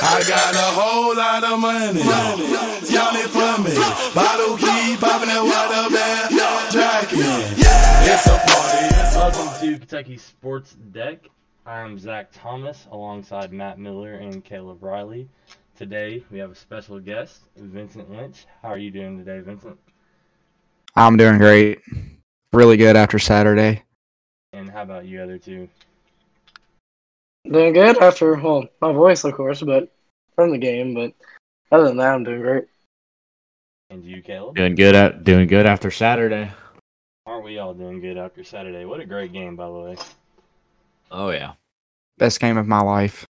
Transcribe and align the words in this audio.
I 0.00 0.24
got 0.26 0.54
a 0.54 0.70
whole 0.78 1.16
lot 1.16 1.44
of 1.44 1.58
money. 1.60 2.00
Y'all 2.88 3.16
it 3.16 3.28
for 3.28 3.62
me. 3.62 3.74
Bottle 4.14 4.56
keep 4.56 5.00
popping 5.00 5.28
that 5.28 5.42
water 5.42 5.94
bag. 5.94 6.30
Jacking. 6.72 7.18
It's 8.06 8.26
a 8.26 8.38
party. 8.38 8.94
Welcome 9.16 9.60
to 9.60 9.78
Kentucky 9.78 10.16
Sports 10.16 10.74
Deck. 10.92 11.28
I'm 11.66 11.98
Zach 11.98 12.30
Thomas 12.32 12.86
alongside 12.90 13.52
Matt 13.52 13.78
Miller 13.78 14.14
and 14.14 14.44
Caleb 14.44 14.82
Riley. 14.82 15.28
Today 15.76 16.24
we 16.30 16.38
have 16.38 16.50
a 16.50 16.54
special 16.54 16.98
guest, 17.00 17.42
Vincent 17.56 18.10
Lynch. 18.10 18.46
How 18.62 18.68
are 18.68 18.78
you 18.78 18.90
doing 18.90 19.18
today, 19.18 19.40
Vincent? 19.40 19.78
I'm 20.96 21.16
doing 21.16 21.38
great. 21.38 21.80
Really 22.52 22.76
good 22.76 22.96
after 22.96 23.18
Saturday. 23.18 23.82
And 24.52 24.70
how 24.70 24.82
about 24.82 25.04
you 25.06 25.20
other 25.20 25.38
two? 25.38 25.68
Doing 27.50 27.72
good 27.72 27.98
after, 27.98 28.34
well, 28.34 28.66
my 28.80 28.92
voice, 28.92 29.24
of 29.24 29.34
course, 29.34 29.62
but 29.62 29.92
from 30.34 30.50
the 30.50 30.58
game. 30.58 30.94
But 30.94 31.12
other 31.72 31.88
than 31.88 31.96
that, 31.96 32.14
I'm 32.14 32.24
doing 32.24 32.42
great. 32.42 32.64
And 33.90 34.04
you, 34.04 34.22
Caleb? 34.22 34.56
Doing 34.56 34.74
good 34.74 34.94
at 34.94 35.24
doing 35.24 35.46
good 35.46 35.64
after 35.64 35.90
Saturday. 35.90 36.50
Aren't 37.24 37.44
we 37.44 37.58
all 37.58 37.72
doing 37.72 38.00
good 38.00 38.18
after 38.18 38.44
Saturday? 38.44 38.84
What 38.84 39.00
a 39.00 39.06
great 39.06 39.32
game, 39.32 39.56
by 39.56 39.66
the 39.66 39.72
way. 39.72 39.96
Oh 41.10 41.30
yeah. 41.30 41.52
Best 42.18 42.40
game 42.40 42.58
of 42.58 42.66
my 42.66 42.80
life. 42.80 43.24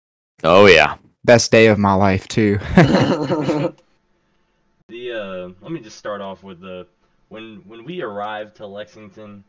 Oh 0.43 0.65
yeah. 0.65 0.95
Best 1.25 1.51
day 1.51 1.67
of 1.67 1.77
my 1.77 1.93
life 1.93 2.27
too. 2.27 2.59
The 4.87 5.11
uh, 5.11 5.49
let 5.61 5.71
me 5.71 5.79
just 5.79 5.97
start 5.97 6.21
off 6.21 6.43
with 6.43 6.61
the 6.61 6.85
when 7.29 7.63
when 7.65 7.85
we 7.85 8.01
arrived 8.01 8.55
to 8.57 8.67
Lexington 8.67 9.43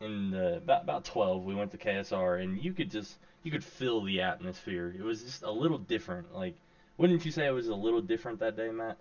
in 0.00 0.30
the, 0.30 0.56
about 0.56 0.82
about 0.82 1.04
12, 1.04 1.44
we 1.44 1.54
went 1.54 1.70
to 1.72 1.78
KSR, 1.78 2.42
and 2.42 2.62
you 2.62 2.72
could 2.72 2.90
just 2.90 3.18
you 3.42 3.50
could 3.50 3.64
feel 3.64 4.02
the 4.02 4.20
atmosphere. 4.20 4.94
It 4.98 5.02
was 5.02 5.22
just 5.22 5.42
a 5.42 5.50
little 5.50 5.78
different. 5.78 6.34
Like, 6.34 6.54
wouldn't 6.98 7.24
you 7.24 7.30
say 7.30 7.46
it 7.46 7.50
was 7.50 7.68
a 7.68 7.74
little 7.74 8.00
different 8.00 8.38
that 8.40 8.56
day, 8.56 8.70
Matt? 8.70 8.98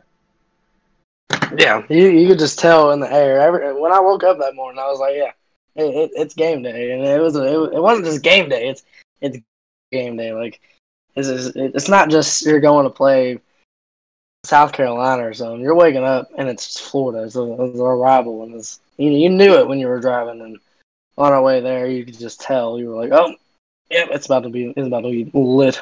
yeah, 1.58 1.84
you 1.90 2.08
you 2.10 2.28
could 2.28 2.40
just 2.40 2.60
tell 2.60 2.92
in 2.92 3.00
the 3.00 3.12
air. 3.12 3.40
Every, 3.40 3.80
when 3.80 3.94
I 3.94 4.00
woke 4.00 4.24
up 4.24 4.40
that 4.40 4.56
morning, 4.56 4.80
I 4.80 4.88
was 4.88 5.00
like, 5.00 5.16
yeah, 5.16 5.32
it, 5.76 5.96
it, 5.96 6.12
it's 6.16 6.34
game 6.34 6.62
day, 6.62 6.92
and 6.92 7.04
it 7.04 7.22
was 7.22 7.36
it, 7.36 7.44
it 7.44 7.82
wasn't 7.82 8.06
just 8.06 8.24
game 8.24 8.50
day. 8.50 8.70
It's 8.70 8.84
it's 9.22 9.38
game 9.92 10.18
day. 10.18 10.34
Like 10.34 10.60
it's 11.16 11.28
it's 11.28 11.56
it's 11.56 11.90
not 11.90 12.10
just 12.10 12.46
you're 12.46 12.60
going 12.60 12.86
to 12.86 12.90
play 12.90 13.40
South 14.46 14.72
Carolina 14.72 15.28
or 15.28 15.34
something. 15.34 15.62
You're 15.62 15.76
waking 15.76 16.04
up 16.04 16.30
and 16.38 16.48
it's 16.48 16.80
Florida. 16.80 17.24
It's 17.24 17.36
a, 17.36 17.64
it's 17.64 17.80
a 17.80 17.84
rival, 17.84 18.44
and 18.44 18.56
it's 18.56 18.80
you, 18.98 19.12
you 19.12 19.30
knew 19.30 19.56
it 19.56 19.68
when 19.68 19.80
you 19.80 19.88
were 19.88 20.00
driving. 20.00 20.42
And 20.42 20.60
on 21.20 21.34
our 21.34 21.42
way 21.42 21.60
there, 21.60 21.88
you 21.88 22.06
could 22.06 22.18
just 22.18 22.40
tell. 22.42 22.80
You 22.80 22.90
were 22.90 22.96
like, 22.96 23.12
oh, 23.12 23.36
yep, 23.92 24.10
it's 24.12 24.26
about 24.26 24.44
to 24.44 24.50
be 24.50 24.74
it's 24.76 24.88
about 24.88 25.02
to 25.02 25.10
be 25.12 25.30
lit. 25.34 25.82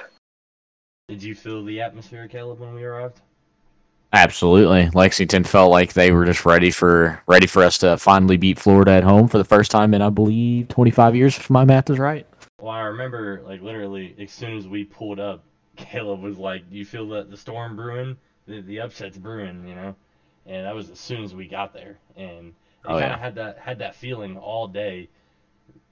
Did 1.07 1.23
you 1.23 1.35
feel 1.35 1.63
the 1.63 1.79
atmosphere, 1.79 2.27
Caleb, 2.27 2.59
when 2.59 2.73
we 2.73 2.83
arrived? 2.83 3.21
Absolutely. 4.13 4.89
Lexington 4.93 5.43
felt 5.43 5.69
like 5.69 5.93
they 5.93 6.11
were 6.11 6.25
just 6.25 6.45
ready 6.45 6.71
for 6.71 7.21
ready 7.27 7.45
for 7.45 7.63
us 7.63 7.77
to 7.79 7.97
finally 7.97 8.37
beat 8.37 8.57
Florida 8.59 8.91
at 8.91 9.03
home 9.03 9.27
for 9.27 9.37
the 9.37 9.43
first 9.43 9.69
time 9.69 9.93
in 9.93 10.01
I 10.01 10.09
believe 10.09 10.69
25 10.69 11.15
years 11.15 11.37
if 11.37 11.49
my 11.49 11.65
math 11.65 11.89
is 11.89 11.99
right. 11.99 12.25
Well, 12.59 12.71
I 12.71 12.81
remember, 12.81 13.43
like, 13.45 13.61
literally, 13.61 14.15
as 14.19 14.31
soon 14.31 14.57
as 14.57 14.67
we 14.67 14.83
pulled 14.83 15.19
up, 15.19 15.43
Caleb 15.75 16.21
was 16.21 16.37
like, 16.37 16.69
Do 16.71 16.77
you 16.77 16.85
feel 16.85 17.07
that 17.09 17.29
the 17.29 17.37
storm 17.37 17.75
brewing? 17.75 18.17
The, 18.47 18.61
the 18.61 18.79
upset's 18.79 19.17
brewing, 19.17 19.67
you 19.67 19.75
know? 19.75 19.95
And 20.45 20.65
that 20.65 20.73
was 20.73 20.89
as 20.89 20.99
soon 20.99 21.23
as 21.23 21.35
we 21.35 21.45
got 21.47 21.73
there. 21.73 21.97
And 22.15 22.53
I 22.85 22.93
Oh, 22.93 22.99
kind 22.99 23.03
of 23.05 23.09
yeah. 23.11 23.17
had 23.19 23.35
that 23.35 23.59
had 23.59 23.79
that 23.79 23.95
feeling 23.95 24.37
all 24.37 24.67
day. 24.67 25.09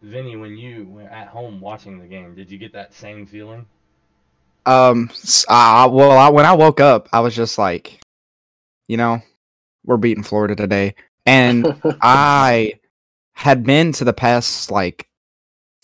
Vinny, 0.05 0.35
when 0.35 0.55
you 0.57 0.85
were 0.89 1.01
at 1.03 1.27
home 1.27 1.59
watching 1.59 1.99
the 1.99 2.05
game, 2.05 2.35
did 2.35 2.51
you 2.51 2.57
get 2.57 2.71
that 2.73 2.93
same 2.93 3.25
feeling? 3.25 3.65
um, 4.67 5.09
s- 5.11 5.45
I, 5.49 5.85
well, 5.87 6.11
I, 6.11 6.29
when 6.29 6.45
I 6.45 6.53
woke 6.53 6.79
up, 6.79 7.07
I 7.13 7.19
was 7.19 7.35
just 7.35 7.57
like, 7.57 7.99
you 8.87 8.97
know, 8.97 9.21
we're 9.85 9.97
beating 9.97 10.23
Florida 10.23 10.55
today, 10.55 10.95
and 11.25 11.79
I 12.01 12.73
had 13.33 13.63
been 13.63 13.91
to 13.93 14.03
the 14.03 14.13
past 14.13 14.71
like 14.71 15.07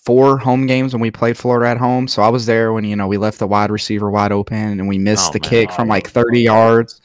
four 0.04 0.38
home 0.38 0.66
games 0.68 0.94
when 0.94 1.02
we 1.02 1.12
played 1.12 1.38
Florida 1.38 1.70
at 1.70 1.78
home. 1.78 2.08
So 2.08 2.22
I 2.22 2.30
was 2.30 2.46
there 2.46 2.74
when 2.74 2.84
you 2.84 2.96
know 2.96 3.08
we 3.08 3.18
left 3.18 3.40
the 3.40 3.48
wide 3.48 3.72
receiver 3.72 4.10
wide 4.10 4.32
open 4.32 4.58
and 4.58 4.88
we 4.88 4.98
missed 4.98 5.30
Oh, 5.30 5.34
the 5.34 5.40
man. 5.40 5.50
kick 5.50 5.70
Oh, 5.72 5.76
from 5.76 5.88
like 5.88 6.08
30 6.10 6.42
yards. 6.42 7.02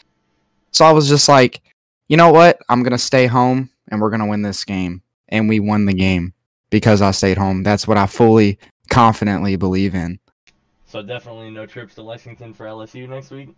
So 0.72 0.84
I 0.84 0.93
was 0.93 1.09
just 1.09 1.28
like, 1.28 1.62
you 2.09 2.16
know 2.16 2.31
what? 2.32 2.59
I'm 2.69 2.82
gonna 2.82 2.97
stay 2.99 3.26
home 3.26 3.71
and 3.88 4.00
we're 4.00 4.10
gonna 4.10 4.26
win 4.28 4.43
this 4.43 4.65
game. 4.65 5.03
And 5.28 5.49
we 5.49 5.60
won 5.60 5.87
the 5.87 5.93
game 5.94 6.32
because 6.76 7.00
I 7.00 7.10
stayed 7.10 7.38
home. 7.38 7.62
That's 7.62 7.88
what 7.88 7.97
I 7.97 8.04
fully, 8.04 8.59
confidently 8.91 9.56
believe 9.56 9.94
in. 9.94 10.19
So 10.84 11.00
definitely 11.00 11.48
no 11.50 11.64
trips 11.64 11.94
to 11.94 12.03
Lexington 12.03 12.53
for 12.53 12.66
LSU 12.66 13.09
next 13.09 13.31
week. 13.31 13.48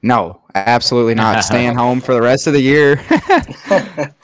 No, 0.00 0.40
absolutely 0.54 1.14
not. 1.14 1.44
Staying 1.44 1.74
home 1.76 2.00
for 2.00 2.14
the 2.14 2.22
rest 2.22 2.46
of 2.46 2.54
the 2.54 2.62
year. 2.62 3.04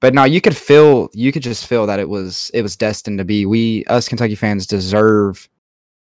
but 0.00 0.14
no, 0.14 0.24
you 0.24 0.40
could 0.40 0.56
feel 0.56 1.10
you 1.12 1.32
could 1.32 1.42
just 1.42 1.66
feel 1.66 1.86
that 1.86 2.00
it 2.00 2.08
was 2.08 2.50
it 2.54 2.62
was 2.62 2.76
destined 2.76 3.18
to 3.18 3.26
be. 3.26 3.44
We 3.44 3.84
us 3.88 4.08
Kentucky 4.08 4.36
fans 4.36 4.66
deserve 4.66 5.46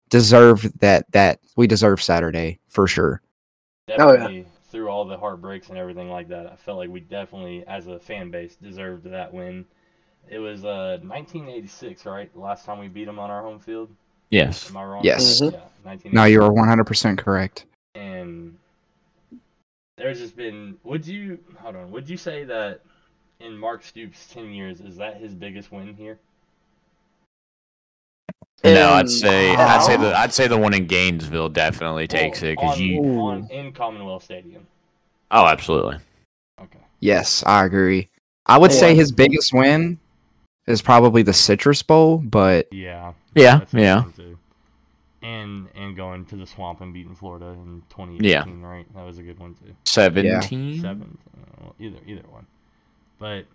deserve 0.09 0.69
that 0.81 1.09
that 1.13 1.39
we 1.55 1.67
deserve 1.67 2.03
Saturday 2.03 2.59
for 2.67 2.85
sure. 2.85 3.21
Oh, 3.97 4.11
yeah. 4.11 4.43
Through 4.71 4.89
all 4.89 5.05
the 5.05 5.17
heartbreaks 5.17 5.69
and 5.69 5.77
everything 5.77 6.09
like 6.09 6.27
that, 6.27 6.47
I 6.47 6.57
felt 6.57 6.79
like 6.79 6.89
we 6.89 6.99
definitely, 6.99 7.63
as 7.65 7.87
a 7.87 7.97
fan 7.97 8.29
base, 8.29 8.57
deserved 8.57 9.05
that 9.05 9.33
win. 9.33 9.65
It 10.31 10.37
was 10.39 10.63
uh 10.63 10.99
1986, 11.01 12.05
right? 12.05 12.29
Last 12.37 12.65
time 12.65 12.77
we 12.79 12.87
beat 12.87 13.05
them 13.05 13.17
on 13.19 13.29
our 13.31 13.41
home 13.41 13.59
field. 13.59 13.89
Yes. 14.29 14.69
Am 14.69 14.77
I 14.77 14.83
wrong? 14.83 15.01
Yes. 15.03 15.41
Yeah, 15.41 15.95
No, 16.11 16.25
you 16.25 16.41
are 16.43 16.51
100% 16.51 17.17
correct. 17.17 17.65
and 17.95 18.55
there's 19.97 20.19
just 20.19 20.37
been 20.37 20.77
would 20.83 21.05
you 21.05 21.37
hold 21.57 21.75
on 21.75 21.91
would 21.91 22.07
you 22.07 22.15
say 22.15 22.45
that 22.45 22.79
in 23.41 23.57
mark 23.57 23.83
stoops 23.83 24.27
10 24.31 24.51
years 24.53 24.79
is 24.79 24.95
that 24.95 25.17
his 25.17 25.33
biggest 25.33 25.73
win 25.73 25.93
here 25.95 26.17
No, 28.63 28.91
I'd 28.91 29.01
And- 29.01 29.11
say 29.11 29.55
I'd 29.55 29.81
say 29.83 29.97
the 29.97 30.17
I'd 30.17 30.33
say 30.33 30.47
the 30.47 30.57
one 30.57 30.73
in 30.73 30.85
Gainesville 30.85 31.49
definitely 31.49 32.07
takes 32.07 32.41
Well, 32.41 32.51
it 32.51 32.55
cuz 32.59 32.79
you 32.79 33.01
on, 33.19 33.47
in 33.49 33.73
commonwealth 33.73 34.23
stadium 34.23 34.65
Oh, 35.31 35.45
absolutely. 35.45 35.97
okay 36.61 36.79
Yes, 37.01 37.43
I 37.45 37.65
agree. 37.65 38.07
I 38.45 38.57
would 38.57 38.71
say 38.71 38.95
his 38.95 39.11
biggest 39.11 39.53
win 39.53 39.99
is 40.69 40.81
probably 40.81 41.23
the 41.23 41.33
Citrus 41.33 41.81
Bowl, 41.83 42.17
but 42.19 42.71
yeah 42.71 43.13
Yeah, 43.35 43.57
that's 43.59 43.73
a 43.73 43.75
good 43.75 43.83
yeah. 43.83 44.03
and 45.21 45.67
and 45.75 45.95
going 45.97 46.25
to 46.27 46.37
the 46.37 46.45
swamp 46.45 46.79
and 46.79 46.93
beating 46.93 47.13
florida 47.15 47.47
in 47.47 47.83
2018 47.89 48.61
right 48.61 48.85
that 48.95 49.05
was 49.05 49.17
a 49.17 49.23
good 49.23 49.37
one 49.37 49.53
too 49.55 49.75
17. 49.83 50.79
seven 50.81 51.17
well, 51.59 51.75
either 51.79 51.97
either 52.07 52.23
one 52.29 52.45
but 53.19 53.45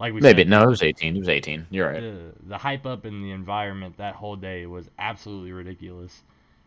like 0.00 0.12
we 0.12 0.20
Maybe 0.20 0.42
said, 0.42 0.48
no, 0.48 0.62
it 0.62 0.68
was 0.68 0.82
18. 0.82 1.16
It 1.16 1.18
was 1.18 1.28
18. 1.28 1.66
You're 1.70 1.90
right. 1.90 2.00
the 2.00 2.32
the 2.46 2.58
hype 2.58 2.86
up 2.86 3.04
in 3.04 3.22
the 3.22 3.32
environment 3.32 3.96
that 3.96 4.14
whole 4.14 4.36
day 4.36 4.66
was 4.66 4.88
absolutely 4.98 5.50
ridiculous. 5.52 6.22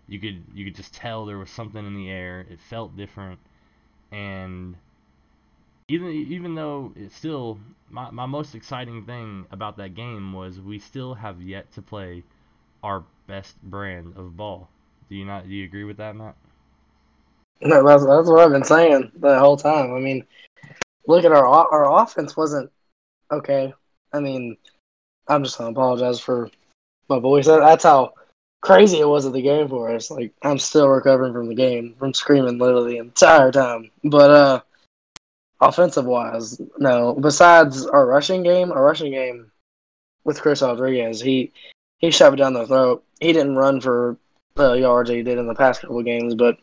You 0.07 0.19
could 0.19 0.43
you 0.53 0.65
could 0.65 0.75
just 0.75 0.93
tell 0.93 1.25
there 1.25 1.37
was 1.37 1.49
something 1.49 1.85
in 1.85 1.95
the 1.95 2.09
air. 2.09 2.45
It 2.49 2.59
felt 2.59 2.97
different, 2.97 3.39
and 4.11 4.75
even 5.91 6.09
even 6.09 6.55
though 6.55 6.93
it's 6.95 7.15
still 7.15 7.59
my 7.89 8.09
my 8.11 8.25
most 8.25 8.55
exciting 8.55 9.05
thing 9.05 9.45
about 9.51 9.75
that 9.77 9.93
game 9.93 10.31
was 10.31 10.59
we 10.59 10.79
still 10.79 11.13
have 11.13 11.41
yet 11.41 11.71
to 11.73 11.81
play 11.81 12.23
our 12.81 13.03
best 13.27 13.61
brand 13.63 14.13
of 14.15 14.37
ball. 14.37 14.69
Do 15.09 15.15
you 15.15 15.25
not? 15.25 15.47
Do 15.47 15.53
you 15.53 15.65
agree 15.65 15.83
with 15.83 15.97
that, 15.97 16.15
Matt? 16.15 16.35
No, 17.61 17.85
that's, 17.85 18.05
that's 18.05 18.27
what 18.27 18.39
I've 18.39 18.51
been 18.51 18.63
saying 18.63 19.11
the 19.17 19.37
whole 19.37 19.57
time. 19.57 19.93
I 19.93 19.99
mean, 19.99 20.25
look 21.07 21.25
at 21.25 21.33
our 21.33 21.45
our 21.45 22.01
offense 22.01 22.37
wasn't 22.37 22.71
okay. 23.29 23.73
I 24.13 24.19
mean, 24.21 24.55
I'm 25.27 25.43
just 25.43 25.57
gonna 25.57 25.71
apologize 25.71 26.19
for 26.21 26.49
my 27.09 27.19
voice. 27.19 27.47
That, 27.47 27.59
that's 27.59 27.83
how 27.83 28.13
crazy 28.61 28.99
it 28.99 29.07
was 29.07 29.25
at 29.25 29.33
the 29.33 29.41
game 29.41 29.67
for 29.67 29.91
us. 29.91 30.09
Like 30.09 30.33
I'm 30.41 30.57
still 30.57 30.87
recovering 30.87 31.33
from 31.33 31.49
the 31.49 31.55
game, 31.55 31.95
from 31.99 32.13
screaming 32.13 32.59
literally 32.59 32.93
the 32.93 32.99
entire 32.99 33.51
time. 33.51 33.91
But 34.05 34.31
uh, 34.31 34.61
offensive 35.61 36.05
wise, 36.05 36.59
no. 36.79 37.13
Besides 37.13 37.85
our 37.85 38.05
rushing 38.05 38.43
game, 38.43 38.71
our 38.71 38.83
rushing 38.83 39.11
game 39.11 39.51
with 40.23 40.41
Chris 40.41 40.61
Rodriguez, 40.61 41.21
he 41.21 41.51
he 41.99 42.11
shoved 42.11 42.39
it 42.39 42.43
down 42.43 42.53
the 42.53 42.67
throat. 42.67 43.03
He 43.19 43.31
didn't 43.31 43.55
run 43.55 43.79
for 43.79 44.17
the 44.55 44.73
yards 44.73 45.09
that 45.09 45.15
he 45.15 45.23
did 45.23 45.37
in 45.37 45.47
the 45.47 45.55
past 45.55 45.81
couple 45.81 45.99
of 45.99 46.05
games, 46.05 46.35
but 46.35 46.57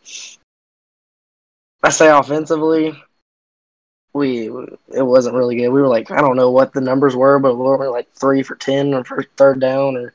I 1.82 1.90
say 1.90 2.10
offensively, 2.10 2.92
we 4.12 4.48
it 4.48 5.02
wasn't 5.02 5.36
really 5.36 5.56
good. 5.56 5.68
We 5.70 5.80
were 5.80 5.88
like 5.88 6.10
I 6.10 6.20
don't 6.20 6.36
know 6.36 6.50
what 6.50 6.72
the 6.72 6.80
numbers 6.80 7.14
were, 7.14 7.38
but 7.38 7.56
we 7.56 7.62
were 7.62 7.90
like 7.90 8.12
three 8.12 8.42
for 8.42 8.56
ten 8.56 8.94
or 8.94 9.04
for 9.04 9.22
third 9.36 9.60
down, 9.60 9.96
or 9.96 10.12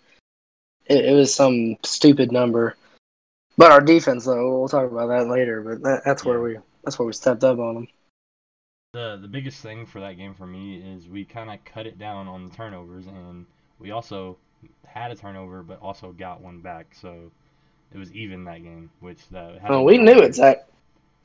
it, 0.87 1.05
it 1.05 1.13
was 1.13 1.33
some 1.33 1.77
stupid 1.83 2.31
number. 2.31 2.75
But 3.57 3.71
our 3.71 3.81
defense, 3.81 4.25
though, 4.25 4.59
we'll 4.59 4.67
talk 4.67 4.91
about 4.91 5.07
that 5.07 5.27
later. 5.27 5.61
But 5.61 5.83
that, 5.83 6.01
that's 6.05 6.25
where 6.25 6.41
we 6.41 6.57
that's 6.83 6.99
where 6.99 7.05
we 7.05 7.13
stepped 7.13 7.43
up 7.43 7.59
on 7.59 7.75
them. 7.75 7.87
The 8.93 9.17
the 9.19 9.27
biggest 9.27 9.59
thing 9.61 9.87
for 9.87 9.99
that 10.01 10.17
game 10.17 10.35
for 10.35 10.45
me 10.45 10.75
is 10.77 11.07
we 11.07 11.25
kind 11.25 11.49
of 11.49 11.63
cut 11.65 11.87
it 11.87 11.97
down 11.97 12.27
on 12.27 12.47
the 12.47 12.55
turnovers, 12.55 13.07
and 13.07 13.47
we 13.79 13.89
also 13.89 14.37
had 14.85 15.09
a 15.09 15.15
turnover, 15.15 15.63
but 15.63 15.79
also 15.81 16.11
got 16.11 16.41
one 16.41 16.61
back. 16.61 16.93
So 16.93 17.31
it 17.91 17.97
was 17.97 18.11
even 18.13 18.43
that 18.45 18.61
game, 18.61 18.91
which 18.99 19.27
that. 19.29 19.63
Well, 19.63 19.79
oh, 19.79 19.83
we 19.83 19.97
knew 19.97 20.19
it, 20.19 20.35
Zach. 20.35 20.67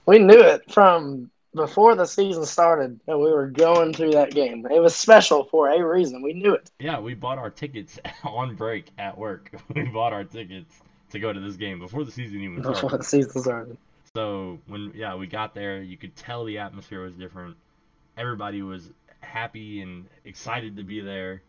We 0.07 0.19
knew 0.19 0.41
it 0.41 0.73
from 0.73 1.31
before 1.55 1.95
the 1.95 2.07
season 2.07 2.47
started 2.47 2.99
that 3.05 3.19
we 3.19 3.31
were 3.31 3.49
going 3.49 3.93
to 3.93 4.11
that 4.13 4.31
game. 4.31 4.67
It 4.71 4.81
was 4.81 4.97
special 4.97 5.45
for 5.45 5.69
a 5.69 5.87
reason. 5.87 6.23
We 6.23 6.33
knew 6.33 6.55
it. 6.55 6.71
Yeah, 6.79 6.99
we 6.99 7.13
bought 7.13 7.37
our 7.37 7.51
tickets 7.51 7.99
on 8.25 8.55
break 8.55 8.87
at 8.97 9.17
work. 9.17 9.55
We 9.75 9.83
bought 9.85 10.15
our 10.15 10.25
tickets 10.25 10.81
to 11.11 11.19
go 11.19 11.35
to 11.35 11.41
this 11.41 11.57
game 11.57 11.81
before 11.81 12.05
the 12.05 12.13
season 12.13 12.41
even 12.41 12.63
Before 12.63 12.91
the 12.91 13.05
season 13.05 13.43
started. 13.43 13.77
So 14.15 14.61
when 14.67 14.93
yeah 14.95 15.15
we 15.15 15.27
got 15.27 15.55
there, 15.55 15.83
you 15.83 15.97
could 15.97 16.17
tell 16.17 16.45
the 16.45 16.59
atmosphere 16.59 17.03
was 17.03 17.15
different. 17.15 17.57
Everybody 18.17 18.63
was 18.63 18.91
happy 19.21 19.81
and 19.83 20.07
excited 20.25 20.77
to 20.77 20.83
be 20.83 21.01
there, 21.01 21.43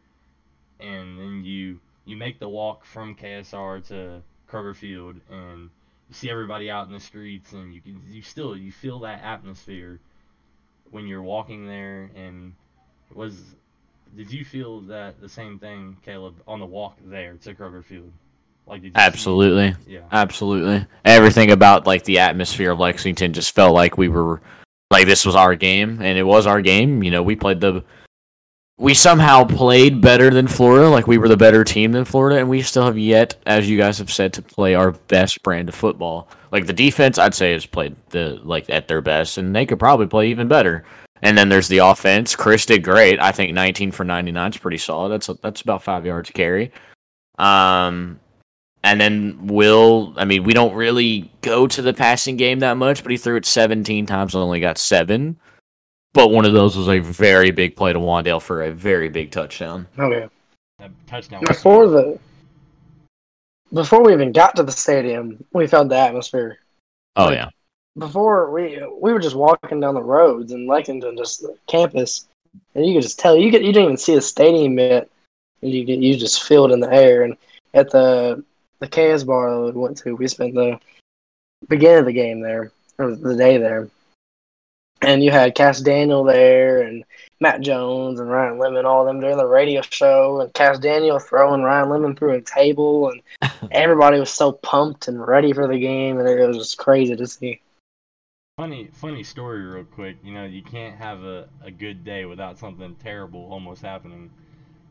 and 0.79 1.17
then 1.19 1.43
you 1.43 1.79
you 2.05 2.17
make 2.17 2.39
the 2.39 2.49
walk 2.49 2.85
from 2.85 3.15
KSR 3.15 3.87
to 3.87 4.21
Kroger 4.49 4.75
Field, 4.75 5.17
and 5.29 5.69
you 6.09 6.13
see 6.13 6.29
everybody 6.29 6.69
out 6.69 6.87
in 6.87 6.93
the 6.93 6.99
streets, 6.99 7.53
and 7.53 7.73
you 7.73 7.81
can 7.81 8.01
you 8.09 8.21
still 8.21 8.55
you 8.55 8.71
feel 8.71 8.99
that 8.99 9.23
atmosphere 9.23 9.99
when 10.91 11.07
you're 11.07 11.23
walking 11.23 11.65
there. 11.67 12.09
And 12.15 12.53
was 13.13 13.55
did 14.15 14.31
you 14.31 14.43
feel 14.43 14.81
that 14.81 15.21
the 15.21 15.29
same 15.29 15.59
thing, 15.59 15.97
Caleb, 16.03 16.41
on 16.47 16.59
the 16.59 16.65
walk 16.65 16.97
there 17.05 17.35
to 17.37 17.53
Kroger 17.53 17.83
Field? 17.83 18.11
Like 18.69 18.83
Absolutely. 18.95 19.75
yeah. 19.87 20.01
Absolutely. 20.11 20.85
Everything 21.03 21.51
about 21.51 21.87
like 21.87 22.03
the 22.03 22.19
atmosphere 22.19 22.71
of 22.71 22.79
Lexington 22.79 23.33
just 23.33 23.55
felt 23.55 23.73
like 23.73 23.97
we 23.97 24.09
were 24.09 24.41
like 24.91 25.05
this 25.05 25.25
was 25.25 25.35
our 25.35 25.55
game 25.55 26.01
and 26.01 26.17
it 26.17 26.23
was 26.23 26.45
our 26.47 26.61
game. 26.61 27.03
You 27.03 27.11
know, 27.11 27.23
we 27.23 27.35
played 27.35 27.61
the 27.61 27.83
we 28.79 28.93
somehow 28.93 29.43
played 29.43 29.99
better 29.99 30.29
than 30.29 30.47
Florida, 30.47 30.87
like 30.87 31.05
we 31.05 31.17
were 31.17 31.27
the 31.27 31.35
better 31.35 31.65
team 31.65 31.91
than 31.91 32.05
Florida, 32.05 32.39
and 32.39 32.47
we 32.47 32.61
still 32.61 32.85
have 32.85 32.97
yet, 32.97 33.35
as 33.45 33.69
you 33.69 33.77
guys 33.77 33.97
have 33.97 34.09
said, 34.09 34.31
to 34.33 34.41
play 34.41 34.73
our 34.73 34.91
best 34.91 35.43
brand 35.43 35.67
of 35.67 35.75
football. 35.75 36.29
Like 36.51 36.65
the 36.65 36.73
defense, 36.73 37.19
I'd 37.19 37.35
say 37.35 37.51
has 37.51 37.65
played 37.65 37.97
the 38.09 38.39
like 38.41 38.69
at 38.69 38.87
their 38.87 39.01
best, 39.01 39.37
and 39.37 39.53
they 39.53 39.65
could 39.65 39.79
probably 39.79 40.07
play 40.07 40.29
even 40.29 40.47
better. 40.47 40.85
And 41.21 41.37
then 41.37 41.49
there's 41.49 41.67
the 41.67 41.79
offense. 41.79 42.37
Chris 42.37 42.65
did 42.65 42.81
great. 42.83 43.19
I 43.19 43.33
think 43.33 43.53
19 43.53 43.91
for 43.91 44.05
99 44.05 44.51
is 44.51 44.57
pretty 44.57 44.77
solid. 44.77 45.09
That's 45.09 45.27
that's 45.41 45.61
about 45.61 45.83
five 45.83 46.05
yards 46.05 46.29
a 46.29 46.33
carry. 46.33 46.71
Um, 47.37 48.21
and 48.83 48.99
then 48.99 49.47
Will, 49.47 50.13
I 50.17 50.25
mean, 50.25 50.43
we 50.43 50.53
don't 50.53 50.73
really 50.73 51.31
go 51.41 51.67
to 51.67 51.81
the 51.81 51.93
passing 51.93 52.37
game 52.37 52.59
that 52.59 52.77
much, 52.77 53.03
but 53.03 53.11
he 53.11 53.17
threw 53.17 53.35
it 53.35 53.45
17 53.45 54.05
times 54.05 54.33
and 54.35 54.43
only 54.43 54.59
got 54.59 54.77
seven. 54.77 55.37
But 56.13 56.29
one 56.29 56.45
of 56.45 56.53
those 56.53 56.75
was 56.75 56.87
a 56.87 56.99
very 56.99 57.51
big 57.51 57.75
play 57.75 57.93
to 57.93 57.99
Wan'Dale 57.99 58.41
for 58.41 58.63
a 58.63 58.71
very 58.71 59.09
big 59.09 59.31
touchdown. 59.31 59.87
Oh, 59.97 60.05
okay. 60.05 60.27
That 60.79 60.91
touchdown. 61.07 61.43
Before 61.45 61.87
the 61.87 62.17
before 63.71 64.03
we 64.03 64.13
even 64.13 64.31
got 64.31 64.55
to 64.55 64.63
the 64.63 64.71
stadium, 64.71 65.43
we 65.53 65.67
felt 65.67 65.89
the 65.89 65.97
atmosphere. 65.97 66.57
Oh 67.15 67.25
Like- 67.25 67.35
yeah, 67.35 67.49
Before 67.97 68.51
we 68.51 68.81
we 68.99 69.13
were 69.13 69.19
just 69.19 69.35
walking 69.35 69.79
down 69.79 69.93
the 69.93 70.01
roads 70.01 70.51
in 70.51 70.65
Lexington, 70.67 71.17
just 71.17 71.41
the 71.41 71.55
campus, 71.67 72.27
and 72.73 72.85
you 72.85 72.93
could 72.93 73.03
just 73.03 73.19
tell 73.19 73.37
you 73.37 73.51
could 73.51 73.61
you 73.63 73.71
didn't 73.71 73.83
even 73.85 73.97
see 73.97 74.15
the 74.15 74.21
stadium 74.21 74.79
yet. 74.79 75.09
And 75.61 75.71
you 75.71 75.85
could, 75.85 76.01
you 76.01 76.15
just 76.15 76.43
feel 76.43 76.65
it 76.65 76.71
in 76.71 76.79
the 76.79 76.91
air. 76.91 77.23
And 77.23 77.35
at 77.73 77.91
the 77.91 78.43
the 78.79 78.87
KS 78.87 79.23
bar 79.23 79.65
that 79.65 79.75
we 79.75 79.81
went 79.81 79.97
to, 79.97 80.15
we 80.15 80.27
spent 80.27 80.55
the 80.55 80.79
beginning 81.67 81.99
of 81.99 82.05
the 82.05 82.13
game 82.13 82.41
there 82.41 82.71
or 82.97 83.15
the 83.15 83.35
day 83.35 83.57
there, 83.57 83.89
and 85.01 85.23
you 85.23 85.31
had 85.31 85.55
Cass 85.55 85.81
Daniel 85.81 86.23
there 86.23 86.81
and 86.81 87.03
Matt 87.39 87.61
Jones 87.61 88.19
and 88.19 88.29
Ryan 88.29 88.57
Lemond, 88.57 88.85
all 88.85 89.01
of 89.01 89.07
them 89.07 89.21
doing 89.21 89.37
the 89.37 89.45
radio 89.45 89.81
show, 89.81 90.41
and 90.41 90.53
Cass 90.53 90.79
Daniel 90.79 91.19
throwing 91.19 91.61
Ryan 91.61 91.89
Lemond 91.89 92.17
through 92.17 92.33
a 92.33 92.41
table, 92.41 93.09
and 93.09 93.21
everybody 93.71 94.19
was 94.19 94.31
so 94.31 94.51
pumped 94.51 95.07
and 95.07 95.25
ready 95.25 95.53
for 95.53 95.67
the 95.67 95.79
game, 95.79 96.19
and 96.19 96.27
it 96.27 96.45
was 96.45 96.57
just 96.57 96.77
crazy 96.77 97.15
to 97.15 97.27
see. 97.27 97.61
Funny, 98.57 98.89
funny 98.91 99.23
story, 99.23 99.61
real 99.61 99.85
quick. 99.85 100.17
You 100.21 100.33
know, 100.33 100.43
you 100.43 100.61
can't 100.61 100.97
have 100.97 101.23
a, 101.23 101.47
a 101.63 101.71
good 101.71 102.03
day 102.03 102.25
without 102.25 102.57
something 102.57 102.93
terrible 102.95 103.47
almost 103.49 103.81
happening. 103.81 104.29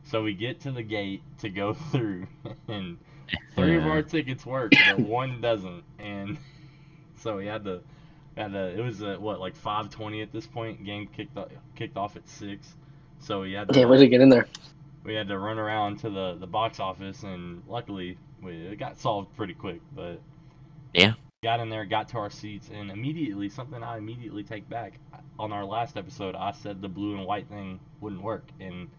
So 0.05 0.23
we 0.23 0.33
get 0.33 0.59
to 0.61 0.71
the 0.71 0.81
gate 0.81 1.21
to 1.39 1.49
go 1.49 1.73
through, 1.91 2.25
and 2.67 2.97
three 3.55 3.75
of 3.77 3.85
our 3.85 4.01
tickets 4.01 4.45
work, 4.45 4.73
but 4.85 4.99
one 5.07 5.41
doesn't. 5.41 5.83
And 5.99 6.37
so 7.15 7.37
we 7.37 7.45
had 7.45 7.63
to, 7.65 7.81
had 8.37 8.53
to. 8.53 8.67
It 8.77 8.81
was 8.81 9.01
uh 9.01 9.17
what 9.19 9.39
like 9.39 9.55
5:20 9.55 10.21
at 10.23 10.31
this 10.31 10.47
point. 10.47 10.83
Game 10.83 11.07
kicked 11.07 11.37
o- 11.37 11.49
kicked 11.75 11.97
off 11.97 12.15
at 12.15 12.27
six. 12.27 12.75
So 13.19 13.41
we 13.41 13.53
had 13.53 13.69
to, 13.69 13.79
Yeah, 13.79 13.85
we 13.85 13.97
did 13.97 14.09
get 14.09 14.21
in 14.21 14.29
there. 14.29 14.47
we 15.03 15.13
had 15.15 15.27
to 15.29 15.37
run 15.37 15.59
around 15.59 15.99
to 15.99 16.09
the 16.09 16.35
the 16.39 16.47
box 16.47 16.79
office, 16.79 17.23
and 17.23 17.63
luckily 17.67 18.17
we, 18.41 18.53
it 18.67 18.79
got 18.79 18.97
solved 18.97 19.35
pretty 19.35 19.53
quick. 19.53 19.81
But 19.95 20.21
Yeah. 20.93 21.13
got 21.43 21.59
in 21.59 21.69
there, 21.69 21.85
got 21.85 22.09
to 22.09 22.17
our 22.17 22.29
seats, 22.29 22.69
and 22.73 22.91
immediately 22.91 23.49
something 23.49 23.83
I 23.83 23.97
immediately 23.97 24.43
take 24.43 24.69
back. 24.69 24.99
On 25.39 25.51
our 25.53 25.65
last 25.65 25.97
episode, 25.97 26.35
I 26.35 26.51
said 26.51 26.81
the 26.81 26.89
blue 26.89 27.15
and 27.17 27.25
white 27.25 27.47
thing 27.47 27.79
wouldn't 28.01 28.21
work, 28.21 28.49
and 28.59 28.89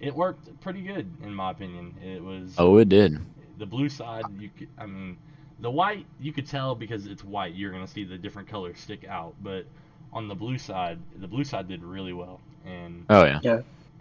it 0.00 0.14
worked 0.14 0.60
pretty 0.60 0.82
good 0.82 1.10
in 1.22 1.34
my 1.34 1.50
opinion. 1.50 1.94
It 2.02 2.22
was 2.22 2.56
oh 2.58 2.76
it 2.78 2.88
did. 2.88 3.18
The 3.60 3.66
blue 3.66 3.88
side. 3.88 4.24
You 4.40 4.50
could, 4.58 4.68
I 4.76 4.86
mean, 4.86 5.16
the 5.60 5.70
white 5.70 6.06
you 6.18 6.32
could 6.32 6.48
tell 6.48 6.74
because 6.74 7.06
it's 7.06 7.22
white. 7.22 7.54
You're 7.54 7.70
gonna 7.70 7.86
see 7.86 8.02
the 8.02 8.18
different 8.18 8.48
colors 8.48 8.80
stick 8.80 9.04
out, 9.08 9.34
but 9.42 9.66
on 10.12 10.26
the 10.26 10.34
blue 10.34 10.58
side, 10.58 10.98
the 11.18 11.28
blue 11.28 11.44
side 11.44 11.68
did 11.68 11.84
really 11.84 12.12
well, 12.12 12.40
and 12.66 13.04
Oh 13.08 13.24
yeah. 13.24 13.60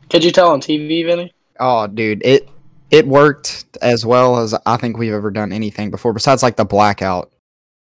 Could 0.09 0.23
you 0.23 0.31
tell 0.31 0.50
on 0.50 0.59
TV, 0.59 1.06
Vinny? 1.06 1.31
Oh, 1.59 1.85
dude, 1.85 2.25
it 2.25 2.50
it 2.89 3.06
worked 3.06 3.77
as 3.83 4.06
well 4.06 4.39
as 4.39 4.56
I 4.65 4.77
think 4.77 4.97
we've 4.97 5.13
ever 5.13 5.29
done 5.29 5.51
anything 5.51 5.91
before. 5.91 6.13
Besides, 6.13 6.41
like 6.41 6.55
the 6.55 6.65
blackout 6.65 7.31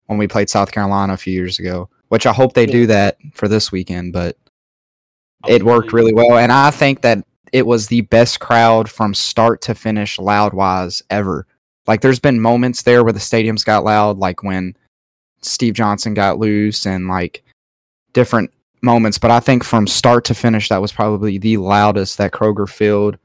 when 0.08 0.18
we 0.18 0.28
played 0.28 0.50
South 0.50 0.72
Carolina 0.72 1.14
a 1.14 1.18
few 1.18 1.34
years 1.34 1.60
ago, 1.60 1.90
which 2.08 2.26
I 2.26 2.34
hope 2.34 2.54
they 2.54 2.66
do 2.66 2.88
that 2.88 3.18
for 3.34 3.48
this 3.48 3.72
weekend. 3.72 4.14
But 4.14 4.38
it 5.48 5.62
worked 5.62 5.94
really 5.94 6.14
well, 6.14 6.38
and 6.38 6.52
I 6.52 6.72
think 6.72 7.02
that 7.02 7.24
it 7.52 7.68
was 7.68 7.88
the 7.88 8.02
best 8.02 8.40
crowd 8.40 8.90
from 8.90 9.14
start 9.14 9.62
to 9.64 9.76
finish, 9.76 10.18
loud 10.18 10.54
wise, 10.54 11.04
ever. 11.10 11.46
Like, 11.88 12.02
there's 12.02 12.20
been 12.20 12.42
moments 12.42 12.84
there 12.84 13.04
where 13.04 13.14
the 13.14 13.20
stadiums 13.20 13.64
got 13.66 13.84
loud, 13.84 14.18
like 14.18 14.44
when 14.44 14.76
Steve 15.42 15.74
Johnson 15.76 16.14
got 16.14 16.40
loose, 16.40 16.86
and 16.86 17.08
like 17.08 17.44
different 18.14 18.52
moments. 18.82 19.18
But 19.18 19.32
I 19.32 19.40
think 19.40 19.64
from 19.64 19.86
start 19.88 20.26
to 20.26 20.34
finish, 20.34 20.70
that 20.70 20.82
was 20.82 20.92
probably 20.92 21.38
the 21.38 21.58
loudest 21.58 22.18
that 22.18 22.32
Kroger 22.32 22.68
Field, 22.68 23.18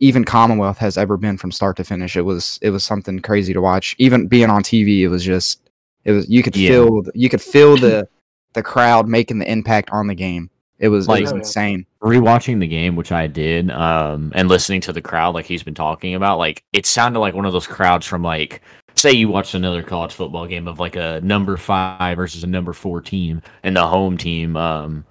even 0.00 0.24
Commonwealth, 0.24 0.78
has 0.78 0.96
ever 0.98 1.16
been 1.16 1.36
from 1.36 1.50
start 1.52 1.76
to 1.78 1.84
finish. 1.84 2.16
It 2.16 2.22
was 2.22 2.58
it 2.62 2.70
was 2.70 2.84
something 2.84 3.18
crazy 3.20 3.52
to 3.52 3.60
watch. 3.60 3.96
Even 3.98 4.28
being 4.28 4.50
on 4.50 4.62
TV, 4.62 5.00
it 5.00 5.08
was 5.08 5.24
just 5.24 5.60
it 6.04 6.12
was 6.12 6.28
you 6.28 6.42
could 6.42 6.56
Yeah. 6.56 6.68
feel 6.70 7.02
you 7.14 7.28
could 7.28 7.42
feel 7.42 7.76
the 7.78 8.08
the 8.54 8.62
crowd 8.62 9.08
making 9.08 9.38
the 9.38 9.50
impact 9.50 9.90
on 9.90 10.06
the 10.06 10.14
game. 10.14 10.50
It 10.82 10.88
was 10.88 11.06
Like- 11.06 11.20
it 11.20 11.22
was 11.22 11.32
insane. 11.32 11.86
Rewatching 12.02 12.58
the 12.58 12.66
game, 12.66 12.96
which 12.96 13.12
I 13.12 13.28
did, 13.28 13.70
um, 13.70 14.32
and 14.34 14.48
listening 14.48 14.80
to 14.82 14.92
the 14.92 15.00
crowd, 15.00 15.32
like 15.34 15.46
he's 15.46 15.62
been 15.62 15.74
talking 15.74 16.14
about, 16.16 16.38
like 16.38 16.64
it 16.72 16.84
sounded 16.86 17.20
like 17.20 17.34
one 17.34 17.46
of 17.46 17.52
those 17.52 17.68
crowds 17.68 18.04
from 18.04 18.22
like, 18.24 18.60
say 18.96 19.12
you 19.12 19.28
watched 19.28 19.54
another 19.54 19.82
college 19.84 20.12
football 20.12 20.44
game 20.46 20.66
of 20.66 20.80
like 20.80 20.96
a 20.96 21.20
number 21.22 21.56
five 21.56 22.16
versus 22.16 22.42
a 22.42 22.48
number 22.48 22.72
four 22.72 23.00
team, 23.00 23.40
and 23.62 23.76
the 23.76 23.86
home 23.86 24.18
team 24.18 24.56
um 24.56 25.04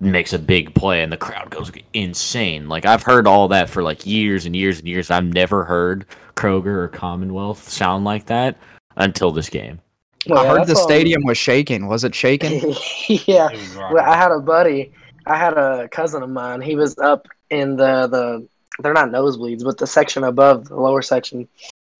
makes 0.00 0.34
a 0.34 0.38
big 0.38 0.74
play, 0.74 1.02
and 1.02 1.10
the 1.10 1.16
crowd 1.16 1.48
goes 1.48 1.72
insane. 1.94 2.68
Like 2.68 2.84
I've 2.84 3.02
heard 3.02 3.26
all 3.26 3.48
that 3.48 3.70
for 3.70 3.82
like 3.82 4.04
years 4.04 4.44
and 4.44 4.54
years 4.54 4.78
and 4.78 4.86
years. 4.86 5.10
I've 5.10 5.24
never 5.24 5.64
heard 5.64 6.04
Kroger 6.34 6.66
or 6.66 6.88
Commonwealth 6.88 7.66
sound 7.66 8.04
like 8.04 8.26
that 8.26 8.58
until 8.96 9.30
this 9.30 9.48
game. 9.48 9.80
Well, 10.28 10.40
I 10.40 10.44
yeah, 10.44 10.58
heard 10.58 10.66
the 10.66 10.76
stadium 10.76 11.22
was 11.22 11.38
shaking. 11.38 11.86
Was 11.86 12.04
it 12.04 12.14
shaking? 12.14 12.74
yeah. 13.08 13.48
Well. 13.78 13.98
I 14.04 14.14
had 14.16 14.30
a 14.32 14.40
buddy. 14.40 14.92
I 15.26 15.36
had 15.36 15.54
a 15.54 15.88
cousin 15.88 16.22
of 16.22 16.30
mine. 16.30 16.60
He 16.60 16.76
was 16.76 16.96
up 16.98 17.26
in 17.50 17.76
the 17.76 18.06
the 18.06 18.48
they're 18.78 18.92
not 18.92 19.08
nosebleeds, 19.10 19.64
but 19.64 19.78
the 19.78 19.86
section 19.86 20.24
above 20.24 20.68
the 20.68 20.76
lower 20.76 21.02
section, 21.02 21.48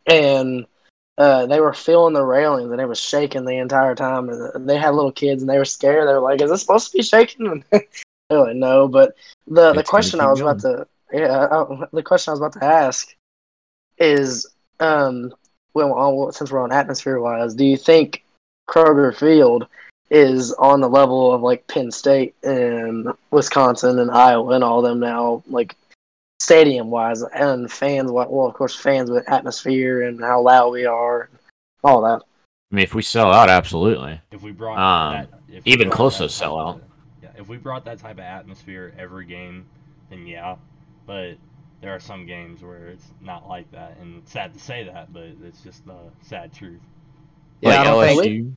and 0.06 0.66
uh, 1.18 1.46
they 1.46 1.60
were 1.60 1.72
feeling 1.72 2.12
the 2.12 2.22
railings 2.24 2.70
and 2.70 2.80
it 2.80 2.88
was 2.88 3.00
shaking 3.00 3.44
the 3.44 3.56
entire 3.56 3.94
time. 3.94 4.28
And 4.28 4.68
they 4.68 4.76
had 4.76 4.94
little 4.94 5.12
kids 5.12 5.42
and 5.42 5.48
they 5.50 5.58
were 5.58 5.64
scared. 5.64 6.06
They 6.08 6.12
were 6.12 6.20
like, 6.20 6.40
"Is 6.40 6.50
this 6.50 6.60
supposed 6.60 6.92
to 6.92 6.98
be 6.98 7.02
shaking?" 7.02 7.64
They're 7.70 7.80
like, 8.30 8.56
"No." 8.56 8.88
But 8.88 9.16
the 9.46 9.72
the 9.72 9.80
It's 9.80 9.90
question 9.90 10.20
I 10.20 10.30
was 10.30 10.40
about 10.40 10.60
to 10.60 10.86
yeah 11.12 11.46
I, 11.50 11.86
the 11.92 12.02
question 12.02 12.30
I 12.30 12.34
was 12.34 12.40
about 12.40 12.52
to 12.54 12.64
ask 12.64 13.14
is 13.98 14.46
um 14.80 15.32
well 15.74 16.30
since 16.32 16.50
we're 16.50 16.60
on 16.60 16.72
atmosphere 16.72 17.20
wise, 17.20 17.54
do 17.54 17.64
you 17.64 17.76
think 17.76 18.24
Kroger 18.68 19.14
Field 19.16 19.66
is 20.10 20.52
on 20.54 20.80
the 20.80 20.88
level 20.88 21.32
of 21.32 21.42
like 21.42 21.66
Penn 21.66 21.90
State 21.90 22.34
and 22.42 23.08
Wisconsin 23.30 23.98
and 23.98 24.10
Iowa 24.10 24.54
and 24.54 24.62
all 24.64 24.82
them 24.82 25.00
now, 25.00 25.42
like 25.48 25.76
stadium 26.40 26.90
wise 26.90 27.22
and 27.22 27.70
fans. 27.70 28.10
Well, 28.12 28.46
of 28.46 28.54
course, 28.54 28.74
fans 28.76 29.10
with 29.10 29.28
atmosphere 29.28 30.02
and 30.02 30.20
how 30.20 30.40
loud 30.42 30.70
we 30.70 30.86
are, 30.86 31.28
all 31.82 32.02
that. 32.02 32.22
I 32.72 32.74
mean, 32.74 32.82
if 32.84 32.94
we 32.94 33.02
sell 33.02 33.32
out, 33.32 33.48
absolutely. 33.48 34.20
if 34.32 34.42
we 34.42 34.52
brought 34.52 34.78
Um, 34.78 35.12
that, 35.14 35.28
if 35.48 35.64
we 35.64 35.72
even 35.72 35.88
brought 35.88 35.96
close 35.96 36.18
that 36.18 36.24
to 36.24 36.32
sell 36.32 36.58
out. 36.58 36.74
of- 36.76 36.82
Yeah, 37.22 37.28
if 37.36 37.48
we 37.48 37.56
brought 37.56 37.84
that 37.84 37.98
type 37.98 38.16
of 38.18 38.24
atmosphere 38.24 38.92
every 38.98 39.24
game, 39.24 39.66
then 40.10 40.26
yeah. 40.26 40.56
But 41.06 41.36
there 41.80 41.94
are 41.94 42.00
some 42.00 42.26
games 42.26 42.62
where 42.62 42.88
it's 42.88 43.06
not 43.20 43.48
like 43.48 43.70
that, 43.72 43.96
and 44.00 44.18
it's 44.18 44.32
sad 44.32 44.52
to 44.54 44.58
say 44.60 44.84
that, 44.84 45.12
but 45.12 45.24
it's 45.44 45.62
just 45.62 45.84
the 45.86 45.94
sad 46.22 46.52
truth. 46.52 46.80
Yeah, 47.60 47.70
like 47.70 47.78
I 47.78 47.84
don't 47.84 48.04
think 48.06 48.22
LSU. 48.22 48.56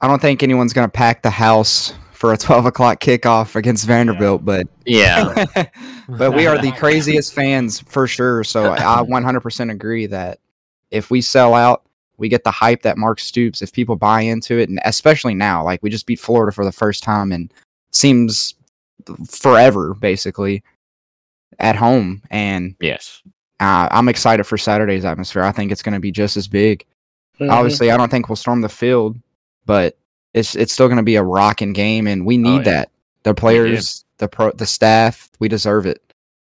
I 0.00 0.06
don't 0.08 0.20
think 0.20 0.42
anyone's 0.42 0.72
gonna 0.72 0.88
pack 0.88 1.22
the 1.22 1.30
house 1.30 1.94
for 2.12 2.32
a 2.32 2.36
twelve 2.36 2.66
o'clock 2.66 3.00
kickoff 3.00 3.56
against 3.56 3.86
Vanderbilt, 3.86 4.44
but 4.44 4.66
Yeah. 4.84 5.44
but 6.08 6.32
we 6.34 6.46
are 6.46 6.58
the 6.58 6.72
craziest 6.72 7.32
fans 7.34 7.80
for 7.80 8.06
sure. 8.06 8.44
So 8.44 8.72
I 8.72 8.76
100% 9.08 9.70
agree 9.70 10.06
that 10.06 10.38
if 10.90 11.10
we 11.10 11.20
sell 11.20 11.54
out, 11.54 11.84
we 12.16 12.28
get 12.28 12.44
the 12.44 12.50
hype 12.50 12.82
that 12.82 12.98
Mark 12.98 13.20
Stoops. 13.20 13.62
If 13.62 13.72
people 13.72 13.94
buy 13.96 14.22
into 14.22 14.58
it, 14.58 14.68
and 14.68 14.80
especially 14.84 15.34
now, 15.34 15.64
like 15.64 15.82
we 15.82 15.90
just 15.90 16.06
beat 16.06 16.18
Florida 16.18 16.52
for 16.52 16.64
the 16.64 16.72
first 16.72 17.02
time 17.02 17.30
and 17.32 17.52
seems 17.92 18.54
forever 19.28 19.94
basically 19.94 20.62
at 21.60 21.76
home, 21.76 22.22
and 22.30 22.74
yes. 22.80 23.22
uh, 23.60 23.88
I'm 23.90 24.08
excited 24.08 24.44
for 24.44 24.58
Saturday's 24.58 25.04
atmosphere. 25.04 25.42
I 25.42 25.52
think 25.52 25.72
it's 25.72 25.82
going 25.82 25.94
to 25.94 26.00
be 26.00 26.10
just 26.10 26.36
as 26.36 26.48
big. 26.48 26.84
Mhm. 27.40 27.50
Obviously, 27.50 27.90
I 27.90 27.96
don't 27.96 28.10
think 28.10 28.28
we'll 28.28 28.36
storm 28.36 28.60
the 28.60 28.68
field, 28.68 29.16
but 29.68 29.98
it's 30.32 30.56
it's 30.56 30.72
still 30.72 30.88
going 30.88 30.96
to 30.96 31.02
be 31.02 31.16
a 31.16 31.22
rocking 31.22 31.74
game, 31.74 32.06
and 32.06 32.24
we 32.24 32.36
oh, 32.36 32.40
need 32.40 32.66
yeah. 32.66 32.72
that. 32.72 32.90
The 33.22 33.34
players, 33.34 34.06
the 34.16 34.26
pro, 34.26 34.50
the 34.52 34.66
staff, 34.66 35.28
we 35.38 35.46
deserve 35.46 35.84
it. 35.84 36.02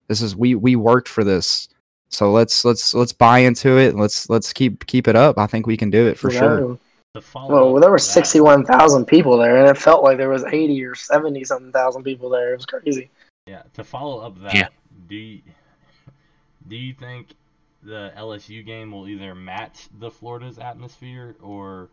This 0.10 0.22
is 0.22 0.36
we 0.36 0.56
we 0.56 0.76
worked 0.76 1.08
for 1.08 1.24
this, 1.24 1.70
so 2.10 2.32
let's 2.32 2.66
let's 2.66 2.94
let's 2.94 3.14
buy 3.14 3.40
into 3.40 3.80
it. 3.80 3.96
Let's 3.96 4.30
let's 4.30 4.52
keep 4.52 4.86
keep 4.88 5.08
it 5.08 5.16
up. 5.16 5.40
I 5.40 5.48
think 5.48 5.66
we 5.66 5.78
can 5.78 5.90
do 5.90 6.06
it 6.06 6.20
for 6.20 6.30
sure. 6.30 6.60
No. 6.60 6.80
To 7.16 7.22
follow 7.22 7.72
Well, 7.72 7.82
there 7.82 7.92
were 7.92 7.98
sixty-one 7.98 8.66
thousand 8.66 9.06
people 9.06 9.38
there, 9.38 9.58
and 9.58 9.70
it 9.70 9.80
felt 9.80 10.04
like 10.04 10.18
there 10.18 10.30
was 10.30 10.44
eighty 10.46 10.84
or 10.84 10.94
seventy 10.94 11.46
something 11.46 11.72
thousand 11.72 12.04
people 12.04 12.30
there. 12.30 12.54
It 12.54 12.58
was 12.58 12.66
crazy. 12.66 13.10
Yeah, 13.48 13.62
to 13.76 13.84
follow 13.84 14.20
up 14.20 14.42
that, 14.42 14.54
Yeah. 14.54 14.68
do 15.08 15.16
you, 15.16 15.42
do 16.68 16.76
you 16.76 16.94
think 16.94 17.36
the 17.84 18.12
LSU 18.18 18.66
game 18.66 18.92
will 18.92 19.08
either 19.08 19.36
match 19.36 19.90
the 20.00 20.10
Florida's 20.10 20.58
atmosphere 20.58 21.36
or 21.42 21.90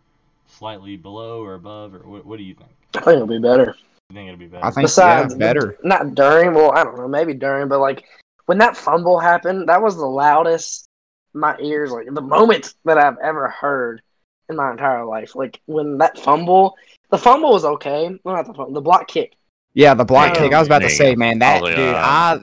slightly 0.51 0.97
below 0.97 1.43
or 1.43 1.55
above, 1.55 1.95
or 1.95 1.99
what, 2.01 2.27
what 2.27 2.37
do 2.39 2.43
you 2.45 2.55
think? 2.55 2.71
I 2.97 3.01
think 3.01 3.15
it'll 3.17 3.27
be 3.27 3.39
better. 3.39 3.75
You 4.11 4.15
think 4.15 4.29
it'll 4.29 4.39
be 4.39 4.47
better? 4.47 4.65
I 4.65 4.71
think 4.71 4.85
Besides, 4.87 5.35
yeah, 5.35 5.39
better. 5.39 5.79
Not 5.85 6.15
during. 6.15 6.55
Well, 6.55 6.73
I 6.73 6.85
don't 6.85 6.97
know. 6.99 7.09
Maybe 7.09 7.35
during, 7.35 7.69
but 7.69 7.79
like 7.81 8.05
when 8.47 8.59
that 8.59 8.77
fumble 8.77 9.19
happened, 9.19 9.69
that 9.69 9.81
was 9.81 9.97
the 9.97 10.07
loudest 10.07 10.87
my 11.33 11.57
ears 11.61 11.93
like 11.93 12.07
the 12.13 12.21
moment 12.21 12.75
that 12.85 12.99
I've 12.99 13.17
ever 13.23 13.49
heard 13.49 14.03
in 14.49 14.57
my 14.57 14.73
entire 14.73 15.05
life. 15.05 15.37
Like 15.37 15.61
when 15.67 15.99
that 15.99 16.19
fumble, 16.19 16.75
the 17.11 17.19
fumble 17.19 17.53
was 17.53 17.65
okay. 17.65 18.11
Well, 18.25 18.35
not 18.35 18.47
the 18.47 18.55
fumble, 18.55 18.73
the 18.73 18.81
block 18.81 19.07
kick. 19.07 19.37
Yeah, 19.75 19.95
the 19.95 20.05
block 20.05 20.35
There 20.35 20.43
you 20.43 20.49
kick. 20.49 20.57
I 20.57 20.59
was 20.59 20.67
about 20.67 20.83
go. 20.83 20.89
to 20.89 20.95
say, 20.95 21.15
man, 21.15 21.39
that 21.39 21.63
Oh, 21.63 21.67
dude. 21.69 21.79
yeah. 21.79 21.95
I 22.05 22.43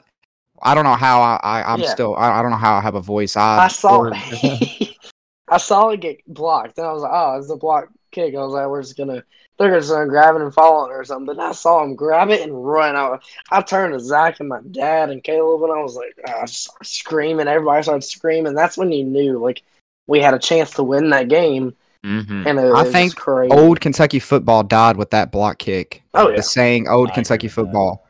I 0.62 0.74
don't 0.74 0.84
know 0.84 0.94
how 0.94 1.20
I, 1.20 1.38
I 1.42 1.72
I'm 1.74 1.80
Yeah. 1.82 1.90
still 1.90 2.16
I, 2.16 2.38
I 2.38 2.42
don't 2.42 2.50
know 2.50 2.56
how 2.56 2.76
I 2.76 2.80
have 2.80 2.94
a 2.94 3.00
voice. 3.02 3.36
I 3.36 3.64
I 3.64 3.68
saw 3.68 3.98
or- 3.98 4.12
I 5.50 5.56
saw 5.58 5.90
it 5.90 6.00
get 6.00 6.18
blocked, 6.26 6.78
and 6.78 6.86
I 6.86 6.92
was 6.92 7.02
like, 7.02 7.12
"Oh, 7.14 7.38
it's 7.38 7.50
a 7.50 7.56
block 7.56 7.88
kick." 8.10 8.34
I 8.34 8.38
was 8.38 8.52
like, 8.52 8.66
"We're 8.68 8.82
just 8.82 8.96
gonna 8.96 9.22
they're 9.58 9.70
gonna 9.70 9.82
start 9.82 10.08
grabbing 10.08 10.42
and 10.42 10.54
fall 10.54 10.84
on 10.84 10.90
it 10.90 10.94
or 10.94 11.04
something." 11.04 11.34
But 11.36 11.42
I 11.42 11.52
saw 11.52 11.82
him 11.82 11.94
grab 11.94 12.30
it 12.30 12.42
and 12.42 12.64
run 12.66 12.96
out. 12.96 13.22
I 13.50 13.62
turned 13.62 13.92
to 13.94 14.00
Zach 14.00 14.40
and 14.40 14.48
my 14.48 14.60
dad 14.70 15.10
and 15.10 15.22
Caleb, 15.24 15.62
and 15.64 15.72
I 15.72 15.82
was 15.82 15.96
like, 15.96 16.14
ah, 16.26 16.42
I 16.42 16.44
started 16.46 16.86
screaming. 16.86 17.48
Everybody 17.48 17.82
started 17.82 18.04
screaming. 18.04 18.54
That's 18.54 18.76
when 18.78 18.92
you 18.92 19.04
knew 19.04 19.38
like 19.38 19.62
we 20.06 20.20
had 20.20 20.34
a 20.34 20.38
chance 20.38 20.70
to 20.72 20.82
win 20.82 21.10
that 21.10 21.28
game, 21.28 21.74
Mm-hmm. 22.06 22.46
and 22.46 22.58
it, 22.60 22.62
it 22.66 22.72
I 22.72 22.82
was 22.84 22.92
think 22.92 23.10
just 23.12 23.16
crazy. 23.16 23.52
old 23.52 23.80
Kentucky 23.80 24.20
football 24.20 24.62
died 24.62 24.96
with 24.96 25.10
that 25.10 25.32
block 25.32 25.58
kick. 25.58 26.02
oh 26.14 26.28
yeah, 26.30 26.36
The 26.36 26.42
saying 26.42 26.88
old 26.88 27.10
I 27.10 27.14
Kentucky 27.14 27.48
with 27.48 27.54
that. 27.56 27.62
football. 27.62 28.06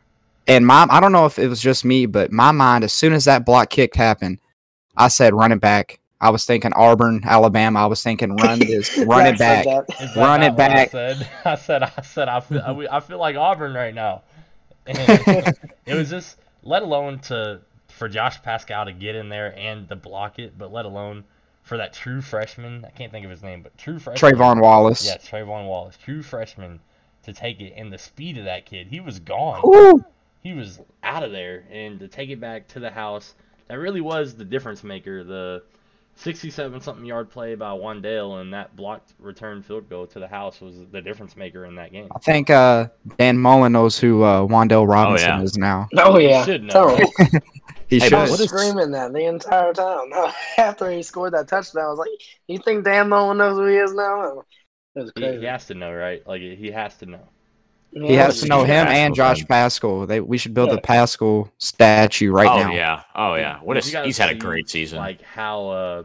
And 0.47 0.67
my 0.67 0.87
I 0.91 1.01
don't 1.01 1.13
know 1.13 1.27
if 1.27 1.39
it 1.39 1.49
was 1.49 1.61
just 1.61 1.85
me, 1.85 2.07
but 2.07 2.31
my 2.31 2.53
mind 2.53 2.85
as 2.85 2.93
soon 2.93 3.13
as 3.15 3.25
that 3.25 3.45
block 3.47 3.71
kick 3.71 3.95
happened, 3.95 4.39
I 4.97 5.09
said 5.09 5.35
run 5.35 5.53
it 5.53 5.61
back. 5.61 5.98
I 6.21 6.31
was 6.31 6.45
thinking 6.45 6.73
Auburn, 6.75 7.23
Alabama. 7.25 7.81
I 7.81 7.87
was 7.87 8.03
thinking 8.03 8.37
run 8.37 8.59
this, 8.59 8.99
run 8.99 9.27
it 9.27 9.39
back. 9.39 9.65
said 9.65 9.85
that 9.89 10.17
Run 10.17 10.43
it 10.43 10.57
back. 10.57 10.89
I 10.89 11.15
said, 11.15 11.29
I 11.45 11.55
said, 11.57 11.83
I 11.83 12.03
said, 12.03 12.29
I 12.29 12.41
feel, 12.41 12.61
I, 12.61 12.97
I 12.97 13.01
feel 13.01 13.19
like 13.19 13.37
Auburn 13.37 13.75
right 13.75 13.95
now. 13.95 14.23
And 14.87 15.55
it 15.85 15.95
was 15.95 16.09
just, 16.09 16.39
let 16.63 16.83
alone 16.83 17.19
to 17.21 17.61
for 17.89 18.09
Josh 18.09 18.41
Paschal 18.43 18.87
to 18.87 18.93
get 18.93 19.15
in 19.17 19.29
there 19.29 19.55
and 19.59 19.89
to 19.89 19.97
block 19.97 20.39
it, 20.39 20.57
but 20.57 20.73
let 20.73 20.87
alone 20.87 21.25
for 21.63 21.77
that 21.77 21.93
true 21.93 22.23
freshman. 22.23 22.85
I 22.87 22.91
can't 22.91 23.13
think 23.13 23.25
of 23.25 23.31
his 23.31 23.43
name, 23.43 23.63
but 23.63 23.77
true 23.77 23.99
freshman. 23.99 24.33
Trevin 24.33 24.63
Wallace. 24.63 25.05
Yeah, 25.05 25.19
Trevin 25.19 25.67
Wallace, 25.67 25.99
true 26.03 26.23
freshman, 26.23 26.81
to 27.25 27.33
take 27.33 27.61
it 27.61 27.75
and 27.77 27.93
the 27.93 27.99
speed 27.99 28.39
of 28.39 28.45
that 28.45 28.65
kid, 28.65 28.87
he 28.87 29.01
was 29.01 29.19
gone. 29.19 29.61
Woo! 29.63 30.03
He 30.43 30.55
was 30.55 30.81
out 31.03 31.23
of 31.23 31.33
there, 31.33 31.65
and 31.71 31.99
to 32.01 32.09
take 32.09 32.31
it 32.31 32.41
back 32.41 32.69
to 32.69 32.81
the 32.81 32.91
house, 32.91 33.35
that 33.67 33.79
really 33.79 34.01
was 34.01 34.35
the 34.35 34.45
difference 34.45 34.83
maker. 34.83 35.25
The 35.25 35.63
67 36.19 36.81
something 36.81 37.05
yard 37.05 37.31
play 37.31 37.55
by 37.55 37.71
Wan'Dale 37.71 38.41
and 38.41 38.53
that 38.53 38.75
blocked 38.75 39.15
return 39.21 39.63
field 39.63 39.89
goal 39.89 40.07
to 40.09 40.19
the 40.19 40.27
house 40.27 40.61
was 40.61 40.85
the 40.91 41.01
difference 41.01 41.37
maker 41.37 41.65
in 41.65 41.77
that 41.77 41.93
game. 41.93 42.09
I 42.15 42.19
think 42.19 42.51
uh, 42.51 42.89
Dan 43.19 43.39
Mullen 43.39 43.73
knows 43.73 43.99
who 43.99 44.23
uh, 44.25 44.41
Wan'Dale 44.43 44.89
Robinson 44.89 45.29
yeah. 45.29 45.43
is 45.43 45.57
now. 45.57 45.89
Oh 45.97 46.19
yeah, 46.19 46.41
he 46.45 46.53
should 46.53 46.63
know. 46.65 46.97
Tell. 46.97 46.99
He 47.89 47.99
Hey, 48.01 48.05
should. 48.09 48.11
but 48.11 48.19
I 48.19 48.23
was 48.23 48.31
what 48.33 48.41
is- 48.41 48.49
screaming 48.51 48.91
that 48.91 49.15
the 49.15 49.25
entire 49.25 49.73
time. 49.73 50.11
After 50.59 50.91
he 50.91 51.03
scored 51.03 51.33
that 51.33 51.49
touchdown, 51.49 51.85
I 51.85 51.89
was 51.89 51.99
like, 51.99 52.11
"You 52.47 52.59
think 52.59 52.85
Dan 52.85 53.09
Mullen 53.09 53.39
knows 53.39 53.57
who 53.57 53.65
he 53.65 53.77
is 53.77 53.95
now?" 53.95 54.41
It 54.95 55.01
was 55.01 55.13
He, 55.17 55.23
crazy. 55.23 55.39
he 55.41 55.47
has 55.47 55.65
to 55.69 55.75
know, 55.75 55.91
right? 55.95 56.21
Like 56.27 56.43
he 56.43 56.71
has 56.71 56.95
to 56.99 57.07
know. 57.07 57.27
He 58.07 58.15
has 58.15 58.41
to 58.41 58.47
know 58.47 58.65
him 58.65 58.87
Paschal 58.87 58.97
and 59.03 59.15
Josh 59.15 59.39
fan. 59.39 59.47
Paschal. 59.47 60.07
They, 60.07 60.21
we 60.21 60.39
should 60.39 60.55
build 60.55 60.71
Yeah. 60.71 60.77
a 60.77 60.81
Paschal 60.81 61.51
statue 61.59 62.31
right 62.31 62.47
oh 62.49 62.59
now. 62.59 62.71
Oh 62.71 62.75
yeah. 62.75 63.03
Oh 63.15 63.35
yeah. 63.35 63.59
What 63.61 63.77
a, 63.77 64.03
he's 64.05 64.19
had 64.19 64.31
a 64.31 64.35
great 64.35 64.69
season. 64.69 64.99
Like 64.99 65.23
how 65.23 65.69
uh 65.69 66.03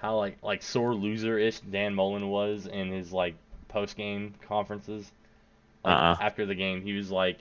how 0.00 0.16
like 0.16 0.38
like 0.42 0.62
sore 0.62 0.94
loser 0.94 1.38
ish 1.38 1.60
Dan 1.60 1.94
Mullen 1.94 2.28
was 2.28 2.66
in 2.66 2.90
his 2.90 3.12
like 3.12 3.34
post 3.68 3.96
game 3.96 4.34
conferences. 4.48 5.10
Like, 5.84 5.94
Uh-uh. 5.94 6.16
After 6.20 6.46
the 6.46 6.54
game, 6.54 6.82
he 6.82 6.92
was 6.92 7.10
like, 7.10 7.38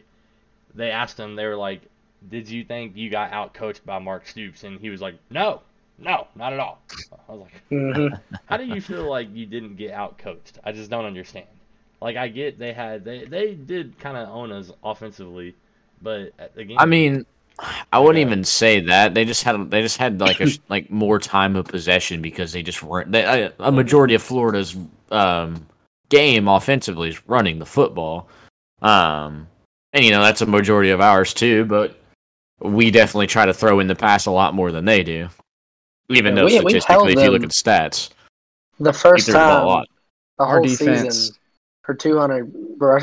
they 0.75 0.91
asked 0.91 1.19
him, 1.19 1.35
they 1.35 1.45
were 1.45 1.55
like, 1.57 1.81
"Did 2.29 2.49
you 2.49 2.63
think 2.63 2.95
you 2.95 3.09
got 3.09 3.31
out 3.33 3.53
coached 3.53 3.85
by 3.85 3.99
Mark 3.99 4.27
Stoops?" 4.27 4.63
And 4.63 4.79
he 4.79 4.89
was 4.89 5.01
like, 5.01 5.15
"No, 5.29 5.61
no, 5.97 6.27
not 6.35 6.53
at 6.53 6.59
all." 6.59 6.79
I 7.27 7.31
was 7.33 7.41
like, 7.41 7.69
Mhm. 7.69 8.19
"How 8.45 8.55
do 8.57 8.63
you 8.65 8.79
feel 8.79 9.09
like 9.09 9.27
you 9.33 9.45
didn't 9.45 9.75
get 9.75 9.91
out 9.91 10.17
coached?" 10.17 10.57
I 10.63 10.71
just 10.71 10.89
don't 10.89 11.03
understand. 11.05 11.47
Like 12.01 12.15
I 12.15 12.27
get 12.29 12.57
they 12.57 12.73
had 12.73 13.03
they 13.03 13.25
they 13.25 13.53
did 13.53 13.97
kind 13.99 14.15
of 14.17 14.29
own 14.29 14.51
us 14.51 14.71
offensively, 14.83 15.55
but 16.01 16.31
at 16.39 16.55
the 16.55 16.63
game. 16.63 16.77
I 16.79 16.85
mean, 16.85 17.25
I 17.91 17.99
wouldn't 17.99 18.19
Yeah. 18.19 18.25
even 18.27 18.43
say 18.45 18.79
that. 18.81 19.13
They 19.13 19.25
just 19.25 19.43
had 19.43 19.69
they 19.69 19.81
just 19.81 19.97
had 19.97 20.21
like 20.21 20.39
a 20.39 20.47
like 20.69 20.89
more 20.89 21.19
time 21.19 21.55
of 21.57 21.65
possession 21.65 22.21
because 22.21 22.53
they 22.53 22.63
just 22.63 22.81
weren't. 22.81 23.11
They, 23.11 23.23
a- 23.23 23.53
a 23.59 23.71
majority 23.71 24.13
of 24.13 24.23
Florida's 24.23 24.77
um, 25.11 25.67
game 26.07 26.47
offensively 26.47 27.09
is 27.09 27.27
running 27.27 27.59
the 27.59 27.65
football, 27.65 28.29
um, 28.81 29.47
and 29.91 30.05
you 30.05 30.11
know 30.11 30.21
that's 30.21 30.41
a 30.41 30.45
majority 30.45 30.91
of 30.91 31.01
ours 31.01 31.33
too. 31.33 31.65
But 31.65 31.99
we 32.61 32.91
definitely 32.91 33.27
try 33.27 33.45
to 33.45 33.53
throw 33.53 33.79
in 33.81 33.87
the 33.87 33.95
pass 33.95 34.25
a 34.25 34.31
lot 34.31 34.53
more 34.53 34.71
than 34.71 34.85
they 34.85 35.03
do. 35.03 35.27
Even 36.09 36.35
Yeah, 36.35 36.41
though 36.41 36.45
we- 36.47 36.59
we 36.61 36.79
statistically, 36.79 37.13
if 37.13 37.19
you 37.19 37.29
look 37.29 37.43
at 37.43 37.49
the 37.49 37.53
stats, 37.53 38.09
The 38.79 38.93
first 38.93 39.25
threw 39.25 39.33
the 39.33 39.39
time 39.39 39.65
the 40.37 40.43
Our 40.45 40.57
whole 40.59 40.63
defense- 40.65 41.15
season 41.17 41.35
for 41.89 41.95
200 41.95 42.51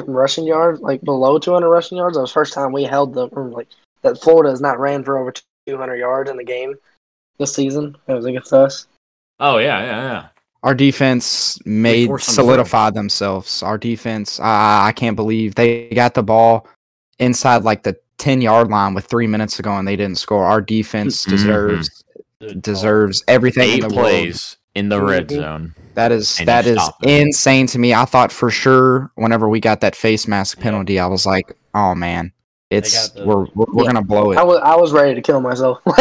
rushing 0.06 0.46
yards, 0.46 0.80
like 0.80 1.02
below 1.02 1.40
200 1.40 1.68
rushing 1.68 1.98
yards. 1.98 2.14
That 2.16 2.20
was 2.20 2.30
the 2.30 2.34
first 2.34 2.52
time 2.54 2.70
we 2.72 2.84
held 2.84 3.14
them. 3.14 3.30
Like 3.50 3.66
that 4.02 4.22
Florida 4.22 4.50
has 4.50 4.60
not 4.60 4.78
ran 4.78 5.02
for 5.02 5.18
over 5.18 5.32
200 5.66 5.96
yards 5.96 6.30
in 6.30 6.36
the 6.36 6.44
game 6.44 6.76
this 7.38 7.52
season. 7.52 7.96
It 8.06 8.12
was 8.12 8.26
against 8.26 8.52
us. 8.52 8.86
Oh 9.40 9.58
yeah, 9.58 9.82
yeah, 9.82 10.02
yeah. 10.02 10.26
Our 10.62 10.72
defense 10.72 11.58
made 11.66 12.06
forced 12.06 12.28
them 12.28 12.34
to 12.34 12.36
throw. 12.36 12.44
solidified 12.44 12.94
themselves. 12.94 13.60
Our 13.64 13.76
defense, 13.76 14.38
I 14.38 14.86
I 14.86 14.92
can't 14.92 15.16
believe 15.16 15.56
they 15.56 15.88
got 15.88 16.14
the 16.14 16.22
ball 16.22 16.68
inside 17.18 17.64
like 17.64 17.82
the 17.82 17.96
ten 18.18 18.40
yard 18.40 18.68
line 18.68 18.94
with 18.94 19.06
three 19.06 19.26
minutes 19.26 19.56
to 19.56 19.62
go 19.64 19.76
and 19.76 19.86
they 19.88 19.96
didn't 19.96 20.18
score. 20.18 20.44
Our 20.44 20.60
defense 20.60 21.24
deserves 21.24 22.04
Good 22.40 22.62
deserves 22.62 23.24
everything 23.26 23.68
Eight 23.68 23.82
in 23.82 23.88
the 23.88 23.96
world. 23.96 24.10
plays 24.10 24.58
in 24.76 24.90
the 24.90 25.02
red 25.02 25.26
Mhm. 25.28 25.40
zone. 25.40 25.74
That 25.96 26.12
is 26.12 26.38
And 26.38 26.48
that 26.48 26.66
you 26.66 26.72
is 26.72 26.82
stop 26.82 27.00
them. 27.00 27.10
insane 27.10 27.66
to 27.68 27.78
me. 27.78 27.94
I 27.94 28.04
thought 28.04 28.30
for 28.30 28.50
sure 28.50 29.10
whenever 29.16 29.48
we 29.48 29.60
got 29.60 29.80
that 29.80 29.96
face 29.96 30.28
mask 30.28 30.58
Yeah. 30.58 30.64
penalty, 30.64 31.00
I 31.00 31.06
was 31.06 31.24
like, 31.26 31.56
oh 31.74 31.94
man, 31.94 32.32
it's 32.70 33.08
the- 33.10 33.24
we're 33.26 33.46
we're, 33.54 33.66
we're 33.72 33.84
Yeah. 33.84 33.92
gonna 33.92 34.04
blow 34.04 34.32
it. 34.32 34.36
I 34.38 34.42
it. 34.42 34.46
was 34.46 34.60
I 34.62 34.76
was 34.76 34.92
ready 34.92 35.14
to 35.14 35.22
kill 35.22 35.40
myself. 35.40 35.78
and 35.86 35.96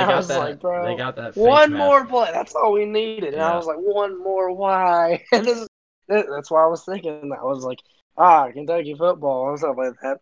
I 0.00 0.16
was 0.16 0.28
that- 0.28 0.38
like, 0.38 0.60
bro, 0.60 0.86
they 0.86 0.96
got 0.96 1.16
that 1.16 1.36
one 1.36 1.72
mask. 1.72 1.78
more 1.78 2.06
play. 2.06 2.30
That's 2.32 2.54
all 2.54 2.72
we 2.72 2.84
needed. 2.86 3.34
And 3.34 3.42
I 3.42 3.56
was 3.56 3.66
like, 3.66 3.76
one 3.78 4.22
more. 4.22 4.50
Why? 4.52 5.22
And 5.32 5.44
this, 5.44 5.66
that- 6.08 6.26
that's 6.30 6.50
why 6.50 6.64
I 6.64 6.66
was 6.66 6.84
thinking. 6.84 7.28
that. 7.30 7.38
I 7.40 7.44
was 7.44 7.64
like, 7.64 7.78
ah, 8.16 8.50
Kentucky 8.50 8.94
football 8.94 9.50
and 9.50 9.58
stuff 9.58 9.76
like 9.76 9.94
that. 10.02 10.18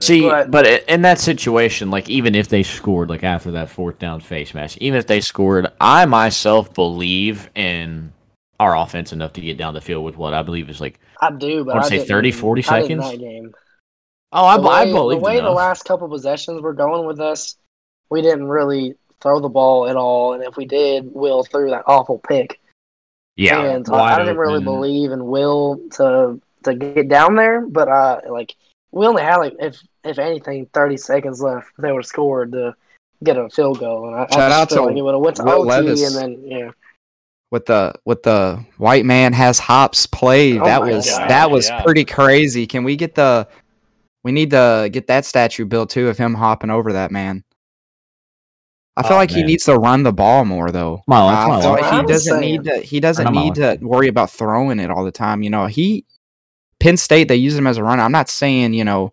See, 0.00 0.22
But- 0.28 0.50
but 0.50 0.66
in 0.88 1.02
that 1.02 1.18
situation, 1.18 1.90
like 1.90 2.08
even 2.08 2.34
if 2.34 2.48
they 2.48 2.62
scored, 2.62 3.08
like 3.08 3.22
after 3.24 3.52
that 3.52 3.70
fourth 3.70 3.98
down 3.98 4.20
face 4.20 4.52
mask, 4.54 4.78
even 4.80 4.98
if 4.98 5.06
they 5.06 5.20
scored, 5.20 5.68
I 5.80 6.04
myself 6.06 6.74
believe 6.74 7.48
in 7.54 8.12
our 8.60 8.76
offense 8.76 9.12
enough 9.12 9.32
to 9.34 9.40
get 9.40 9.56
down 9.56 9.74
the 9.74 9.80
field 9.80 10.04
with 10.04 10.16
what 10.16 10.34
I 10.34 10.42
believe 10.42 10.68
is 10.68 10.80
like, 10.80 10.98
I 11.20 11.30
do, 11.30 11.64
but 11.64 11.76
I 11.76 11.80
I 11.80 11.82
say 11.82 11.96
didn't- 11.98 12.08
30, 12.08 12.32
40 12.32 12.62
seconds? 12.62 13.04
Oh, 14.36 14.44
I, 14.44 14.56
the 14.56 14.62
be- 14.62 14.68
I 14.68 14.84
believe 14.86 15.20
the 15.20 15.24
way 15.24 15.40
the 15.40 15.50
last 15.50 15.84
couple 15.84 16.08
possessions 16.08 16.60
were 16.60 16.72
going 16.72 17.06
with 17.06 17.20
us, 17.20 17.56
we 18.10 18.20
didn't 18.20 18.48
really 18.48 18.96
throw 19.20 19.38
the 19.38 19.48
ball 19.48 19.86
at 19.88 19.96
all, 19.96 20.32
and 20.34 20.42
if 20.42 20.56
we 20.56 20.64
did, 20.66 21.14
Will 21.14 21.44
threw 21.44 21.70
that 21.70 21.84
awful 21.86 22.18
pick. 22.18 22.60
Yeah, 23.36 23.60
and 23.62 23.88
I, 23.88 24.14
I 24.14 24.18
didn't 24.18 24.36
really 24.38 24.62
believe 24.62 25.12
in 25.12 25.24
Will 25.26 25.80
to 25.92 26.40
to 26.64 26.74
get 26.74 27.08
down 27.08 27.36
there, 27.36 27.60
but 27.60 27.88
uh, 27.88 28.20
like 28.28 28.54
we 28.94 29.06
only 29.06 29.22
had 29.22 29.36
like 29.36 29.54
if 29.58 29.82
if 30.04 30.18
anything, 30.18 30.66
thirty 30.72 30.96
seconds 30.96 31.40
left. 31.42 31.70
They 31.78 31.90
would 31.90 31.98
have 32.04 32.06
scored 32.06 32.52
to 32.52 32.74
get 33.22 33.36
a 33.36 33.48
field 33.50 33.80
goal, 33.80 34.06
and 34.06 34.16
I, 34.16 34.22
I 34.22 34.26
Shout 34.26 34.30
just 34.30 34.52
out 34.52 34.68
feel 34.70 34.78
to 34.78 34.84
like 34.84 34.96
it 34.96 35.02
would 35.02 35.14
have 35.14 35.20
went 35.22 35.36
to 35.36 35.44
Will 35.44 35.60
OT, 35.62 35.68
Levis. 35.68 36.14
and 36.16 36.16
then 36.16 36.44
yeah, 36.50 36.70
with 37.50 37.66
the 37.66 37.94
with 38.04 38.22
the 38.22 38.64
white 38.78 39.04
man 39.04 39.32
has 39.32 39.58
hops 39.58 40.06
play. 40.06 40.58
Oh 40.58 40.64
that 40.64 40.82
was 40.82 41.06
God, 41.10 41.30
that 41.30 41.50
was 41.50 41.68
yeah. 41.68 41.82
pretty 41.82 42.04
crazy. 42.04 42.66
Can 42.66 42.84
we 42.84 42.96
get 42.96 43.14
the 43.14 43.48
we 44.22 44.32
need 44.32 44.50
to 44.50 44.88
get 44.90 45.06
that 45.08 45.24
statue 45.24 45.64
built 45.66 45.90
too 45.90 46.08
of 46.08 46.16
him 46.18 46.34
hopping 46.34 46.70
over 46.70 46.94
that 46.94 47.10
man. 47.10 47.44
I 48.96 49.02
feel 49.02 49.12
Oh, 49.14 49.16
like 49.16 49.30
he 49.30 49.42
needs 49.42 49.64
to 49.64 49.74
run 49.74 50.02
the 50.04 50.12
ball 50.12 50.44
more 50.44 50.70
though. 50.70 51.02
My 51.06 51.20
life, 51.22 51.48
my 51.48 51.56
I 51.56 51.60
feel 51.60 51.70
like 51.72 52.00
he 52.00 52.06
doesn't 52.06 52.40
need 52.40 52.64
to 52.64 52.76
he 52.78 53.00
doesn't 53.00 53.32
need 53.32 53.56
to 53.56 53.76
worry 53.82 54.08
about 54.08 54.30
throwing 54.30 54.78
it 54.78 54.90
all 54.90 55.04
the 55.04 55.10
time. 55.12 55.42
You 55.42 55.50
know, 55.50 55.66
he 55.66 56.04
Penn 56.84 56.98
State 56.98 57.28
they 57.28 57.36
use 57.36 57.56
him 57.56 57.66
as 57.66 57.78
a 57.78 57.82
runner. 57.82 58.02
I'm 58.02 58.12
not 58.12 58.28
saying, 58.28 58.74
you 58.74 58.84
know, 58.84 59.12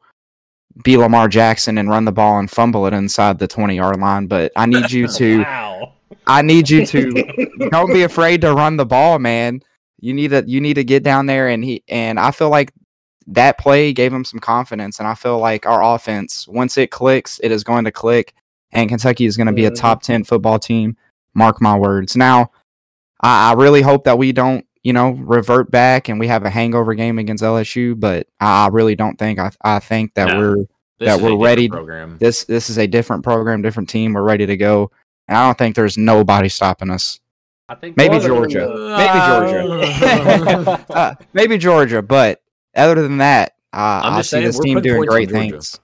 be 0.83 0.97
Lamar 0.97 1.29
Jackson 1.29 1.77
and 1.77 1.89
run 1.89 2.03
the 2.03 2.11
ball 2.11 2.37
and 2.37 2.51
fumble 2.51 2.85
it 2.85 2.93
inside 2.93 3.39
the 3.39 3.47
20 3.47 3.77
yard 3.77 3.97
line, 3.99 4.27
but 4.27 4.51
I 4.57 4.65
need 4.65 4.91
you 4.91 5.07
to 5.19 5.39
Wow. 5.39 5.93
I 6.27 6.41
need 6.41 6.69
you 6.69 6.85
to 6.85 7.47
don't 7.71 7.93
be 7.93 8.03
afraid 8.03 8.41
to 8.41 8.53
run 8.53 8.75
the 8.75 8.85
ball, 8.85 9.19
man. 9.19 9.61
You 10.01 10.13
need 10.13 10.29
to 10.31 10.43
you 10.45 10.59
need 10.59 10.73
to 10.73 10.83
get 10.83 11.01
down 11.03 11.27
there 11.27 11.47
and 11.47 11.63
he 11.63 11.81
and 11.87 12.19
I 12.19 12.31
feel 12.31 12.49
like 12.49 12.73
that 13.27 13.57
play 13.57 13.93
gave 13.93 14.11
him 14.11 14.25
some 14.25 14.39
confidence 14.41 14.99
and 14.99 15.07
I 15.07 15.13
feel 15.15 15.39
like 15.39 15.65
our 15.65 15.81
offense 15.95 16.47
once 16.49 16.77
it 16.77 16.91
clicks, 16.91 17.39
it 17.41 17.51
is 17.53 17.63
going 17.63 17.85
to 17.85 17.91
click 17.91 18.33
and 18.73 18.89
Kentucky 18.89 19.25
is 19.25 19.37
going 19.37 19.47
to 19.47 19.53
be 19.53 19.65
a 19.65 19.71
Mhm. 19.71 19.75
top 19.75 20.01
10 20.03 20.23
football 20.25 20.59
team. 20.59 20.97
Mark 21.33 21.61
my 21.61 21.77
words. 21.77 22.17
Now, 22.17 22.51
I, 23.21 23.51
I 23.51 23.53
really 23.53 23.81
hope 23.81 24.03
that 24.05 24.17
we 24.17 24.31
don't, 24.33 24.65
you 24.83 24.93
know, 24.93 25.11
revert 25.11 25.69
back 25.71 26.09
and 26.09 26.19
we 26.19 26.27
have 26.27 26.43
a 26.43 26.49
hangover 26.49 26.93
game 26.95 27.19
against 27.19 27.43
LSU, 27.43 27.99
but 27.99 28.27
I, 28.39 28.65
I 28.65 28.67
really 28.69 28.95
don't 28.95 29.17
think 29.17 29.39
I 29.39 29.51
I 29.61 29.79
think 29.79 30.13
that 30.15 30.27
No. 30.29 30.39
we're 30.39 30.55
This 30.57 30.67
that 30.99 31.17
is 31.17 31.21
a 31.21 31.35
we're 31.35 31.43
ready- 31.45 31.69
Program. 31.69 32.17
this 32.19 32.45
this 32.45 32.69
is 32.69 32.77
a 32.77 32.87
different 32.87 33.23
program, 33.23 33.61
different 33.61 33.89
team. 33.89 34.13
We're 34.13 34.23
ready 34.23 34.45
to 34.45 34.57
go. 34.57 34.91
And 35.27 35.37
I 35.37 35.45
don't 35.45 35.57
think 35.57 35.75
there's 35.75 35.97
nobody 35.97 36.49
stopping 36.49 36.89
us. 36.89 37.19
I 37.69 37.75
think 37.75 37.95
Maybe 37.95 38.15
Wasn't 38.15 38.33
in 38.33 38.37
Georgia. 38.49 38.67
Maybe 38.97 39.19
Georgia. 39.79 40.85
uh, 40.89 41.15
maybe 41.33 41.57
Georgia, 41.57 42.01
but 42.01 42.41
other 42.75 43.01
than 43.01 43.19
that, 43.19 43.53
uh, 43.71 44.01
I'm 44.03 44.13
I 44.13 44.17
just 44.17 44.29
see 44.29 44.35
saying, 44.35 44.45
this 44.47 44.59
team 44.59 44.81
doing 44.81 44.97
points 44.97 45.09
on 45.09 45.15
great 45.15 45.29
Georgia. 45.29 45.51
things. 45.51 45.79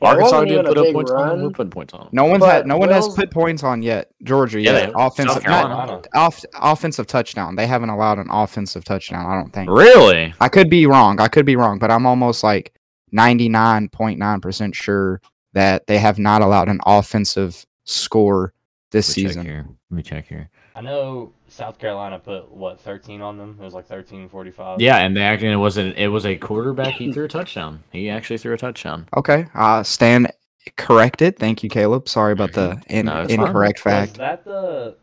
Arkansas 0.00 0.32
wasn't 0.32 0.48
did 0.50 0.66
put 0.66 0.78
up 0.78 0.84
big 0.84 0.94
points 0.94 1.10
on 1.10 1.28
them. 1.28 1.42
We're 1.42 1.50
putting 1.50 1.70
points 1.70 1.92
on 1.94 2.00
them. 2.00 2.08
No 2.12 2.24
one's 2.26 2.40
But 2.40 2.52
had, 2.54 2.66
no 2.66 2.76
one 2.78 2.88
has 2.90 3.08
put 3.08 3.30
points 3.30 3.62
on 3.64 3.82
yet. 3.82 4.10
Georgia, 4.22 4.60
Yeah, 4.60 4.72
yet 4.72 4.92
offensive, 4.96 5.44
not 5.44 6.06
off, 6.14 6.44
offensive 6.54 7.06
touchdown. 7.06 7.56
They 7.56 7.66
haven't 7.66 7.90
allowed 7.90 8.18
an 8.18 8.28
offensive 8.30 8.84
touchdown. 8.84 9.26
I 9.26 9.34
don't 9.34 9.52
think. 9.52 9.68
Really? 9.70 10.32
I 10.40 10.48
could 10.48 10.70
be 10.70 10.86
wrong. 10.86 11.20
I 11.20 11.28
could 11.28 11.46
be 11.46 11.56
wrong, 11.56 11.78
but 11.78 11.90
I'm 11.90 12.06
almost 12.06 12.44
like 12.44 12.72
99.9% 13.12 14.74
sure 14.74 15.20
that 15.52 15.86
they 15.86 15.98
have 15.98 16.18
not 16.18 16.42
allowed 16.42 16.68
an 16.68 16.80
offensive 16.86 17.64
score 17.84 18.52
this 18.90 19.08
Let 19.10 19.16
me 19.16 19.22
check 19.22 19.30
season. 19.32 19.46
here. 19.46 19.66
Let 19.90 19.96
me 19.96 20.02
check 20.02 20.26
here. 20.28 20.50
I 20.74 20.80
know 20.80 21.32
South 21.58 21.76
Carolina 21.80 22.20
put 22.20 22.52
what 22.52 22.78
13 22.80 23.20
on 23.20 23.36
them. 23.36 23.58
It 23.60 23.64
was 23.64 23.74
like 23.74 23.86
13 23.86 24.28
45. 24.28 24.80
Yeah, 24.80 24.98
and 24.98 25.16
they 25.16 25.22
actually 25.22 25.50
it 25.50 25.56
was 25.56 25.76
an 25.76 25.92
it 25.94 26.06
was 26.06 26.24
a 26.24 26.36
quarterback. 26.36 26.94
He 26.94 27.12
threw 27.12 27.24
a 27.24 27.28
touchdown. 27.28 27.82
He 27.90 28.08
actually 28.08 28.38
threw 28.38 28.54
a 28.54 28.56
touchdown. 28.56 29.08
Okay. 29.16 29.46
Uh, 29.56 29.82
stand 29.82 30.30
corrected. 30.76 31.36
Thank 31.36 31.64
you, 31.64 31.68
Caleb. 31.68 32.08
Sorry 32.08 32.32
about 32.32 32.52
the 32.52 32.80
in, 32.88 33.06
No, 33.06 33.22
it's 33.22 33.34
fine. 33.34 33.44
incorrect 33.46 33.84
Was 33.84 33.92
fact. 33.92 34.18
that 34.18 34.44
the 34.44 34.96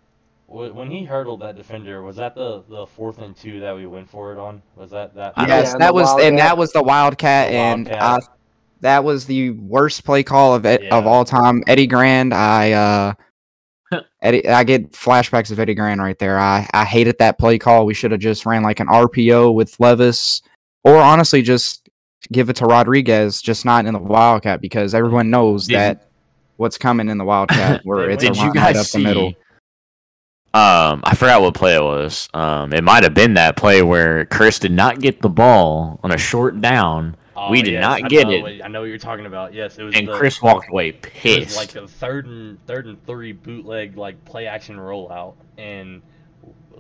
when 0.47 0.89
he 0.89 1.03
hurdled 1.03 1.41
that 1.41 1.57
defender? 1.57 2.01
Was 2.03 2.15
that 2.15 2.35
the 2.35 2.63
the 2.69 2.85
fourth 2.85 3.17
and 3.17 3.35
two 3.35 3.59
that 3.59 3.75
we 3.75 3.85
went 3.85 4.09
for 4.09 4.31
it 4.31 4.39
on? 4.39 4.61
Was 4.77 4.91
that 4.91 5.13
that? 5.15 5.33
Yes, 5.37 5.71
Yeah, 5.73 5.77
that 5.79 5.87
the 5.87 5.93
was 5.93 6.19
and 6.23 6.39
that 6.39 6.57
was 6.57 6.71
the 6.71 6.81
Wildcat, 6.83 7.49
The 7.49 7.55
and 7.55 7.87
Wildcat. 7.89 8.01
uh, 8.01 8.19
that 8.79 9.03
was 9.03 9.25
the 9.25 9.49
worst 9.51 10.05
play 10.05 10.23
call 10.23 10.55
of 10.55 10.65
it, 10.65 10.89
of 10.91 11.05
all 11.05 11.25
time. 11.25 11.63
Eddie 11.67 11.87
Gran, 11.87 12.31
I 12.31 12.71
uh, 12.71 13.13
Eddie, 14.21 14.47
I 14.49 14.63
get 14.63 14.91
flashbacks 14.91 15.51
of 15.51 15.59
Eddie 15.59 15.75
Gran 15.75 15.99
right 15.99 16.17
there. 16.17 16.39
I 16.39 16.67
I 16.73 16.85
hated 16.85 17.17
that 17.19 17.37
play 17.37 17.57
call. 17.59 17.85
We 17.85 17.93
should 17.93 18.11
have 18.11 18.19
just 18.19 18.45
ran 18.45 18.63
like 18.63 18.79
an 18.79 18.87
RPO 18.87 19.53
with 19.53 19.79
Levis, 19.79 20.41
or 20.83 20.97
honestly 20.97 21.41
just 21.41 21.87
give 22.31 22.49
it 22.49 22.55
to 22.57 22.65
Rodriguez, 22.65 23.41
just 23.41 23.65
not 23.65 23.85
in 23.85 23.93
the 23.93 23.99
Wildcat 23.99 24.59
because 24.61 24.93
everyone 24.95 25.29
knows 25.29 25.67
Did- 25.67 25.75
that 25.75 26.07
what's 26.57 26.77
coming 26.77 27.09
in 27.09 27.17
the 27.17 27.25
Wildcat, 27.25 27.81
where 27.85 28.09
it's 28.09 28.23
a 28.23 28.33
you 28.33 28.53
guys 28.53 28.77
up 28.77 28.85
see? 28.85 28.99
the 28.99 29.03
middle. 29.07 29.33
Um, 30.53 31.01
I 31.03 31.15
forgot 31.15 31.41
what 31.41 31.53
play 31.53 31.75
it 31.75 31.81
was. 31.83 32.29
Um, 32.33 32.71
it 32.71 32.81
might 32.83 33.03
have 33.03 33.13
been 33.13 33.33
that 33.33 33.57
play 33.57 33.81
where 33.81 34.25
Chris 34.25 34.57
did 34.57 34.71
not 34.71 35.01
get 35.01 35.21
the 35.21 35.27
ball 35.27 35.99
on 36.01 36.13
a 36.13 36.17
short 36.17 36.61
down, 36.61 37.17
Oh, 37.47 37.51
we 37.51 37.61
did 37.61 37.73
yes, 37.73 37.81
not 37.81 38.03
I 38.03 38.07
get 38.07 38.27
know 38.27 38.33
it. 38.33 38.41
what- 38.41 38.65
I 38.65 38.67
know 38.67 38.81
what 38.81 38.89
you're 38.89 38.97
talking 38.97 39.25
about. 39.25 39.53
Yes, 39.53 39.77
it 39.77 39.83
was. 39.83 39.95
and 39.95 40.07
the, 40.07 40.17
Chris 40.17 40.41
walked 40.41 40.69
away 40.69 40.89
It 40.89 41.03
was 41.03 41.11
pissed. 41.13 41.57
like 41.57 41.75
a 41.75 41.87
third 41.87 42.25
and 42.27 42.63
third 42.65 42.85
and 42.87 43.03
three 43.05 43.31
bootleg 43.33 43.97
like 43.97 44.23
play 44.25 44.47
action 44.47 44.77
rollout, 44.77 45.35
and 45.57 46.01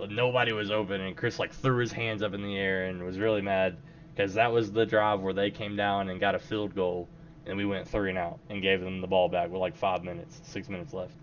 nobody 0.09 0.53
was 0.53 0.71
open, 0.71 1.01
and 1.01 1.15
Chris 1.15 1.39
like 1.39 1.53
threw 1.53 1.77
his 1.77 1.91
hands 1.91 2.21
up 2.21 2.33
in 2.33 2.41
the 2.41 2.57
air 2.57 2.85
and 2.85 3.03
was 3.03 3.17
really 3.17 3.41
mad 3.41 3.77
because 4.13 4.33
that 4.33 4.51
was 4.51 4.71
the 4.71 4.85
drive 4.85 5.21
where 5.21 5.33
they 5.33 5.51
came 5.51 5.75
down 5.75 6.09
and 6.09 6.19
got 6.19 6.35
a 6.35 6.39
field 6.39 6.75
goal, 6.75 7.07
and 7.45 7.57
we 7.57 7.65
went 7.65 7.87
three 7.87 8.09
and 8.09 8.17
out 8.17 8.39
and 8.49 8.61
gave 8.61 8.81
them 8.81 9.01
the 9.01 9.07
ball 9.07 9.29
back 9.29 9.49
with 9.49 9.59
like 9.61 9.75
five 9.75 10.03
minutes, 10.03 10.41
six 10.43 10.69
minutes 10.69 10.93
left. 10.93 11.13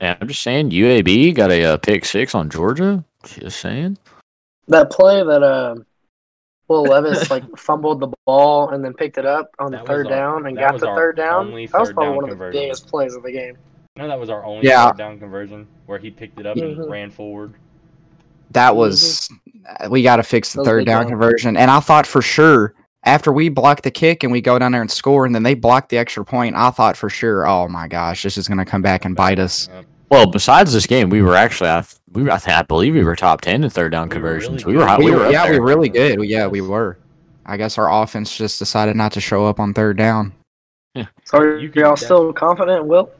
Yeah, 0.00 0.16
I'm 0.20 0.26
just 0.28 0.42
saying, 0.42 0.70
UAB 0.70 1.34
got 1.34 1.50
a 1.52 1.62
uh, 1.64 1.76
pick 1.76 2.04
six 2.04 2.34
on 2.34 2.50
Georgia. 2.50 3.04
Just 3.24 3.60
saying. 3.60 3.98
That 4.68 4.90
play 4.90 5.22
that 5.22 5.42
uh, 5.42 5.76
Will 6.72 6.82
Levis 6.84 7.30
like 7.30 7.44
fumbled 7.58 8.00
the 8.00 8.08
ball 8.26 8.70
and 8.70 8.84
then 8.84 8.94
picked 8.94 9.18
it 9.18 9.26
up 9.26 9.50
on 9.58 9.70
the 9.70 9.76
That 9.78 9.82
was 9.82 9.88
third 9.88 10.06
our- 10.06 10.12
down 10.12 10.46
and 10.46 10.56
got 10.56 10.80
the 10.80 10.86
third 10.86 11.16
down. 11.16 11.46
only 11.48 11.66
That 11.66 11.80
was 11.80 11.92
probably 11.92 12.06
down 12.08 12.16
one 12.16 12.30
of 12.30 12.38
the 12.38 12.50
biggest 12.50 12.88
plays 12.88 13.14
of 13.14 13.22
the 13.22 13.32
game. 13.32 13.56
No, 13.96 14.08
that 14.08 14.18
was 14.18 14.30
our 14.30 14.42
only 14.44 14.66
Yeah. 14.66 14.88
third 14.88 14.98
down 14.98 15.18
conversion 15.18 15.66
where 15.86 15.98
he 15.98 16.10
picked 16.10 16.40
it 16.40 16.46
up 16.46 16.56
Mhm. 16.56 16.80
and 16.82 16.90
ran 16.90 17.10
forward. 17.10 17.54
That 18.52 18.74
was 18.76 19.28
we 19.90 20.02
got 20.02 20.16
to 20.16 20.22
fix 20.22 20.52
the 20.52 20.60
That 20.62 20.64
third 20.64 20.78
big 20.80 20.86
down 20.86 21.08
conversion. 21.08 21.56
And 21.56 21.70
I 21.70 21.80
thought 21.80 22.06
for 22.06 22.20
sure 22.22 22.74
after 23.04 23.32
we 23.32 23.48
block 23.48 23.82
the 23.82 23.90
kick 23.90 24.22
and 24.22 24.30
we 24.32 24.40
go 24.40 24.58
down 24.58 24.72
there 24.72 24.80
and 24.80 24.90
score, 24.90 25.24
and 25.26 25.34
then 25.34 25.42
they 25.42 25.54
block 25.54 25.88
the 25.88 25.98
extra 25.98 26.24
point, 26.24 26.54
I 26.56 26.70
thought 26.70 26.96
for 26.96 27.08
sure, 27.10 27.46
oh 27.46 27.66
my 27.68 27.88
gosh, 27.88 28.22
this 28.22 28.36
is 28.38 28.46
going 28.48 28.58
to 28.58 28.64
come 28.64 28.80
back 28.82 29.04
and 29.04 29.14
bite 29.16 29.38
us. 29.38 29.68
Yep. 29.72 29.84
Well, 30.12 30.26
besides 30.30 30.74
this 30.74 30.86
game, 30.86 31.08
we 31.08 31.22
were 31.22 31.34
actually 31.34 31.70
I, 31.70 31.84
we 32.12 32.22
were, 32.24 32.30
I, 32.32 32.36
think, 32.36 32.54
I 32.56 32.62
believe 32.62 32.92
we 32.94 33.02
were 33.02 33.16
top 33.16 33.40
ten 33.40 33.64
in 33.64 33.70
third 33.70 33.92
down 33.92 34.02
We 34.02 34.08
were 34.08 34.14
conversions. 34.14 34.64
really 34.66 34.76
we 34.76 34.82
were 34.82 34.86
high, 34.86 34.98
We 34.98 35.04
we 35.06 35.10
were, 35.12 35.16
were 35.20 35.26
up 35.26 35.32
yeah, 35.32 35.44
we 35.46 35.50
there. 35.52 35.60
were 35.62 35.66
really 35.66 35.88
good. 35.88 36.22
Yeah, 36.24 36.46
we 36.46 36.60
were. 36.60 36.98
I 37.46 37.56
guess 37.56 37.78
our 37.78 37.90
offense 38.02 38.36
just 38.36 38.58
decided 38.58 38.94
not 38.94 39.12
to 39.12 39.20
show 39.22 39.46
up 39.46 39.58
on 39.58 39.72
third 39.72 39.96
down. 39.96 40.32
So 41.24 41.38
are 41.38 41.56
You 41.58 41.70
can 41.70 41.80
y'all 41.82 41.96
still 41.96 42.30
confident, 42.32 42.84
Will? 42.84 43.10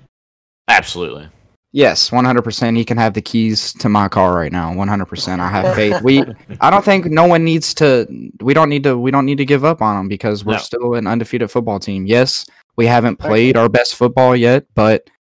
Absolutely. 0.69 1.29
Yes, 1.75 2.11
100%. 2.11 2.77
He 2.77 2.85
can 2.85 2.99
have 2.99 3.15
the 3.15 3.23
keys 3.23 3.73
to 3.79 3.89
my 3.89 4.07
car 4.09 4.35
right 4.37 4.53
now. 4.53 4.75
100%. 4.75 5.41
I 5.41 5.49
have 5.49 5.75
faith. 5.75 6.03
We 6.03 6.23
I 6.61 6.69
don't 6.71 6.85
think 6.85 7.07
no 7.07 7.27
one 7.27 7.43
needs 7.43 7.73
to 7.75 8.07
we 8.43 8.53
don't 8.53 8.69
need 8.69 8.83
to 8.85 8.99
we 8.99 9.11
don't 9.11 9.25
need 9.25 9.39
to 9.39 9.47
give 9.47 9.65
up 9.65 9.81
on 9.81 9.99
him 9.99 10.09
because 10.09 10.45
we're 10.45 10.53
No. 10.53 10.59
still 10.59 10.95
an 10.97 11.07
undefeated 11.07 11.51
football 11.51 11.79
team. 11.81 12.05
Yes, 12.05 12.45
we 12.77 12.85
haven't 12.87 13.17
played 13.17 13.57
our 13.57 13.71
best 13.71 13.95
football 13.95 14.37
yet, 14.37 14.67
but 14.75 15.09
I'll 15.09 15.09
say 15.09 15.22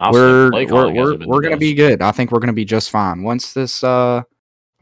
we're 0.00 0.50
we're 0.52 0.92
we're, 0.92 1.26
we're 1.26 1.40
gonna 1.40 1.56
be 1.56 1.74
good. 1.74 2.02
I 2.02 2.12
think 2.12 2.30
we're 2.32 2.40
gonna 2.40 2.52
be 2.52 2.64
just 2.64 2.90
fine. 2.90 3.22
Once 3.22 3.52
this 3.52 3.82
uh 3.82 4.22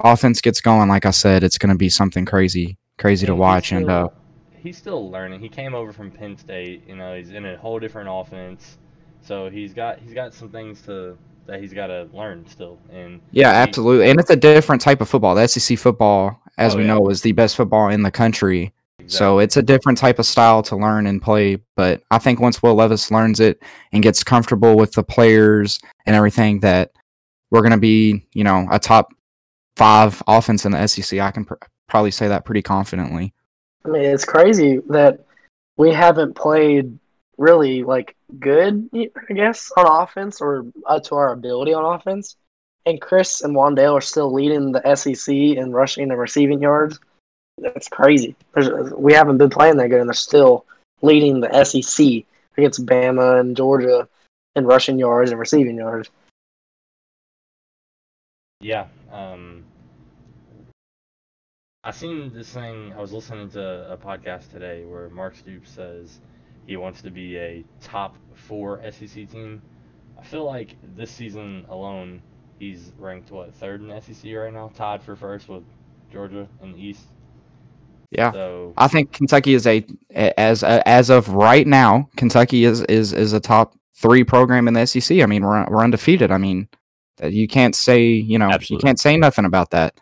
offense 0.00 0.40
gets 0.40 0.60
going, 0.60 0.88
like 0.88 1.06
I 1.06 1.10
said, 1.10 1.44
it's 1.44 1.58
gonna 1.58 1.76
be 1.76 1.88
something 1.88 2.24
crazy, 2.24 2.78
crazy 2.98 3.26
to 3.26 3.32
And 3.32 3.38
he's 3.38 3.40
watch. 3.40 3.72
And 3.72 3.90
uh, 3.90 4.08
he's 4.56 4.76
still 4.76 5.10
learning. 5.10 5.40
He 5.40 5.48
came 5.48 5.74
over 5.74 5.92
from 5.92 6.10
Penn 6.10 6.36
State. 6.36 6.82
You 6.88 6.96
know, 6.96 7.14
he's 7.16 7.30
in 7.30 7.44
a 7.46 7.56
whole 7.56 7.78
different 7.78 8.08
offense, 8.10 8.78
so 9.22 9.48
he's 9.50 9.72
got 9.72 9.98
he's 10.00 10.14
got 10.14 10.34
some 10.34 10.48
things 10.48 10.82
to 10.82 11.16
that 11.46 11.60
he's 11.60 11.74
got 11.74 11.88
to 11.88 12.08
learn 12.14 12.46
still. 12.46 12.78
And 12.90 13.20
yeah, 13.30 13.50
he- 13.52 13.56
absolutely. 13.68 14.08
And 14.10 14.18
it's 14.18 14.30
a 14.30 14.36
different 14.36 14.80
type 14.80 15.00
of 15.02 15.08
football. 15.10 15.34
The 15.34 15.46
SEC 15.46 15.78
football, 15.78 16.40
as 16.56 16.74
Oh, 16.74 16.78
we 16.78 16.84
yeah. 16.86 16.94
know, 16.94 17.08
is 17.10 17.20
the 17.20 17.32
best 17.32 17.54
football 17.54 17.90
in 17.90 18.02
the 18.02 18.10
country. 18.10 18.72
So 19.06 19.38
it's 19.38 19.56
a 19.56 19.62
different 19.62 19.98
type 19.98 20.18
of 20.18 20.26
style 20.26 20.62
to 20.64 20.76
learn 20.76 21.06
and 21.06 21.20
play. 21.20 21.58
But 21.76 22.02
I 22.10 22.18
think 22.18 22.40
once 22.40 22.62
Will 22.62 22.74
Levis 22.74 23.10
learns 23.10 23.40
it 23.40 23.62
and 23.92 24.02
gets 24.02 24.24
comfortable 24.24 24.76
with 24.76 24.92
the 24.92 25.02
players 25.02 25.80
and 26.06 26.16
everything, 26.16 26.60
that 26.60 26.92
we're 27.50 27.62
gonna 27.62 27.78
be, 27.78 28.26
you 28.32 28.44
know, 28.44 28.66
a 28.70 28.78
top 28.78 29.12
five 29.76 30.22
offense 30.26 30.64
in 30.64 30.72
the 30.72 30.86
SEC. 30.86 31.18
I 31.20 31.30
can 31.30 31.44
pr- 31.44 31.54
probably 31.88 32.10
say 32.10 32.28
that 32.28 32.44
pretty 32.44 32.62
confidently. 32.62 33.34
I 33.84 33.88
mean, 33.88 34.02
it's 34.02 34.24
crazy 34.24 34.80
that 34.88 35.20
we 35.76 35.92
haven't 35.92 36.34
played 36.34 36.98
really 37.36 37.82
like 37.82 38.16
good, 38.38 38.88
I 38.94 39.32
guess, 39.34 39.70
on 39.76 39.86
offense 39.86 40.40
or 40.40 40.66
up 40.86 41.02
to 41.04 41.16
our 41.16 41.32
ability 41.32 41.74
on 41.74 41.84
offense. 41.84 42.36
And 42.86 43.00
Chris 43.00 43.40
and 43.42 43.54
Wan'Dale 43.54 43.94
are 43.94 44.00
still 44.00 44.32
leading 44.32 44.72
the 44.72 44.94
SEC 44.94 45.34
in 45.34 45.72
rushing 45.72 46.10
and 46.10 46.18
receiving 46.18 46.60
yards. 46.60 47.00
That's 47.58 47.88
crazy. 47.88 48.36
There's, 48.54 48.92
we 48.94 49.12
haven't 49.12 49.38
been 49.38 49.50
playing 49.50 49.76
that 49.76 49.88
good, 49.88 50.00
and 50.00 50.08
they're 50.08 50.14
still 50.14 50.66
leading 51.02 51.40
the 51.40 51.64
SEC 51.64 52.24
against 52.56 52.86
Bama 52.86 53.40
and 53.40 53.56
Georgia. 53.56 54.08
in 54.56 54.66
rushing 54.66 54.98
yards 54.98 55.30
and 55.30 55.40
receiving 55.40 55.76
yards. 55.76 56.10
Yeah. 58.60 58.86
Um, 59.12 59.64
I 61.82 61.90
seen 61.90 62.32
this 62.32 62.50
thing. 62.50 62.92
I 62.92 63.00
was 63.00 63.12
listening 63.12 63.50
to 63.50 63.92
a 63.92 63.96
podcast 63.96 64.50
today 64.52 64.84
where 64.84 65.10
Mark 65.10 65.36
Stoops 65.36 65.70
says 65.70 66.20
he 66.66 66.76
wants 66.76 67.02
to 67.02 67.10
be 67.10 67.36
a 67.36 67.64
top 67.80 68.16
four 68.34 68.80
SEC 68.90 69.30
team. 69.30 69.60
I 70.18 70.22
feel 70.22 70.44
like 70.44 70.76
this 70.96 71.10
season 71.10 71.66
alone, 71.68 72.22
he's 72.58 72.92
ranked 72.98 73.30
what 73.30 73.54
third 73.54 73.82
in 73.82 74.00
SEC 74.00 74.32
right 74.34 74.52
now, 74.52 74.70
tied 74.74 75.02
for 75.02 75.16
first 75.16 75.48
with 75.48 75.64
Georgia 76.10 76.48
in 76.62 76.72
the 76.72 76.78
East. 76.78 77.04
Yeah. 78.14 78.32
So 78.32 78.74
I 78.76 78.88
think 78.88 79.12
Kentucky 79.12 79.54
is 79.54 79.66
a 79.66 79.84
as 80.14 80.62
as 80.62 81.10
of 81.10 81.28
right 81.28 81.66
now, 81.66 82.08
Kentucky 82.16 82.64
is 82.64 82.82
is 82.82 83.12
is 83.12 83.32
a 83.32 83.40
top 83.40 83.74
three 83.96 84.24
program 84.24 84.68
in 84.68 84.74
the 84.74 84.86
SEC. 84.86 85.20
I 85.20 85.26
mean, 85.26 85.44
we're 85.44 85.64
we're 85.68 85.82
undefeated. 85.82 86.30
I 86.30 86.38
mean, 86.38 86.68
uh, 87.22 87.28
you 87.28 87.48
can't 87.48 87.74
say 87.74 88.06
you 88.06 88.38
know 88.38 88.50
Absolutely. 88.50 88.74
you 88.74 88.86
can't 88.86 89.00
say 89.00 89.16
nothing 89.16 89.44
about 89.44 89.70
that. 89.70 89.98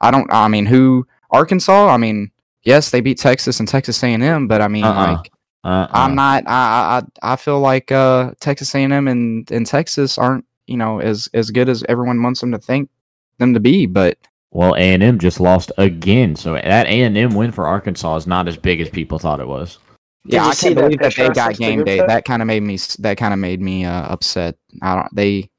I 0.00 0.10
don't. 0.10 0.30
I 0.32 0.48
mean, 0.48 0.66
who 0.66 1.06
Arkansas? 1.30 1.88
I 1.88 1.96
mean, 1.96 2.30
yes, 2.62 2.90
they 2.90 3.00
beat 3.00 3.18
Texas 3.18 3.60
and 3.60 3.68
Texas 3.68 4.02
A 4.02 4.12
and 4.12 4.22
M, 4.22 4.48
but 4.48 4.60
I 4.60 4.68
mean, 4.68 4.84
Uh-uh. 4.84 5.12
like 5.12 5.32
Uh-uh. 5.64 5.88
I'm 5.92 6.14
not. 6.14 6.44
I 6.46 7.02
I 7.22 7.32
I 7.32 7.36
feel 7.36 7.60
like 7.60 7.90
uh, 7.92 8.32
Texas 8.40 8.74
A 8.74 8.78
and 8.78 8.92
M 8.92 9.08
and 9.08 9.50
and 9.50 9.66
Texas 9.66 10.18
aren't 10.18 10.44
you 10.66 10.76
know 10.76 11.00
as 11.00 11.28
as 11.34 11.50
good 11.50 11.68
as 11.68 11.84
everyone 11.88 12.22
wants 12.22 12.40
them 12.40 12.52
to 12.52 12.58
think 12.58 12.90
them 13.38 13.54
to 13.54 13.60
be. 13.60 13.86
But 13.86 14.18
Well, 14.50 14.74
A 14.74 14.94
and 14.94 15.02
M 15.02 15.18
just 15.18 15.40
lost 15.40 15.72
again, 15.76 16.36
so 16.36 16.54
that 16.54 16.86
A 16.86 17.02
and 17.02 17.16
M 17.16 17.34
win 17.34 17.52
for 17.52 17.66
Arkansas 17.66 18.16
is 18.16 18.26
not 18.26 18.48
as 18.48 18.56
big 18.56 18.80
as 18.80 18.88
people 18.88 19.18
thought 19.18 19.40
it 19.40 19.48
was. 19.48 19.78
yeah, 20.24 20.46
I 20.46 20.54
can't 20.54 20.74
that 20.74 20.82
believe 20.82 20.98
that 20.98 21.14
picture 21.14 21.28
they 21.28 21.34
got 21.34 21.34
sent 21.34 21.56
to 21.56 21.62
the 21.62 21.70
game 21.70 21.84
day. 21.84 21.96
chat? 21.98 22.08
That 22.08 22.24
kind 22.24 22.42
of 22.42 22.46
made 22.46 22.62
me. 22.62 22.78
That 23.00 23.18
kind 23.18 23.34
of 23.34 23.40
made 23.40 23.60
me 23.60 23.84
uh, 23.84 24.02
upset. 24.08 24.56
I 24.82 24.94
don't. 24.94 25.14
They 25.14 25.50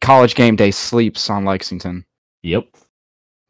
college 0.00 0.34
game 0.34 0.56
day 0.56 0.70
sleeps 0.70 1.30
on 1.30 1.44
Lexington. 1.44 2.04
Yep. 2.42 2.66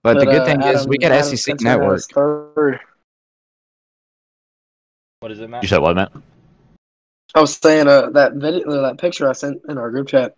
But, 0.03 0.21
the 0.21 0.27
good 0.27 0.43
uh, 0.43 0.45
thing 0.45 0.63
is 0.63 0.87
we 0.87 0.99
get 0.99 1.11
Adam 1.11 1.25
SEC 1.25 1.39
Spencer 1.39 1.65
network. 1.65 2.01
Third. 2.13 2.79
what 5.19 5.33
is 5.33 5.41
it, 5.41 5.51
Matt? 5.51 5.63
You 5.65 5.69
said 5.69 5.79
what, 5.79 5.97
Matt? 5.97 6.13
I 7.35 7.41
was 7.41 7.57
saying 7.57 7.89
uh, 7.89 8.11
that 8.11 8.35
video, 8.35 8.69
uh, 8.69 8.83
that 8.83 8.99
picture 8.99 9.29
I 9.29 9.33
sent 9.33 9.61
in 9.69 9.79
our 9.79 9.91
group 9.91 10.09
chat 10.09 10.37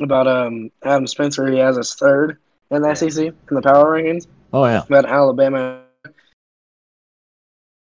about 0.00 0.28
um 0.28 0.70
Adam 0.84 1.06
Spencer. 1.06 1.50
He 1.50 1.58
has 1.58 1.76
us 1.78 1.94
third 1.94 2.38
in 2.70 2.82
the 2.82 2.88
Yeah. 2.88 2.94
SEC 2.94 3.26
in 3.26 3.34
the 3.50 3.62
power 3.62 4.00
rankings. 4.00 4.26
Oh 4.52 4.64
yeah. 4.64 4.82
About 4.86 5.04
Alabama. 5.06 5.82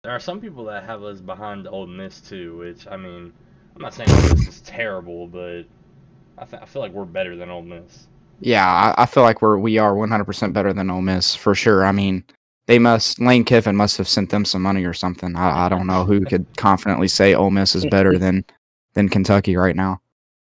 There 0.04 0.12
are 0.14 0.20
some 0.20 0.40
people 0.40 0.66
that 0.66 0.84
have 0.84 1.04
us 1.04 1.20
behind 1.20 1.68
Ole 1.68 1.88
Miss 1.88 2.22
too, 2.22 2.58
which 2.58 2.88
I 2.88 2.96
mean, 2.98 3.34
I'm 3.76 3.82
not 3.82 3.94
saying 3.94 4.10
Ole 4.12 4.22
Miss 4.36 4.48
is 4.48 4.62
terrible, 4.62 5.28
but 5.28 5.64
I, 6.38 6.46
th- 6.46 6.62
I 6.62 6.66
feel 6.66 6.82
like 6.82 6.92
we're 6.92 7.06
better 7.06 7.36
than 7.36 7.50
Ole 7.50 7.64
Miss. 7.64 8.08
Yeah, 8.40 8.66
I, 8.68 9.04
I 9.04 9.06
feel 9.06 9.24
like 9.24 9.42
we're 9.42 9.58
we 9.58 9.78
are 9.78 9.94
100% 9.94 10.54
better 10.54 10.74
than 10.74 10.90
Ole 10.90 11.02
Miss 11.02 11.34
for 11.36 11.56
sure. 11.56 11.86
I 11.86 11.92
mean, 11.92 12.24
they 12.68 12.78
must 12.78 13.20
Lane 13.20 13.44
Kiffin 13.46 13.76
must 13.76 13.98
have 13.98 14.08
sent 14.08 14.30
them 14.30 14.46
some 14.46 14.62
money 14.62 14.84
or 14.86 14.94
something. 14.94 15.36
I, 15.36 15.66
I 15.66 15.70
don't 15.70 15.88
know 15.88 16.04
who 16.04 16.24
could 16.26 16.46
confidently 16.58 17.08
say 17.08 17.34
Ole 17.34 17.50
Miss 17.52 17.76
is 17.76 17.86
better 17.86 18.18
than 18.18 18.46
than 18.94 19.10
Kentucky 19.10 19.56
right 19.58 19.76
now. 19.76 20.02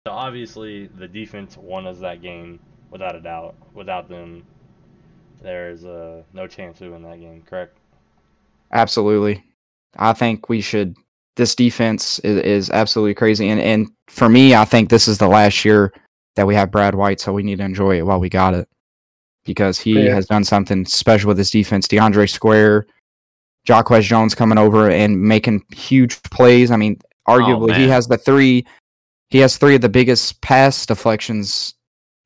So 0.07 0.13
obviously 0.13 0.89
the 0.89 1.09
defense 1.09 1.57
won 1.57 1.87
us 1.87 1.99
that 2.01 2.21
game 2.23 2.61
without 2.91 3.15
a 3.15 3.21
doubt. 3.21 3.55
Without 3.75 4.09
them, 4.09 4.45
there's 5.43 5.85
uh, 5.85 6.23
no 6.33 6.47
chance 6.47 6.81
we 6.81 6.89
win 6.89 7.03
that 7.03 7.21
game. 7.21 7.43
Correct? 7.49 7.77
Absolutely. 8.73 9.45
I 9.97 10.13
think 10.13 10.49
we 10.49 10.61
should. 10.61 10.97
This 11.37 11.55
defense 11.55 12.19
is, 12.21 12.39
is 12.39 12.71
absolutely 12.71 13.15
crazy, 13.15 13.49
and 13.49 13.61
and 13.61 13.89
for 14.09 14.29
me, 14.29 14.55
I 14.55 14.65
think 14.65 14.91
this 14.91 15.07
is 15.07 15.19
the 15.19 15.29
last 15.29 15.65
year 15.65 15.93
that 16.35 16.47
we 16.47 16.55
have 16.55 16.71
Brad 16.71 16.95
White, 16.95 17.21
so 17.21 17.33
we 17.33 17.43
need 17.45 17.59
to 17.59 17.65
enjoy 17.65 17.99
it 17.99 18.07
while 18.07 18.19
we 18.19 18.29
got 18.29 18.55
it, 18.55 18.69
because 19.45 19.79
he 19.79 19.93
Yeah. 19.93 20.15
has 20.15 20.27
done 20.27 20.45
something 20.45 20.85
special 20.85 21.29
with 21.29 21.39
his 21.39 21.51
defense. 21.51 21.87
DeAndre 21.87 22.29
Square, 22.29 22.87
Jacquez 23.67 24.05
Jones 24.05 24.35
coming 24.35 24.59
over 24.59 24.91
and 24.91 25.21
making 25.23 25.65
huge 25.73 26.21
plays. 26.25 26.73
I 26.73 26.77
mean, 26.77 27.01
arguably 27.29 27.77
he 27.77 27.87
has 27.89 28.09
the 28.09 28.19
three. 28.19 28.67
He 29.31 29.39
has 29.39 29.59
three 29.59 29.77
of 29.77 29.81
the 29.81 29.89
biggest 29.89 30.41
pass 30.43 30.87
deflections 30.87 31.75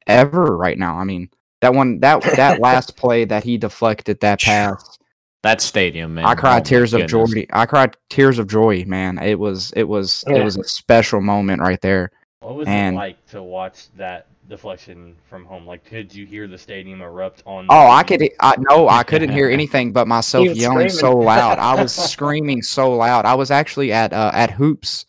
ever 0.07 0.57
right 0.57 0.79
now. 0.79 0.97
I 0.99 1.05
mean, 1.05 1.31
that 1.61 1.75
one 1.75 2.01
that 2.01 2.23
that 2.37 2.61
last 2.61 2.97
play 2.97 3.25
that 3.25 3.45
he 3.45 3.57
deflected 3.59 4.21
that 4.21 4.41
pass. 4.41 4.99
That 5.43 5.61
stadium, 5.61 6.15
man. 6.15 6.25
I 6.25 6.33
Oh, 6.33 6.37
cried 6.37 6.55
my 6.55 6.61
tears 6.61 6.95
of 6.95 7.07
joy. 7.09 7.27
I 7.53 7.67
cried 7.67 7.97
tears 8.11 8.39
of 8.39 8.47
joy, 8.47 8.85
man. 8.87 9.19
It 9.19 9.39
was 9.39 9.73
it 9.77 9.85
was 9.85 10.25
it 10.29 10.43
was 10.43 10.57
a 10.57 10.65
special 10.65 11.21
moment 11.21 11.61
right 11.61 11.81
there. 11.81 12.11
What 12.41 12.55
was 12.57 12.69
And- 12.69 12.95
it 12.97 12.99
like 12.99 13.27
to 13.31 13.43
watch 13.43 13.87
that 13.97 14.27
deflection 14.49 15.17
from 15.29 15.45
home? 15.45 15.67
Like, 15.67 15.85
could 15.85 16.15
you 16.15 16.27
hear 16.27 16.47
the 16.47 16.59
stadium 16.59 17.01
erupt 17.01 17.43
on? 17.47 17.67
Oh, 17.71 17.89
I 17.89 18.03
could 18.05 18.23
I 18.41 18.55
no, 18.71 18.89
I 18.89 19.03
couldn't 19.03 19.31
hear 19.31 19.49
anything 19.59 19.93
but 19.93 20.07
myself 20.07 20.47
yelling 20.49 20.89
so 20.89 21.17
loud. 21.17 21.59
I 21.59 21.81
was 21.81 21.93
screaming 22.11 22.63
so 22.63 22.93
loud. 22.93 23.25
I 23.25 23.35
was 23.35 23.51
actually 23.51 23.93
at 23.93 24.13
uh, 24.13 24.31
at 24.35 24.51
hoops 24.53 25.07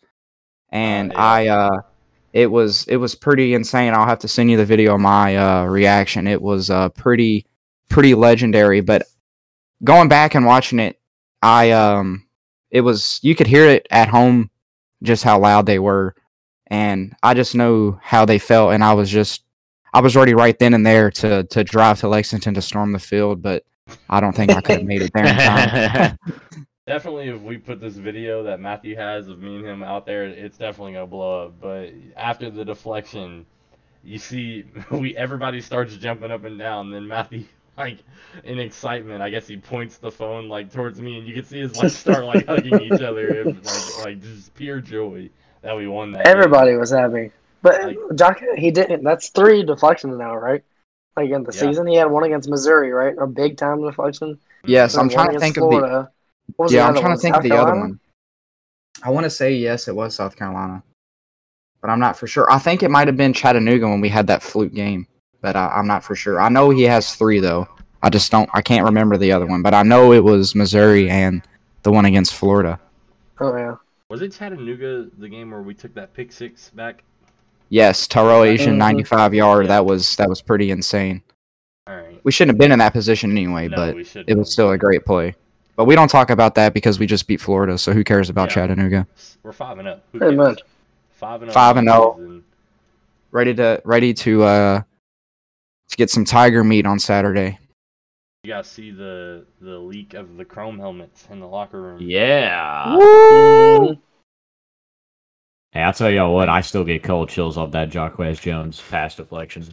and 0.70 1.12
Oh, 1.12 1.16
yeah. 1.16 1.24
I 1.24 1.46
uh 1.48 1.80
it 2.34 2.50
was 2.50 2.84
it 2.88 2.96
was 2.96 3.14
pretty 3.14 3.54
insane. 3.54 3.94
I'll 3.94 4.06
have 4.06 4.18
to 4.18 4.28
send 4.28 4.50
you 4.50 4.56
the 4.56 4.64
video 4.64 4.96
of 4.96 5.00
my 5.00 5.36
uh 5.36 5.64
reaction. 5.66 6.26
It 6.26 6.42
was 6.42 6.68
uh 6.68 6.88
pretty 6.90 7.46
pretty 7.88 8.14
legendary, 8.14 8.80
but 8.80 9.06
going 9.84 10.08
back 10.08 10.34
and 10.34 10.44
watching 10.44 10.80
it, 10.80 11.00
I 11.42 11.70
um 11.70 12.26
it 12.72 12.80
was 12.80 13.20
you 13.22 13.36
could 13.36 13.46
hear 13.46 13.66
it 13.66 13.86
at 13.88 14.08
home 14.08 14.50
just 15.04 15.22
how 15.22 15.38
loud 15.38 15.66
they 15.66 15.78
were 15.78 16.14
and 16.66 17.14
I 17.22 17.34
just 17.34 17.54
know 17.54 18.00
how 18.02 18.24
they 18.24 18.40
felt 18.40 18.72
and 18.72 18.82
I 18.82 18.94
was 18.94 19.08
just 19.08 19.44
I 19.92 20.00
was 20.00 20.16
ready 20.16 20.34
right 20.34 20.58
then 20.58 20.74
and 20.74 20.84
there 20.84 21.12
to 21.12 21.44
to 21.44 21.62
drive 21.62 22.00
to 22.00 22.08
Lexington 22.08 22.54
to 22.54 22.62
storm 22.62 22.90
the 22.90 22.98
field, 22.98 23.42
but 23.42 23.64
I 24.10 24.18
don't 24.18 24.34
think 24.34 24.50
I 24.50 24.60
could 24.60 24.78
have 24.78 24.86
made 24.86 25.02
it 25.02 25.12
there 25.14 25.26
in 25.26 25.36
time. 25.36 26.18
Definitely, 26.86 27.28
if 27.28 27.40
we 27.40 27.56
put 27.56 27.80
this 27.80 27.94
video 27.94 28.42
that 28.42 28.60
Matthew 28.60 28.94
has 28.96 29.28
of 29.28 29.40
me 29.40 29.56
and 29.56 29.64
him 29.64 29.82
out 29.82 30.04
there, 30.04 30.24
it's 30.24 30.58
definitely 30.58 30.92
gonna 30.92 31.06
blow 31.06 31.46
up. 31.46 31.54
But 31.58 31.90
after 32.14 32.50
the 32.50 32.62
deflection, 32.62 33.46
you 34.02 34.18
see, 34.18 34.64
we 34.90 35.16
everybody 35.16 35.62
starts 35.62 35.96
jumping 35.96 36.30
up 36.30 36.44
and 36.44 36.58
down. 36.58 36.90
Then 36.90 37.08
Matthew, 37.08 37.44
like 37.78 38.00
in 38.44 38.58
excitement, 38.58 39.22
I 39.22 39.30
guess 39.30 39.46
he 39.46 39.56
points 39.56 39.96
the 39.96 40.10
phone 40.10 40.50
like 40.50 40.70
towards 40.70 41.00
me, 41.00 41.18
and 41.18 41.26
you 41.26 41.32
can 41.32 41.44
see 41.44 41.60
his 41.60 41.74
like 41.78 41.90
start 41.90 42.24
like 42.26 42.46
hugging 42.48 42.78
each 42.82 43.00
other, 43.00 43.28
if, 43.28 43.46
like 43.96 44.04
like 44.04 44.20
just 44.20 44.54
pure 44.54 44.80
joy 44.80 45.30
that 45.62 45.74
we 45.74 45.88
won 45.88 46.12
that. 46.12 46.26
game. 46.26 46.36
Everybody 46.36 46.74
was 46.76 46.90
happy, 46.90 47.30
but 47.62 47.82
Like- 47.82 47.98
Jock 48.14 48.42
he 48.58 48.70
didn't. 48.70 49.02
That's 49.04 49.30
three 49.30 49.64
deflections 49.64 50.18
now, 50.18 50.36
right? 50.36 50.62
Like 51.16 51.30
in 51.30 51.44
the 51.44 51.52
Yeah. 51.54 51.60
season, 51.60 51.86
he 51.86 51.94
had 51.96 52.10
one 52.10 52.24
against 52.24 52.50
Missouri, 52.50 52.90
right? 52.92 53.14
A 53.18 53.26
big 53.26 53.56
time 53.56 53.80
deflection. 53.82 54.38
yes, 54.66 54.96
I'm 54.98 55.08
trying 55.08 55.32
to 55.32 55.40
think 55.40 55.56
against 55.56 55.58
of 55.58 55.62
the 55.62 55.68
Florida. 55.70 55.94
What 55.94 56.00
was 56.02 56.13
Yeah, 56.68 56.86
I'm 56.86 56.94
trying 56.94 57.04
one? 57.04 57.16
to 57.16 57.18
think 57.18 57.34
South 57.34 57.44
of 57.44 57.50
the 57.50 57.56
other 57.56 57.74
one. 57.78 57.98
I 59.02 59.10
want 59.10 59.24
to 59.24 59.30
say 59.30 59.54
yes, 59.54 59.88
it 59.88 59.94
was 59.94 60.14
South 60.14 60.36
Carolina, 60.36 60.82
but 61.80 61.90
I'm 61.90 61.98
not 62.00 62.16
for 62.16 62.26
sure. 62.26 62.50
I 62.50 62.58
think 62.58 62.82
it 62.82 62.90
might 62.90 63.08
have 63.08 63.16
been 63.16 63.32
Chattanooga 63.32 63.88
when 63.88 64.00
we 64.00 64.08
had 64.08 64.26
that 64.28 64.42
flute 64.42 64.74
game, 64.74 65.06
but 65.40 65.56
I, 65.56 65.68
I'm 65.68 65.86
not 65.86 66.04
for 66.04 66.14
sure. 66.14 66.40
I 66.40 66.48
know 66.48 66.70
he 66.70 66.82
has 66.84 67.14
three 67.14 67.40
though. 67.40 67.68
I 68.02 68.10
just 68.10 68.30
don't. 68.30 68.48
I 68.54 68.62
can't 68.62 68.84
remember 68.84 69.16
the 69.16 69.32
other 69.32 69.46
one, 69.46 69.62
but 69.62 69.74
I 69.74 69.82
know 69.82 70.12
it 70.12 70.22
was 70.22 70.54
Missouri 70.54 71.10
and 71.10 71.42
the 71.82 71.90
one 71.92 72.04
against 72.04 72.34
Florida. 72.34 72.78
Oh 73.40 73.56
yeah. 73.56 73.76
Was 74.10 74.22
it 74.22 74.32
Chattanooga 74.32 75.08
the 75.18 75.28
game 75.28 75.50
where 75.50 75.62
we 75.62 75.74
took 75.74 75.94
that 75.94 76.12
pick 76.14 76.30
six 76.30 76.70
back? 76.70 77.02
Yes, 77.70 78.06
Tyrell 78.06 78.42
Ajian 78.42 78.74
Mhm. 78.74 78.76
95 78.76 79.34
yard. 79.34 79.64
Yeah. 79.64 79.68
That 79.68 79.86
was 79.86 80.14
that 80.16 80.28
was 80.28 80.40
pretty 80.40 80.70
insane. 80.70 81.22
All 81.86 81.96
right. 81.96 82.20
We 82.22 82.30
shouldn't 82.30 82.54
have 82.54 82.58
been 82.60 82.72
in 82.72 82.78
that 82.78 82.92
position 82.92 83.30
anyway, 83.32 83.68
No, 83.68 83.76
but 83.76 83.96
it 84.28 84.36
was 84.36 84.52
still 84.52 84.70
a 84.70 84.78
great 84.78 85.04
play. 85.04 85.34
But 85.76 85.86
we 85.86 85.94
don't 85.96 86.08
talk 86.08 86.30
about 86.30 86.54
that 86.54 86.72
because 86.74 86.98
we 86.98 87.06
just 87.06 87.26
beat 87.26 87.40
Florida, 87.40 87.76
so 87.78 87.92
who 87.92 88.04
cares 88.04 88.30
about 88.30 88.48
Yeah. 88.50 88.54
Chattanooga? 88.54 89.06
We're 89.42 89.52
five 89.52 89.78
and 89.78 89.88
up. 89.88 90.04
Who 90.12 90.18
Pretty 90.18 90.36
cares? 90.36 90.48
much. 90.48 90.62
Five 91.12 91.42
and 91.42 91.50
oh 91.50 91.54
Five 91.54 91.76
and 91.76 91.88
this 91.88 91.94
oh. 91.94 92.40
Ready 93.32 93.54
to 93.54 93.80
ready 93.84 94.14
to 94.14 94.42
uh 94.44 94.82
to 95.88 95.96
get 95.96 96.10
some 96.10 96.24
tiger 96.24 96.62
meat 96.62 96.86
on 96.86 96.98
Saturday. 97.00 97.58
You 98.44 98.52
guys 98.52 98.68
see 98.68 98.90
the 98.92 99.44
the 99.60 99.78
leak 99.78 100.14
of 100.14 100.36
the 100.36 100.44
chrome 100.44 100.78
helmets 100.78 101.26
in 101.30 101.40
the 101.40 101.46
locker 101.48 101.80
room. 101.82 101.98
Yeah. 102.00 102.84
Mhm. 102.86 103.98
Hey, 105.72 105.82
I'll 105.82 105.92
tell 105.92 106.10
y'all 106.10 106.32
what, 106.32 106.48
I 106.48 106.60
still 106.60 106.84
get 106.84 107.02
cold 107.02 107.28
chills 107.28 107.56
off 107.58 107.72
that 107.72 107.90
Jacquez 107.90 108.40
Jones 108.40 108.80
pass 108.90 109.16
deflection. 109.16 109.66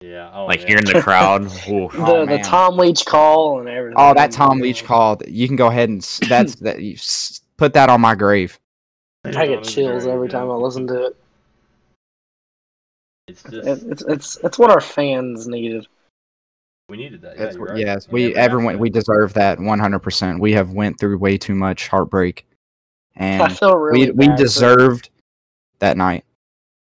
Yeah. 0.00 0.30
Oh, 0.32 0.46
like 0.46 0.60
yeah. 0.62 0.66
hearing 0.68 0.84
the 0.84 1.00
crowd. 1.02 1.44
ooh. 1.68 1.88
The, 1.90 2.04
Oh, 2.06 2.26
the. 2.26 2.38
Tom 2.38 2.76
Leach 2.76 3.04
call 3.06 3.60
and 3.60 3.68
everything. 3.68 3.94
Oh, 3.98 4.14
that 4.14 4.30
Tom 4.30 4.58
Leach 4.60 4.84
call. 4.84 5.18
You 5.26 5.46
can 5.46 5.56
go 5.56 5.68
ahead 5.68 5.88
and 5.88 6.02
that's 6.28 6.56
that. 6.56 6.80
You 6.82 6.96
put 7.56 7.72
that 7.74 7.88
on 7.88 8.00
my 8.00 8.14
grave. 8.14 8.58
I 9.24 9.46
get 9.46 9.64
chills 9.64 10.06
every 10.06 10.28
time 10.28 10.50
I 10.50 10.54
listen 10.54 10.86
to 10.86 11.06
it. 11.06 11.16
It's 13.28 13.44
It, 13.46 13.50
just 13.50 13.66
it's 13.86 14.02
it's 14.02 14.36
it's 14.44 14.58
what 14.58 14.70
our 14.70 14.80
fans 14.80 15.48
needed. 15.48 15.88
we 16.88 16.96
needed 16.96 17.22
that. 17.22 17.36
Yeah, 17.36 17.42
That's 17.44 17.56
you're 17.56 17.64
what- 17.64 17.70
right. 17.72 17.80
yes, 17.80 18.08
We 18.08 18.28
we 18.28 18.34
everyone 18.36 18.78
we 18.78 18.88
deserve 18.88 19.32
that 19.34 19.58
100. 19.58 19.98
percent 19.98 20.40
We 20.40 20.52
have 20.52 20.70
went 20.70 21.00
through 21.00 21.18
way 21.18 21.36
too 21.38 21.56
much 21.56 21.88
heartbreak, 21.88 22.46
I 23.18 23.24
and 23.24 23.58
feel 23.58 23.76
really 23.76 24.06
we 24.06 24.10
we 24.12 24.26
bad 24.28 24.36
for- 24.38 24.44
deserved 24.44 25.10
that 25.80 25.96
night. 25.96 26.24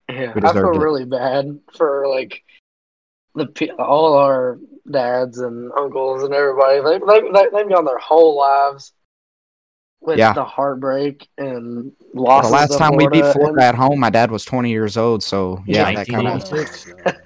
Yeah, 0.09 0.29
I 0.29 0.33
feel 0.33 0.41
deserved 0.53 0.75
it. 0.75 0.79
really 0.79 1.05
bad 1.05 1.59
for 1.75 2.07
like 2.07 2.43
the 3.37 3.71
all 3.79 4.13
our 4.17 4.59
dads 4.89 5.39
and 5.39 5.71
uncles 5.77 6.23
and 6.23 6.33
everybody. 6.33 6.79
They 6.81 6.99
they 6.99 7.21
they 7.31 7.45
they've 7.53 7.69
gone 7.69 7.85
their 7.85 7.97
whole 7.97 8.37
lives 8.37 8.93
with 10.01 10.17
Yeah. 10.19 10.33
the 10.33 10.43
heartbreak 10.43 11.27
and 11.37 11.91
The 12.13 12.21
last 12.21 12.71
to 12.71 12.77
time 12.77 12.95
we 12.95 13.07
beat 13.07 13.19
Florida, 13.21 13.33
Florida 13.33 13.63
at 13.63 13.75
home, 13.75 13.99
my 13.99 14.09
dad 14.09 14.29
was 14.31 14.45
20 14.45 14.69
years 14.69 14.95
old. 14.97 15.23
So 15.23 15.61
yeah, 15.65 15.91
that 15.93 16.07
kind 16.07 16.27
of 16.27 16.51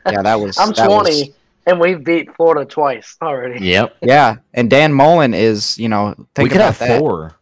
yeah, 0.10 0.22
that 0.22 0.36
was. 0.40 0.58
I'm 0.58 0.70
that 0.74 0.86
20, 0.88 1.10
was- 1.10 1.30
and 1.68 1.80
we've 1.80 2.04
beat 2.04 2.34
Florida 2.36 2.66
twice 2.66 3.16
already. 3.22 3.64
Yep. 3.66 3.98
yeah, 4.02 4.38
and 4.54 4.70
Dan 4.70 4.94
Mullen 4.94 5.34
is 5.34 5.78
you 5.78 5.90
know 5.90 6.16
think 6.36 6.46
we 6.46 6.50
could 6.50 6.62
about 6.62 6.78
have 6.78 6.88
that. 6.88 7.00
four. 7.00 7.36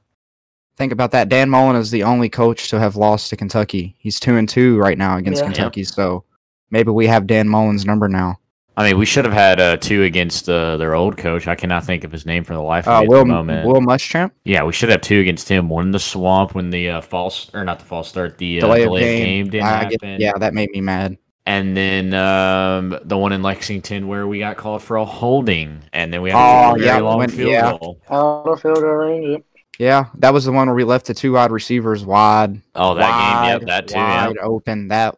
Think 0.78 0.92
about 0.94 1.12
that. 1.12 1.28
Dan 1.30 1.50
Mullen 1.50 1.76
is 1.76 1.92
the 1.92 2.04
only 2.04 2.30
coach 2.30 2.70
to 2.70 2.80
have 2.80 2.96
lost 2.96 3.30
to 3.30 3.36
Kentucky. 3.36 3.96
He's 4.00 4.20
two 4.20 4.36
and 4.38 4.48
two 4.48 4.78
right 4.78 4.98
now 4.98 5.18
against 5.18 5.42
Yeah. 5.42 5.48
Kentucky. 5.48 5.84
So 5.84 6.24
maybe 6.72 6.90
we 6.92 7.06
have 7.08 7.28
Dan 7.28 7.48
Mullen's 7.50 7.86
number 7.86 8.08
now. 8.08 8.40
I 8.80 8.88
mean, 8.88 8.98
we 8.98 9.06
should 9.06 9.26
have 9.26 9.34
had 9.34 9.60
uh, 9.60 9.76
two 9.76 10.04
against 10.04 10.48
uh, 10.48 10.78
their 10.78 10.96
old 10.96 11.18
coach. 11.18 11.48
I 11.48 11.56
cannot 11.56 11.84
think 11.84 12.06
of 12.06 12.14
his 12.14 12.26
name 12.26 12.46
for 12.46 12.54
the 12.54 12.62
life 12.62 12.88
of 12.88 12.94
Uh, 12.94 13.00
me 13.02 13.06
at 13.06 13.10
Will 13.10 13.20
the 13.20 13.26
moment. 13.26 13.68
Will 13.68 13.82
Muschamp. 13.82 14.32
yeah, 14.46 14.64
we 14.64 14.72
should 14.72 14.88
have 14.88 15.02
two 15.02 15.20
against 15.20 15.50
him. 15.50 15.68
One 15.68 15.88
in 15.88 15.92
the 15.92 16.00
swamp 16.00 16.56
when 16.56 16.70
the 16.70 16.90
uh, 16.90 17.02
false 17.02 17.52
or 17.54 17.66
not 17.66 17.80
the 17.80 17.86
false 17.86 18.08
start, 18.08 18.38
the 18.38 18.60
uh, 18.60 18.62
delay 18.62 18.86
delay, 18.86 18.86
of 18.86 18.94
of 18.94 19.00
game. 19.00 19.26
game, 19.26 19.50
didn't 19.50 19.68
I 19.68 19.90
get- 19.90 20.20
yeah, 20.22 20.32
that 20.38 20.54
made 20.54 20.72
me 20.72 20.80
mad. 20.80 21.18
and 21.46 21.76
then 21.76 22.14
um, 22.14 22.98
the 23.04 23.18
one 23.18 23.34
in 23.34 23.42
Lexington 23.44 24.08
where 24.08 24.26
we 24.28 24.40
got 24.40 24.56
called 24.56 24.82
for 24.82 24.96
a 24.96 25.04
holding, 25.04 25.82
and 25.92 26.14
then 26.14 26.22
we 26.22 26.30
had 26.32 26.38
Oh, 26.40 26.72
a 26.72 26.74
very 26.76 26.86
yeah, 26.86 26.98
long 27.00 27.18
when- 27.18 27.30
field 27.30 27.52
yeah. 27.52 27.72
goal. 27.78 28.00
Out 28.10 28.46
of 28.48 28.62
field 28.62 28.76
goal 28.78 28.86
range. 28.92 29.44
Yeah, 29.78 30.06
that 30.20 30.34
was 30.34 30.46
the 30.46 30.52
one 30.54 30.68
where 30.68 30.76
we 30.76 30.84
left 30.86 31.06
the 31.08 31.14
two 31.14 31.34
wide 31.34 31.52
receivers 31.52 32.06
wide. 32.06 32.62
Oh, 32.76 32.94
that 32.96 33.02
game, 33.12 33.42
wide, 33.42 33.50
yep, 33.50 33.62
that 33.68 33.88
too. 33.90 33.98
Yeah. 33.98 34.28
wide 34.28 34.38
open. 34.38 34.88
That 34.90 35.18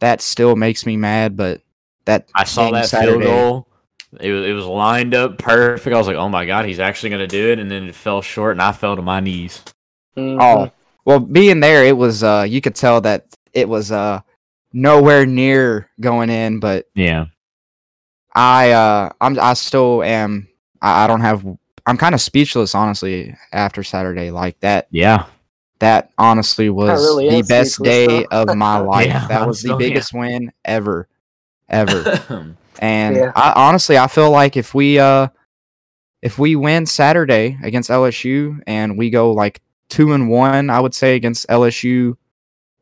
that 0.00 0.20
still 0.20 0.54
makes 0.56 0.86
me 0.86 0.96
mad, 0.96 1.36
but 1.36 1.62
that 2.06 2.28
I 2.34 2.44
saw 2.44 2.70
that 2.72 2.86
Saturday- 2.86 3.20
field 3.20 3.22
goal. 3.24 3.68
It 4.20 4.32
was, 4.32 4.46
it 4.46 4.52
was 4.52 4.64
lined 4.64 5.14
up 5.14 5.36
perfect. 5.38 5.94
I 5.94 5.98
was 5.98 6.06
like, 6.06 6.16
oh 6.16 6.28
my 6.28 6.46
god, 6.46 6.64
he's 6.64 6.78
actually 6.80 7.10
gonna 7.10 7.26
do 7.26 7.50
it, 7.52 7.58
and 7.58 7.70
then 7.70 7.84
it 7.88 7.94
fell 7.94 8.22
short, 8.22 8.52
and 8.52 8.62
I 8.62 8.72
fell 8.72 8.96
to 8.96 9.02
my 9.02 9.20
knees. 9.20 9.62
Mhm. 10.16 10.38
Oh, 10.40 10.70
well, 11.04 11.20
being 11.20 11.60
there, 11.60 11.84
it 11.84 11.96
was. 11.96 12.22
uh 12.24 12.46
You 12.48 12.60
could 12.62 12.74
tell 12.74 13.00
that 13.02 13.26
it 13.52 13.68
was 13.68 13.92
uh 13.92 14.20
nowhere 14.72 15.26
near 15.26 15.90
going 16.00 16.30
in, 16.30 16.60
but 16.60 16.86
Yeah, 16.94 17.26
I 18.34 18.70
uh 18.72 19.10
I'm 19.20 19.38
I 19.38 19.54
still 19.54 20.02
am. 20.02 20.48
I, 20.80 21.04
I 21.04 21.06
don't 21.06 21.20
have. 21.20 21.44
I'm 21.86 21.96
kind 21.96 22.14
of 22.14 22.20
speechless, 22.20 22.74
honestly, 22.74 23.34
after 23.52 23.82
Saturday. 23.82 24.30
Like 24.30 24.58
that. 24.60 24.88
yeah. 24.90 25.26
That 25.80 26.10
honestly 26.16 26.70
was 26.70 26.98
really 27.02 27.28
the 27.28 27.46
best 27.46 27.82
day 27.82 28.06
though. 28.30 28.42
of 28.44 28.56
my 28.56 28.78
life. 28.94 29.08
Yeah, 29.08 29.26
that 29.28 29.42
I'm 29.42 29.46
was 29.48 29.58
the 29.60 29.68
still- 29.68 29.82
yeah. 29.82 29.88
biggest 29.88 30.14
win 30.14 30.50
ever, 30.64 31.06
ever. 31.68 32.54
And 32.78 33.16
Yeah. 33.16 33.32
I 33.34 33.54
honestly 33.56 33.96
I 33.96 34.06
feel 34.06 34.30
like 34.30 34.54
if 34.54 34.74
we 34.74 34.98
uh 34.98 35.28
if 36.22 36.38
we 36.38 36.56
win 36.56 36.86
Saturday 36.86 37.58
against 37.62 37.90
LSU 37.90 38.60
and 38.66 38.98
we 38.98 39.10
go 39.10 39.32
like 39.32 39.60
two 39.88 40.12
and 40.12 40.28
one, 40.28 40.70
I 40.70 40.80
would 40.80 40.94
say 40.94 41.14
against 41.14 41.48
LSU, 41.48 42.16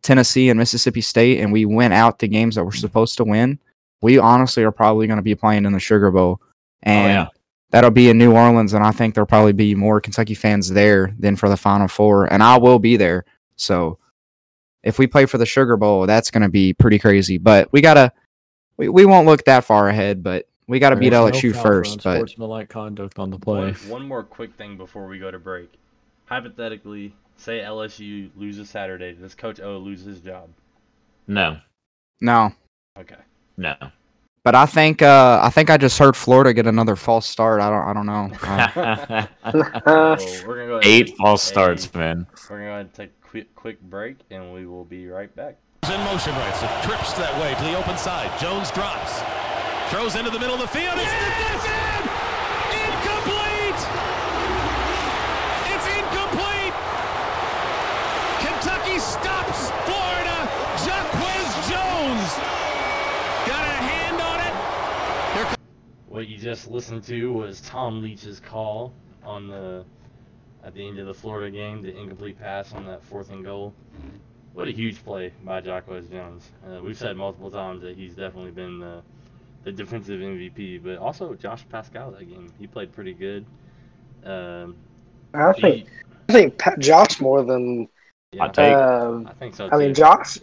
Tennessee, 0.02 0.48
and 0.48 0.58
Mississippi 0.58 1.00
State, 1.00 1.40
and 1.40 1.52
we 1.52 1.64
win 1.64 1.92
out 1.92 2.18
the 2.18 2.28
games 2.28 2.54
that 2.54 2.64
we're 2.64 2.72
supposed 2.72 3.16
to 3.18 3.24
win, 3.24 3.58
we 4.00 4.18
honestly 4.18 4.62
are 4.64 4.72
probably 4.72 5.06
going 5.06 5.18
to 5.18 5.22
be 5.22 5.34
playing 5.34 5.64
in 5.64 5.72
the 5.72 5.80
Sugar 5.80 6.10
Bowl, 6.10 6.40
and 6.82 7.12
yeah. 7.12 7.26
that'll 7.70 7.90
be 7.90 8.08
in 8.08 8.18
New 8.18 8.32
Orleans, 8.32 8.72
and 8.72 8.84
I 8.84 8.92
think 8.92 9.14
there'll 9.14 9.26
probably 9.26 9.52
be 9.52 9.74
more 9.74 10.00
Kentucky 10.00 10.34
fans 10.34 10.70
there 10.70 11.14
than 11.18 11.36
for 11.36 11.48
the 11.48 11.56
Final 11.56 11.88
Four, 11.88 12.32
and 12.32 12.42
I 12.42 12.56
will 12.58 12.78
be 12.78 12.96
there. 12.96 13.24
So 13.56 13.98
if 14.82 14.98
we 14.98 15.06
play 15.06 15.26
for 15.26 15.38
the 15.38 15.46
Sugar 15.46 15.76
Bowl, 15.76 16.06
that's 16.06 16.30
going 16.30 16.42
to 16.42 16.48
be 16.48 16.72
pretty 16.72 16.98
crazy. 16.98 17.38
But 17.38 17.72
we 17.72 17.80
gotta 17.80 18.12
we, 18.76 18.88
we 18.88 19.04
won't 19.06 19.26
look 19.26 19.44
that 19.44 19.64
far 19.64 19.88
ahead, 19.88 20.22
but 20.22 20.48
we 20.66 20.78
got 20.78 20.90
to 20.90 20.96
beat 20.96 21.12
LSU 21.12 21.54
first. 21.60 22.02
But 22.02 22.16
sportsmanlike 22.16 22.68
conduct 22.68 23.18
on 23.18 23.30
the 23.30 23.38
One, 23.38 23.74
one 23.88 24.06
more 24.06 24.22
quick 24.22 24.54
thing 24.54 24.76
before 24.76 25.06
we 25.06 25.18
go 25.18 25.30
to 25.30 25.38
break. 25.38 25.72
Hypothetically, 26.26 27.14
say 27.36 27.60
LSU 27.60 28.30
loses 28.36 28.70
Saturday, 28.70 29.12
does 29.14 29.34
Coach 29.34 29.60
O 29.60 29.78
lose 29.78 30.02
his 30.04 30.20
job? 30.20 30.48
no, 31.26 31.58
no, 32.20 32.52
Okay. 32.98 33.16
no. 33.56 33.74
but 34.42 34.54
I 34.54 34.66
think 34.66 35.02
uh, 35.02 35.40
I 35.42 35.50
think 35.50 35.70
I 35.70 35.76
just 35.76 35.98
heard 35.98 36.16
Florida 36.16 36.52
get 36.52 36.66
another 36.66 36.96
false 36.96 37.26
start. 37.26 37.60
I 37.60 37.70
don't 37.70 37.88
I 37.88 37.92
don't 37.92 38.06
know. 38.06 39.28
Uh, 39.44 40.16
So 40.16 40.48
we're 40.48 40.66
go 40.66 40.80
Eight 40.82 41.14
false 41.16 41.44
Hey, 41.46 41.52
starts, 41.52 41.94
man. 41.94 42.26
We're 42.48 42.56
gonna 42.58 42.68
go 42.68 42.72
ahead 42.72 42.80
and 42.86 42.94
take 42.94 43.10
a 43.10 43.28
quick 43.28 43.54
quick 43.54 43.80
break, 43.82 44.16
and 44.30 44.52
we 44.52 44.66
will 44.66 44.84
be 44.84 45.06
right 45.08 45.34
back. 45.34 45.56
In 45.90 46.00
motion 46.04 46.34
right, 46.36 46.54
so 46.56 46.66
trips 46.86 47.12
that 47.14 47.32
way 47.40 47.54
to 47.54 47.64
the 47.64 47.76
open 47.76 47.96
side. 47.98 48.30
Jones 48.40 48.70
drops, 48.70 49.20
throws 49.90 50.16
into 50.16 50.30
the 50.30 50.38
middle 50.38 50.54
of 50.54 50.60
the 50.60 50.68
field. 50.68 50.94
It's 50.96 51.12
defensive, 51.12 52.04
incomplete. 52.72 53.80
It's 55.72 55.86
incomplete. 55.92 56.74
Kentucky 58.40 58.98
stops 58.98 59.70
Florida. 59.84 60.04
Jones 61.64 62.30
got 63.48 63.64
a 63.64 63.76
hand 63.88 64.20
on 64.20 64.40
it. 64.40 65.58
What 66.08 66.28
you 66.28 66.36
just 66.36 66.70
listened 66.70 67.04
to 67.04 67.32
was 67.32 67.60
Tom 67.62 68.02
Leach's 68.02 68.38
call 68.38 68.92
on 69.22 69.48
the 69.48 69.84
at 70.62 70.74
the 70.74 70.86
end 70.86 70.98
of 70.98 71.06
the 71.06 71.14
Florida 71.14 71.50
game, 71.50 71.82
the 71.82 71.94
incomplete 71.96 72.38
pass 72.38 72.72
on 72.74 72.86
that 72.86 73.02
fourth 73.02 73.30
and 73.30 73.44
goal. 73.44 73.74
What 74.54 74.68
a 74.68 74.70
huge 74.70 75.04
play 75.04 75.32
by 75.44 75.60
Jacquez 75.60 76.08
Jones. 76.10 76.50
Uh, 76.66 76.80
we've 76.82 76.96
said 76.96 77.16
multiple 77.16 77.50
times 77.50 77.82
that 77.82 77.96
he's 77.96 78.14
definitely 78.14 78.52
been 78.52 78.78
the, 78.78 79.02
the 79.64 79.72
defensive 79.72 80.20
MVP, 80.20 80.82
but 80.82 80.96
also 80.98 81.34
Josh 81.34 81.64
Paschal 81.70 82.12
that 82.12 82.28
game. 82.28 82.52
He 82.58 82.66
played 82.68 82.92
pretty 82.92 83.14
good. 83.14 83.44
Um, 84.24 84.76
I 85.34 85.52
think 85.52 85.74
he- 85.76 85.86
I 86.28 86.32
think 86.32 86.56
Pat 86.58 86.78
Josh 86.78 87.20
more 87.20 87.42
than. 87.44 87.88
yeah, 88.32 88.44
I'll 88.44 88.50
take 88.50 88.72
it. 88.72 88.78
Um, 88.78 89.26
I 89.28 89.32
think 89.34 89.54
so 89.54 89.68
I 89.70 89.76
mean. 89.76 89.92
Josh. 89.92 90.38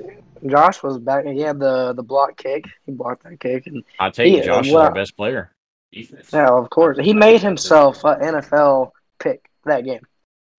Josh 0.46 0.84
was 0.84 0.98
back. 1.00 1.26
He 1.26 1.40
had 1.40 1.58
the 1.60 1.94
the 1.94 2.04
block 2.04 2.36
kick. 2.38 2.66
He 2.86 2.92
blocked 2.92 3.24
that 3.24 3.40
kick, 3.40 3.66
and 3.68 3.84
I 4.00 4.10
take 4.12 4.36
Yeah, 4.36 4.44
Josh 4.44 4.68
is 4.68 4.74
well- 4.74 4.84
our 4.84 4.94
best 4.94 5.16
player. 5.18 5.52
Defense. 5.92 6.30
yeah, 6.32 6.48
of 6.50 6.70
course, 6.70 6.98
he 7.00 7.14
made 7.14 7.42
himself 7.42 8.04
an 8.06 8.20
NFL 8.22 8.92
pick 9.20 9.50
that 9.66 9.84
game. 9.86 10.02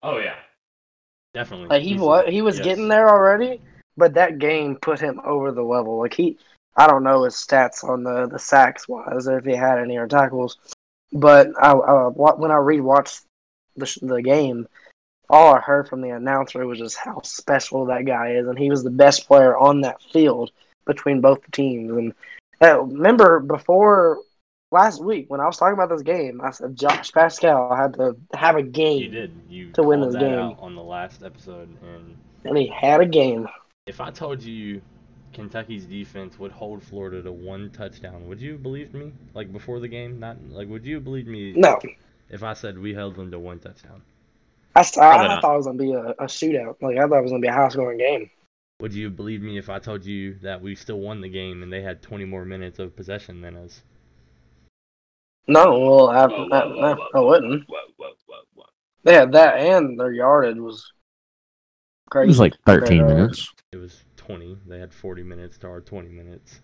Oh 0.02 0.18
yeah. 0.18 0.34
Definitely. 1.34 1.68
Like 1.68 1.82
he 1.82 1.94
was 1.94 2.28
he 2.28 2.42
was 2.42 2.58
yes. 2.58 2.64
getting 2.64 2.88
there 2.88 3.08
already, 3.08 3.60
but 3.96 4.14
that 4.14 4.38
game 4.38 4.76
put 4.76 5.00
him 5.00 5.20
over 5.24 5.50
the 5.50 5.62
level. 5.62 5.98
Like 5.98 6.14
he, 6.14 6.38
I 6.76 6.86
don't 6.86 7.04
know 7.04 7.24
his 7.24 7.34
stats 7.34 7.82
on 7.84 8.02
the 8.02 8.26
the 8.26 8.38
sacks 8.38 8.86
wise 8.86 9.26
or 9.26 9.38
if 9.38 9.44
he 9.44 9.54
had 9.54 9.78
any 9.78 9.96
or 9.96 10.06
tackles, 10.06 10.58
but 11.12 11.48
I, 11.60 11.72
I 11.72 12.08
when 12.08 12.50
I 12.50 12.56
rewatched 12.56 13.22
the 13.76 13.98
the 14.02 14.22
game, 14.22 14.68
all 15.30 15.54
I 15.54 15.60
heard 15.60 15.88
from 15.88 16.02
the 16.02 16.10
announcer 16.10 16.66
was 16.66 16.78
just 16.78 16.98
how 16.98 17.22
special 17.22 17.86
that 17.86 18.04
guy 18.04 18.32
is, 18.32 18.46
and 18.46 18.58
he 18.58 18.68
was 18.68 18.82
the 18.82 18.90
best 18.90 19.26
player 19.26 19.56
on 19.56 19.80
that 19.80 20.02
field 20.02 20.50
between 20.84 21.22
both 21.22 21.50
teams. 21.50 21.90
And 21.92 22.14
uh, 22.60 22.82
remember 22.82 23.40
before 23.40 24.20
last 24.72 25.02
week 25.04 25.26
when 25.28 25.40
I 25.40 25.46
was 25.46 25.56
talking 25.56 25.74
about 25.74 25.90
this 25.90 26.02
game, 26.02 26.40
I 26.42 26.50
said 26.50 26.76
Josh 26.76 27.12
Paschal 27.12 27.74
had 27.76 27.94
to 27.94 28.16
have 28.34 28.56
a 28.56 28.62
game, 28.62 29.02
You 29.02 29.08
did. 29.08 29.30
You 29.48 29.72
to 29.74 29.82
win 29.82 30.00
this 30.00 30.16
game. 30.16 30.38
out 30.38 30.58
on 30.60 30.74
the 30.74 30.82
last 30.82 31.22
episode, 31.22 31.68
and 31.82 32.16
and 32.44 32.58
he 32.58 32.66
had 32.68 33.00
a 33.00 33.06
game. 33.06 33.48
If 33.86 34.00
I 34.00 34.10
told 34.10 34.42
you 34.42 34.82
Kentucky's 35.32 35.86
defense 35.86 36.38
would 36.38 36.52
hold 36.52 36.82
Florida 36.82 37.22
to 37.22 37.32
one 37.32 37.70
touchdown, 37.70 38.28
would 38.28 38.40
you 38.40 38.58
believe 38.58 38.94
me? 38.94 39.12
Like 39.34 39.52
before 39.52 39.80
the 39.80 39.88
game, 39.88 40.18
not 40.20 40.36
like 40.50 40.68
would 40.68 40.86
you 40.86 41.00
believe 41.00 41.26
me 41.26 41.56
No, 41.56 41.78
if 42.30 42.42
I 42.42 42.54
said 42.54 42.78
we 42.78 42.94
held 42.94 43.16
them 43.16 43.30
to 43.30 43.38
one 43.38 43.60
touchdown? 43.60 44.02
I, 44.74 44.80
I- 44.98 45.36
I 45.36 45.38
thought 45.40 45.54
it 45.54 45.56
was 45.56 45.66
gonna 45.66 45.78
be 45.78 45.92
a, 45.92 46.10
a 46.10 46.24
shootout. 46.26 46.76
Like 46.82 46.96
I 46.98 47.06
thought 47.06 47.18
it 47.18 47.22
was 47.22 47.32
gonna 47.32 47.40
be 47.42 47.48
a 47.48 47.52
high 47.52 47.68
scoring 47.68 47.98
game. 47.98 48.30
Would 48.80 48.92
you 48.92 49.08
believe 49.08 49.40
me 49.40 49.56
if 49.56 49.70
I 49.70 49.78
told 49.78 50.04
you 50.04 50.34
that 50.40 50.60
we 50.60 50.74
still 50.74 51.00
won 51.00 51.22
the 51.22 51.30
game 51.30 51.62
and 51.62 51.72
they 51.72 51.80
had 51.80 52.02
20 52.02 52.26
more 52.26 52.44
minutes 52.44 52.78
of 52.78 52.94
possession 52.94 53.40
than 53.40 53.56
us? 53.56 53.82
No, 55.48 55.78
well, 55.80 56.08
I, 56.10 56.24
I, 56.24 56.92
I, 56.92 56.96
I 57.14 57.20
wouldn't. 57.20 57.64
They 59.04 59.14
had 59.14 59.32
that, 59.32 59.58
and 59.58 59.98
their 59.98 60.12
yardage 60.12 60.58
was 60.58 60.92
crazy. 62.10 62.26
It 62.26 62.28
was 62.28 62.38
like 62.38 62.54
13 62.66 63.02
Uh, 63.02 63.06
minutes. 63.06 63.48
It 63.72 63.76
was 63.78 64.04
20. 64.16 64.58
They 64.66 64.78
had 64.78 64.94
40 64.94 65.24
minutes 65.24 65.58
to 65.58 65.66
our 65.66 65.80
20 65.80 66.08
minutes. 66.08 66.60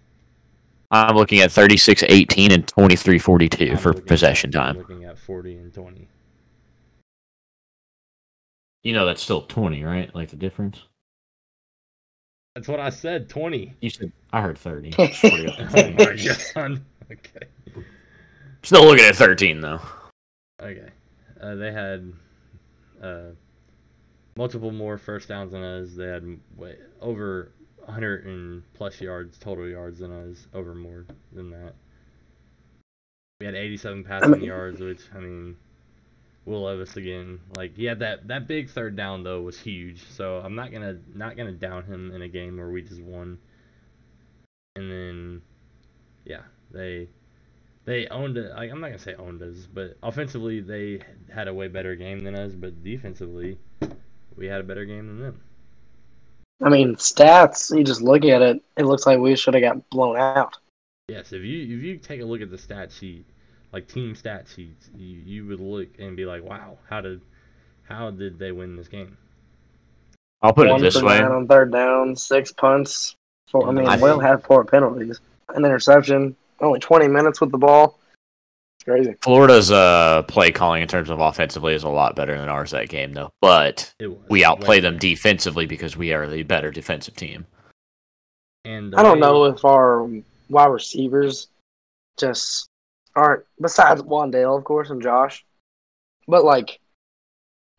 I'm 0.90 1.16
looking 1.16 1.40
at 1.40 1.50
36 1.52 2.04
18 2.08 2.52
and 2.52 2.66
23 2.66 3.18
42 3.18 3.70
I'm 3.72 3.76
for 3.76 3.88
looking 3.88 4.02
at- 4.02 4.06
possession 4.08 4.50
I'm 4.56 4.62
time. 4.74 4.78
looking 4.78 5.04
at 5.04 5.18
40 5.18 5.56
and 5.56 5.74
20. 5.74 6.08
You 8.84 8.92
know 8.92 9.04
that's 9.04 9.20
still 9.20 9.42
20, 9.42 9.82
right? 9.82 10.14
Like 10.14 10.30
the 10.30 10.36
difference? 10.36 10.80
That's 12.54 12.68
what 12.68 12.80
I 12.80 12.90
said. 12.90 13.28
20. 13.28 13.74
You 13.80 13.90
said 13.90 14.12
I 14.32 14.40
heard 14.40 14.56
30. 14.56 14.90
Oh 14.96 15.08
my 15.90 16.16
god. 16.54 16.80
Okay. 17.10 17.46
Still 18.68 18.85
looking 18.85 19.07
at 19.07 19.16
13 19.16 19.62
though. 19.62 19.81
Okay. 20.62 20.90
Uh, 21.40 21.54
they 21.54 21.72
had 21.72 22.12
uh, 23.02 23.28
multiple 24.37 24.72
more 24.72 24.98
first 24.98 25.28
downs 25.28 25.52
than 25.52 25.62
us. 25.62 25.94
They 25.94 26.04
had 26.04 26.38
way, 26.54 26.76
over 27.00 27.50
100 27.78 28.26
and 28.26 28.62
plus 28.74 29.00
yards 29.00 29.38
total 29.38 29.66
yards 29.66 30.00
than 30.00 30.12
us, 30.12 30.46
over 30.52 30.74
more 30.74 31.07
than 31.33 31.48
that. 31.48 31.76
We 33.40 33.46
had 33.46 33.54
87 33.54 34.04
passing 34.04 34.33
mean- 34.33 34.42
yards, 34.42 34.83
which 34.83 35.00
I 35.14 35.20
mean, 35.20 35.57
Will 36.44 36.64
Levis 36.64 36.98
again. 36.98 37.40
Like 37.57 37.74
he 37.74 37.87
had 37.87 38.00
that 38.00 38.28
that 38.28 38.46
big 38.46 38.68
third 38.68 38.96
down 38.96 39.22
though 39.22 39.40
was 39.40 39.59
huge. 39.59 40.02
So 40.11 40.42
I'm 40.44 40.54
not 40.54 40.72
gonna 40.72 40.98
not 41.14 41.38
gonna 41.38 41.52
down 41.52 41.85
him 41.85 42.12
in 42.12 42.20
a 42.20 42.28
game 42.28 42.59
where 42.59 42.68
we 42.68 42.83
just 42.83 43.00
won. 43.00 43.38
And 44.76 44.90
then, 44.92 45.42
yeah, 46.26 46.42
they 46.70 47.09
they 47.88 48.07
owned 48.09 48.37
it. 48.37 48.53
Like, 48.55 48.70
I'm 48.70 48.81
not 48.81 48.88
gonna 48.88 48.98
say 48.98 49.14
owned 49.14 49.42
us, 49.42 49.66
but 49.72 49.96
offensively 50.03 50.61
they 50.61 51.01
had 51.35 51.48
a 51.48 51.55
way 51.55 51.68
better 51.68 51.94
game 51.96 52.20
than 52.20 52.35
us. 52.35 52.53
But 52.53 52.85
defensively, 52.85 53.59
we 54.37 54.46
had 54.46 54.61
a 54.61 54.64
better 54.64 54.85
game 54.85 55.07
than 55.07 55.20
them. 55.20 55.40
I 56.62 56.68
mean, 56.68 56.96
stats. 56.96 57.74
You 57.77 57.83
just 57.85 58.03
look 58.03 58.24
at 58.27 58.42
it. 58.42 58.62
It 58.77 58.85
looks 58.85 59.07
like 59.07 59.18
we 59.18 59.35
should 59.37 59.55
have 59.55 59.62
got 59.62 59.88
blown 59.88 60.18
out. 60.18 60.59
Yes, 61.09 61.33
if 61.33 61.42
you 61.42 61.77
if 61.79 61.83
you 61.83 61.96
take 61.96 62.20
a 62.20 62.24
look 62.27 62.42
at 62.42 62.51
the 62.51 62.59
stat 62.59 62.92
sheet, 62.92 63.24
like 63.72 63.88
team 63.88 64.14
stat 64.14 64.46
sheets, 64.55 64.90
you, 64.94 65.07
you 65.24 65.46
would 65.46 65.61
look 65.61 65.88
and 65.98 66.14
be 66.14 66.27
like, 66.27 66.42
wow, 66.44 66.77
how 66.90 67.01
did 67.01 67.22
how 67.85 68.11
did 68.11 68.38
they 68.38 68.53
win 68.53 68.77
this 68.77 68.88
game? 68.88 69.16
I'll 70.42 70.53
put 70.53 70.68
One 70.68 70.81
it 70.81 70.83
this 70.83 70.98
for 70.98 71.07
way. 71.07 71.20
nine 71.20 71.33
on 71.33 71.48
third 71.48 71.72
down, 71.72 72.14
six 72.16 72.53
punts. 72.53 73.16
Four, 73.51 73.66
I 73.66 73.72
mean, 73.72 73.87
I 73.88 73.96
Will 73.96 74.18
think- 74.18 74.24
had 74.24 74.44
four 74.44 74.62
penalties, 74.62 75.20
an 75.55 75.64
interception, 75.64 76.37
only 76.60 76.78
20 76.80 77.08
minutes 77.08 77.40
with 77.40 77.50
the 77.50 77.58
ball. 77.58 77.98
It's 78.76 78.84
crazy. 78.84 79.14
Florida's 79.20 79.70
uh 79.70 80.22
play 80.24 80.50
calling 80.52 80.82
in 80.82 80.88
terms 80.88 81.10
of 81.10 81.20
offensively 81.20 81.74
is 81.74 81.82
a 81.84 81.88
lot 81.88 82.16
better 82.16 82.36
than 82.38 82.48
ours 82.48 82.70
that 82.70 82.88
game 82.88 83.12
though. 83.12 83.30
But 83.40 83.92
It 83.98 84.08
was 84.08 84.18
we 84.28 84.40
way 84.40 84.44
outplay 84.44 84.80
them 84.80 84.98
defensively 84.98 85.66
because 85.66 85.96
we 85.96 86.12
are 86.12 86.28
the 86.28 86.42
better 86.42 86.70
defensive 86.70 87.16
team. 87.16 87.46
And 88.64 88.94
I 88.94 89.02
don't 89.02 89.14
way- 89.14 89.20
know 89.20 89.44
if 89.44 89.64
our 89.64 90.08
wide 90.48 90.66
receivers 90.66 91.48
just 92.18 92.68
aren't, 93.14 93.44
besides 93.60 94.02
Wan'Dale, 94.02 94.56
of 94.56 94.64
course, 94.64 94.90
and 94.90 95.02
Josh, 95.02 95.44
but 96.26 96.44
like, 96.44 96.78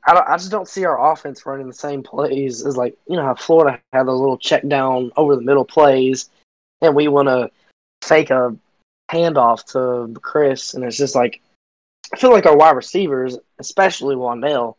I, 0.05 0.13
don't, 0.13 0.27
I 0.27 0.37
just 0.37 0.51
don't 0.51 0.67
see 0.67 0.85
our 0.85 1.11
offense 1.11 1.45
running 1.45 1.67
the 1.67 1.73
same 1.73 2.01
plays 2.03 2.65
as 2.65 2.77
like, 2.77 2.97
you 3.07 3.15
know, 3.15 3.23
how 3.23 3.35
Florida 3.35 3.79
had 3.93 4.03
those 4.03 4.19
little 4.19 4.37
check 4.37 4.67
down 4.67 5.11
over 5.17 5.35
the 5.35 5.41
middle 5.41 5.65
plays, 5.65 6.29
and 6.81 6.95
we 6.95 7.07
want 7.07 7.27
to 7.27 7.51
fake 8.01 8.29
a 8.29 8.55
handoff 9.11 9.65
to 9.71 10.19
Chris, 10.21 10.73
and 10.73 10.83
it's 10.83 10.97
just 10.97 11.15
like, 11.15 11.41
I 12.13 12.17
feel 12.17 12.31
like 12.31 12.45
our 12.45 12.55
wide 12.55 12.75
receivers, 12.75 13.37
especially 13.59 14.15
Wan'Dale, 14.15 14.75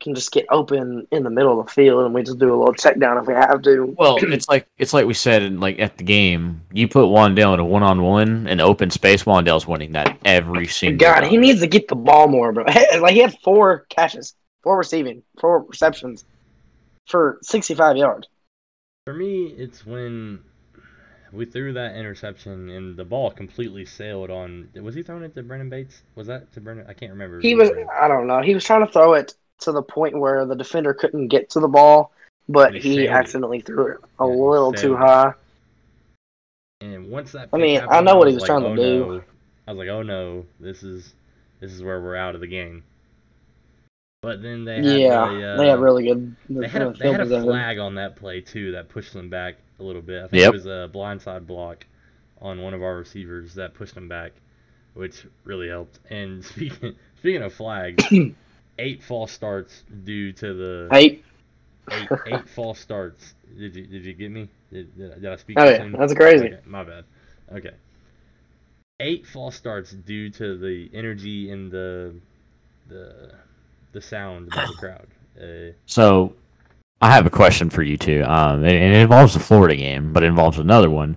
can 0.00 0.14
just 0.14 0.30
get 0.30 0.46
open 0.50 1.06
in 1.10 1.24
the 1.24 1.30
middle 1.30 1.58
of 1.58 1.66
the 1.66 1.72
field, 1.72 2.04
and 2.04 2.14
we 2.14 2.22
just 2.22 2.38
do 2.38 2.54
a 2.54 2.56
little 2.56 2.74
check 2.74 2.98
down 3.00 3.18
if 3.18 3.26
we 3.26 3.34
have 3.34 3.62
to. 3.62 3.94
Well, 3.98 4.18
it's 4.20 4.48
like 4.48 4.68
it's 4.78 4.92
like 4.92 5.06
we 5.06 5.14
said 5.14 5.42
in, 5.42 5.60
like 5.60 5.78
at 5.80 5.96
the 5.96 6.04
game. 6.04 6.62
You 6.72 6.86
put 6.88 7.06
Wan'Dale 7.06 7.54
in 7.54 7.60
a 7.60 7.64
one 7.64 7.82
on 7.82 8.02
one 8.02 8.46
in 8.46 8.60
open 8.60 8.90
space. 8.90 9.24
Wan'Dale's 9.24 9.66
winning 9.66 9.92
that 9.92 10.16
every 10.24 10.66
single. 10.66 10.98
God, 11.04 11.20
time. 11.20 11.30
he 11.30 11.36
needs 11.36 11.60
to 11.60 11.66
get 11.66 11.88
the 11.88 11.96
ball 11.96 12.28
more, 12.28 12.52
bro. 12.52 12.64
Like 13.00 13.14
he 13.14 13.20
had 13.20 13.36
four 13.42 13.86
catches, 13.88 14.34
four 14.62 14.78
receiving, 14.78 15.22
four 15.40 15.62
receptions 15.64 16.24
for 17.06 17.38
sixty-five 17.42 17.96
yards. 17.96 18.28
For 19.04 19.14
me, 19.14 19.46
it's 19.56 19.84
when 19.86 20.40
we 21.32 21.44
threw 21.44 21.72
that 21.74 21.94
interception 21.96 22.68
and 22.70 22.96
the 22.96 23.04
ball 23.04 23.30
completely 23.30 23.84
sailed 23.84 24.30
on. 24.30 24.68
Was 24.74 24.94
he 24.94 25.02
throwing 25.02 25.22
it 25.24 25.34
to 25.34 25.42
Brenden 25.42 25.70
Bates? 25.70 26.02
Was 26.14 26.26
that 26.26 26.52
to 26.54 26.60
Brenden? 26.60 26.88
I 26.88 26.94
can't 26.94 27.12
remember. 27.12 27.40
He 27.40 27.54
was, 27.54 27.70
I 28.00 28.08
don't 28.08 28.26
know, 28.26 28.40
he 28.42 28.54
was 28.54 28.64
trying 28.64 28.86
to 28.86 28.92
throw 28.92 29.14
it 29.14 29.34
to 29.60 29.72
the 29.72 29.82
point 29.82 30.18
where 30.18 30.44
the 30.46 30.54
defender 30.56 30.94
couldn't 30.94 31.28
get 31.28 31.50
to 31.50 31.60
the 31.60 31.68
ball, 31.68 32.12
but 32.48 32.74
he 32.74 32.80
he 32.80 33.06
it. 33.06 33.10
accidentally 33.10 33.60
threw 33.60 33.92
it 33.92 33.98
a 34.18 34.26
Yeah, 34.26 34.30
little 34.32 34.72
too 34.72 34.96
high. 34.96 35.34
And 36.80 37.10
once 37.10 37.32
that, 37.32 37.48
I 37.52 37.56
mean, 37.56 37.80
I 37.80 38.00
happened, 38.00 38.06
know 38.06 38.16
what 38.16 38.28
he 38.28 38.34
was 38.34 38.42
like, 38.42 38.50
trying 38.50 38.62
to 38.62 38.70
oh, 38.70 38.76
do. 38.76 39.08
no. 39.08 39.24
I 39.66 39.72
was 39.72 39.78
like, 39.78 39.88
oh 39.88 40.02
no, 40.02 40.46
this 40.60 40.82
is 40.82 41.12
this 41.60 41.72
is 41.72 41.82
where 41.82 42.00
we're 42.00 42.16
out 42.16 42.34
of 42.34 42.40
the 42.40 42.46
game. 42.46 42.84
But 44.22 44.42
then 44.42 44.64
they 44.64 44.76
had 44.76 45.00
Yeah, 45.00 45.28
the, 45.28 45.44
uh, 45.44 45.58
they 45.58 45.68
had 45.68 45.78
really 45.78 46.04
good. 46.04 46.36
they 46.48 46.68
had 46.68 46.82
a, 46.82 46.88
uh, 46.88 46.92
they 46.98 47.10
had 47.10 47.20
a 47.20 47.42
flag 47.42 47.78
on 47.78 47.94
that 47.96 48.16
play 48.16 48.40
too 48.40 48.72
that 48.72 48.88
pushed 48.88 49.12
them 49.12 49.28
back 49.28 49.56
a 49.78 49.82
little 49.82 50.02
bit. 50.02 50.24
I 50.24 50.28
think 50.28 50.40
Yep. 50.42 50.48
it 50.50 50.52
was 50.54 50.66
a 50.66 50.90
blindside 50.92 51.46
block 51.46 51.86
on 52.40 52.60
one 52.62 52.74
of 52.74 52.82
our 52.82 52.96
receivers 52.96 53.54
that 53.54 53.74
pushed 53.74 53.96
him 53.96 54.08
back, 54.08 54.32
which 54.94 55.26
really 55.44 55.68
helped. 55.68 55.98
And 56.10 56.44
speaking 56.52 56.94
speaking 57.18 57.42
of 57.42 57.52
flags, 57.52 58.04
eight 58.78 59.02
false 59.02 59.32
starts 59.32 59.82
due 60.04 60.32
to 60.32 60.54
the 60.54 60.88
Eight. 60.92 61.24
eight, 61.90 62.08
eight 62.26 62.48
false 62.48 62.78
starts. 62.78 63.34
Did 63.58 63.74
you 63.76 63.86
did 63.86 64.04
you 64.04 64.14
get 64.14 64.30
me? 64.30 64.48
Did, 64.72 64.96
did, 64.96 65.12
I- 65.12 65.14
did 65.14 65.26
I 65.26 65.36
speak? 65.36 65.58
Oh 65.58 65.64
yeah, 65.68 65.88
that's 65.96 66.14
crazy. 66.14 66.46
Okay, 66.46 66.58
my 66.66 66.84
bad. 66.84 67.04
Okay. 67.52 67.72
Eight 69.00 69.26
false 69.26 69.54
starts 69.54 69.92
due 69.92 70.28
to 70.30 70.58
the 70.58 70.90
energy 70.92 71.50
in 71.50 71.70
the 71.70 72.14
the 72.88 73.32
the 73.92 74.00
sound 74.02 74.48
of 74.52 74.68
the 74.68 74.74
crowd. 74.74 75.06
Uh, 75.40 75.72
So, 75.86 76.34
I 77.00 77.12
have 77.12 77.26
a 77.26 77.30
question 77.30 77.70
for 77.70 77.82
you 77.82 77.96
two. 77.96 78.24
Um, 78.24 78.64
and 78.64 78.94
it 78.94 79.00
involves 79.00 79.34
the 79.34 79.40
Florida 79.40 79.76
game, 79.76 80.12
but 80.12 80.22
it 80.22 80.26
involves 80.26 80.58
another 80.58 80.90
one. 80.90 81.16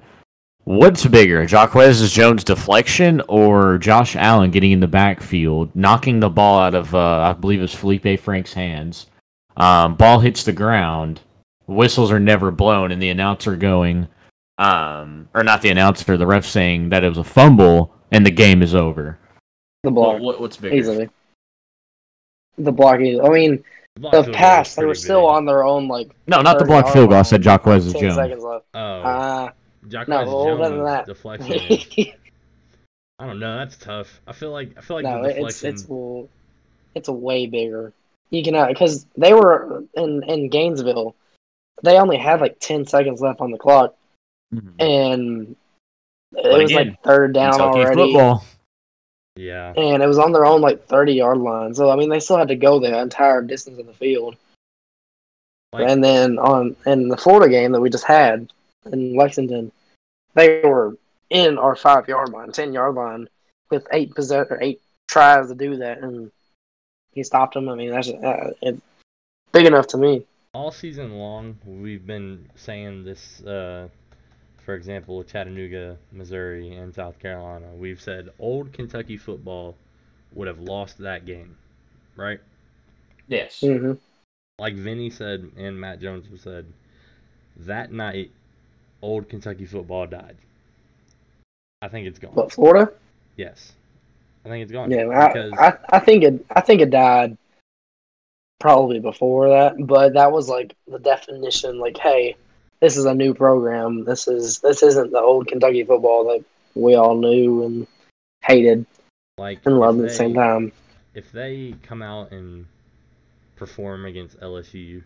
What's 0.63 1.05
bigger, 1.07 1.45
Jacquez 1.47 2.11
Jones' 2.13 2.43
deflection 2.43 3.21
or 3.27 3.79
Josh 3.79 4.15
Allen 4.15 4.51
getting 4.51 4.71
in 4.71 4.79
the 4.79 4.87
backfield, 4.87 5.75
knocking 5.75 6.19
the 6.19 6.29
ball 6.29 6.59
out 6.59 6.75
of, 6.75 6.93
uh, 6.93 7.21
I 7.21 7.33
believe 7.33 7.63
it's 7.63 7.75
Feleipe 7.75 8.19
Franks' 8.19 8.53
hands? 8.53 9.07
Um, 9.57 9.95
ball 9.95 10.19
hits 10.19 10.43
the 10.43 10.51
ground, 10.51 11.21
whistles 11.65 12.11
are 12.11 12.19
never 12.19 12.51
blown, 12.51 12.91
and 12.91 13.01
the 13.01 13.09
announcer 13.09 13.55
going, 13.55 14.07
um, 14.59 15.29
or 15.33 15.43
not 15.43 15.63
the 15.63 15.69
announcer, 15.69 16.15
the 16.15 16.27
ref 16.27 16.45
saying 16.45 16.89
that 16.89 17.03
it 17.03 17.09
was 17.09 17.17
a 17.17 17.23
fumble 17.23 17.93
and 18.11 18.23
the 18.23 18.31
game 18.31 18.61
is 18.61 18.75
over. 18.75 19.17
The 19.83 19.89
block 19.89 20.21
what- 20.21 20.39
what's 20.39 20.57
bigger? 20.57 20.75
easily. 20.75 21.09
The 22.59 22.71
block 22.71 22.99
easily. 22.99 23.25
I 23.25 23.29
mean, 23.29 23.63
the 23.95 24.09
field 24.11 24.33
pass 24.33 24.75
they 24.75 24.85
were 24.85 24.95
still 24.95 25.21
big. 25.21 25.29
on 25.29 25.45
their 25.45 25.63
own 25.63 25.87
like 25.87 26.11
No, 26.27 26.41
not 26.41 26.53
the 26.59 26.65
30 26.65 26.67
block 26.69 26.93
field 26.93 27.09
goal. 27.09 27.19
I 27.19 27.23
said 27.23 27.41
Jacquez 27.41 27.91
ten 27.91 28.01
Jones. 28.01 28.15
seconds 28.15 28.43
left. 28.43 28.65
Oh, 28.73 28.79
Uh, 28.79 29.51
Jacquez 29.87 30.07
no, 30.07 30.23
well, 30.25 30.61
other 30.63 30.75
than 30.75 30.85
that. 30.85 31.05
deflection. 31.05 31.59
I 33.19 33.27
don't 33.27 33.39
know. 33.39 33.57
That's 33.57 33.77
tough. 33.77 34.21
I 34.25 34.33
feel 34.33 34.51
like 34.51 34.73
I 34.77 34.81
feel 34.81 34.97
like 34.97 35.03
no, 35.03 35.21
the 35.21 35.29
it's 35.29 35.35
deflection. 35.37 35.69
it's 35.69 35.83
w- 35.83 36.27
it's 36.95 37.07
a 37.07 37.13
way 37.13 37.45
bigger. 37.47 37.93
You 38.31 38.43
can 38.43 38.67
because 38.67 39.05
they 39.17 39.33
were 39.33 39.83
in 39.95 40.23
in 40.23 40.49
Gainesville, 40.49 41.15
they 41.83 41.97
only 41.99 42.17
had 42.17 42.41
like 42.41 42.57
ten 42.59 42.85
seconds 42.85 43.21
left 43.21 43.41
on 43.41 43.51
the 43.51 43.57
clock, 43.57 43.93
Mhm. 44.53 44.73
and 44.79 45.55
it 46.35 46.43
But 46.43 46.53
was 46.61 46.71
again, 46.71 46.87
like 46.87 47.03
third 47.03 47.33
down 47.33 47.51
Kentucky 47.51 47.79
already, 47.79 47.95
football. 48.13 48.45
Yeah. 49.35 49.73
and 49.75 50.03
it 50.03 50.07
was 50.07 50.19
on 50.19 50.31
their 50.31 50.45
own 50.45 50.61
like 50.61 50.85
thirty 50.85 51.13
yard 51.13 51.37
line. 51.37 51.73
So 51.73 51.89
I 51.89 51.95
mean, 51.95 52.09
they 52.09 52.19
still 52.19 52.37
had 52.37 52.49
to 52.49 52.55
go 52.55 52.79
the 52.79 52.99
entire 52.99 53.41
distance 53.41 53.79
of 53.79 53.87
the 53.87 53.93
field. 53.93 54.35
Like- 55.73 55.89
and 55.89 56.03
then 56.03 56.37
on 56.37 56.75
in 56.85 57.07
the 57.07 57.17
Florida 57.17 57.49
game 57.49 57.71
that 57.71 57.81
we 57.81 57.89
just 57.89 58.03
had 58.03 58.51
in 58.91 59.15
Lexington, 59.15 59.71
they 60.33 60.61
were 60.61 60.97
in 61.29 61.57
our 61.57 61.75
five 61.75 62.07
yard 62.07 62.29
line, 62.29 62.51
ten 62.51 62.73
yard 62.73 62.95
line, 62.95 63.29
with 63.69 63.87
eight 63.91 64.13
possess 64.13 64.47
or 64.49 64.61
eight 64.61 64.81
tries 65.07 65.47
to 65.47 65.55
do 65.55 65.77
that, 65.77 65.99
and 65.99 66.31
he 67.13 67.23
stopped 67.23 67.53
them. 67.53 67.69
I 67.69 67.75
mean, 67.75 67.91
that's 67.91 68.09
uh, 68.09 68.51
big 69.51 69.65
enough 69.65 69.87
to 69.87 69.97
me. 69.97 70.25
all 70.53 70.71
season 70.71 71.13
long, 71.13 71.57
we've 71.65 72.05
been 72.05 72.49
saying 72.55 73.05
this. 73.05 73.41
Uh, 73.41 73.87
for 74.65 74.75
example, 74.75 75.23
Chattanooga, 75.23 75.97
Missouri, 76.11 76.75
and 76.75 76.93
South 76.93 77.19
Carolina. 77.19 77.67
We've 77.75 78.01
said 78.01 78.29
old 78.39 78.73
Kentucky 78.73 79.17
football 79.17 79.75
would 80.33 80.47
have 80.47 80.59
lost 80.59 80.97
that 80.99 81.25
game, 81.25 81.57
right? 82.15 82.39
Yes. 83.27 83.61
hmm 83.61 83.93
Like 84.59 84.75
Vinny 84.75 85.09
said, 85.09 85.51
and 85.57 85.79
Matt 85.79 85.99
Jones 85.99 86.27
said, 86.41 86.65
that 87.57 87.91
night, 87.91 88.31
old 89.01 89.29
Kentucky 89.29 89.65
football 89.65 90.07
died. 90.07 90.37
I 91.81 91.87
think 91.87 92.07
it's 92.07 92.19
gone. 92.19 92.33
But 92.35 92.51
Florida, 92.51 92.91
Yes, 93.37 93.73
I 94.45 94.49
think 94.49 94.63
it's 94.63 94.71
gone. 94.71 94.91
yeah, 94.91 95.27
because 95.27 95.53
I, 95.57 95.67
I 95.69 95.77
I 95.93 95.99
think 95.99 96.23
it 96.23 96.45
I 96.55 96.61
think 96.61 96.81
it 96.81 96.91
died 96.91 97.37
probably 98.59 98.99
before 98.99 99.49
that, 99.49 99.75
but 99.87 100.13
that 100.13 100.31
was 100.31 100.47
like 100.47 100.75
the 100.87 100.99
definition. 100.99 101.79
Like, 101.79 101.97
hey, 101.97 102.35
this 102.81 102.97
is 102.97 103.05
a 103.05 103.13
new 103.13 103.33
program. 103.33 104.03
This 104.03 104.27
is 104.27 104.59
this 104.59 104.83
isn't 104.83 105.11
the 105.11 105.19
old 105.19 105.47
Kentucky 105.47 105.83
football 105.83 106.25
that 106.25 106.43
we 106.75 106.95
all 106.95 107.15
knew 107.15 107.63
and 107.63 107.87
hated 108.43 108.85
like 109.37 109.59
and 109.65 109.79
loved 109.79 109.99
if 109.99 110.05
at 110.05 110.09
the 110.09 110.15
same 110.15 110.33
time. 110.33 110.71
if 111.13 111.31
they 111.31 111.75
come 111.83 112.01
out 112.01 112.31
and 112.31 112.65
perform 113.55 114.05
against 114.05 114.39
LSU, 114.39 115.03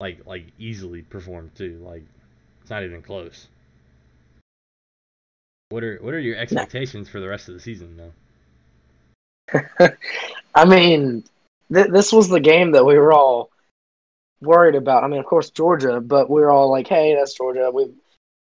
like 0.00 0.24
like 0.24 0.46
easily 0.58 1.02
perform 1.02 1.50
too, 1.54 1.82
like 1.84 2.04
it's 2.60 2.70
not 2.70 2.84
even 2.84 3.02
close. 3.02 3.48
What 5.70 5.82
are 5.82 5.98
what 6.00 6.14
are 6.14 6.20
your 6.20 6.36
expectations 6.36 7.08
for 7.08 7.20
the 7.20 7.28
rest 7.28 7.48
of 7.48 7.54
the 7.54 7.60
season 7.60 7.96
though? 7.96 8.12
I 10.54 10.64
mean, 10.64 11.24
th- 11.72 11.88
this 11.88 12.12
was 12.12 12.28
the 12.28 12.40
game 12.40 12.70
that 12.72 12.86
we 12.86 12.96
were 12.96 13.12
all 13.12 13.50
worried 14.44 14.74
about. 14.74 15.04
I 15.04 15.08
mean, 15.08 15.20
of 15.20 15.26
course, 15.26 15.50
Georgia, 15.50 16.00
but 16.00 16.30
we 16.30 16.42
are 16.42 16.50
all 16.50 16.70
like, 16.70 16.86
"Hey, 16.86 17.14
that's 17.14 17.34
Georgia. 17.34 17.70
We 17.72 17.92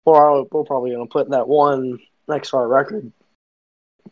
we're 0.06 0.30
all, 0.30 0.47
we're 0.51 0.64
probably 0.64 0.91
going 0.91 1.08
to 1.08 1.12
put 1.12 1.30
that 1.30 1.47
one 1.47 1.99
next 2.28 2.49
to 2.49 2.58
our 2.58 2.68
record." 2.68 3.12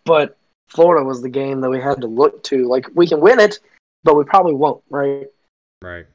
But 0.06 0.38
Florida 0.70 1.06
was 1.06 1.22
the 1.22 1.30
game 1.30 1.62
that 1.62 1.70
we 1.70 1.80
had 1.80 2.02
to 2.02 2.08
look 2.08 2.44
to. 2.46 2.68
Like, 2.68 2.88
we 2.96 3.08
can 3.08 3.20
win 3.20 3.39
it, 3.39 3.60
but 4.04 4.16
we 4.16 4.24
probably 4.24 4.54
won't, 4.54 4.84
right? 4.89 5.28
Right. 5.82 6.06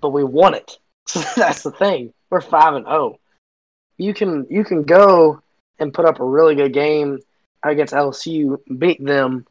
But 0.00 0.10
we 0.10 0.24
won 0.24 0.54
it. 0.54 0.78
that's 1.36 1.62
the 1.62 1.70
thing. 1.70 2.12
We're 2.30 2.40
five 2.40 2.74
and 2.74 2.86
zero. 2.86 3.18
You 3.98 4.14
can 4.14 4.46
you 4.50 4.64
can 4.64 4.82
go 4.82 5.42
and 5.78 5.92
put 5.92 6.06
up 6.06 6.20
a 6.20 6.24
really 6.24 6.54
good 6.54 6.72
game 6.72 7.20
against 7.62 7.92
LSU, 7.92 8.58
beat 8.78 9.04
them 9.04 9.46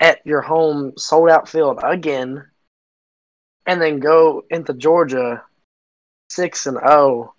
at 0.00 0.24
your 0.26 0.40
home 0.40 0.92
sold 0.96 1.30
out 1.30 1.48
field 1.48 1.80
again, 1.82 2.44
and 3.66 3.80
then 3.80 3.98
go 3.98 4.44
into 4.50 4.74
Georgia 4.74 5.42
six 6.30 6.66
and 6.66 6.78
zero, 6.78 7.34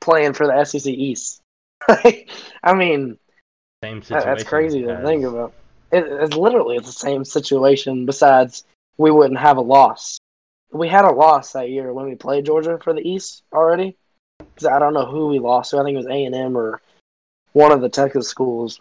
playing 0.00 0.32
for 0.32 0.46
the 0.46 0.64
SEC 0.64 0.86
East. 0.86 1.40
I 1.88 2.74
mean, 2.74 3.18
Same 3.82 4.02
situation. 4.02 4.28
that's 4.28 4.44
crazy 4.44 4.82
to 4.82 4.92
as- 4.98 5.04
think 5.04 5.24
about. 5.24 5.52
It, 5.90 6.04
it's 6.04 6.34
literally 6.36 6.76
it's 6.76 6.86
the 6.86 6.92
same 6.92 7.24
situation. 7.24 8.04
Besides, 8.06 8.64
we 8.98 9.10
wouldn't 9.10 9.40
have 9.40 9.56
a 9.56 9.62
loss. 9.62 10.18
We 10.70 10.88
had 10.88 11.06
a 11.06 11.10
loss 11.10 11.52
that 11.52 11.70
year 11.70 11.92
when 11.94 12.04
we 12.06 12.14
played 12.14 12.44
Georgia 12.44 12.78
for 12.82 12.92
the 12.92 13.00
East 13.08 13.42
already. 13.52 13.96
'Cause 14.56 14.66
I 14.66 14.78
don't 14.78 14.94
know 14.94 15.06
who 15.06 15.28
we 15.28 15.38
lost 15.38 15.70
to. 15.70 15.78
I 15.78 15.84
think 15.84 15.94
it 15.94 15.98
was 15.98 16.06
A 16.06 16.24
and 16.24 16.34
M 16.34 16.56
or 16.56 16.80
one 17.52 17.72
of 17.72 17.80
the 17.80 17.88
Texas 17.88 18.28
schools. 18.28 18.80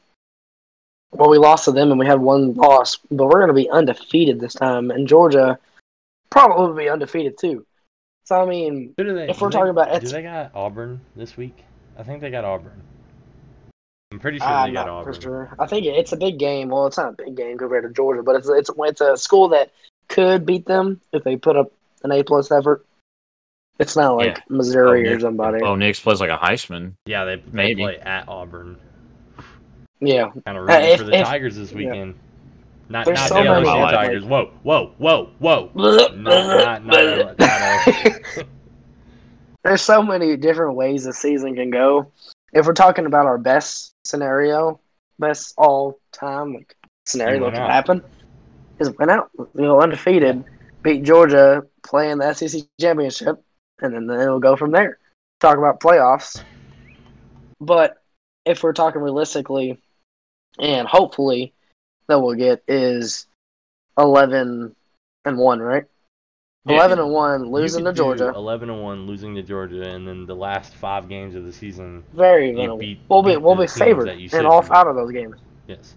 Well, 1.11 1.29
we 1.29 1.37
lost 1.37 1.65
to 1.65 1.71
them 1.71 1.89
and 1.91 1.99
we 1.99 2.05
had 2.05 2.19
one 2.19 2.53
loss, 2.53 2.97
but 3.09 3.25
we're 3.25 3.39
going 3.39 3.47
to 3.47 3.53
be 3.53 3.69
undefeated 3.69 4.39
this 4.39 4.53
time. 4.53 4.91
And 4.91 5.07
Georgia 5.07 5.57
probably 6.29 6.83
be 6.85 6.89
undefeated 6.89 7.37
too. 7.39 7.65
So 8.25 8.41
I 8.41 8.45
mean, 8.45 8.93
do 8.97 9.13
they, 9.13 9.29
If 9.29 9.39
we're 9.41 9.49
they- 9.49 9.53
talking 9.53 9.69
about 9.69 10.01
do 10.01 10.07
they 10.07 10.21
got 10.23 10.51
Auburn 10.53 10.99
this 11.15 11.37
week? 11.37 11.63
I 11.97 12.03
think 12.03 12.21
they 12.21 12.29
got 12.29 12.43
Auburn. 12.45 12.81
I'm 14.11 14.19
pretty 14.19 14.39
sure 14.39 14.47
I'm 14.47 14.69
they 14.69 14.73
got 14.73 14.87
Auburn. 14.89 15.13
for 15.13 15.21
sure. 15.21 15.55
I 15.59 15.65
think 15.67 15.85
it's 15.85 16.11
a 16.13 16.17
big 16.17 16.37
game. 16.39 16.69
Well, 16.69 16.87
it's 16.87 16.97
not 16.97 17.09
a 17.09 17.23
big 17.23 17.35
game 17.35 17.57
compared 17.57 17.83
to 17.83 17.89
Georgia, 17.93 18.23
but 18.23 18.35
it's 18.35 18.47
it's 18.49 18.69
it's 18.77 19.01
a 19.01 19.17
school 19.17 19.49
that 19.49 19.71
could 20.07 20.45
beat 20.45 20.65
them 20.65 21.01
if 21.13 21.23
they 21.23 21.35
put 21.35 21.55
up 21.57 21.71
an 22.03 22.11
A 22.11 22.23
plus 22.23 22.51
effort. 22.51 22.85
It's 23.79 23.95
not 23.95 24.15
like 24.17 24.37
Yeah. 24.37 24.43
Missouri 24.49 25.03
Bo 25.03 25.09
or 25.09 25.11
Nix- 25.11 25.21
somebody. 25.23 25.61
Oh, 25.63 25.75
Nix 25.75 25.99
plays 25.99 26.19
like 26.21 26.29
a 26.29 26.37
Heisman. 26.37 26.93
Yeah, 27.05 27.25
they, 27.25 27.35
they 27.35 27.43
Maybe. 27.51 27.83
play 27.83 27.97
at 27.99 28.27
Auburn. 28.27 28.77
Yeah, 29.99 30.29
Kind 30.45 30.57
of 30.57 30.69
Uh, 30.69 30.73
rooting 30.73 30.89
if- 30.89 30.97
for 30.99 31.03
the 31.05 31.15
if- 31.19 31.27
Tigers 31.27 31.55
this 31.55 31.71
weekend. 31.73 32.15
Not 32.89 33.05
There's 33.05 33.19
not 33.19 33.29
so 33.29 33.35
the 33.35 33.43
many 33.43 33.65
LSU 33.65 33.73
different, 33.73 33.91
Tigers. 33.91 34.23
Whoa, 34.23 34.51
whoa, 34.63 34.93
whoa, 34.97 35.29
whoa. 35.39 35.71
not, 35.75 36.17
not, 36.17 36.85
not, 36.85 37.39
not 37.39 38.21
There's 39.63 39.81
so 39.81 40.01
many 40.01 40.37
different 40.37 40.75
ways 40.75 41.03
the 41.03 41.11
season 41.11 41.55
can 41.55 41.69
go. 41.69 42.11
If 42.53 42.65
we're 42.65 42.73
talking 42.73 43.05
about 43.05 43.25
our 43.25 43.37
best 43.37 43.93
scenario, 44.05 44.79
best 45.19 45.53
all 45.57 45.99
time 46.13 46.53
like 46.53 46.75
scenario 47.05 47.33
You 47.35 47.39
that 47.39 47.45
win 47.45 47.55
can 47.55 47.69
happen, 47.69 48.03
is 48.79 48.91
went 48.97 49.11
out. 49.11 49.29
You 49.37 49.49
know, 49.55 49.81
undefeated, 49.81 50.45
beat 50.83 51.03
Georgia, 51.03 51.65
play 51.83 52.11
in 52.11 52.19
the 52.19 52.33
SEC 52.33 52.63
championship, 52.79 53.43
and 53.81 53.93
then, 53.93 54.07
then 54.07 54.21
it'll 54.21 54.39
go 54.39 54.55
from 54.55 54.71
there. 54.71 54.99
Talk 55.41 55.57
about 55.57 55.81
playoffs. 55.81 56.41
But 57.59 57.97
if 58.45 58.63
we're 58.63 58.73
talking 58.73 59.01
realistically, 59.01 59.81
and 60.59 60.87
hopefully, 60.87 61.53
that 62.07 62.19
we'll 62.19 62.35
get 62.35 62.63
is 62.67 63.27
eleven 63.97 64.75
and 65.25 65.37
one, 65.37 65.59
right? 65.59 65.83
Yeah. 66.65 66.75
Eleven 66.75 66.99
and 66.99 67.11
one, 67.11 67.43
losing 67.49 67.85
to 67.85 67.93
Georgia. 67.93 68.33
11 68.35 68.69
and 68.69 68.83
1, 68.83 69.07
losing 69.07 69.35
to 69.35 69.41
Georgia, 69.41 69.87
and 69.89 70.05
then 70.05 70.25
the 70.25 70.35
last 70.35 70.75
five 70.75 71.07
games 71.07 71.33
of 71.35 71.45
the 71.45 71.53
season, 71.53 72.03
Very 72.13 72.53
gonna 72.53 72.75
beat- 72.75 72.99
we'll 73.09 73.23
be 73.23 73.37
we'll 73.37 73.55
be 73.55 73.67
favored 73.67 74.09
in 74.09 74.45
all 74.45 74.61
five 74.61 74.87
of 74.87 74.95
those 74.95 75.11
games. 75.11 75.35
yes. 75.67 75.95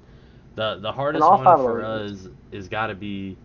The 0.57 0.79
the 0.81 0.93
hardest 0.93 1.23
one 1.29 1.45
for 1.45 1.83
us 1.83 2.29
is 2.53 2.69
got 2.69 2.89
to 2.89 2.95
be 2.95 3.37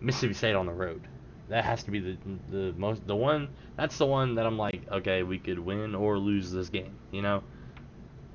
Mississippi 0.00 0.34
State 0.34 0.54
on 0.54 0.66
the 0.66 0.72
road. 0.72 1.02
That 1.48 1.64
has 1.64 1.82
to 1.84 1.90
be 1.90 1.98
the 1.98 2.16
the 2.50 2.74
most 2.76 3.06
the 3.06 3.16
one. 3.16 3.48
That's 3.76 3.96
the 3.98 4.06
one 4.06 4.34
that 4.34 4.46
I'm 4.46 4.58
like, 4.58 4.82
okay, 4.90 5.22
we 5.22 5.38
could 5.38 5.58
win 5.58 5.94
or 5.94 6.18
lose 6.18 6.50
this 6.52 6.68
game. 6.68 6.94
You 7.10 7.22
know, 7.22 7.42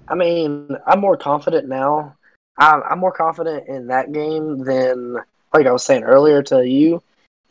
I 0.07 0.15
mean, 0.15 0.69
I'm 0.87 0.99
more 0.99 1.17
confident 1.17 1.67
now. 1.67 2.15
I'm, 2.57 2.81
I'm 2.89 2.99
more 2.99 3.11
confident 3.11 3.67
in 3.67 3.87
that 3.87 4.11
game 4.11 4.63
than, 4.63 5.17
like 5.53 5.67
I 5.67 5.71
was 5.71 5.83
saying 5.83 6.03
earlier 6.03 6.41
to 6.43 6.67
you, 6.67 7.01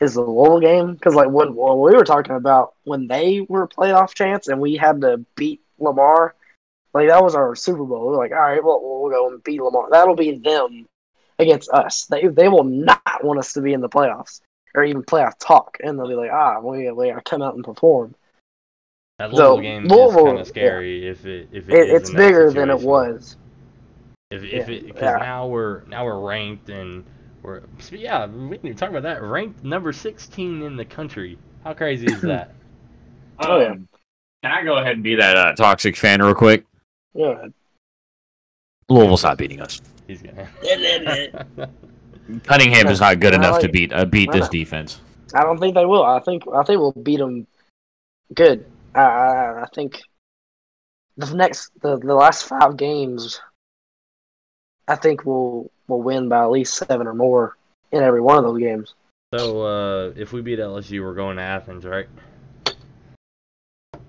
is 0.01 0.15
the 0.15 0.23
Louisville 0.23 0.61
game. 0.61 0.95
Because 0.95 1.15
like 1.15 1.29
when, 1.29 1.55
when 1.55 1.81
we 1.81 1.95
were 1.95 2.05
talking 2.05 2.37
about 2.37 2.75
when 2.85 3.07
they 3.07 3.41
were 3.49 3.69
playoff 3.69 4.15
chance 4.15 4.49
and 4.49 4.61
we 4.61 4.77
had 4.77 5.01
to 5.03 5.25
beat 5.37 5.61
Lamar, 5.79 6.35
like 6.93 7.09
that 7.09 7.23
was 7.23 7.35
our 7.35 7.55
Super 7.55 7.85
Bowl. 7.85 8.07
We 8.07 8.13
were 8.13 8.23
like, 8.23 8.33
all 8.33 8.39
right, 8.39 8.63
well 8.65 8.81
we'll 8.83 9.11
go 9.11 9.29
and 9.29 9.43
beat 9.43 9.61
Lamar. 9.61 9.89
That'll 9.91 10.17
be 10.17 10.39
them 10.39 10.87
against 11.39 11.71
us. 11.71 12.07
They 12.07 12.29
they 12.29 12.49
will 12.49 12.65
not 12.65 13.25
want 13.25 13.39
us 13.39 13.53
to 13.55 13.61
be 13.61 13.73
in 13.73 13.81
the 13.81 13.89
playoffs 13.89 14.41
or 14.75 14.85
even 14.85 15.03
playoff 15.03 15.35
talk, 15.39 15.79
and 15.83 15.99
they'll 15.99 16.09
be 16.09 16.15
like, 16.15 16.31
ah, 16.33 16.61
we 16.61 16.91
we 16.91 17.11
gotta 17.11 17.23
come 17.23 17.43
out 17.43 17.55
and 17.55 17.65
perform. 17.65 18.15
that 19.19 19.35
So, 19.35 19.57
Louisville 19.57 19.63
game 19.63 19.87
is 19.87 20.15
kind 20.15 20.39
of 20.39 20.47
scary 20.47 21.09
if 21.09 21.27
it 21.27 21.49
if 21.53 21.69
it 21.69 21.75
it's 21.75 22.11
bigger 22.11 22.51
than 22.51 22.71
it 22.71 22.81
was. 22.81 23.37
If 24.35 24.43
if 24.45 24.69
it 24.69 24.87
because 24.87 25.03
yeah. 25.03 25.17
now 25.19 25.47
we're 25.47 25.83
now 25.85 26.05
we're 26.05 26.19
ranked 26.19 26.69
and 26.69 27.05
we're 27.43 27.63
yeah 27.91 28.27
we 28.27 28.51
didn't 28.51 28.67
even 28.67 28.77
talk 28.77 28.91
about 28.91 29.05
that 29.05 29.23
ranked 29.23 29.63
number 29.63 29.93
16 29.93 30.63
in 30.63 30.77
the 30.77 30.85
country. 30.85 31.39
How 31.63 31.75
crazy 31.75 32.07
is 32.07 32.21
that? 32.23 32.55
Oh, 33.41 33.59
yeah. 33.59 33.71
Um, 33.73 33.89
Can 34.45 34.53
I 34.53 34.63
go 34.63 34.77
ahead 34.77 34.93
and 34.93 35.03
be 35.03 35.17
that 35.17 35.37
uh, 35.37 35.55
toxic 35.57 35.97
fan 35.97 36.23
real 36.23 36.37
quick? 36.37 36.65
Yeah. 37.15 37.49
Louisville's 38.89 39.25
not 39.25 39.39
beating 39.39 39.61
us. 39.61 39.83
He's 40.07 40.23
gonna. 40.23 40.49
Cunningham 42.45 42.87
is 42.87 43.01
not 43.01 43.19
good 43.19 43.35
I 43.35 43.39
enough 43.39 43.59
to 43.59 43.69
beat 43.69 43.93
uh, 43.93 44.05
beat 44.05 44.31
this 44.31 44.49
defense. 44.49 45.01
I 45.35 45.43
don't 45.43 45.59
think 45.59 45.75
they 45.75 45.85
will. 45.85 46.05
I 46.05 46.21
think 46.21 46.45
I 46.47 46.63
think 46.63 46.79
we'll 46.79 46.93
beat 46.93 47.19
them 47.19 47.49
good. 48.33 48.67
I 48.95 49.01
I, 49.01 49.63
I 49.63 49.67
think 49.75 50.01
the 51.17 51.35
next 51.35 51.71
the, 51.81 51.99
the 51.99 52.15
last 52.15 52.45
five 52.45 52.77
games, 52.77 53.41
I 54.89 54.97
think 54.97 55.25
we'll 55.25 55.71
we'll 55.89 56.03
win 56.03 56.29
by 56.29 56.43
at 56.43 56.51
least 56.51 56.75
seven 56.75 57.07
or 57.07 57.15
more 57.15 57.57
in 57.93 58.03
every 58.03 58.21
one 58.21 58.39
of 58.39 58.45
those 58.45 58.59
games. 58.61 58.95
So 59.35 59.63
uh, 59.63 60.13
if 60.17 60.33
we 60.33 60.41
beat 60.43 60.59
LSU, 60.59 61.03
we're 61.03 61.15
going 61.15 61.37
to 61.37 61.43
Athens, 61.43 61.85
right? 61.85 62.07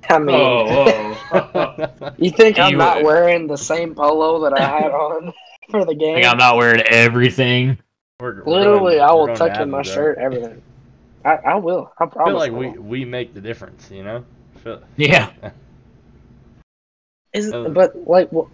I 0.09 0.19
mean, 0.19 0.35
Oh, 0.35 2.13
you 2.17 2.29
think 2.31 2.59
I'm 2.59 2.73
You- 2.73 2.77
not 2.77 3.03
wearing 3.03 3.47
the 3.47 3.57
same 3.57 3.95
polo 3.95 4.41
that 4.41 4.59
I 4.59 4.63
had 4.81 4.91
on 4.91 5.33
for 5.71 5.83
the 5.85 5.95
game? 5.95 6.23
I'm 6.25 6.37
not 6.37 6.57
wearing 6.57 6.81
everything. 6.81 7.77
We're, 8.19 8.43
we're 8.43 8.59
Literally, 8.59 8.95
going- 8.97 9.09
I 9.09 9.13
will 9.13 9.25
going 9.27 9.37
tuck 9.37 9.53
to 9.55 9.63
in 9.63 9.69
my 9.71 9.79
Athens, 9.79 9.89
right? 9.89 9.95
shirt, 9.95 10.17
everything. 10.19 10.61
I, 11.25 11.31
I 11.37 11.55
will. 11.55 11.91
I 11.99 12.03
I 12.03 12.25
feel 12.25 12.35
like 12.35 12.51
I 12.51 12.53
we, 12.53 12.69
will. 12.69 12.81
we 12.83 13.05
make 13.05 13.33
the 13.33 13.41
difference, 13.41 13.89
you 13.91 14.03
know. 14.03 14.23
Yeah. 14.95 15.31
Is 17.33 17.51
but 17.51 18.07
like 18.07 18.31
what, 18.31 18.47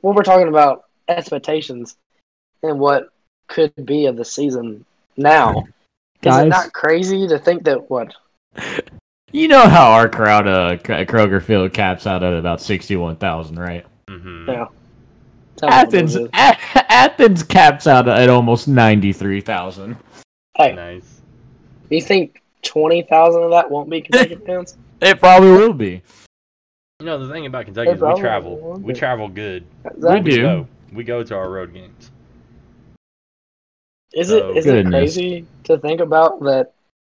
when 0.00 0.14
we're 0.14 0.22
talking 0.22 0.48
about 0.48 0.84
expectations 1.08 1.96
and 2.62 2.78
what 2.78 3.08
could 3.48 3.72
be 3.84 4.06
of 4.06 4.16
the 4.16 4.24
season 4.24 4.84
now, 5.16 5.60
is 5.60 5.64
Guys. 6.22 6.46
it 6.46 6.48
not 6.48 6.72
crazy 6.72 7.26
to 7.28 7.38
think 7.38 7.64
that 7.64 7.90
what? 7.90 8.14
You 9.32 9.48
know 9.48 9.66
how 9.68 9.90
our 9.90 10.08
crowd 10.08 10.46
uh 10.46 10.76
K- 10.76 11.04
Kroger 11.06 11.42
Field 11.42 11.72
caps 11.72 12.06
out 12.06 12.22
at 12.22 12.34
about 12.34 12.60
sixty-one 12.60 13.16
thousand, 13.16 13.58
right? 13.58 13.84
Mhm. 14.08 14.46
Yeah. 14.46 14.66
Tell 15.56 15.68
me 15.70 15.74
Athens. 15.74 16.14
A- 16.14 16.28
Athens 16.32 17.42
caps 17.42 17.88
out 17.88 18.06
at 18.08 18.28
almost 18.28 18.68
ninety-three 18.68 19.40
thousand. 19.40 19.96
Hey, 20.56 20.74
Nice. 20.76 21.20
you 21.90 22.00
think 22.00 22.42
twenty 22.62 23.02
thousand 23.02 23.42
of 23.42 23.50
that 23.50 23.68
won't 23.68 23.90
be 23.90 24.02
Kentucky 24.02 24.36
fans? 24.46 24.76
It 25.00 25.18
probably 25.18 25.50
will 25.50 25.72
be. 25.72 26.00
You 27.00 27.06
know 27.06 27.26
the 27.26 27.32
thing 27.32 27.46
about 27.46 27.64
Kentucky 27.64 27.88
Hey, 27.90 27.96
is 27.96 28.00
we 28.02 28.14
travel. 28.20 28.78
We 28.80 28.92
travel 28.92 29.26
good. 29.26 29.64
Is, 29.96 30.00
that- 30.00 30.22
We 30.22 30.30
do. 30.30 30.68
Go. 30.94 30.98
We 30.98 31.04
go 31.04 31.22
to 31.22 31.34
our 31.34 31.50
road 31.50 31.72
games. 31.74 32.10
is 34.14 34.30
it 34.30 34.42
Oh, 34.42 34.52
is 34.54 34.66
it 34.66 34.86
crazy 34.86 35.46
to 35.64 35.78
think 35.78 36.00
about 36.00 36.40
that? 36.40 36.72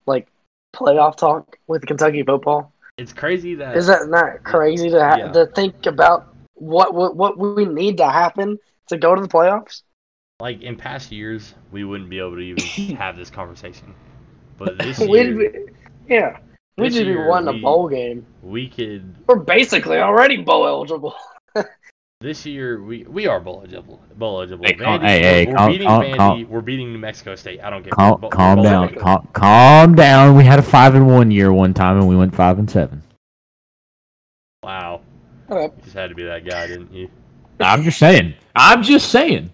Like 0.05 0.28
playoff 0.75 1.17
talk 1.17 1.57
with 1.67 1.86
Kentucky 1.86 2.23
football. 2.23 2.73
It's 2.97 3.13
crazy 3.13 3.55
that 3.55 3.78
Is 3.78 3.88
that 3.88 4.07
not 4.09 4.43
crazy 4.43 4.89
to 4.89 5.03
ha- 5.03 5.17
Yeah. 5.17 5.32
to 5.32 5.45
think 5.47 5.86
about 5.86 6.34
what, 6.55 6.93
what 6.93 7.15
what 7.15 7.38
we 7.38 7.65
need 7.65 7.97
to 7.97 8.09
happen 8.09 8.57
to 8.88 8.97
go 8.97 9.13
to 9.15 9.21
the 9.21 9.28
playoffs? 9.28 9.84
like 10.39 10.61
in 10.61 10.75
past 10.75 11.11
years 11.11 11.55
we 11.71 11.84
wouldn't 11.84 12.09
be 12.11 12.19
able 12.19 12.36
to 12.36 12.39
even 12.41 12.95
have 12.97 13.17
this 13.17 13.30
conversation. 13.30 13.93
But 14.57 14.78
this 14.78 14.99
We'd 15.07 15.09
year 15.09 15.51
be, 15.51 16.13
yeah, 16.13 16.38
we 16.78 16.86
This 16.86 16.95
should 16.95 17.05
be 17.07 17.11
year, 17.13 17.28
won 17.28 17.47
a 17.47 17.53
bowl 17.53 17.88
game. 17.89 18.25
we 18.41 18.69
could 18.69 19.15
We're 19.28 19.36
basically 19.39 19.97
already 19.97 20.38
bowl 20.38 20.65
eligible. 20.67 21.15
This 22.20 22.45
year 22.45 22.82
we 22.82 23.03
we 23.03 23.28
are 23.28 23.39
bowl 23.39 23.59
eligible. 23.63 24.01
Bowl 24.15 24.38
eligible. 24.39 24.65
Hey, 24.65 24.74
calm- 24.74 24.99
Vandy, 25.01 25.07
hey, 25.07 25.22
hey, 25.22 25.45
we're 25.45 25.55
calm- 25.55 25.72
beating 25.72 25.88
calm- 25.88 26.01
Vandy. 26.03 26.18
calm. 26.18 26.49
We're 26.49 26.61
beating 26.61 26.91
New 26.93 26.99
Mexico 26.99 27.36
State. 27.36 27.61
I 27.61 27.70
don't 27.70 27.84
care. 27.84 27.91
Calm, 27.91 28.20
Bo- 28.22 28.30
calm 28.30 28.55
bowl 28.55 28.63
down, 28.63 28.95
calm, 28.95 29.28
calm 29.34 29.95
down. 29.95 30.36
We 30.36 30.43
had 30.43 30.59
a 30.59 30.63
five 30.63 30.95
and 30.95 31.07
one 31.07 31.30
year 31.32 31.53
one 31.53 31.74
time, 31.74 31.97
and 31.97 32.07
we 32.07 32.15
went 32.15 32.34
five 32.36 32.57
and 32.59 32.70
seven. 32.70 33.03
Wow, 34.63 35.01
Shut 35.47 35.61
you 35.78 35.82
just 35.84 35.95
had 35.95 36.09
to 36.09 36.15
be 36.15 36.24
that 36.24 36.43
guy, 36.45 36.68
didn't 36.68 36.91
you? 36.91 37.09
I'm 37.59 37.84
just 37.84 37.99
saying. 37.99 38.34
I'm 38.55 38.84
just 38.84 39.09
saying. 39.09 39.51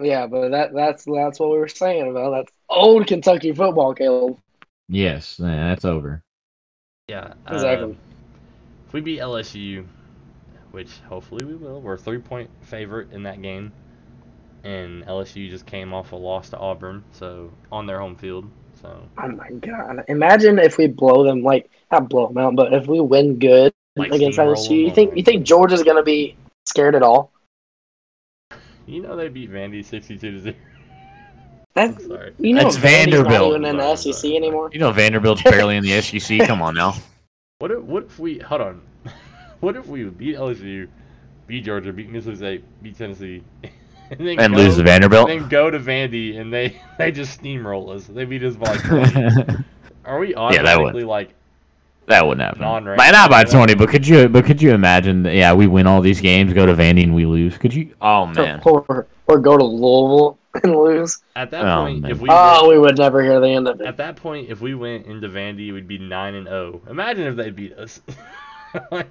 Yeah, 0.00 0.26
but 0.26 0.50
that 0.50 0.72
that's 0.74 1.04
that's 1.04 1.38
what 1.38 1.50
we 1.50 1.58
were 1.58 1.68
saying 1.68 2.10
about. 2.10 2.30
That's 2.30 2.52
old 2.68 3.06
Kentucky 3.06 3.52
football, 3.52 3.94
Caleb. 3.94 4.38
Yes, 4.88 5.36
yeah, 5.38 5.68
that's 5.68 5.84
over. 5.84 6.22
Yeah, 7.08 7.34
Exactly. 7.48 7.92
uh, 7.92 7.94
if 8.86 8.92
we 8.92 9.00
beat 9.00 9.20
LSU, 9.20 9.84
which 10.72 10.90
hopefully 11.08 11.44
we 11.44 11.54
will, 11.54 11.80
we're 11.80 11.94
a 11.94 11.98
three 11.98 12.18
point 12.18 12.50
favorite 12.62 13.12
in 13.12 13.22
that 13.24 13.42
game, 13.42 13.72
and 14.64 15.04
LSU 15.06 15.48
just 15.50 15.66
came 15.66 15.92
off 15.94 16.12
a 16.12 16.16
loss 16.16 16.50
to 16.50 16.58
Auburn, 16.58 17.04
so 17.12 17.50
on 17.72 17.86
their 17.86 17.98
home 18.00 18.16
field. 18.16 18.50
So 18.80 19.02
Oh 19.18 19.28
my 19.28 19.50
god! 19.50 20.04
Imagine 20.08 20.58
if 20.58 20.78
we 20.78 20.86
blow 20.86 21.24
them, 21.24 21.42
like 21.42 21.70
not 21.90 22.08
blow 22.08 22.28
them 22.28 22.38
out, 22.38 22.54
but 22.56 22.72
if 22.72 22.86
we 22.86 23.00
win 23.00 23.38
good 23.38 23.72
Like 23.96 24.12
against 24.12 24.38
LSU, 24.38 24.70
you 24.86 24.92
think 24.92 25.16
you 25.16 25.22
think 25.24 25.44
Georgia's 25.44 25.82
gonna 25.82 26.02
be 26.04 26.36
scared 26.66 26.94
at 26.94 27.02
all? 27.02 27.32
you 28.86 29.02
know 29.02 29.16
they 29.16 29.28
beat 29.28 29.50
Vandy 29.50 29.84
sixty-two 29.84 30.30
to 30.32 30.40
zero. 30.40 30.56
That's 31.74 32.02
I'm 32.04 32.08
sorry. 32.08 32.32
you 32.38 32.54
know 32.54 32.66
It's 32.66 32.76
Vandy's 32.76 32.82
Vanderbilt. 32.82 33.28
not 33.30 33.48
even 33.48 33.64
in 33.64 33.76
the 33.76 33.96
Sorry, 33.96 34.12
SEC 34.12 34.22
sorry. 34.22 34.36
anymore. 34.36 34.70
You 34.72 34.78
know 34.80 34.90
Vanderbilt's 34.92 35.42
barely 35.42 35.76
in 35.76 35.84
the 35.84 36.00
SEC. 36.00 36.46
Come 36.46 36.62
on 36.62 36.74
now. 36.74 36.94
What 37.60 37.72
if 37.72 37.80
what 37.82 38.04
if 38.04 38.18
we 38.20 38.38
hold 38.38 38.60
on? 38.60 38.80
What 39.60 39.76
if 39.76 39.86
we 39.86 40.04
beat 40.04 40.36
LSU, 40.36 40.88
beat 41.46 41.64
Georgia, 41.64 41.92
beat 41.92 42.10
Mississippi 42.10 42.36
State, 42.36 42.82
beat 42.82 42.96
Tennessee, 42.98 43.42
and 44.10 44.20
then 44.20 44.38
And 44.38 44.54
go, 44.54 44.60
lose 44.62 44.76
to 44.76 44.82
Vanderbilt. 44.82 45.28
and 45.30 45.42
then 45.42 45.48
go 45.48 45.70
to 45.70 45.78
Vandy 45.78 46.38
and 46.40 46.52
they 46.52 46.80
they 46.98 47.10
just 47.12 47.40
steamroll 47.40 47.94
us. 47.94 48.06
They 48.06 48.24
beat 48.24 48.42
us 48.44 48.56
by 48.56 48.70
like 48.72 48.82
20. 48.82 49.64
Are 50.04 50.18
we 50.18 50.28
Yeah, 50.34 50.62
that 50.62 50.78
would- 50.78 50.94
automatically 50.94 51.04
like 51.04 51.34
That 52.06 52.26
wouldn't 52.26 52.42
happen. 52.44 52.60
Non-ranked. 52.62 52.98
By 52.98 53.10
not 53.10 53.30
by 53.30 53.44
twenty, 53.44 53.74
but 53.74 53.88
could 53.90 54.06
you? 54.06 54.28
But 54.28 54.44
could 54.46 54.62
you 54.62 54.72
imagine? 54.72 55.24
that, 55.24 55.34
Yeah, 55.34 55.52
we 55.52 55.66
win 55.66 55.86
all 55.86 56.00
these 56.00 56.20
games, 56.20 56.52
go 56.54 56.64
to 56.64 56.74
Vandy, 56.74 57.02
and 57.02 57.14
we 57.14 57.26
lose. 57.26 57.58
Could 57.58 57.74
you? 57.74 57.94
Oh 58.00 58.26
man. 58.26 58.62
Or 58.64 59.06
or 59.26 59.38
go 59.38 59.58
to 59.58 59.64
Louisville 59.64 60.38
and 60.62 60.74
lose. 60.74 61.18
at 61.36 61.50
that 61.50 61.66
Oh, 61.66 61.82
point 61.84 62.00
man. 62.00 62.10
if 62.10 62.20
we 62.20 62.28
Oh, 62.30 62.60
went, 62.62 62.68
we 62.72 62.78
would 62.78 62.96
never 62.96 63.22
hear 63.22 63.38
the 63.40 63.48
end 63.50 63.68
of 63.68 63.80
it. 63.82 63.86
at 63.86 63.98
that 63.98 64.16
point 64.16 64.48
if 64.48 64.62
we 64.62 64.74
went 64.74 65.04
into 65.06 65.28
Vandy 65.28 65.70
we'd 65.74 65.86
be 65.86 65.98
nine 65.98 66.34
and 66.34 66.46
zero. 66.46 66.80
Imagine 66.88 67.26
if 67.26 67.36
they 67.36 67.50
beat 67.50 67.74
us. 67.76 68.00
like, 68.90 69.08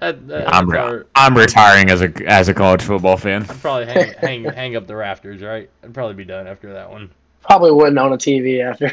that, 0.00 0.26
that, 0.28 0.52
I'm 0.54 0.68
re- 0.70 0.78
our- 0.78 1.06
I'm 1.14 1.36
retiring 1.36 1.90
as 1.90 2.00
a 2.02 2.12
as 2.26 2.48
a 2.48 2.54
college 2.54 2.82
football 2.82 3.16
fan. 3.16 3.42
I'd 3.42 3.60
probably 3.60 3.86
hang, 3.86 4.12
hang 4.18 4.44
hang 4.44 4.76
up 4.76 4.86
the 4.86 4.96
rafters, 4.96 5.42
right? 5.42 5.68
I'd 5.84 5.94
probably 5.94 6.14
be 6.14 6.24
done 6.24 6.46
after 6.46 6.72
that 6.72 6.90
one. 6.90 7.10
Probably 7.42 7.72
wouldn't 7.72 7.98
own 7.98 8.12
a 8.12 8.16
TV 8.18 8.62
after. 8.62 8.92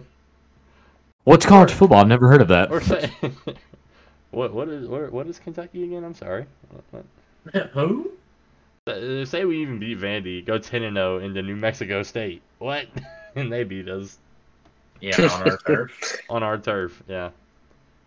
What's 1.24 1.44
college 1.46 1.72
football? 1.72 2.00
I've 2.00 2.08
never 2.08 2.28
heard 2.28 2.40
of 2.40 2.48
that. 2.48 2.70
Or 2.70 2.80
say, 2.80 3.10
what 4.30 4.52
what 4.52 4.68
is 4.68 4.88
what, 4.88 5.12
what 5.12 5.26
is 5.26 5.38
Kentucky 5.38 5.84
again? 5.84 6.04
I'm 6.04 6.14
sorry. 6.14 6.46
What, 6.70 7.04
what? 7.52 7.66
Who? 7.72 8.12
Say 9.26 9.44
we 9.44 9.60
even 9.60 9.78
beat 9.78 9.98
Vandy, 10.00 10.44
go 10.44 10.58
ten 10.58 10.82
and 10.82 10.96
oh 10.96 11.18
zero 11.18 11.28
into 11.28 11.42
New 11.42 11.56
Mexico 11.56 12.02
State. 12.02 12.40
What? 12.58 12.86
and 13.36 13.52
they 13.52 13.62
beat 13.62 13.88
us 13.88 14.18
Yeah, 15.00 15.14
on 15.20 15.42
our 15.50 15.56
turf. 15.58 16.16
on 16.30 16.42
our 16.42 16.58
turf. 16.58 17.02
Yeah, 17.06 17.30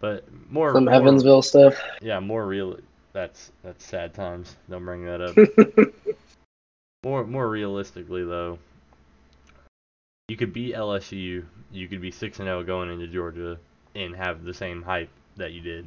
but 0.02 0.26
more 0.50 0.74
Some 0.74 0.86
more- 0.86 0.94
Evansville 0.94 1.44
stuff. 1.44 1.76
Yeah, 2.02 2.20
more 2.20 2.46
real. 2.46 2.78
That's 3.14 3.52
that's 3.64 3.86
sad 3.86 4.14
times. 4.14 4.56
Don't 4.70 4.84
bring 4.84 5.06
that 5.06 5.22
up. 5.22 5.94
more 7.04 7.26
more 7.26 7.50
realistically 7.50 8.26
though, 8.26 8.58
you 10.28 10.36
could 10.36 10.52
beat 10.52 10.76
LSU. 10.76 11.46
You 11.72 11.88
could 11.88 12.02
be 12.02 12.12
six 12.12 12.40
and 12.40 12.48
zero 12.48 12.64
going 12.64 12.90
into 12.92 13.08
Georgia 13.08 13.58
and 13.96 14.16
have 14.16 14.44
the 14.44 14.54
same 14.54 14.82
hype 14.82 15.10
that 15.38 15.52
you 15.54 15.62
did 15.62 15.86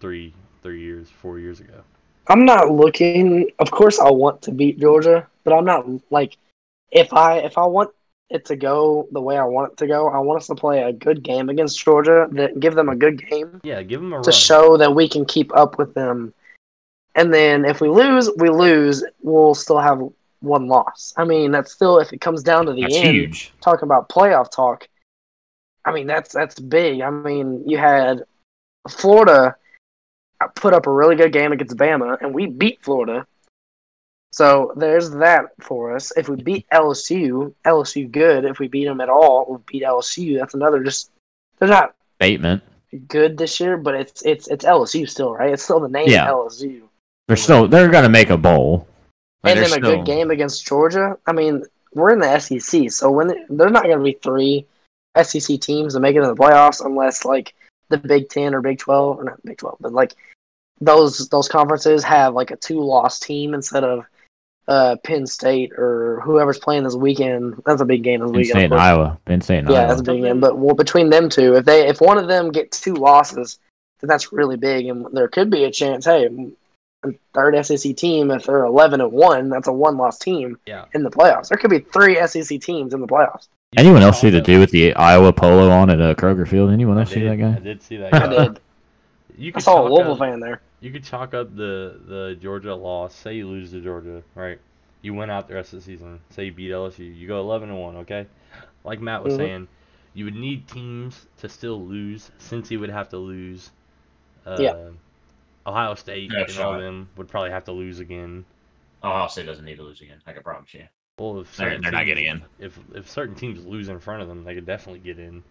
three 0.00 0.32
three 0.62 0.80
years 0.80 1.08
four 1.10 1.38
years 1.38 1.60
ago. 1.60 1.82
I'm 2.28 2.44
not 2.44 2.70
looking. 2.70 3.50
Of 3.58 3.70
course, 3.70 3.98
I 3.98 4.10
want 4.10 4.42
to 4.42 4.52
beat 4.52 4.78
Georgia, 4.78 5.26
but 5.44 5.54
I'm 5.54 5.64
not 5.64 5.86
like 6.10 6.36
if 6.90 7.12
I 7.12 7.38
if 7.38 7.56
I 7.58 7.64
want 7.64 7.90
it 8.30 8.44
to 8.46 8.56
go 8.56 9.08
the 9.12 9.20
way 9.20 9.36
I 9.38 9.44
want 9.44 9.72
it 9.72 9.78
to 9.78 9.86
go. 9.86 10.08
I 10.08 10.18
want 10.18 10.40
us 10.40 10.46
to 10.48 10.54
play 10.54 10.82
a 10.82 10.92
good 10.92 11.22
game 11.22 11.48
against 11.48 11.82
Georgia. 11.82 12.28
That 12.32 12.60
give 12.60 12.74
them 12.74 12.88
a 12.88 12.96
good 12.96 13.26
game 13.28 13.60
Yeah, 13.64 13.82
give 13.82 14.00
them 14.00 14.12
a 14.12 14.22
to 14.22 14.30
run. 14.30 14.38
show 14.38 14.76
that 14.76 14.94
we 14.94 15.08
can 15.08 15.24
keep 15.24 15.54
up 15.56 15.78
with 15.78 15.94
them. 15.94 16.34
And 17.14 17.32
then 17.32 17.64
if 17.64 17.80
we 17.80 17.88
lose, 17.88 18.30
we 18.36 18.50
lose. 18.50 19.02
We'll 19.22 19.54
still 19.54 19.78
have 19.78 20.00
one 20.40 20.68
loss. 20.68 21.12
I 21.16 21.24
mean, 21.24 21.50
that's 21.50 21.72
still 21.72 21.98
if 21.98 22.12
it 22.12 22.20
comes 22.20 22.42
down 22.42 22.66
to 22.66 22.72
the 22.72 22.82
That's 22.82 22.96
end. 22.96 23.16
huge. 23.16 23.52
talking 23.60 23.84
about 23.84 24.08
playoff 24.08 24.50
talk, 24.50 24.86
I 25.84 25.92
mean 25.92 26.06
that's 26.06 26.32
that's 26.32 26.60
big. 26.60 27.00
I 27.00 27.10
mean 27.10 27.62
you 27.66 27.78
had 27.78 28.22
Florida 28.88 29.56
put 30.54 30.74
up 30.74 30.86
a 30.86 30.90
really 30.92 31.16
good 31.16 31.32
game 31.32 31.50
against 31.52 31.76
Bama, 31.76 32.18
and 32.20 32.32
we 32.34 32.46
beat 32.46 32.78
Florida. 32.82 33.26
So 34.32 34.72
there's 34.76 35.10
that 35.12 35.46
for 35.60 35.94
us. 35.96 36.12
If 36.16 36.28
we 36.28 36.36
beat 36.36 36.66
LSU, 36.72 37.52
LSU 37.64 38.10
good. 38.10 38.44
If 38.44 38.58
we 38.58 38.68
beat 38.68 38.84
them 38.84 39.00
at 39.00 39.08
all, 39.08 39.46
we 39.48 39.58
beat 39.78 39.86
LSU. 39.86 40.38
That's 40.38 40.54
another 40.54 40.82
just 40.84 41.10
they're 41.58 41.68
not 41.68 41.94
Statement. 42.20 42.62
good 43.08 43.38
this 43.38 43.58
year, 43.58 43.76
but 43.76 43.94
it's 43.94 44.22
it's 44.22 44.48
it's 44.48 44.64
LSU 44.64 45.08
still, 45.08 45.32
right? 45.34 45.52
It's 45.52 45.62
still 45.62 45.80
the 45.80 45.88
name 45.88 46.08
Yeah. 46.08 46.28
LSU. 46.28 46.82
They're 47.26 47.36
still 47.36 47.66
they're 47.68 47.88
gonna 47.90 48.08
make 48.08 48.30
a 48.30 48.36
bowl. 48.36 48.86
Like, 49.42 49.56
and 49.56 49.64
then 49.64 49.70
a 49.72 49.74
still- 49.82 49.96
good 49.96 50.04
game 50.04 50.30
against 50.30 50.66
Georgia. 50.66 51.16
I 51.26 51.32
mean, 51.32 51.64
we're 51.94 52.12
in 52.12 52.18
the 52.18 52.38
SEC, 52.38 52.90
so 52.90 53.10
when 53.10 53.28
they're 53.48 53.70
not 53.70 53.84
going 53.84 53.98
to 53.98 54.04
be 54.04 54.18
three 54.22 54.66
SEC 55.16 55.58
teams 55.60 55.94
that 55.94 56.00
make 56.00 56.16
it 56.16 56.22
in 56.22 56.28
the 56.28 56.34
playoffs 56.34 56.84
unless 56.84 57.24
like 57.24 57.54
the 57.88 57.96
Big 57.98 58.28
Ten 58.28 58.54
or 58.54 58.60
Big 58.60 58.78
Twelve 58.78 59.18
or 59.18 59.24
not 59.24 59.42
Big 59.44 59.56
Twelve, 59.58 59.78
but 59.80 59.92
like 59.92 60.14
those 60.80 61.28
those 61.30 61.48
conferences 61.48 62.04
have 62.04 62.34
like 62.34 62.50
a 62.50 62.56
two 62.56 62.80
loss 62.80 63.18
team 63.20 63.54
instead 63.54 63.84
of 63.84 64.04
uh, 64.68 64.96
Penn 65.02 65.26
State 65.26 65.72
or 65.76 66.20
whoever's 66.24 66.58
playing 66.58 66.84
this 66.84 66.94
weekend. 66.94 67.60
That's 67.66 67.80
a 67.80 67.84
big 67.84 68.04
game 68.04 68.20
this 68.20 68.28
Penn 68.30 68.36
weekend. 68.36 68.50
State 68.52 68.64
and. 68.66 68.74
Iowa. 68.74 69.18
Penn 69.24 69.40
State 69.40 69.58
and 69.60 69.70
Yeah, 69.70 69.78
Iowa. 69.80 69.88
that's 69.88 70.00
a 70.00 70.04
big 70.04 70.22
game. 70.22 70.38
But 70.40 70.58
well, 70.58 70.74
between 70.74 71.10
them 71.10 71.28
two, 71.28 71.56
if 71.56 71.64
they 71.64 71.88
if 71.88 72.00
one 72.00 72.18
of 72.18 72.28
them 72.28 72.50
get 72.52 72.70
two 72.70 72.94
losses, 72.94 73.58
then 74.00 74.08
that's 74.08 74.32
really 74.32 74.56
big, 74.56 74.86
and 74.86 75.06
there 75.12 75.26
could 75.28 75.50
be 75.50 75.64
a 75.64 75.70
chance. 75.70 76.04
Hey, 76.04 76.28
third 77.34 77.64
SEC 77.64 77.96
team, 77.96 78.30
if 78.30 78.44
they're 78.44 78.64
eleven 78.64 79.00
and 79.00 79.10
one, 79.12 79.48
that's 79.48 79.68
a 79.68 79.72
one 79.72 79.96
loss 79.96 80.18
team 80.18 80.58
Yeah. 80.66 80.84
in 80.94 81.02
the 81.02 81.10
playoffs. 81.10 81.48
There 81.48 81.58
could 81.58 81.70
be 81.70 81.78
three 81.80 82.16
SEC 82.26 82.60
teams 82.60 82.92
in 82.94 83.00
the 83.00 83.06
playoffs. 83.06 83.48
Anyone 83.76 84.02
else 84.02 84.20
see 84.20 84.30
the 84.30 84.38
chalk 84.38 84.46
dude 84.46 84.60
with 84.60 84.70
the 84.70 84.94
Iowa 84.94 85.32
polo 85.32 85.68
on 85.70 85.90
at 85.90 86.00
uh, 86.00 86.14
Kroger 86.14 86.48
Field? 86.48 86.70
Anyone 86.70 86.98
else 86.98 87.10
I 87.10 87.14
see 87.14 87.24
that 87.24 87.36
guy? 87.36 87.54
I 87.54 87.58
did 87.58 87.82
see 87.82 87.96
that. 87.98 88.14
I 88.14 88.18
guy. 88.18 88.28
did. 88.48 88.60
You 89.38 89.52
I 89.54 89.60
saw 89.60 89.72
a 89.72 89.74
chalk 89.82 89.90
Louisville 89.92 90.12
up- 90.12 90.18
fan 90.18 90.40
there. 90.40 90.60
you 90.80 90.90
could 90.90 91.04
chalk 91.04 91.32
up 91.34 91.54
the 91.54 92.00
the 92.06 92.36
Georgia 92.40 92.74
loss. 92.74 93.14
Say 93.14 93.36
you 93.36 93.48
lose 93.48 93.70
to 93.70 93.80
Georgia, 93.80 94.22
right? 94.34 94.58
You 95.02 95.14
win 95.14 95.30
out 95.30 95.46
the 95.48 95.54
rest 95.54 95.72
of 95.72 95.78
the 95.78 95.84
season. 95.84 96.20
Say 96.30 96.46
you 96.46 96.52
beat 96.52 96.70
LSU. 96.72 97.16
You 97.16 97.28
go 97.28 97.38
11 97.40 97.70
and 97.70 97.78
one. 97.80 97.96
Okay, 97.98 98.26
like 98.84 99.00
Matt 99.00 99.22
was 99.22 99.34
Mhm. 99.34 99.36
saying, 99.36 99.68
you 100.14 100.24
would 100.24 100.34
need 100.34 100.66
teams 100.66 101.26
to 101.38 101.48
still 101.48 101.80
lose. 101.86 102.30
Since 102.38 102.68
he 102.68 102.76
would 102.76 102.90
have 102.90 103.08
to 103.10 103.16
lose. 103.18 103.70
Uh, 104.44 104.56
Yeah. 104.58 104.88
Ohio 105.66 105.94
State 105.94 106.32
Yeah, 106.32 106.40
and 106.40 106.50
all 106.58 106.72
sure. 106.74 106.80
them 106.80 107.08
would 107.16 107.28
probably 107.28 107.50
have 107.50 107.64
to 107.64 107.72
lose 107.72 108.00
again. 108.00 108.44
Ohio 109.04 109.28
State 109.28 109.46
doesn't 109.46 109.64
need 109.64 109.76
to 109.76 109.82
lose 109.82 110.00
again. 110.00 110.20
I 110.26 110.32
can 110.32 110.42
promise 110.42 110.72
you. 110.74 110.88
Well, 111.18 111.40
if 111.40 111.56
They're- 111.56 111.78
they're 111.80 111.92
not 111.92 112.06
getting 112.06 112.24
in. 112.26 112.42
If 112.58 112.78
if 112.94 113.08
certain 113.08 113.34
teams 113.34 113.64
lose 113.66 113.88
in 113.88 114.00
front 114.00 114.22
of 114.22 114.28
them, 114.28 114.42
they 114.44 114.54
could 114.54 114.66
definitely 114.66 115.00
get 115.00 115.18
in. 115.18 115.42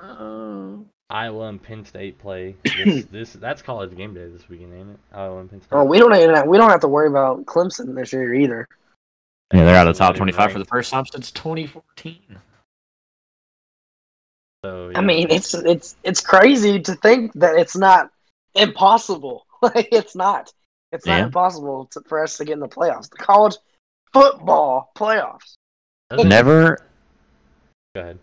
Uh, 0.00 0.78
Iowa 1.08 1.48
and 1.48 1.62
Penn 1.62 1.84
State 1.84 2.18
play 2.18 2.56
this. 2.64 3.04
this 3.06 3.32
that's 3.34 3.62
college 3.62 3.96
game 3.96 4.14
day 4.14 4.28
this 4.28 4.48
weekend, 4.48 4.74
ain't 4.74 4.90
it? 4.90 4.98
Iowa 5.12 5.38
and 5.38 5.50
Penn 5.50 5.60
State. 5.60 5.76
Oh, 5.76 5.84
we 5.84 5.98
don't 5.98 6.14
even 6.14 6.34
have, 6.34 6.46
we 6.46 6.58
don't 6.58 6.70
have 6.70 6.80
to 6.80 6.88
worry 6.88 7.08
about 7.08 7.44
Clemson 7.46 7.94
this 7.94 8.12
year 8.12 8.34
either. 8.34 8.68
Yeah, 9.54 9.64
they're 9.64 9.76
out 9.76 9.86
of 9.86 9.94
the 9.94 9.98
top 9.98 10.16
25 10.16 10.52
for 10.52 10.58
the 10.58 10.64
first 10.64 10.90
time 10.90 11.06
since 11.06 11.30
2014. 11.30 12.16
So, 14.64 14.90
I 14.96 15.00
mean, 15.00 15.30
it's 15.30 15.54
it's 15.54 15.94
it's 16.02 16.20
crazy 16.20 16.80
to 16.80 16.94
think 16.96 17.32
that 17.34 17.56
it's 17.56 17.76
not 17.76 18.10
impossible. 18.54 19.44
Like 19.62 19.88
it's 19.90 20.14
not. 20.14 20.52
It's 20.92 21.06
not 21.06 21.16
Yeah. 21.16 21.24
impossible 21.24 21.86
to, 21.92 22.02
for 22.06 22.22
us 22.22 22.36
to 22.36 22.44
get 22.44 22.52
in 22.52 22.60
the 22.60 22.68
playoffs. 22.68 23.08
The 23.08 23.16
college 23.16 23.56
football 24.12 24.92
playoffs. 24.94 25.54
Never, 26.12 26.76
Go 27.94 28.02
ahead. 28.02 28.18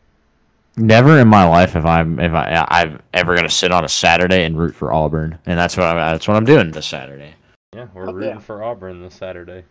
Never 0.78 1.20
in 1.20 1.28
my 1.28 1.46
life 1.46 1.74
have 1.74 1.86
I 1.86 2.02
if 2.02 2.34
I 2.34 2.66
I'm 2.70 3.02
ever 3.14 3.36
gonna 3.36 3.50
sit 3.50 3.72
on 3.72 3.86
a 3.86 3.90
Saturday 3.90 4.44
and 4.44 4.58
root 4.58 4.76
for 4.76 4.92
Auburn, 4.94 5.40
and 5.46 5.58
that's 5.58 5.78
what 5.78 5.86
I'm 5.88 5.98
that's 5.98 6.28
what 6.28 6.38
I'm 6.38 6.46
doing 6.46 6.72
this 6.72 6.86
Saturday. 6.88 7.34
Yeah, 7.76 7.88
we're 7.94 8.10
Oh, 8.10 8.14
rooting 8.14 8.40
for 8.40 8.64
Auburn 8.64 9.02
this 9.02 9.16
Saturday. 9.16 9.64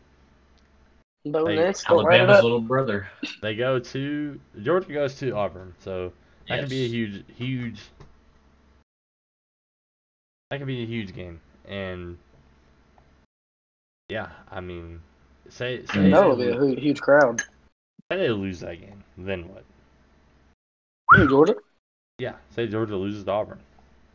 Bo 1.24 1.46
Hey, 1.46 1.56
Nix, 1.56 1.84
go 1.84 2.02
right 2.02 2.26
little 2.42 2.60
brother. 2.60 3.08
They 3.42 3.54
go 3.54 3.78
to 3.78 4.40
Georgia 4.62 4.92
goes 4.92 5.14
to 5.20 5.30
Auburn, 5.32 5.74
so 5.78 6.12
that 6.48 6.60
could 6.60 6.68
be 6.70 6.84
a 6.84 6.88
huge, 6.88 7.24
huge. 7.36 7.80
That 10.50 10.58
could 10.58 10.66
be 10.66 10.82
a 10.82 10.86
huge 10.86 11.14
game, 11.14 11.40
and 11.66 12.18
Yeah, 14.08 14.30
I 14.50 14.60
mean, 14.60 15.00
say 15.48 15.84
say, 15.86 16.10
That 16.10 16.26
would 16.26 16.38
they, 16.38 16.52
be 16.52 16.76
a 16.76 16.80
huge 16.80 17.00
crowd. 17.00 17.40
say 18.10 18.18
they 18.18 18.30
lose 18.30 18.60
that 18.60 18.80
game, 18.80 19.04
then 19.16 19.48
what? 19.48 19.64
Hey, 21.16 21.26
Georgia. 21.26 21.54
Yeah, 22.18 22.34
say 22.54 22.66
Georgia 22.66 22.96
loses 22.96 23.24
to 23.24 23.30
Auburn. 23.30 23.58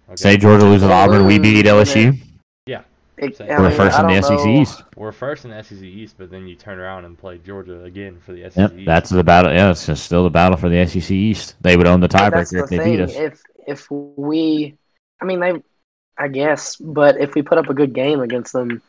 Okay. 0.08 0.16
Say 0.16 0.38
Georgia 0.38 0.66
loses 0.66 0.88
to 0.88 0.94
Auburn, 0.94 1.26
we 1.26 1.38
beat 1.40 1.66
LSU. 1.66 2.18
It, 3.20 3.36
Say- 3.36 3.50
I 3.50 3.58
We're 3.60 3.70
mean, 3.70 3.76
first 3.78 3.98
I 3.98 4.02
in 4.02 4.16
the 4.16 4.22
SEC 4.22 4.38
know. 4.46 4.62
East. 4.62 4.84
We're 4.96 5.12
first 5.12 5.44
in 5.44 5.50
the 5.50 5.64
SEC 5.64 5.82
East, 5.82 6.14
but 6.20 6.30
then 6.30 6.48
you 6.48 6.54
turn 6.56 6.78
around 6.78 7.04
and 7.06 7.18
play 7.18 7.40
Georgia 7.40 7.84
again 7.84 8.20
for 8.24 8.32
the 8.32 8.44
SEC 8.44 8.58
Yep, 8.58 8.74
East. 8.78 8.86
that's 8.86 9.10
the 9.10 9.24
battle. 9.24 9.52
Yeah, 9.52 9.72
it's 9.72 9.88
just 9.88 10.04
still 10.06 10.24
the 10.24 10.30
battle 10.30 10.56
for 10.56 10.70
the 10.70 10.86
SEC 10.86 11.10
East. 11.10 11.56
They 11.62 11.76
would 11.78 11.88
own 11.88 12.00
the 12.00 12.08
But 12.08 12.30
that's 12.30 12.54
tiebreaker 12.54 12.64
if 12.66 12.70
they 12.70 12.78
thing. 12.78 12.92
beat 12.98 13.00
us. 13.02 13.16
If 13.16 13.42
if 13.66 13.90
we, 13.90 14.78
I 15.20 15.26
mean, 15.26 15.40
they, 15.40 15.54
I 16.20 16.28
guess, 16.28 16.76
but 16.76 17.20
if 17.20 17.34
we 17.34 17.42
put 17.42 17.58
up 17.58 17.70
a 17.72 17.74
good 17.74 17.92
game 17.92 18.20
against 18.22 18.54
them, 18.54 18.84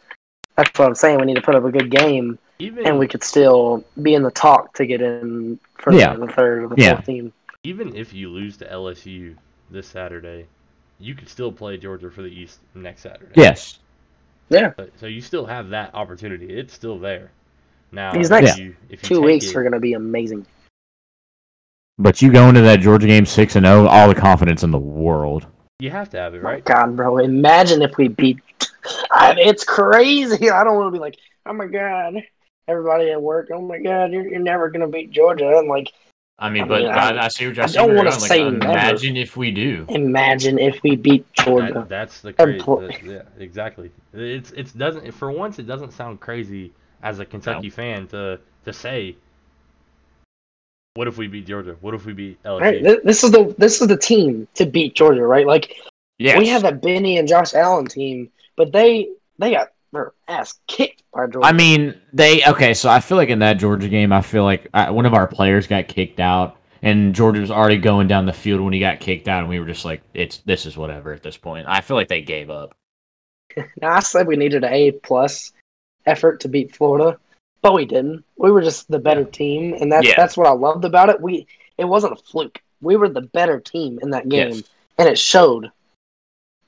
that's 0.57 0.79
what 0.79 0.89
I'm 0.89 0.95
saying. 0.95 1.21
We 1.21 1.25
need 1.25 1.37
to 1.37 1.41
put 1.41 1.55
up 1.55 1.65
a 1.65 1.73
good 1.73 1.91
game, 1.91 2.39
even 2.59 2.87
and 2.87 2.99
we 2.99 3.09
could 3.09 3.25
still 3.25 3.83
be 4.03 4.13
in 4.13 4.23
the 4.23 4.31
talk 4.31 4.75
to 4.75 4.85
get 4.85 5.01
in 5.01 5.59
for 5.79 5.95
Yeah. 5.95 6.13
the, 6.13 6.27
the 6.27 6.33
third 6.35 6.65
or 6.65 6.69
the 6.69 6.75
Yeah. 6.77 6.97
fourth 6.97 7.07
team. 7.07 7.33
Even 7.65 7.95
if 7.97 8.13
you 8.13 8.29
lose 8.31 8.57
to 8.59 8.67
LSU 8.67 9.37
this 9.71 9.87
Saturday, 9.87 10.47
you 10.99 11.15
could 11.15 11.29
still 11.29 11.53
play 11.53 11.77
Georgia 11.77 12.11
for 12.11 12.23
the 12.23 12.29
East 12.29 12.61
next 12.75 13.03
Saturday. 13.03 13.33
Yes. 13.35 13.79
Yeah, 14.51 14.73
So, 14.79 14.89
so 14.97 15.07
you 15.07 15.21
still 15.21 15.45
have 15.45 15.69
that 15.71 15.95
opportunity. 15.95 16.47
It's 16.59 16.73
still 16.73 16.99
there. 16.99 17.31
Now, 17.93 18.13
These 18.13 18.31
if 18.31 18.43
next 18.43 18.59
you, 18.59 18.75
if 18.89 19.03
you 19.03 19.09
two 19.09 19.21
weeks 19.21 19.47
it- 19.47 19.57
are 19.57 19.63
going 19.63 19.73
to 19.73 19.81
be 19.81 19.93
amazing. 19.93 20.47
But 22.01 22.23
you 22.23 22.31
go 22.31 22.49
into 22.49 22.61
that 22.61 22.79
Georgia 22.79 23.09
game 23.09 23.27
six 23.27 23.57
and 23.57 23.67
zero, 23.67 23.87
all 23.89 24.09
the 24.09 24.15
confidence 24.15 24.63
in 24.63 24.71
the 24.71 24.79
world. 24.79 25.47
You 25.81 25.91
have 25.91 26.09
to 26.11 26.17
have 26.17 26.33
it, 26.35 26.43
My 26.43 26.53
right? 26.53 26.65
God, 26.65 26.97
bro! 26.97 27.19
Imagine 27.19 27.83
if 27.83 27.97
we 27.97 28.07
beat. 28.07 28.39
I, 29.11 29.35
it's 29.37 29.65
crazy. 29.65 30.49
I 30.51 30.63
don't 30.63 30.77
want 30.77 30.87
to 30.87 30.97
be 30.97 31.01
like, 31.01 31.17
oh 31.45 31.53
my 31.53 31.67
God, 31.67 32.15
everybody 32.69 33.11
at 33.11 33.21
work. 33.21 33.49
Oh 33.53 33.61
my 33.61 33.79
God, 33.79 34.13
you're, 34.13 34.29
you're 34.29 34.39
never 34.39 34.71
going 34.71 34.83
to 34.83 34.87
beat 34.87 35.11
Georgia. 35.11 35.59
And 35.59 35.67
like, 35.69 35.93
I 36.41 36.51
mean, 36.51 36.65
I 36.65 36.69
but 36.69 36.83
mean, 36.83 36.91
I, 36.91 37.11
I- 37.11 37.25
I 37.25 37.29
see 37.29 37.49
what 37.49 37.59
I 37.59 37.65
I 37.65 37.67
don't 37.67 37.89
you're 37.89 37.97
wanna 37.97 38.11
going. 38.11 38.21
Like, 38.21 38.29
say 38.29 38.45
never. 38.51 38.57
imagine 38.73 39.17
if 39.17 39.37
we 39.37 39.51
do. 39.51 39.85
imagine 39.89 40.59
if 40.59 40.81
we 40.85 40.95
beat 40.97 41.31
Georgia. 41.33 41.73
That, 41.75 41.89
that's 41.89 42.21
the 42.21 42.33
crazy. 42.33 42.61
pl- 42.61 42.89
yeah, 43.05 43.23
exactly. 43.39 43.91
It's 44.13 44.53
it's 44.53 44.73
doesn't 44.73 45.11
for 45.13 45.31
once 45.33 45.59
it 45.59 45.67
doesn't 45.67 45.93
sound 45.93 46.21
crazy 46.21 46.73
as 47.03 47.19
a 47.19 47.25
Kentucky 47.25 47.71
fan 47.71 48.07
to 48.09 48.39
to 48.65 48.73
say. 48.73 49.17
What 50.95 51.07
if 51.09 51.17
we 51.17 51.29
beat 51.29 51.47
Georgia? 51.47 51.77
What 51.81 51.95
if 51.95 52.07
we 52.07 52.13
beat 52.13 52.43
LSU? 52.43 52.61
Right, 52.61 52.83
th- 52.83 53.01
this 53.05 53.23
is 53.23 53.31
the 53.31 53.55
this 53.59 53.81
is 53.81 53.87
the 53.89 53.97
team 53.97 54.49
to 54.55 54.67
beat 54.67 54.95
Georgia, 54.95 55.27
right? 55.27 55.47
Like 55.47 55.75
Yes. 56.19 56.39
we 56.39 56.49
have 56.49 56.63
that 56.63 56.83
Benny 56.83 57.19
and 57.19 57.29
Josh 57.29 57.55
Allen 57.55 57.87
team, 57.87 58.31
but 58.57 58.73
they 58.73 59.09
they 59.39 59.53
got 59.53 59.69
their 59.93 60.13
ass 60.27 60.59
kicked 60.67 60.98
by 60.98 60.98
Georgia. 60.98 60.98
I 61.43 61.53
mean, 61.53 61.95
they 62.13 62.45
okay. 62.45 62.75
So 62.75 62.89
I 62.89 63.01
feel 63.01 63.17
like 63.17 63.29
in 63.31 63.39
that 63.41 63.55
Georgia 63.55 63.89
game, 63.89 64.13
I 64.13 64.21
feel 64.23 64.45
like 64.45 64.69
uh, 64.75 64.89
one 64.91 65.07
of 65.07 65.15
our 65.15 65.27
players 65.27 65.67
got 65.67 65.89
kicked 65.89 66.21
out, 66.21 66.57
and 66.83 67.15
Georgia 67.15 67.41
was 67.41 67.51
already 67.51 67.79
going 67.79 68.09
down 68.09 68.27
the 68.27 68.33
field 68.33 68.61
when 68.61 68.73
he 68.73 68.81
got 68.81 69.01
kicked 69.01 69.27
out, 69.29 69.41
and 69.41 69.49
we 69.49 69.59
were 69.59 69.67
just 69.67 69.85
like, 69.85 70.03
"It's 70.15 70.39
this 70.39 70.67
is 70.67 70.77
whatever." 70.77 71.13
At 71.13 71.23
this 71.23 71.37
point, 71.37 71.67
I 71.69 71.81
feel 71.81 71.97
like 71.97 72.09
they 72.09 72.21
gave 72.23 72.51
up. 72.51 72.77
now 73.81 73.93
I 73.93 74.01
said 74.01 74.27
we 74.27 74.37
needed 74.37 74.65
an 74.65 74.73
A 74.73 74.93
plus 74.93 75.53
effort 76.07 76.41
to 76.41 76.49
beat 76.49 76.75
Florida, 76.77 77.19
but 77.63 77.75
we 77.75 77.85
didn't. 77.85 78.25
We 78.37 78.51
were 78.51 78.63
just 78.63 78.89
the 78.89 78.99
better 78.99 79.25
team, 79.25 79.75
and 79.75 79.91
that's 79.91 80.07
Yeah. 80.07 80.15
that's 80.17 80.37
what 80.37 80.47
I 80.47 80.53
loved 80.53 80.85
about 80.85 81.09
it. 81.09 81.21
We 81.21 81.47
it 81.79 81.85
wasn't 81.85 82.13
a 82.13 82.23
fluke. 82.23 82.61
We 82.81 82.97
were 82.97 83.09
the 83.09 83.23
better 83.23 83.59
team 83.61 83.99
in 84.03 84.11
that 84.11 84.29
game, 84.29 84.51
Yes. 84.53 84.63
and 84.99 85.09
it 85.09 85.19
showed. 85.19 85.71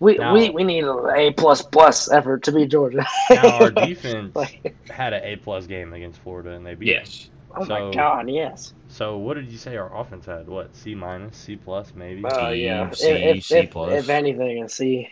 We 0.00 0.16
Now- 0.16 0.32
we 0.34 0.48
we 0.50 0.64
needed 0.64 0.88
an 0.88 1.10
A 1.14 1.32
plus 1.32 1.60
plus 1.62 2.10
effort 2.10 2.42
to 2.44 2.52
beat 2.52 2.70
Georgia. 2.70 3.06
now 3.30 3.58
our 3.60 3.70
defense 3.86 4.34
Like, 4.34 4.74
had 4.88 5.12
an 5.12 5.22
A 5.22 5.36
plus 5.36 5.66
game 5.66 5.92
against 5.92 6.20
Florida 6.22 6.52
and 6.52 6.64
they 6.64 6.74
beat. 6.74 6.96
us. 6.96 7.30
oh 7.54 7.64
So- 7.64 7.68
my 7.88 7.94
God, 7.94 8.28
yes. 8.30 8.72
So 8.88 9.18
what 9.18 9.34
did 9.34 9.50
you 9.52 9.58
say 9.58 9.76
our 9.76 9.94
offense 9.96 10.24
had? 10.26 10.48
What 10.48 10.74
C 10.74 10.94
minus, 10.94 11.36
C 11.36 11.54
plus, 11.56 11.92
maybe? 11.94 12.24
Uh, 12.24 12.48
yeah. 12.48 12.90
C, 12.90 13.08
if, 13.10 13.36
if, 13.38 13.44
C 13.44 13.56
if- 13.58 13.70
plus. 13.70 13.92
if 13.92 14.08
anything, 14.08 14.64
a 14.64 14.68
C. 14.68 15.08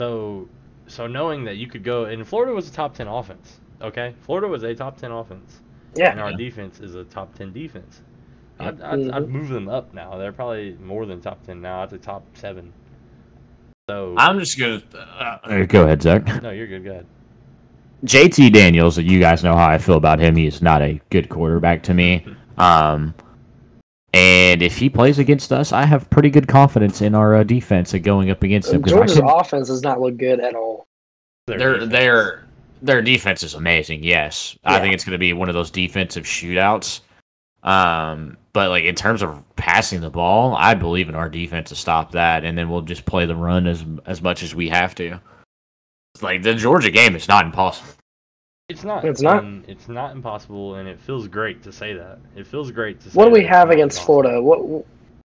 So, 0.00 0.48
so 0.86 1.06
knowing 1.08 1.44
that 1.44 1.56
you 1.56 1.66
could 1.66 1.82
go, 1.82 2.04
and 2.04 2.26
Florida 2.26 2.52
was 2.54 2.68
a 2.68 2.72
top 2.72 2.94
ten 2.94 3.08
offense. 3.08 3.58
Okay, 3.82 4.14
Florida 4.22 4.46
was 4.48 4.62
a 4.62 4.72
top 4.74 4.96
ten 4.98 5.10
offense, 5.10 5.60
Yeah. 5.96 6.12
and 6.12 6.20
our 6.20 6.30
Yeah. 6.30 6.36
defense 6.36 6.78
is 6.80 6.94
a 6.94 7.02
top 7.04 7.34
ten 7.34 7.52
defense. 7.52 8.02
I'd, 8.60 8.80
I'd, 8.80 9.10
I'd 9.10 9.22
Mhm. 9.24 9.28
move 9.28 9.48
them 9.48 9.68
up 9.68 9.92
now. 9.94 10.16
They're 10.16 10.32
probably 10.32 10.76
more 10.82 11.06
than 11.06 11.20
top 11.20 11.42
ten 11.44 11.60
now. 11.60 11.82
I'd 11.82 11.90
say 11.90 11.98
top 11.98 12.24
seven. 12.34 12.72
So 13.88 14.14
I'm 14.18 14.38
just 14.38 14.58
gonna 14.58 14.82
uh, 14.94 15.64
go 15.64 15.84
ahead, 15.84 16.02
Zach. 16.02 16.42
no, 16.42 16.50
you're 16.50 16.66
good. 16.66 16.84
Go 16.84 16.90
ahead. 16.90 17.06
JT 18.04 18.52
Daniels, 18.52 18.98
you 18.98 19.18
guys 19.18 19.42
know 19.42 19.56
how 19.56 19.66
I 19.68 19.78
feel 19.78 19.96
about 19.96 20.20
him. 20.20 20.36
He 20.36 20.46
is 20.46 20.60
not 20.62 20.82
a 20.82 21.00
good 21.10 21.28
quarterback 21.28 21.82
to 21.84 21.94
me. 21.94 22.24
Um, 22.58 23.14
and 24.12 24.62
if 24.64 24.76
he 24.78 24.90
plays 24.90 25.20
against 25.20 25.52
us, 25.52 25.70
I 25.72 25.84
have 25.84 26.10
pretty 26.10 26.28
good 26.28 26.48
confidence 26.48 27.02
in 27.02 27.14
our 27.14 27.36
uh, 27.36 27.44
defense 27.44 27.94
at 27.94 28.02
going 28.02 28.30
up 28.30 28.42
against 28.42 28.72
him. 28.72 28.82
'cause 28.82 28.92
I 28.92 28.96
Georgia's 28.96 29.16
could- 29.20 29.24
offense 29.30 29.68
does 29.68 29.82
not 29.84 30.00
look 30.00 30.16
good 30.16 30.40
at 30.40 30.56
all. 30.56 30.84
Their 31.46 31.56
their 31.58 31.72
defense. 31.74 31.92
their 31.92 32.44
their 32.82 33.02
defense 33.02 33.42
is 33.44 33.54
amazing. 33.54 34.02
Yes, 34.02 34.58
I 34.64 34.80
think 34.80 34.92
it's 34.92 35.04
going 35.04 35.12
to 35.12 35.18
be 35.18 35.32
one 35.34 35.48
of 35.48 35.54
those 35.54 35.70
defensive 35.70 36.24
shootouts. 36.24 37.02
Um, 37.68 38.38
but 38.54 38.70
like 38.70 38.84
in 38.84 38.94
terms 38.94 39.22
of 39.22 39.44
passing 39.56 40.00
the 40.00 40.08
ball, 40.08 40.56
I 40.56 40.72
believe 40.72 41.10
in 41.10 41.14
our 41.14 41.28
defense 41.28 41.68
to 41.68 41.74
stop 41.74 42.12
that, 42.12 42.42
and 42.42 42.56
then 42.56 42.70
we'll 42.70 42.80
just 42.80 43.04
play 43.04 43.26
the 43.26 43.36
run 43.36 43.66
as 43.66 43.84
as 44.06 44.22
much 44.22 44.42
as 44.42 44.54
we 44.54 44.70
have 44.70 44.94
to. 44.94 45.20
It's 46.14 46.22
like 46.22 46.42
the 46.42 46.54
Georgia 46.54 46.90
game 46.90 47.14
is 47.14 47.28
not 47.28 47.44
impossible. 47.44 47.92
It's 48.70 48.84
not. 48.84 49.04
It's 49.04 49.20
not? 49.20 49.44
and 49.44 49.68
it's 49.68 49.86
not 49.86 50.12
impossible, 50.12 50.76
and 50.76 50.88
it 50.88 50.98
feels 50.98 51.28
great 51.28 51.62
to 51.62 51.70
say 51.70 51.92
that. 51.92 52.18
It 52.34 52.46
feels 52.46 52.70
great 52.70 53.00
to. 53.00 53.10
Say 53.10 53.14
What 53.14 53.26
do 53.26 53.32
we 53.32 53.42
that 53.42 53.48
have 53.50 53.70
against 53.70 53.98
impossible. 53.98 54.22
Florida? 54.22 54.42
What 54.42 54.86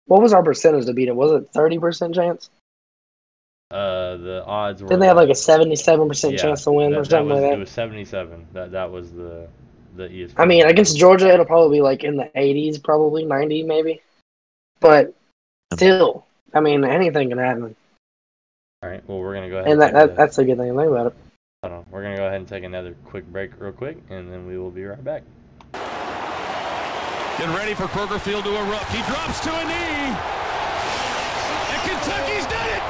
what 0.08 0.22
was 0.22 0.34
our 0.34 0.44
percentage 0.44 0.86
to 0.88 0.94
beat 0.94 1.08
it? 1.08 1.16
Was 1.16 1.32
it 1.32 1.48
thirty 1.54 1.80
percent 1.80 2.16
chance? 2.16 2.50
Uh, 3.72 4.18
the 4.18 4.44
odds 4.46 4.82
were. 4.84 4.90
Didn't 4.90 5.00
they 5.00 5.08
have 5.08 5.16
like 5.16 5.30
a 5.30 5.36
seventy-seven 5.36 6.08
percent 6.10 6.34
Yeah, 6.34 6.42
chance 6.42 6.66
to 6.66 6.74
win 6.74 6.92
that, 6.92 6.98
or 6.98 7.04
that 7.04 7.10
something 7.10 7.30
was, 7.30 7.42
like 7.42 7.50
that? 7.50 7.56
It 7.56 7.60
was 7.60 7.70
seventy-seven. 7.70 8.48
That 8.52 8.72
that 8.74 8.92
was 8.92 9.14
the 9.14 9.48
the 9.96 10.08
ESPN. 10.08 10.34
I 10.38 10.46
mean, 10.46 10.66
against 10.66 10.98
Georgia, 10.98 11.30
it'll 11.34 11.46
probably 11.46 11.78
be 11.78 11.82
like 11.82 12.04
in 12.04 12.18
the 12.18 12.30
eighties, 12.36 12.78
probably 12.78 13.26
ninety, 13.26 13.64
maybe. 13.64 14.02
But 14.80 15.14
still, 15.74 16.26
I 16.54 16.60
mean, 16.60 16.84
anything 16.84 17.30
can 17.30 17.38
happen, 17.38 17.76
All 18.84 18.90
right. 18.90 19.02
Well, 19.08 19.20
we're 19.20 19.34
gonna 19.34 19.50
go 19.50 19.58
ahead. 19.58 19.72
and 19.72 19.82
that, 19.82 19.94
that 19.94 20.16
that's 20.16 20.38
a 20.38 20.44
good 20.46 20.58
thing 20.58 20.74
to 20.74 20.78
think 20.80 20.90
about 20.92 21.08
it. 21.08 21.16
Hold 21.64 21.74
on. 21.74 21.86
We're 21.90 22.04
gonna 22.04 22.18
go 22.18 22.28
ahead 22.28 22.40
and 22.40 22.48
take 22.48 22.64
another 22.64 22.96
quick 23.06 23.26
break, 23.32 23.52
real 23.60 23.72
quick, 23.72 23.98
and 24.10 24.32
then 24.32 24.46
we 24.46 24.58
will 24.58 24.72
be 24.72 24.84
right 24.86 25.04
back. 25.04 25.24
Get 27.38 27.50
ready 27.50 27.74
for 27.74 27.84
Kroger 27.84 28.20
Field 28.20 28.46
to 28.46 28.52
erupt. 28.56 28.90
He 28.92 29.02
drops 29.12 29.42
to 29.42 29.50
a 29.52 29.64
knee. 29.66 30.16
And 31.68 31.82
Kentucky's 31.84 32.46
done 32.48 32.70
it. 32.72 32.84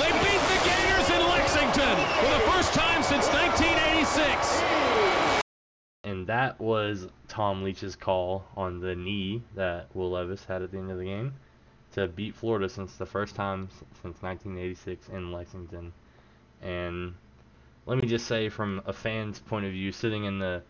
They 0.00 0.10
beat 0.26 0.42
the 0.42 0.58
Gators 0.66 1.08
in 1.14 1.22
Lexington 1.28 1.96
for 2.18 2.30
the 2.34 2.42
first 2.50 2.74
time 2.74 3.02
since 3.04 3.28
1986. 3.28 4.62
And 6.02 6.17
that 6.28 6.60
was 6.60 7.08
Tom 7.26 7.62
Leach's 7.62 7.96
call 7.96 8.44
on 8.54 8.80
the 8.80 8.94
knee 8.94 9.42
that 9.54 9.86
Will 9.94 10.10
Levis 10.10 10.44
had 10.44 10.60
at 10.60 10.70
the 10.70 10.76
end 10.76 10.90
of 10.90 10.98
the 10.98 11.06
game 11.06 11.32
to 11.92 12.06
beat 12.06 12.34
Florida 12.34 12.68
since 12.68 12.96
the 12.96 13.06
first 13.06 13.34
time 13.34 13.70
since 14.02 14.20
1986 14.20 15.08
in 15.08 15.32
Lexington. 15.32 15.90
And 16.60 17.14
let 17.86 17.96
me 17.96 18.06
just 18.06 18.26
say, 18.26 18.50
from 18.50 18.82
a 18.84 18.92
fan's 18.92 19.38
point 19.38 19.64
of 19.64 19.72
view, 19.72 19.90
sitting 19.90 20.24
in 20.24 20.38
the 20.38 20.62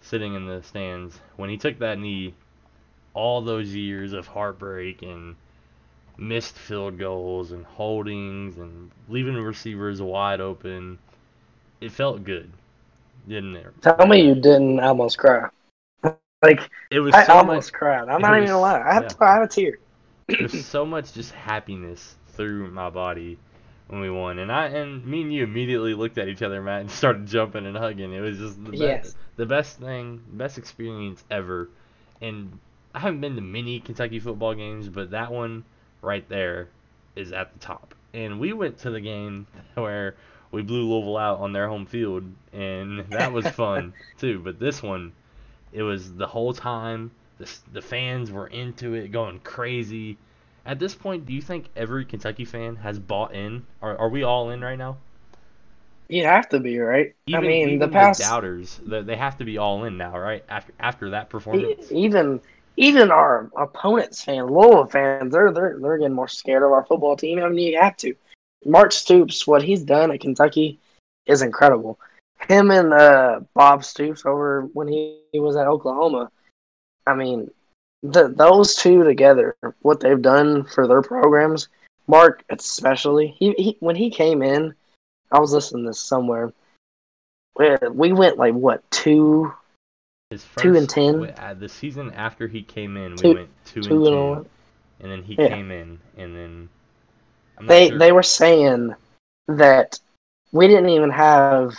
sitting 0.00 0.34
in 0.34 0.46
the 0.46 0.62
stands, 0.62 1.20
when 1.36 1.50
he 1.50 1.58
took 1.58 1.78
that 1.80 1.98
knee, 1.98 2.32
all 3.12 3.42
those 3.42 3.74
years 3.74 4.14
of 4.14 4.26
heartbreak 4.26 5.02
and 5.02 5.36
missed 6.16 6.56
field 6.56 6.98
goals 6.98 7.52
and 7.52 7.66
holdings 7.66 8.56
and 8.56 8.90
leaving 9.10 9.34
receivers 9.34 10.00
wide 10.00 10.40
open, 10.40 10.98
it 11.82 11.92
felt 11.92 12.24
good, 12.24 12.50
didn't 13.28 13.56
it? 13.56 13.72
Tell 13.82 14.06
me 14.06 14.22
you 14.26 14.34
didn't 14.34 14.80
almost 14.80 15.18
cry. 15.18 15.48
Like 16.42 16.70
It 16.90 17.00
was 17.00 17.14
I 17.14 17.24
so 17.24 17.34
almost 17.34 17.72
much. 17.72 17.72
cried. 17.72 18.08
I'm 18.08 18.20
not 18.20 18.32
even 18.32 18.42
was- 18.42 18.50
gonna 18.50 18.60
lie. 18.60 18.82
I 18.82 18.94
have 18.94 19.04
yeah. 19.04 19.08
to, 19.08 19.24
I 19.24 19.34
have 19.34 19.42
a 19.44 19.48
tear. 19.48 19.78
There's 20.38 20.54
so 20.66 20.84
much 20.84 21.12
just 21.12 21.32
happiness 21.32 22.16
through 22.28 22.70
my 22.70 22.90
body 22.90 23.38
when 23.88 24.00
we 24.00 24.10
won, 24.10 24.38
and 24.38 24.50
I 24.50 24.66
and 24.66 25.04
me 25.06 25.22
and 25.22 25.32
you 25.32 25.44
immediately 25.44 25.94
looked 25.94 26.18
at 26.18 26.28
each 26.28 26.42
other, 26.42 26.62
Matt, 26.62 26.80
and 26.82 26.90
started 26.90 27.26
jumping 27.26 27.66
and 27.66 27.76
hugging. 27.76 28.12
It 28.12 28.20
was 28.20 28.38
just 28.38 28.64
the 28.64 28.76
Yes. 28.76 29.04
best, 29.04 29.16
the 29.36 29.46
best 29.46 29.78
thing, 29.78 30.22
best 30.32 30.58
experience 30.58 31.24
ever. 31.30 31.68
And 32.20 32.58
I 32.94 33.00
haven't 33.00 33.20
been 33.20 33.36
to 33.36 33.42
many 33.42 33.80
Kentucky 33.80 34.18
football 34.20 34.54
games, 34.54 34.88
but 34.88 35.10
that 35.10 35.30
one 35.30 35.64
right 36.02 36.28
there 36.28 36.68
is 37.16 37.32
at 37.32 37.52
the 37.52 37.58
top. 37.58 37.94
And 38.14 38.40
we 38.40 38.52
went 38.52 38.78
to 38.78 38.90
the 38.90 39.00
game 39.00 39.46
where 39.74 40.16
we 40.52 40.62
blew 40.62 40.88
Louisville 40.88 41.16
out 41.16 41.40
on 41.40 41.52
their 41.52 41.66
home 41.66 41.86
field, 41.86 42.24
and 42.52 43.00
that 43.10 43.32
was 43.32 43.48
fun 43.48 43.92
too. 44.18 44.38
But 44.38 44.60
this 44.60 44.82
one, 44.82 45.12
it 45.72 45.82
was 45.82 46.14
the 46.14 46.26
whole 46.26 46.52
time. 46.52 47.10
The, 47.38 47.50
the 47.72 47.82
fans 47.82 48.30
were 48.30 48.46
into 48.46 48.94
it, 48.94 49.08
going 49.08 49.40
crazy. 49.40 50.18
At 50.64 50.78
this 50.78 50.94
point, 50.94 51.26
do 51.26 51.32
you 51.32 51.42
think 51.42 51.68
every 51.74 52.04
Kentucky 52.04 52.44
fan 52.44 52.76
has 52.76 52.98
bought 52.98 53.34
in? 53.34 53.66
Are, 53.80 53.96
are 53.98 54.08
we 54.08 54.22
all 54.22 54.50
in 54.50 54.60
right 54.60 54.78
now? 54.78 54.98
You 56.08 56.24
have 56.24 56.48
to 56.50 56.60
be 56.60 56.78
right. 56.78 57.14
Even, 57.26 57.44
I 57.44 57.46
mean, 57.46 57.78
the 57.78 57.88
past 57.88 58.20
doubters, 58.20 58.78
they, 58.84 59.00
they 59.00 59.16
have 59.16 59.38
to 59.38 59.44
be 59.44 59.56
all 59.56 59.84
in 59.84 59.96
now, 59.96 60.16
right? 60.18 60.44
After 60.48 60.72
after 60.78 61.10
that 61.10 61.30
performance. 61.30 61.90
even 61.90 62.40
even 62.76 63.10
our 63.10 63.50
opponents 63.56 64.22
fans, 64.22 64.50
Louisville 64.50 64.86
fans, 64.86 65.32
they're 65.32 65.52
they're 65.52 65.78
they're 65.80 65.98
getting 65.98 66.14
more 66.14 66.28
scared 66.28 66.62
of 66.62 66.72
our 66.72 66.84
football 66.84 67.16
team. 67.16 67.38
I 67.42 67.48
mean, 67.48 67.72
you 67.72 67.80
have 67.80 67.96
to. 67.98 68.14
Mark 68.64 68.92
Stoops, 68.92 69.46
what 69.46 69.62
he's 69.62 69.82
done 69.82 70.10
at 70.10 70.20
Kentucky 70.20 70.78
is 71.26 71.42
incredible. 71.42 71.98
Him 72.48 72.70
and 72.70 72.92
uh, 72.92 73.40
Bob 73.54 73.84
Stoops 73.84 74.24
over 74.26 74.62
when 74.72 74.88
he, 74.88 75.18
he 75.32 75.40
was 75.40 75.56
at 75.56 75.66
Oklahoma. 75.66 76.30
I 77.06 77.14
mean, 77.14 77.50
the, 78.02 78.28
those 78.28 78.74
two 78.74 79.04
together, 79.04 79.56
what 79.82 80.00
they've 80.00 80.20
done 80.20 80.64
for 80.64 80.86
their 80.86 81.02
programs, 81.02 81.68
Mark 82.08 82.44
especially, 82.50 83.28
he, 83.38 83.52
he 83.52 83.76
when 83.80 83.94
he 83.96 84.10
came 84.10 84.42
in, 84.42 84.74
I 85.30 85.38
was 85.38 85.52
listening 85.52 85.84
to 85.84 85.90
this 85.90 86.00
somewhere. 86.00 86.52
where 87.54 87.78
We 87.92 88.12
went 88.12 88.38
like 88.38 88.54
what 88.54 88.88
two 88.90 89.52
Two 90.56 90.76
and 90.76 90.88
10. 90.88 91.34
uh, 91.36 91.54
the 91.54 91.68
season 91.68 92.10
after 92.12 92.48
he 92.48 92.62
came 92.62 92.96
in, 92.96 93.16
we 93.16 93.22
Two- 93.22 93.34
went 93.34 93.50
two, 93.66 93.82
two 93.82 93.94
and 93.94 94.06
and 94.06 94.14
ten, 94.14 94.30
one. 94.30 94.46
and 95.00 95.12
then 95.12 95.22
he 95.22 95.34
Yeah. 95.38 95.48
came 95.48 95.70
in, 95.70 95.98
and 96.16 96.34
then 96.34 96.68
I'm 97.62 97.66
they 97.68 97.88
sure- 97.88 97.98
they 97.98 98.12
were 98.12 98.22
saying 98.22 98.94
that 99.48 99.98
we 100.52 100.66
didn't 100.68 100.90
even 100.90 101.10
have 101.10 101.74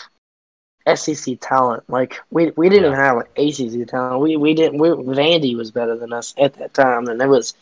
SEC 0.95 1.37
talent. 1.39 1.83
Like 1.89 2.19
we 2.31 2.51
we 2.57 2.67
didn't 2.69 2.83
Yeah. 2.83 2.89
even 2.91 2.99
have 2.99 3.15
like 3.17 3.31
ACC 3.37 3.87
talent. 3.87 4.21
We 4.21 4.35
we 4.37 4.53
didn't. 4.53 4.79
We, 4.79 4.89
Vandy 4.89 5.55
was 5.55 5.71
better 5.71 5.95
than 5.95 6.11
us 6.11 6.33
at 6.37 6.53
that 6.55 6.73
time, 6.73 7.07
and 7.07 7.21
it 7.21 7.27
was 7.27 7.53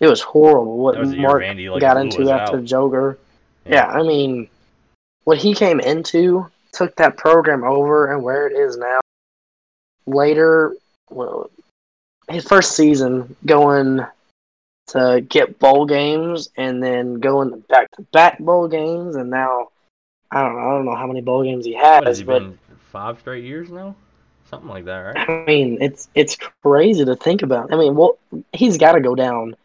it 0.00 0.06
was 0.08 0.20
horrible 0.20 0.76
what 0.78 0.98
was 0.98 1.14
Mark 1.14 1.42
Vandy, 1.42 1.70
like, 1.70 1.80
got 1.80 1.96
into 1.96 2.30
after 2.30 2.58
out. 2.58 2.64
Joker. 2.64 3.18
Yeah. 3.64 3.86
I 3.86 4.02
mean, 4.02 4.48
what 5.24 5.38
he 5.38 5.54
came 5.54 5.80
into 5.80 6.46
took 6.72 6.94
that 6.96 7.16
program 7.16 7.64
over, 7.64 8.12
and 8.12 8.22
where 8.22 8.46
it 8.46 8.52
is 8.52 8.76
now. 8.76 9.00
Later, 10.06 10.76
well, 11.10 11.50
his 12.28 12.44
first 12.46 12.76
season 12.76 13.34
going 13.46 14.04
to 14.88 15.24
get 15.28 15.58
bowl 15.58 15.86
games 15.86 16.50
and 16.56 16.82
then 16.82 17.14
going 17.14 17.60
back 17.68 17.90
to 17.92 18.02
back 18.12 18.38
bowl 18.38 18.68
games 18.68 19.16
and 19.16 19.30
now 19.30 19.68
I 20.30 20.42
don't 20.42 20.54
know 20.54 20.60
I 20.60 20.70
don't 20.70 20.84
know 20.84 20.94
how 20.94 21.06
many 21.06 21.20
bowl 21.20 21.42
games 21.42 21.64
he 21.64 21.74
has, 21.74 22.00
What 22.00 22.06
has 22.06 22.18
he 22.18 22.24
but 22.24 22.38
been 22.40 22.58
five 22.90 23.18
straight 23.18 23.44
years 23.44 23.70
now? 23.70 23.94
Something 24.48 24.68
like 24.68 24.84
that, 24.84 24.98
right? 24.98 25.28
I 25.28 25.44
mean 25.46 25.78
it's 25.80 26.08
it's 26.14 26.36
crazy 26.62 27.04
to 27.04 27.16
think 27.16 27.42
about. 27.42 27.72
I 27.72 27.76
mean, 27.76 27.96
well 27.96 28.18
he's 28.52 28.76
got 28.76 28.92
to 28.92 29.00
go 29.00 29.14
down. 29.14 29.56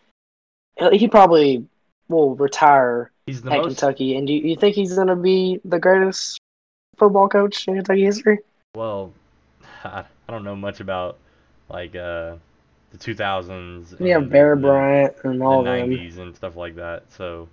He 0.92 1.08
probably 1.08 1.66
will 2.10 2.36
retire 2.36 3.12
He's 3.28 3.42
the 3.42 3.52
at 3.52 3.58
most. 3.60 3.78
Kentucky. 3.78 4.16
And 4.16 4.26
do 4.26 4.34
you, 4.34 4.50
you 4.50 4.56
think 4.56 4.76
he's 4.76 4.94
going 4.96 5.08
to 5.08 5.16
be 5.16 5.62
the 5.64 5.80
greatest 5.80 6.40
football 6.98 7.30
coach 7.30 7.68
in 7.68 7.76
Kentucky 7.76 8.04
history? 8.04 8.40
Well, 8.76 9.14
I, 9.84 10.04
I 10.28 10.32
don't 10.32 10.44
know 10.44 10.56
much 10.56 10.80
about 10.80 11.18
like 11.70 11.96
uh 11.96 12.36
the 12.92 12.98
2000s. 12.98 13.96
Yeah, 14.00 14.20
Bear 14.20 14.56
the- 14.56 14.62
Bryant 14.62 15.16
and 15.24 15.42
the 15.42 15.46
all 15.46 15.64
them. 15.64 15.90
90s 15.90 16.18
and 16.18 16.36
stuff 16.36 16.56
like 16.56 16.76
that. 16.76 17.04
So 17.12 17.48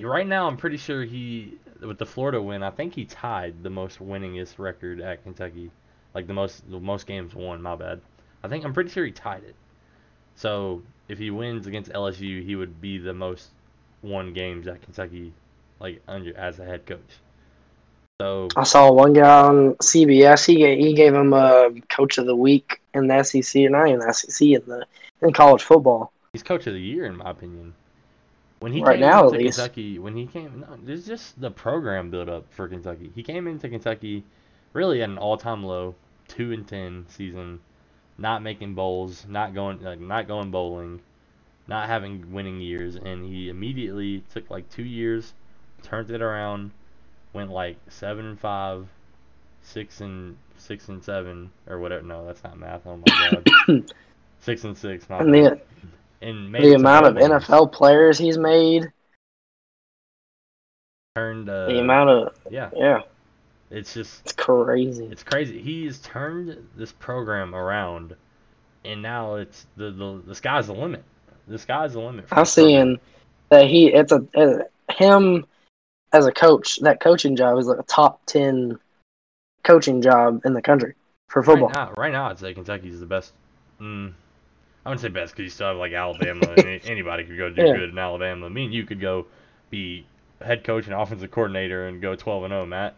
right 0.00 0.26
now, 0.26 0.46
I'm 0.46 0.56
pretty 0.56 0.76
sure 0.76 1.04
he 1.04 1.54
with 1.80 1.98
the 1.98 2.06
Florida 2.06 2.40
win. 2.40 2.62
I 2.62 2.70
think 2.70 2.94
he 2.94 3.04
tied 3.04 3.62
the 3.62 3.70
most 3.70 3.98
winningest 3.98 4.58
record 4.58 5.00
at 5.00 5.22
Kentucky, 5.22 5.70
like 6.14 6.26
the 6.26 6.34
most 6.34 6.68
the 6.70 6.80
most 6.80 7.06
games 7.06 7.34
won. 7.34 7.62
My 7.62 7.76
bad. 7.76 8.00
I 8.42 8.48
think 8.48 8.64
I'm 8.64 8.72
pretty 8.74 8.90
sure 8.90 9.04
he 9.04 9.12
tied 9.12 9.44
it. 9.44 9.54
So 10.36 10.82
if 11.08 11.18
he 11.18 11.30
wins 11.30 11.66
against 11.66 11.90
LSU, 11.92 12.44
he 12.44 12.56
would 12.56 12.80
be 12.80 12.98
the 12.98 13.14
most 13.14 13.48
won 14.02 14.32
games 14.34 14.66
at 14.68 14.82
Kentucky, 14.82 15.32
like 15.80 16.02
under 16.06 16.36
as 16.36 16.58
a 16.58 16.64
head 16.64 16.84
coach. 16.86 17.00
So 18.20 18.48
I 18.56 18.62
saw 18.64 18.90
one 18.92 19.12
guy 19.12 19.28
on 19.42 19.74
CBS. 19.76 20.46
He 20.46 20.56
gave, 20.56 20.78
he 20.78 20.94
gave 20.94 21.14
him 21.14 21.32
a 21.32 21.70
coach 21.90 22.16
of 22.18 22.26
the 22.26 22.36
week 22.36 22.80
in 22.96 23.06
the 23.06 23.22
SEC, 23.22 23.62
and 23.62 23.72
not 23.72 23.88
even 23.88 24.00
the 24.00 24.12
SEC 24.12 24.48
in 24.48 24.62
the 24.66 24.86
in 25.22 25.32
college 25.32 25.62
football. 25.62 26.12
He's 26.32 26.42
coach 26.42 26.66
of 26.66 26.74
the 26.74 26.80
year 26.80 27.06
in 27.06 27.16
my 27.16 27.30
opinion. 27.30 27.74
When 28.60 28.72
he 28.72 28.82
Right 28.82 28.94
came 28.94 29.00
now, 29.00 29.24
into 29.24 29.36
at 29.36 29.42
least. 29.42 29.58
Kentucky, 29.58 29.98
when 29.98 30.16
he 30.16 30.26
came, 30.26 30.60
no, 30.60 30.78
there's 30.82 31.06
just 31.06 31.40
the 31.40 31.50
program 31.50 32.10
build 32.10 32.28
up 32.28 32.46
for 32.50 32.66
Kentucky. 32.68 33.12
He 33.14 33.22
came 33.22 33.46
into 33.46 33.68
Kentucky 33.68 34.24
really 34.72 35.02
at 35.02 35.08
an 35.10 35.18
all-time 35.18 35.62
low, 35.62 35.94
two 36.28 36.52
and 36.52 36.66
ten 36.66 37.04
season, 37.08 37.60
not 38.18 38.42
making 38.42 38.74
bowls, 38.74 39.26
not 39.28 39.54
going 39.54 39.82
like 39.82 40.00
not 40.00 40.26
going 40.26 40.50
bowling, 40.50 41.00
not 41.66 41.86
having 41.88 42.32
winning 42.32 42.60
years, 42.60 42.96
and 42.96 43.24
he 43.26 43.48
immediately 43.48 44.24
took 44.32 44.50
like 44.50 44.68
two 44.70 44.84
years, 44.84 45.34
turned 45.82 46.10
it 46.10 46.22
around, 46.22 46.70
went 47.32 47.50
like 47.50 47.76
seven 47.88 48.24
and 48.24 48.40
five, 48.40 48.88
six 49.62 50.00
and 50.00 50.36
six 50.58 50.88
and 50.88 51.02
seven 51.02 51.50
or 51.66 51.78
whatever. 51.78 52.02
No, 52.02 52.26
that's 52.26 52.42
not 52.44 52.58
math. 52.58 52.86
Oh 52.86 52.96
my 52.96 53.30
god, 53.66 53.92
six 54.40 54.64
and 54.64 54.76
six. 54.76 55.08
My 55.08 55.18
And 55.18 55.34
the 55.34 55.60
and 56.22 56.54
the 56.54 56.74
amount 56.74 57.06
of. 57.06 57.14
NFL 57.14 57.72
players 57.72 58.18
he's 58.18 58.38
made, 58.38 58.90
turned 61.14 61.48
uh, 61.48 61.66
the 61.66 61.78
amount 61.80 62.10
of 62.10 62.34
yeah 62.50 62.70
yeah, 62.74 63.02
it's 63.70 63.94
just 63.94 64.22
it's 64.22 64.32
crazy. 64.32 65.06
it's 65.06 65.22
crazy 65.22 65.60
he's 65.60 65.98
turned 65.98 66.56
this 66.76 66.92
program 66.92 67.54
around 67.54 68.14
and 68.84 69.02
now 69.02 69.36
it's 69.36 69.66
the 69.76 69.90
the, 69.90 70.22
the 70.26 70.34
sky's 70.34 70.66
the 70.66 70.74
limit 70.74 71.02
the 71.48 71.58
sky's 71.58 71.94
the 71.94 72.00
limit 72.00 72.26
I'm 72.30 72.44
seeing 72.44 72.98
that 73.48 73.66
he 73.66 73.88
it's 73.88 74.12
a 74.12 74.26
uh, 74.34 74.92
him 74.92 75.46
as 76.12 76.26
a 76.26 76.32
coach. 76.32 76.78
That 76.80 77.00
coaching 77.00 77.36
job 77.36 77.58
is 77.58 77.66
like 77.66 77.78
a 77.78 77.84
top 77.84 78.24
ten 78.26 78.78
coaching 79.66 80.00
job 80.00 80.40
in 80.44 80.54
the 80.54 80.62
country 80.62 80.94
for 81.28 81.42
football. 81.42 81.68
right 81.68 81.74
now 81.74 81.92
right 81.96 82.12
now 82.12 82.30
I'd 82.30 82.38
say 82.38 82.54
Kentucky's 82.54 83.00
the 83.00 83.06
best 83.06 83.32
mm, 83.80 84.12
I 84.84 84.88
wouldn't 84.88 85.02
say 85.02 85.08
best 85.08 85.32
because 85.34 85.44
you 85.44 85.50
still 85.50 85.68
have 85.68 85.76
like 85.76 85.92
Alabama 85.92 86.46
and 86.56 86.80
anybody 86.84 87.24
could 87.24 87.36
go 87.36 87.50
do 87.50 87.62
Yeah. 87.62 87.72
good 87.74 87.90
in 87.90 87.98
Alabama 87.98 88.48
me 88.48 88.64
and 88.64 88.74
you 88.74 88.84
could 88.84 89.00
go 89.00 89.26
be 89.70 90.06
head 90.40 90.64
coach 90.64 90.86
and 90.86 90.94
offensive 90.94 91.30
coordinator 91.30 91.88
and 91.88 92.00
go 92.00 92.14
12 92.14 92.44
and 92.44 92.52
0 92.52 92.66
Matt 92.66 92.94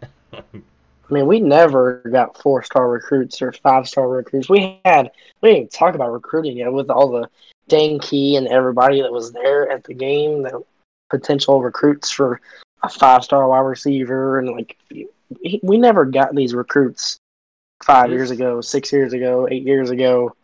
I 1.10 1.14
mean, 1.14 1.26
we 1.26 1.40
never 1.40 2.02
got 2.12 2.36
four 2.36 2.62
star 2.62 2.86
recruits 2.86 3.40
or 3.40 3.50
five 3.52 3.88
star 3.88 4.06
recruits. 4.06 4.50
We 4.50 4.78
had 4.84 5.10
we 5.40 5.54
didn't 5.54 5.72
talk 5.72 5.94
about 5.94 6.12
recruiting 6.12 6.58
yet 6.58 6.70
with 6.70 6.90
all 6.90 7.10
the 7.10 7.30
Dane 7.66 7.98
Key 7.98 8.36
and 8.36 8.46
everybody 8.46 9.00
that 9.00 9.10
was 9.10 9.32
there 9.32 9.70
at 9.70 9.84
the 9.84 9.94
game, 9.94 10.42
the 10.42 10.62
potential 11.08 11.62
recruits 11.62 12.10
for 12.10 12.42
a 12.82 12.90
five 12.90 13.24
star 13.24 13.48
wide 13.48 13.60
receiver, 13.60 14.38
and 14.38 14.50
like 14.50 14.76
we 15.42 15.60
we 15.62 15.78
never 15.78 16.04
got 16.04 16.34
these 16.34 16.54
recruits 16.54 17.18
five 17.82 18.10
years 18.10 18.30
ago, 18.30 18.60
six 18.60 18.92
years 18.92 19.12
ago, 19.12 19.48
eight 19.50 19.62
years 19.64 19.90
ago. 19.90 20.34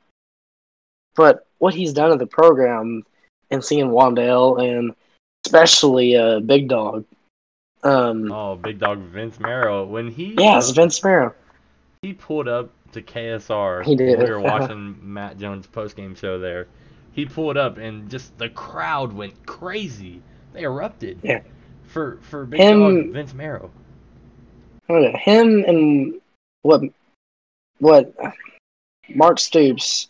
But 1.16 1.46
what 1.58 1.74
he's 1.74 1.92
done 1.92 2.10
to 2.10 2.16
the 2.16 2.26
program 2.26 3.02
and 3.50 3.64
seeing 3.64 3.86
Wan'Dale 3.86 4.60
and 4.62 4.94
especially 5.46 6.16
uh, 6.16 6.40
Big 6.40 6.68
Dog. 6.68 7.04
Um, 7.82 8.32
oh 8.32 8.56
big 8.56 8.78
dog 8.78 8.98
Vince 9.00 9.38
Marrow 9.38 9.84
when 9.84 10.08
he 10.08 10.34
yeah, 10.38 10.56
it's 10.56 10.70
Vince 10.70 11.04
Marrow. 11.04 11.34
he 12.00 12.14
pulled 12.14 12.48
up 12.48 12.70
to 12.92 13.02
KSR. 13.02 13.84
He 13.84 13.94
did. 13.94 14.18
We 14.20 14.30
were 14.30 14.40
watching 14.52 14.96
Matt 15.02 15.38
Jones' 15.38 15.66
post 15.66 15.94
game 15.94 16.14
show 16.14 16.38
there. 16.38 16.66
He 17.12 17.26
pulled 17.26 17.58
up 17.58 17.76
and 17.76 18.08
just 18.10 18.36
the 18.38 18.48
crowd 18.48 19.12
went 19.12 19.44
crazy. 19.44 20.22
They 20.54 20.62
erupted. 20.62 21.18
Yeah. 21.22 21.42
For 21.86 22.18
for 22.22 22.46
big 22.46 22.60
Him- 22.60 22.80
dog 22.80 23.12
Vince 23.12 23.34
Okay, 24.88 25.18
him 25.18 25.64
and 25.66 26.20
what 26.62 26.82
what 27.78 28.14
Mark 29.14 29.38
Stoops 29.38 30.08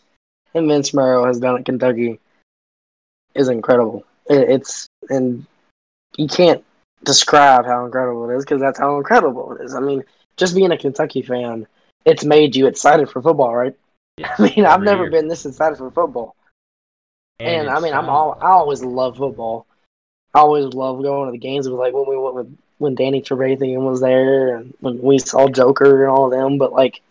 and 0.53 0.67
Vince 0.67 0.93
Marrow 0.93 1.25
has 1.25 1.39
done 1.39 1.57
at 1.57 1.65
Kentucky 1.65 2.19
is 3.35 3.49
incredible. 3.49 4.05
It, 4.29 4.49
it's 4.49 4.87
and 5.09 5.45
you 6.17 6.27
can't 6.27 6.63
describe 7.03 7.65
how 7.65 7.85
incredible 7.85 8.29
it 8.29 8.35
is 8.35 8.43
because 8.43 8.61
that's 8.61 8.79
how 8.79 8.97
incredible 8.97 9.53
it 9.53 9.63
is. 9.63 9.75
I 9.75 9.79
mean, 9.79 10.03
just 10.37 10.55
being 10.55 10.71
a 10.71 10.77
Kentucky 10.77 11.21
fan, 11.21 11.67
it's 12.05 12.25
made 12.25 12.55
you 12.55 12.67
excited 12.67 13.09
for 13.09 13.21
football, 13.21 13.55
right? 13.55 13.75
Yeah, 14.17 14.33
I 14.39 14.41
mean, 14.41 14.65
I've 14.65 14.81
never 14.81 15.03
year. 15.03 15.11
been 15.11 15.27
this 15.27 15.45
excited 15.45 15.77
for 15.77 15.91
football. 15.91 16.35
And, 17.39 17.69
I 17.69 17.79
mean, 17.79 17.93
I'm 17.93 18.09
uh, 18.09 18.13
all 18.13 18.37
I 18.41 18.51
always 18.51 18.81
love 18.83 19.17
football. 19.17 19.67
I 20.33 20.39
always 20.39 20.65
love 20.73 21.01
going 21.01 21.27
to 21.27 21.31
the 21.31 21.37
games. 21.37 21.67
It 21.67 21.71
was 21.71 21.79
like 21.79 21.93
when 21.93 22.09
we 22.09 22.17
went 22.17 22.35
with 22.35 22.57
when 22.77 22.95
Danny 22.95 23.21
Trevathan 23.21 23.79
was 23.79 24.01
there, 24.01 24.57
and 24.57 24.73
when 24.81 25.01
we 25.01 25.19
saw 25.19 25.47
Joker 25.47 26.03
and 26.03 26.11
all 26.11 26.25
of 26.25 26.31
them. 26.31 26.57
But 26.57 26.73
like, 26.73 27.01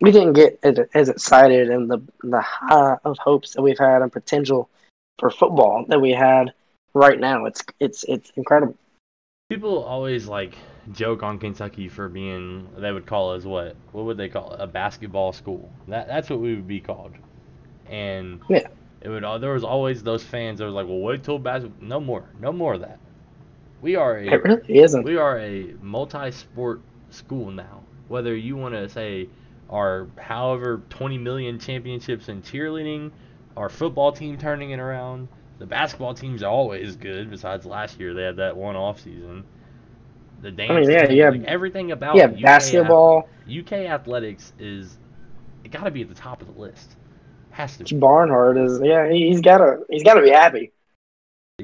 we 0.00 0.10
didn't 0.10 0.34
get 0.34 0.58
as, 0.62 0.78
as 0.94 1.08
excited 1.08 1.70
and 1.70 1.90
the 1.90 2.02
the 2.22 2.40
high 2.40 2.96
of 3.04 3.16
hopes 3.18 3.54
that 3.54 3.62
we've 3.62 3.78
had 3.78 4.02
and 4.02 4.12
potential 4.12 4.68
for 5.18 5.30
football 5.30 5.84
that 5.88 6.00
we 6.00 6.10
had 6.10 6.52
right 6.94 7.18
now. 7.18 7.44
It's 7.46 7.62
it's 7.80 8.04
it's 8.04 8.30
incredible. 8.36 8.76
People 9.48 9.82
always 9.84 10.26
like 10.26 10.56
joke 10.92 11.22
on 11.22 11.38
Kentucky 11.38 11.88
for 11.88 12.08
being 12.08 12.68
they 12.76 12.90
would 12.90 13.06
call 13.06 13.32
us 13.32 13.44
what? 13.44 13.76
What 13.92 14.04
would 14.06 14.16
they 14.16 14.28
call 14.28 14.54
it? 14.54 14.60
A 14.60 14.66
basketball 14.66 15.32
school. 15.32 15.70
That 15.88 16.08
that's 16.08 16.28
what 16.28 16.40
we 16.40 16.54
would 16.54 16.66
be 16.66 16.80
called. 16.80 17.12
And 17.86 18.40
Yeah. 18.48 18.66
it 19.02 19.08
would 19.08 19.22
uh, 19.24 19.38
there 19.38 19.52
was 19.52 19.64
always 19.64 20.02
those 20.02 20.24
fans 20.24 20.58
that 20.58 20.64
was 20.64 20.74
like, 20.74 20.86
well, 20.86 20.98
wait 20.98 21.22
till 21.22 21.38
basketball. 21.38 21.86
No 21.86 22.00
more, 22.00 22.24
no 22.40 22.52
more 22.52 22.74
of 22.74 22.80
that. 22.80 22.98
We 23.82 23.96
are 23.96 24.16
a 24.18 24.26
It 24.32 24.44
really 24.44 24.78
isn't. 24.78 25.04
we 25.04 25.16
are 25.16 25.38
a 25.38 25.74
multi-sport 25.82 26.80
school 27.10 27.50
now. 27.50 27.82
Whether 28.08 28.34
you 28.34 28.56
want 28.56 28.74
to 28.74 28.88
say 28.88 29.28
our 29.68 30.06
however 30.18 30.80
20 30.90 31.18
million 31.18 31.58
championships 31.58 32.28
in 32.28 32.42
cheerleading, 32.42 33.10
our 33.56 33.68
football 33.68 34.12
team 34.12 34.38
turning 34.38 34.70
it 34.70 34.78
around, 34.78 35.28
the 35.58 35.66
basketball 35.66 36.14
teams 36.14 36.42
always 36.42 36.96
good. 36.96 37.30
Besides 37.30 37.66
last 37.66 37.98
year, 37.98 38.14
they 38.14 38.22
had 38.22 38.36
that 38.36 38.56
one 38.56 38.76
off 38.76 39.00
season. 39.00 39.44
The 40.42 40.50
dance, 40.50 40.70
I 40.70 40.80
mean, 40.80 40.90
yeah, 40.90 41.06
team, 41.06 41.18
have- 41.18 41.36
like 41.36 41.44
everything 41.44 41.92
about 41.92 42.16
Yeah, 42.16 42.26
UK 42.26 42.40
basketball. 42.42 43.28
UK 43.48 43.72
athletics 43.72 44.52
is 44.58 44.96
it 45.64 45.70
got 45.70 45.84
to 45.84 45.90
be 45.90 46.02
at 46.02 46.08
the 46.08 46.14
top 46.14 46.40
of 46.42 46.52
the 46.52 46.60
list. 46.60 46.96
Has 47.50 47.76
to. 47.76 47.84
Be. 47.84 47.96
Barnhart 47.96 48.56
is 48.56 48.80
yeah. 48.82 49.10
He's 49.10 49.40
gotta 49.40 49.80
he's 49.90 50.02
gotta 50.02 50.22
be 50.22 50.30
happy. 50.30 50.72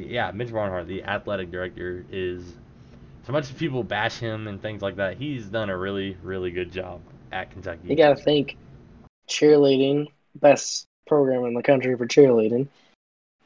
Yeah, 0.07 0.31
Mitch 0.33 0.53
Barnhart, 0.53 0.87
the 0.87 1.03
athletic 1.05 1.51
director, 1.51 2.05
is 2.11 2.43
so 3.27 3.33
much 3.33 3.45
as 3.45 3.53
people 3.53 3.83
bash 3.83 4.19
him 4.19 4.49
and 4.49 4.61
things 4.61 4.83
like 4.83 4.97
that. 4.97 5.17
He's 5.17 5.47
done 5.47 5.71
a 5.71 5.77
really, 5.77 6.17
really 6.23 6.51
good 6.51 6.73
job 6.73 7.01
at 7.33 7.51
Kentucky. 7.51 7.89
You 7.89 7.97
gotta 7.97 8.17
think 8.17 8.57
cheerleading, 9.29 10.09
best 10.37 10.87
program 11.07 11.45
in 11.45 11.55
the 11.55 11.63
country 11.63 11.97
for 11.97 12.07
cheerleading. 12.07 12.69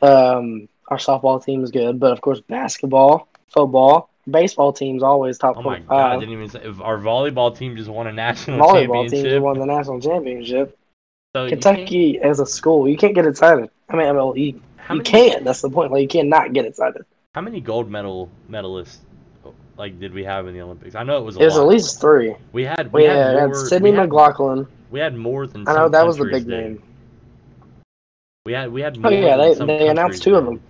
Um, 0.01 0.69
our 0.89 0.99
softball 0.99 1.45
team 1.45 1.63
is 1.65 1.71
good, 1.71 1.99
but 1.99 2.13
of 2.13 2.21
course 2.21 2.41
basketball, 2.41 3.29
football, 3.49 4.11
baseball 4.29 4.73
team's 4.73 5.03
always 5.03 5.39
top 5.39 5.57
Oh 5.57 5.63
my 5.63 5.81
god! 5.81 6.17
I 6.17 6.19
didn't 6.19 6.35
even 6.35 6.49
say 6.49 6.61
if 6.63 6.81
our 6.81 6.99
volleyball 6.99 7.57
team 7.57 7.77
just 7.77 7.91
won 7.91 8.07
a 8.07 8.13
national 8.13 8.61
Volleyball 8.61 9.09
team 9.09 9.23
championship. 9.23 9.43
won 9.43 9.59
the 9.59 9.67
national 9.67 10.01
championship. 10.01 10.79
so 11.37 11.49
Kentucky 11.49 12.21
as 12.21 12.41
a 12.41 12.47
school, 12.47 12.89
you 12.89 12.97
can't 12.97 13.15
get 13.15 13.27
excited. 13.27 13.71
I 13.89 13.97
mean, 13.97 14.09
I 14.09 14.13
mean, 14.13 14.37
you, 14.37 14.61
how 14.83 14.95
you 14.95 14.99
many, 14.99 15.11
can. 15.11 15.45
That's 15.45 15.62
the 15.62 15.70
point. 15.70 15.93
Like 15.93 16.03
you 16.03 16.09
cannot 16.09 16.53
get 16.53 16.66
excited. 16.66 17.05
How 17.35 17.41
many 17.41 17.61
gold 17.61 17.91
medal 17.91 18.28
medalists 18.51 18.99
like 19.78 19.99
did 19.99 20.12
we 20.12 20.24
have 20.24 20.47
in 20.47 20.55
the 20.55 20.61
Olympics? 20.61 20.95
I 20.95 21.03
know 21.03 21.16
it 21.18 21.24
was 21.24 21.37
a 21.37 21.39
There's 21.39 21.55
lot. 21.57 21.62
at 21.62 21.68
least 21.68 22.01
three. 22.01 22.35
we 22.53 22.64
had 22.64 22.93
we 22.93 23.03
We 23.03 23.09
had, 23.09 23.37
had, 23.39 23.47
more, 23.47 23.55
Sydney 23.66 23.91
we 23.93 23.97
had, 23.97 24.09
McLaughlin. 24.09 24.66
we 24.91 25.01
had 25.01 25.16
more 25.16 25.47
than 25.47 25.66
I 25.66 25.74
know 25.74 25.89
that 25.89 26.07
was 26.07 26.18
the 26.18 26.24
big 26.26 26.47
did. 26.47 26.49
name. 26.49 26.83
We 28.45 28.53
had 28.53 28.70
we 28.72 28.80
had 28.83 28.99
Oh 29.03 29.09
yeah, 29.09 29.37
they 29.37 29.55
they 29.55 29.89
announced 29.89 30.22
two 30.22 30.35
of 30.35 30.45
them 30.45 30.61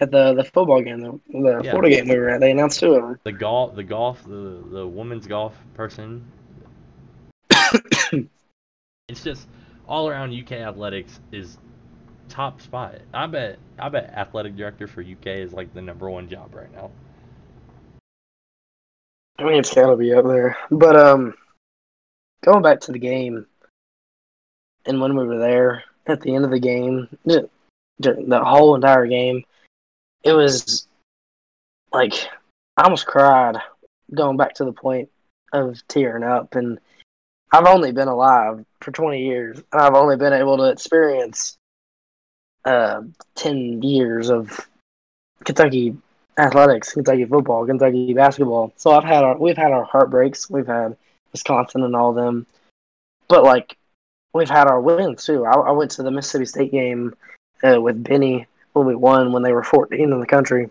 at 0.00 0.10
the 0.10 0.34
the 0.34 0.44
football 0.44 0.82
game, 0.82 1.00
the, 1.00 1.20
the 1.30 1.60
Yeah. 1.64 1.70
Florida 1.70 1.90
game 1.96 2.08
we 2.08 2.16
were 2.18 2.30
at. 2.30 2.40
They 2.40 2.50
announced 2.50 2.80
two 2.80 2.94
of 2.94 3.02
them. 3.02 3.18
The 3.22 3.32
golf, 3.32 3.74
the 3.76 3.84
golf, 3.84 4.22
the 4.24 4.62
the 4.70 4.86
women's 4.86 5.26
golf 5.26 5.54
person. 5.74 6.24
it's 9.08 9.22
just 9.24 9.46
all 9.88 10.08
around 10.08 10.32
UK 10.32 10.52
athletics 10.52 11.20
is 11.32 11.58
top 12.30 12.60
spot. 12.62 12.94
I 13.12 13.26
bet 13.26 13.58
I 13.78 13.88
bet 13.88 14.12
athletic 14.14 14.56
director 14.56 14.86
for 14.86 15.02
UK 15.02 15.26
is 15.26 15.52
like 15.52 15.74
the 15.74 15.82
number 15.82 16.08
one 16.08 16.28
job 16.28 16.54
right 16.54 16.72
now. 16.72 16.90
I 19.38 19.44
mean, 19.44 19.58
it's 19.58 19.74
gotta 19.74 19.96
be 19.96 20.14
up 20.14 20.24
there. 20.24 20.56
But 20.70 20.96
um, 20.96 21.34
going 22.42 22.62
back 22.62 22.80
to 22.80 22.92
the 22.92 22.98
game, 22.98 23.46
and 24.86 25.00
when 25.00 25.16
we 25.16 25.26
were 25.26 25.38
there 25.38 25.84
at 26.06 26.20
the 26.20 26.34
end 26.34 26.44
of 26.44 26.50
the 26.50 26.60
game, 26.60 27.08
during 28.00 28.28
the 28.28 28.44
whole 28.44 28.74
entire 28.74 29.06
game, 29.06 29.44
it 30.22 30.32
was 30.32 30.86
like 31.92 32.14
I 32.76 32.84
almost 32.84 33.06
cried. 33.06 33.56
Going 34.14 34.36
back 34.36 34.54
to 34.54 34.64
the 34.64 34.72
point 34.72 35.08
of 35.52 35.86
tearing 35.86 36.24
up, 36.24 36.56
and 36.56 36.80
I've 37.52 37.66
only 37.66 37.92
been 37.92 38.08
alive 38.08 38.64
for 38.80 38.90
20 38.90 39.24
years, 39.24 39.62
and 39.72 39.80
I've 39.80 39.94
only 39.94 40.16
been 40.16 40.32
able 40.32 40.56
to 40.56 40.64
experience 40.64 41.56
uh 42.64 43.02
10 43.36 43.82
years 43.82 44.30
of 44.30 44.68
Kentucky 45.44 45.96
athletics, 46.38 46.92
Kentucky 46.92 47.24
football, 47.24 47.66
Kentucky 47.66 48.14
basketball. 48.14 48.72
So 48.76 48.92
I've 48.92 49.04
had 49.04 49.24
our 49.24 49.36
we've 49.36 49.56
had 49.56 49.72
our 49.72 49.84
heartbreaks. 49.84 50.50
We've 50.50 50.66
had 50.66 50.96
Wisconsin 51.32 51.84
and 51.84 51.94
all 51.94 52.12
them, 52.12 52.46
but 53.28 53.44
like 53.44 53.76
we've 54.32 54.50
had 54.50 54.66
our 54.66 54.80
wins 54.80 55.24
too. 55.24 55.44
I, 55.44 55.52
I 55.52 55.70
went 55.72 55.90
to 55.92 56.02
the 56.02 56.10
Mississippi 56.10 56.46
State 56.46 56.72
game 56.72 57.14
uh, 57.62 57.80
with 57.80 58.02
Benny 58.02 58.46
when 58.72 58.86
we 58.86 58.94
won 58.94 59.32
when 59.32 59.42
they 59.42 59.52
were 59.52 59.64
14 59.64 60.00
in 60.00 60.20
the 60.20 60.26
country, 60.26 60.70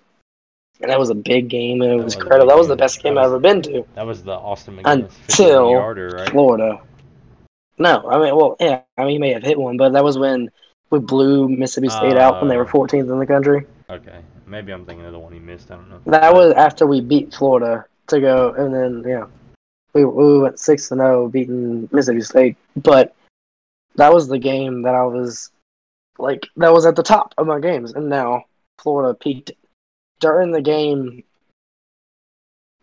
and 0.82 0.90
that 0.90 1.00
was 1.00 1.10
a 1.10 1.16
big 1.16 1.50
game 1.50 1.82
and 1.82 1.92
it 1.92 1.96
was 1.96 2.06
was 2.06 2.16
incredible. 2.16 2.50
That 2.50 2.58
was 2.58 2.68
the 2.68 2.76
best 2.76 3.02
game 3.02 3.16
That 3.16 3.22
I've 3.22 3.28
ever 3.28 3.40
been 3.40 3.62
to. 3.64 3.86
That 3.96 4.06
was 4.06 4.24
the 4.24 4.34
Austin 4.34 4.78
MacGinnis 4.78 4.86
Until 4.86 5.10
51 5.28 5.70
yarder, 5.72 6.10
right? 6.10 6.30
Florida. 6.30 6.82
No, 7.78 8.10
I 8.10 8.20
mean, 8.20 8.36
well, 8.36 8.58
yeah, 8.60 8.82
I 8.98 9.04
mean, 9.04 9.12
he 9.12 9.18
may 9.20 9.32
have 9.32 9.44
hit 9.44 9.58
one, 9.58 9.78
but 9.78 9.94
that 9.94 10.04
was 10.04 10.18
when 10.18 10.50
we 10.90 11.00
blew 11.00 11.48
Mississippi 11.48 11.90
State 11.90 12.18
out 12.18 12.42
when 12.42 12.50
they 12.50 12.58
were 12.58 12.68
Uh, 12.68 12.72
14th 12.72 13.12
in 13.12 13.20
the 13.20 13.26
country. 13.26 13.66
Okay, 13.90 14.20
maybe 14.48 14.72
I'm 14.72 14.86
thinking 14.86 15.06
of 15.06 15.14
the 15.14 15.20
one 15.20 15.34
he 15.34 15.40
missed. 15.40 15.72
I 15.72 15.76
don't 15.76 15.90
know. 15.90 16.00
That 16.06 16.34
was 16.34 16.54
after 16.54 16.86
we 16.88 17.02
beat 17.02 17.34
Florida 17.34 17.86
to 18.08 18.20
go, 18.20 18.54
and 18.54 18.74
then 18.74 19.04
yeah, 19.08 19.26
we 19.94 20.06
we 20.06 20.40
went 20.40 20.60
six 20.60 20.92
and 20.92 21.00
zero, 21.00 21.28
beating 21.28 21.90
Mississippi 21.92 22.22
State. 22.22 22.58
But 22.76 23.16
that 23.96 24.14
was 24.14 24.28
the 24.28 24.40
game 24.40 24.84
that 24.84 24.96
I 24.96 25.04
was 25.06 25.52
like, 26.18 26.48
that 26.58 26.74
was 26.74 26.86
at 26.86 26.96
the 26.96 27.04
top 27.04 27.34
of 27.38 27.48
my 27.48 27.60
games, 27.60 27.94
and 27.94 28.10
now 28.10 28.46
Florida 28.78 29.14
peaked 29.14 29.52
during 30.20 30.52
the 30.52 30.62
game. 30.62 31.24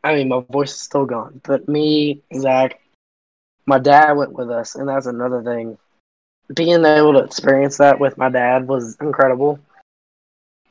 I 0.05 0.15
mean, 0.15 0.29
my 0.29 0.41
voice 0.51 0.73
is 0.73 0.81
still 0.81 1.05
gone, 1.05 1.41
but 1.45 1.69
me, 1.69 2.23
Zach, 2.37 2.81
my 3.67 3.79
dad 3.79 4.13
went 4.13 4.33
with 4.33 4.51
us, 4.51 4.77
and 4.77 4.89
that's 4.89 5.07
another 5.07 5.43
thing. 5.43 5.79
Being 6.55 6.85
able 6.85 7.13
to 7.15 7.25
experience 7.25 7.79
that 7.79 7.99
with 7.99 8.17
my 8.19 8.29
dad 8.29 8.69
was 8.69 8.97
incredible. 9.01 9.59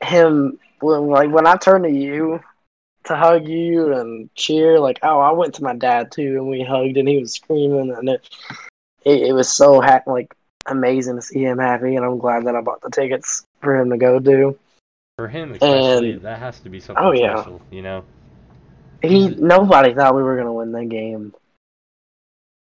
Him, 0.02 0.58
when, 0.80 1.08
like 1.08 1.32
when 1.32 1.48
I 1.48 1.56
turned 1.58 1.84
to 1.84 1.90
you 1.92 2.40
to 3.06 3.16
hug 3.16 3.48
you 3.48 3.94
and 3.94 4.34
cheer, 4.36 4.80
like 4.80 5.00
oh, 5.04 5.20
I 5.20 5.32
went 5.32 5.54
to 5.56 5.64
my 5.64 5.76
dad 5.76 6.12
too, 6.12 6.38
and 6.38 6.48
we 6.48 6.64
hugged, 6.64 6.98
and 6.98 7.08
he 7.08 7.20
was 7.20 7.34
screaming, 7.34 7.92
and 7.92 8.10
it 8.10 8.30
it, 9.04 9.22
it 9.30 9.34
was 9.34 9.52
so 9.52 9.82
ha- 9.82 10.02
like 10.08 10.34
amazing 10.68 11.16
to 11.16 11.22
see 11.22 11.44
him 11.44 11.60
happy, 11.60 11.96
and 11.96 12.06
I'm 12.06 12.18
glad 12.18 12.46
that 12.46 12.56
I 12.56 12.62
bought 12.62 12.82
the 12.82 12.90
tickets 12.90 13.46
for 13.62 13.76
him 13.76 13.90
to 13.90 13.98
go 13.98 14.20
do. 14.20 14.58
For 15.18 15.28
him, 15.28 15.52
especially, 15.54 16.14
And- 16.14 16.22
that 16.22 16.40
has 16.40 16.60
to 16.62 16.70
be 16.70 16.80
something 16.80 17.04
Oh, 17.04 17.12
yeah. 17.12 17.36
special, 17.36 17.62
you 17.72 17.82
know. 17.82 18.04
He 19.02 19.30
nobody 19.30 19.94
thought 19.94 20.16
we 20.16 20.24
were 20.24 20.36
gonna 20.38 20.54
win 20.54 20.72
that 20.72 20.90
game. 20.90 21.34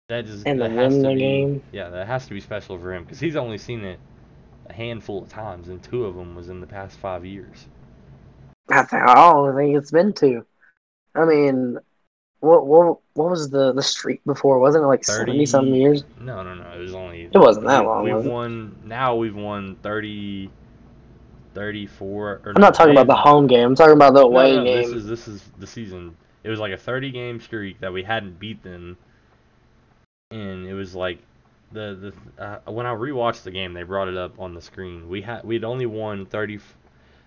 That 0.09 0.25
just 0.25 0.45
And 0.45 0.61
that 0.61 0.69
to 0.69 0.75
has 0.75 0.93
to 0.99 1.01
the 1.01 1.15
be, 1.15 1.19
game? 1.19 1.63
Yeah, 1.73 1.89
that 1.89 2.07
has 2.07 2.27
to 2.27 2.33
be 2.33 2.39
special 2.39 2.79
for 2.79 2.93
him 2.93 3.03
because 3.03 3.19
he's 3.19 3.35
only 3.35 3.57
seen 3.57 3.83
it 3.83 3.99
a 4.67 4.73
handful 4.73 5.21
of 5.23 5.27
times, 5.29 5.67
and 5.67 5.83
two 5.83 6.05
of 6.05 6.15
them 6.15 6.33
was 6.35 6.47
in 6.49 6.61
the 6.61 6.67
past 6.67 6.97
five 6.97 7.25
years. 7.25 7.65
I, 8.69 8.83
th- 8.83 9.01
I 9.01 9.13
don't 9.15 9.55
think 9.55 9.77
it's 9.77 9.91
been 9.91 10.13
two. 10.13 10.45
I 11.15 11.25
mean, 11.25 11.77
what 12.39 12.65
what 12.67 12.99
what 13.13 13.31
was 13.31 13.49
the 13.49 13.73
the 13.73 13.83
streak 13.83 14.23
before? 14.25 14.59
Wasn't 14.59 14.83
it 14.83 14.87
like 14.87 15.03
30 15.05 15.45
seventy 15.45 15.45
something 15.45 15.73
years? 15.75 16.03
No, 16.21 16.43
no, 16.43 16.55
no. 16.55 16.71
It 16.71 16.79
was 16.79 16.93
only. 16.93 17.23
It 17.23 17.37
wasn't 17.37 17.67
that 17.67 17.85
long, 17.85 18.03
We've 18.03 18.25
won. 18.25 18.75
Now 18.85 19.15
we've 19.15 19.35
won 19.35 19.75
30, 19.83 20.49
34. 21.53 22.41
Or 22.45 22.53
I'm 22.55 22.61
not 22.61 22.73
talking 22.73 22.91
about 22.93 23.07
the 23.07 23.15
home 23.15 23.47
game. 23.47 23.65
I'm 23.69 23.75
talking 23.75 23.93
about 23.93 24.13
the 24.13 24.21
No, 24.21 24.25
away 24.25 24.53
no, 24.53 24.63
game. 24.63 24.91
This 24.91 24.93
is 24.93 25.07
this 25.07 25.27
is 25.27 25.43
the 25.59 25.67
season. 25.67 26.15
It 26.43 26.49
was 26.49 26.59
like 26.59 26.71
a 26.71 26.77
30 26.77 27.11
game 27.11 27.39
streak 27.41 27.79
that 27.79 27.91
we 27.91 28.03
hadn't 28.03 28.39
beat 28.39 28.63
them, 28.63 28.97
and 30.31 30.65
it 30.67 30.73
was 30.73 30.95
like 30.95 31.19
the 31.71 32.13
the 32.37 32.43
uh, 32.43 32.71
when 32.71 32.85
I 32.85 32.93
rewatched 32.93 33.43
the 33.43 33.51
game, 33.51 33.73
they 33.73 33.83
brought 33.83 34.07
it 34.07 34.17
up 34.17 34.39
on 34.39 34.53
the 34.53 34.61
screen. 34.61 35.09
We 35.09 35.21
had 35.21 35.43
we'd 35.43 35.63
only 35.63 35.85
won 35.85 36.25
30 36.25 36.59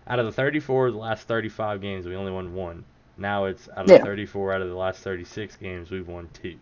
out 0.07 0.18
of 0.18 0.26
the 0.26 0.32
34 0.32 0.88
of 0.88 0.92
the 0.94 0.98
last 1.01 1.26
35 1.26 1.80
games. 1.80 2.07
We 2.07 2.16
only 2.16 2.32
won 2.32 2.55
one. 2.55 2.84
Now 3.16 3.44
it's 3.46 3.68
out 3.76 3.86
of 3.86 3.94
Yeah. 3.94 3.98
34 3.98 4.53
out 4.53 4.62
of 4.62 4.68
the 4.68 4.74
last 4.74 5.01
36 5.03 5.57
games, 5.57 5.90
we've 5.90 6.09
won 6.09 6.28
two. 6.32 6.59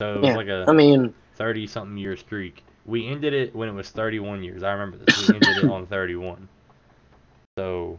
So 0.00 0.18
it 0.18 0.20
was 0.22 0.32
Yeah, 0.32 0.36
like 0.36 0.48
a 0.48 0.68
I 0.68 0.72
mean, 0.72 1.14
30 1.36 1.66
something 1.66 1.96
year 1.96 2.16
streak. 2.16 2.64
We 2.86 3.06
ended 3.08 3.32
it 3.34 3.54
when 3.54 3.68
it 3.68 3.72
was 3.72 3.90
31 3.90 4.42
years. 4.42 4.62
I 4.62 4.72
remember 4.72 4.96
this. 4.98 5.16
We 5.16 5.34
ended 5.34 5.58
it 5.58 5.66
on 5.66 5.86
31. 5.88 6.48
So, 7.58 7.98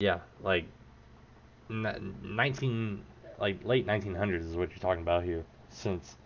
yeah, 0.00 0.20
like 0.42 0.64
n- 1.70 2.14
19, 2.22 3.02
like 3.40 3.64
late 3.64 3.86
1900s 3.86 4.44
is 4.44 4.56
what 4.56 4.70
you're 4.70 4.78
talking 4.78 5.02
about 5.02 5.24
here. 5.24 5.44
Since 5.70 6.16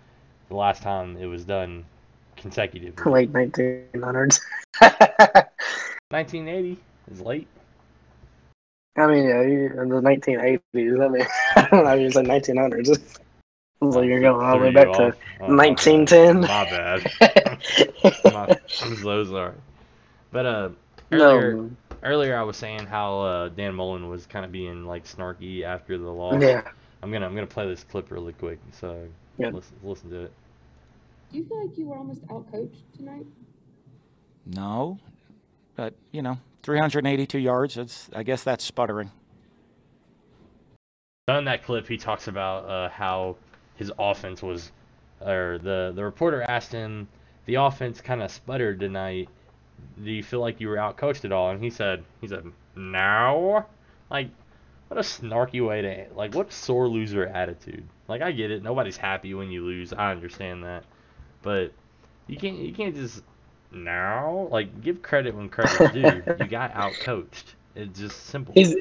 the 0.49 0.57
last 0.57 0.83
time 0.83 1.17
it 1.17 1.27
was 1.27 1.45
done 1.45 1.85
consecutively. 2.37 3.11
late 3.11 3.33
1900s. 3.33 4.41
1980 4.81 6.79
is 7.11 7.21
late. 7.21 7.49
I 8.97 9.07
mean, 9.07 9.25
yeah, 9.25 9.41
in 9.41 9.89
the 9.89 10.01
1980s. 10.03 10.61
I 10.75 11.09
mean, 11.09 11.27
I 11.57 11.69
don't 11.71 11.85
know. 11.85 11.95
You 11.95 12.11
said 12.11 12.27
1900s. 12.27 12.89
It's 12.91 13.19
like 13.81 14.07
you're 14.07 14.21
going 14.21 14.45
all 14.45 14.59
the 14.59 14.65
way 14.65 14.71
back 14.71 14.93
to 14.93 15.09
off. 15.09 15.15
Oh, 15.41 15.49
my 15.49 15.75
bad. 15.75 15.87
1910. 15.87 16.41
My 16.43 16.65
bad. 16.71 17.11
My- 18.33 18.59
I'm 18.83 18.97
so 18.97 19.25
sorry. 19.25 19.55
But 20.31 20.47
uh, 20.47 20.69
earlier, 21.11 21.55
no. 21.55 21.71
earlier 22.03 22.37
I 22.37 22.43
was 22.43 22.57
saying 22.57 22.87
how 22.87 23.21
uh, 23.21 23.49
Dan 23.49 23.75
Mullen 23.75 24.09
was 24.09 24.27
kind 24.27 24.45
of 24.45 24.53
being 24.53 24.85
like 24.87 25.05
snarky 25.05 25.63
after 25.65 25.99
the 25.99 26.09
loss. 26.09 26.41
Yeah. 26.41 26.69
I'm 27.03 27.11
gonna 27.11 27.27
I'm 27.27 27.35
gonna 27.35 27.47
play 27.47 27.67
this 27.67 27.85
clip 27.85 28.11
really 28.11 28.33
quick, 28.35 28.59
so 28.71 29.07
Yeah. 29.39 29.51
listen 29.51 29.77
listen 29.83 30.11
to 30.11 30.25
it. 30.25 30.33
Do 31.31 31.39
you 31.39 31.45
feel 31.45 31.67
like 31.67 31.77
you 31.79 31.89
were 31.89 31.97
almost 31.97 32.27
outcoached 32.29 32.83
tonight? 32.97 33.27
No, 34.47 34.99
but 35.77 35.95
you 36.13 36.23
know, 36.23 36.39
382 36.63 37.39
yards. 37.39 37.77
It's, 37.77 38.11
I 38.15 38.23
guess 38.23 38.43
that's 38.43 38.65
sputtering. 38.65 39.11
On 41.29 41.45
that 41.45 41.63
clip, 41.63 41.87
he 41.89 41.97
talks 41.97 42.29
about 42.29 42.69
uh, 42.69 42.89
how 42.89 43.37
his 43.77 43.93
offense 43.99 44.43
was, 44.43 44.73
or 45.21 45.59
the 45.63 45.93
the 45.95 46.05
reporter 46.05 46.43
asked 46.43 46.73
him, 46.73 47.09
the 47.47 47.55
offense 47.55 48.01
kind 48.01 48.23
of 48.23 48.31
sputtered 48.31 48.81
tonight. 48.81 49.29
Do 50.03 50.11
you 50.11 50.23
feel 50.23 50.41
like 50.41 50.61
you 50.61 50.69
were 50.69 50.77
outcoached 50.77 51.25
at 51.25 51.33
all? 51.33 51.51
And 51.51 51.63
he 51.63 51.71
said, 51.71 52.05
he 52.21 52.29
said, 52.29 52.45
no. 52.77 53.65
Like, 54.11 54.29
what 54.93 54.99
a 54.99 55.09
snarky 55.09 55.66
way 55.66 55.80
to, 55.80 56.07
like, 56.14 56.34
what 56.34 56.53
sore 56.53 56.86
loser 56.86 57.26
attitude. 57.26 57.84
Like, 58.09 58.20
I 58.20 58.30
get 58.30 58.51
it. 58.51 58.62
Nobody's 58.62 58.99
happy 58.99 59.32
when 59.32 59.51
you 59.51 59.64
lose. 59.64 59.95
I 59.95 60.11
understand 60.11 60.64
that, 60.64 60.84
but 61.40 61.72
you 62.26 62.36
can't 62.36 62.59
you 62.59 62.74
can't 62.74 62.95
just 62.95 63.22
now 63.70 64.49
like 64.51 64.82
give 64.82 65.01
credit 65.01 65.34
when 65.34 65.49
credit's 65.49 65.95
due. 65.95 66.22
you 66.40 66.47
got 66.47 66.74
outcoached. 66.74 67.55
It's 67.74 67.99
just 67.99 68.26
simple. 68.26 68.53
He's 68.53 68.76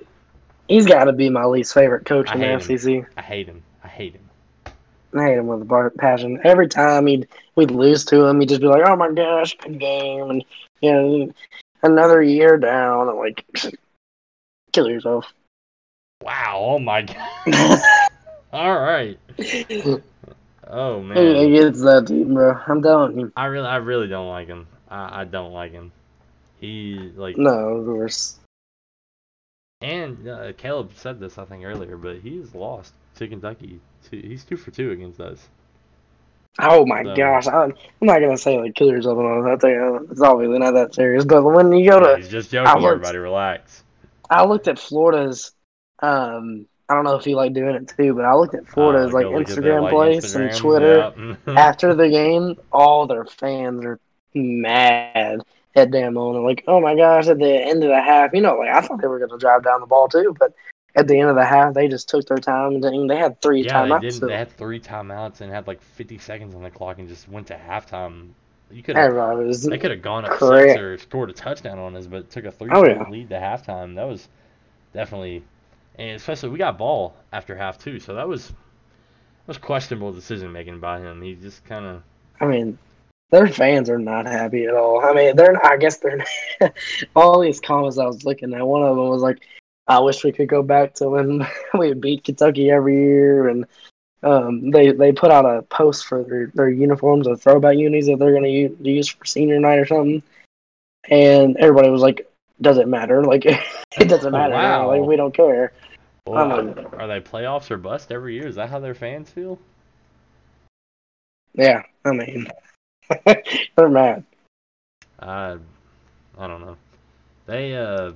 he's 0.68 0.86
got 0.86 1.06
to 1.06 1.14
be 1.14 1.30
my 1.30 1.46
least 1.46 1.74
favorite 1.74 2.06
coach 2.06 2.30
in 2.34 2.42
the. 2.42 2.60
SEC. 2.60 3.06
I 3.16 3.22
hate 3.22 3.48
him. 3.48 3.64
I 3.82 3.88
hate 3.88 4.14
him. 4.14 4.30
I 5.14 5.24
hate 5.24 5.38
him 5.38 5.48
with 5.48 5.62
a 5.62 5.92
passion. 5.98 6.42
Every 6.44 6.68
time 6.68 7.08
he'd 7.08 7.30
we'd 7.56 7.72
lose 7.72 8.04
to 8.06 8.26
him, 8.26 8.42
he'd 8.42 8.50
just 8.50 8.60
be 8.60 8.68
like, 8.68 8.84
"Oh 8.86 8.98
my 8.98 9.14
gosh, 9.14 9.56
good 9.58 9.80
game," 9.80 10.30
and 10.30 10.44
you 10.82 10.92
know, 10.92 11.34
another 11.84 12.22
year 12.22 12.58
down. 12.58 13.08
I'm 13.08 13.18
like, 13.18 13.46
kill 14.74 14.90
yourself. 14.90 15.34
Wow. 16.22 16.58
Oh 16.60 16.80
my 16.80 17.02
god. 17.48 17.82
All 18.54 18.80
right. 18.80 19.18
Oh 20.68 21.02
man. 21.02 21.18
It 21.18 21.50
gets 21.52 21.82
that 21.84 22.06
deep, 22.06 22.28
bro. 22.28 22.58
I'm 22.68 22.82
telling 22.82 23.20
you. 23.20 23.32
I 23.36 23.46
really, 23.46 23.68
I 23.68 23.78
really 23.78 24.08
don't 24.08 24.30
like 24.30 24.48
him. 24.48 24.68
I, 24.90 25.22
I 25.22 25.24
don't 25.26 25.54
like 25.54 25.72
him. 25.72 25.92
He 26.60 27.12
like, 27.16 27.38
No, 27.38 27.50
of 27.78 27.86
course. 27.86 28.40
and 29.82 30.28
uh, 30.28 30.54
Caleb 30.54 30.92
said 30.96 31.20
this 31.20 31.38
I 31.38 31.46
think 31.46 31.64
earlier, 31.66 31.98
but 31.98 32.18
he's 32.20 32.54
lost 32.54 32.94
to 33.16 33.28
Kentucky. 33.28 33.80
He's 34.12 34.44
two 34.44 34.58
for 34.58 34.72
two 34.72 34.92
against 34.92 35.20
us. 35.20 35.48
Oh 36.60 36.86
my 36.86 37.04
So- 37.04 37.16
gosh, 37.16 37.48
I'm, 37.48 37.72
I'm 38.02 38.08
not 38.08 38.20
gonna 38.20 38.38
say 38.38 38.60
like 38.60 38.76
kill 38.76 38.88
yourself 38.90 39.18
and 39.18 39.28
all 39.28 39.44
that. 39.44 39.62
thing. 39.62 40.08
It's 40.12 40.22
obviously 40.22 40.60
not 40.60 40.72
that 40.72 40.94
serious. 40.94 41.24
But 41.26 41.44
when 41.44 41.72
you 41.72 41.90
go 41.90 42.00
to 42.00 42.18
He's 42.18 42.28
just 42.30 42.52
joking. 42.52 42.72
Looked- 42.82 42.86
Everybody, 42.86 43.18
relax. 43.18 43.84
I 44.30 44.46
looked 44.46 44.68
at 44.68 44.78
Florida's. 44.80 45.52
Um, 46.02 46.66
I 46.90 46.94
don't 46.96 47.04
know 47.06 47.16
if 47.16 47.26
you 47.26 47.36
like 47.36 47.54
doing 47.54 47.76
it 47.76 47.94
too, 47.98 48.14
but 48.14 48.26
I 48.26 48.34
looked 48.36 48.54
at 48.56 48.68
Florida's 48.68 49.12
Uh, 49.12 49.18
like 49.18 49.26
go 49.26 49.32
look 49.32 49.50
at 49.50 49.56
their, 49.56 49.80
Instagram 49.80 49.82
like, 49.84 49.92
place 49.92 50.36
and 50.36 50.54
Twitter 50.56 51.14
yep. 51.16 51.38
after 51.58 51.94
the 51.96 52.10
game. 52.10 52.58
All 52.72 53.08
their 53.08 53.26
fans 53.26 53.86
are 53.86 54.00
mad 54.34 55.42
at 55.76 55.92
Dan 55.92 56.14
Mullen. 56.14 56.44
Like, 56.44 56.64
oh 56.68 56.82
my 56.82 56.96
gosh, 56.96 57.28
at 57.28 57.38
the 57.40 57.54
end 57.54 57.84
of 57.84 57.90
the 57.90 58.02
half, 58.02 58.32
you 58.34 58.42
know, 58.42 58.56
like 58.56 58.70
I 58.70 58.82
thought 58.82 59.02
they 59.02 59.08
were 59.08 59.20
going 59.20 59.32
to 59.32 59.38
drive 59.38 59.64
down 59.64 59.80
the 59.80 59.88
ball 59.88 60.08
too, 60.10 60.36
but 60.38 60.54
at 60.96 61.08
the 61.08 61.18
end 61.18 61.30
of 61.30 61.38
the 61.38 61.46
half, 61.46 61.74
they 61.74 61.88
just 61.88 62.10
took 62.10 62.26
their 62.26 62.38
time 62.38 62.84
and 62.84 63.10
they 63.10 63.16
had 63.16 63.42
three 63.42 63.64
Yeah, 63.64 63.84
they 63.84 63.90
timeouts. 63.92 64.02
didn't. 64.02 64.14
so 64.16 64.28
They 64.28 64.38
had 64.38 64.52
three 64.58 64.80
timeouts 64.80 65.40
and 65.40 65.52
had 65.52 65.68
like 65.68 65.82
50 65.82 66.18
seconds 66.18 66.54
on 66.56 66.64
the 66.64 66.70
clock 66.70 67.00
and 67.00 67.08
just 67.08 67.30
went 67.30 67.48
to 67.48 67.56
halftime. 67.56 68.32
You 68.70 68.84
could 68.84 68.98
have. 68.98 69.06
everybody 69.06 69.46
was 69.48 69.64
They 69.64 69.78
could 69.78 69.92
have 69.92 70.02
gone 70.02 70.26
up 70.26 70.32
Correct. 70.32 70.72
six 70.72 70.82
or 70.82 70.98
scored 70.98 71.30
a 71.30 71.34
touchdown 71.34 71.80
on 71.80 71.96
us, 71.96 72.08
but 72.08 72.30
took 72.30 72.44
a 72.46 72.52
three 72.52 72.70
point 72.70 72.98
yeah. 72.98 73.10
lead 73.10 73.30
to 73.30 73.36
halftime. 73.36 73.96
That 73.96 74.08
was 74.08 74.28
definitely, 74.94 75.44
and 75.96 76.16
especially 76.16 76.50
we 76.50 76.58
got 76.58 76.78
ball 76.78 77.16
after 77.32 77.56
half 77.56 77.78
too, 77.78 78.00
so 78.00 78.16
that 78.16 78.28
was 78.28 78.48
that 78.48 79.48
was 79.48 79.58
questionable 79.58 80.12
decision 80.12 80.52
making 80.52 80.80
by 80.80 81.00
him. 81.00 81.22
He 81.22 81.36
just 81.36 81.64
kind 81.66 81.86
of 81.86 82.04
I 82.42 82.46
mean, 82.46 82.78
their 83.30 83.48
fans 83.48 83.90
are 83.90 84.00
not 84.00 84.26
happy 84.26 84.66
at 84.66 84.74
all. 84.74 85.04
I 85.04 85.14
mean, 85.14 85.36
they're. 85.36 85.64
I 85.66 85.78
guess 85.78 85.98
they're. 85.98 86.26
all 87.16 87.40
these 87.40 87.60
comments 87.60 87.98
I 87.98 88.06
was 88.06 88.26
looking 88.26 88.54
at, 88.54 88.68
one 88.68 88.84
of 88.84 88.96
them 88.96 89.08
was 89.08 89.22
like, 89.22 89.44
"I 89.88 90.00
wish 90.00 90.24
we 90.24 90.32
could 90.32 90.50
go 90.50 90.64
back 90.64 90.96
to 90.96 91.10
when 91.10 91.48
we 91.78 91.94
beat 91.94 92.24
Kentucky 92.24 92.72
every 92.72 92.96
year," 92.96 93.48
and 93.48 93.66
um, 94.24 94.72
they 94.72 94.92
they 94.92 95.12
put 95.12 95.32
out 95.32 95.46
a 95.46 95.62
post 95.64 96.06
for 96.06 96.24
their, 96.24 96.52
their 96.54 96.70
uniforms, 96.70 97.28
or 97.28 97.38
throwback 97.38 97.78
unis 97.78 98.08
that 98.08 98.18
they're 98.20 98.38
going 98.38 98.44
to 98.44 98.90
use 98.90 99.08
for 99.08 99.26
senior 99.26 99.60
night 99.60 99.80
or 99.80 99.86
something, 99.86 100.24
and 101.10 101.56
everybody 101.58 101.90
was 101.90 102.02
like, 102.02 102.31
"Doesn't 102.62 102.90
matter. 102.90 103.24
Like, 103.24 103.46
it 103.46 104.08
doesn't 104.08 104.32
matter. 104.32 104.54
now. 104.54 104.88
Wow. 104.90 105.00
Like, 105.00 105.08
we 105.08 105.16
don't 105.16 105.34
care." 105.34 105.74
well, 106.28 106.52
I'm 106.52 106.70
are, 106.70 107.02
are 107.02 107.08
they 107.08 107.20
playoffs 107.20 107.72
or 107.72 107.78
bust 107.78 108.12
every 108.12 108.36
year? 108.36 108.48
Is 108.48 108.56
that 108.56 108.70
how 108.70 108.80
their 108.80 108.96
fans 108.96 109.30
feel? 109.30 109.60
Yeah, 111.54 111.84
I 112.06 112.12
mean, 112.12 112.48
they're 113.76 113.90
mad. 113.90 114.24
I 115.20 115.58
I 116.38 116.48
don't 116.48 116.62
know. 116.62 116.78
They 117.46 117.76
uh 117.76 118.14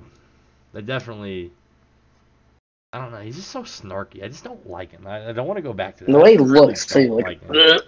they 0.72 0.82
definitely 0.82 1.52
I 2.92 3.00
don't 3.00 3.12
know. 3.12 3.20
He's 3.20 3.36
just 3.36 3.50
so 3.50 3.62
snarky. 3.62 4.24
I 4.24 4.28
just 4.28 4.44
don't 4.44 4.68
like 4.68 4.90
him. 4.90 5.06
I, 5.06 5.28
I 5.28 5.32
don't 5.32 5.46
want 5.46 5.58
to 5.58 5.62
go 5.62 5.72
back 5.72 5.98
to 5.98 6.04
that. 6.04 6.12
The 6.12 6.18
way 6.18 6.32
he 6.32 6.38
I 6.38 6.42
really 6.42 6.68
looks 6.68 6.86
too, 6.86 7.08
don't 7.08 7.22
like. 7.22 7.40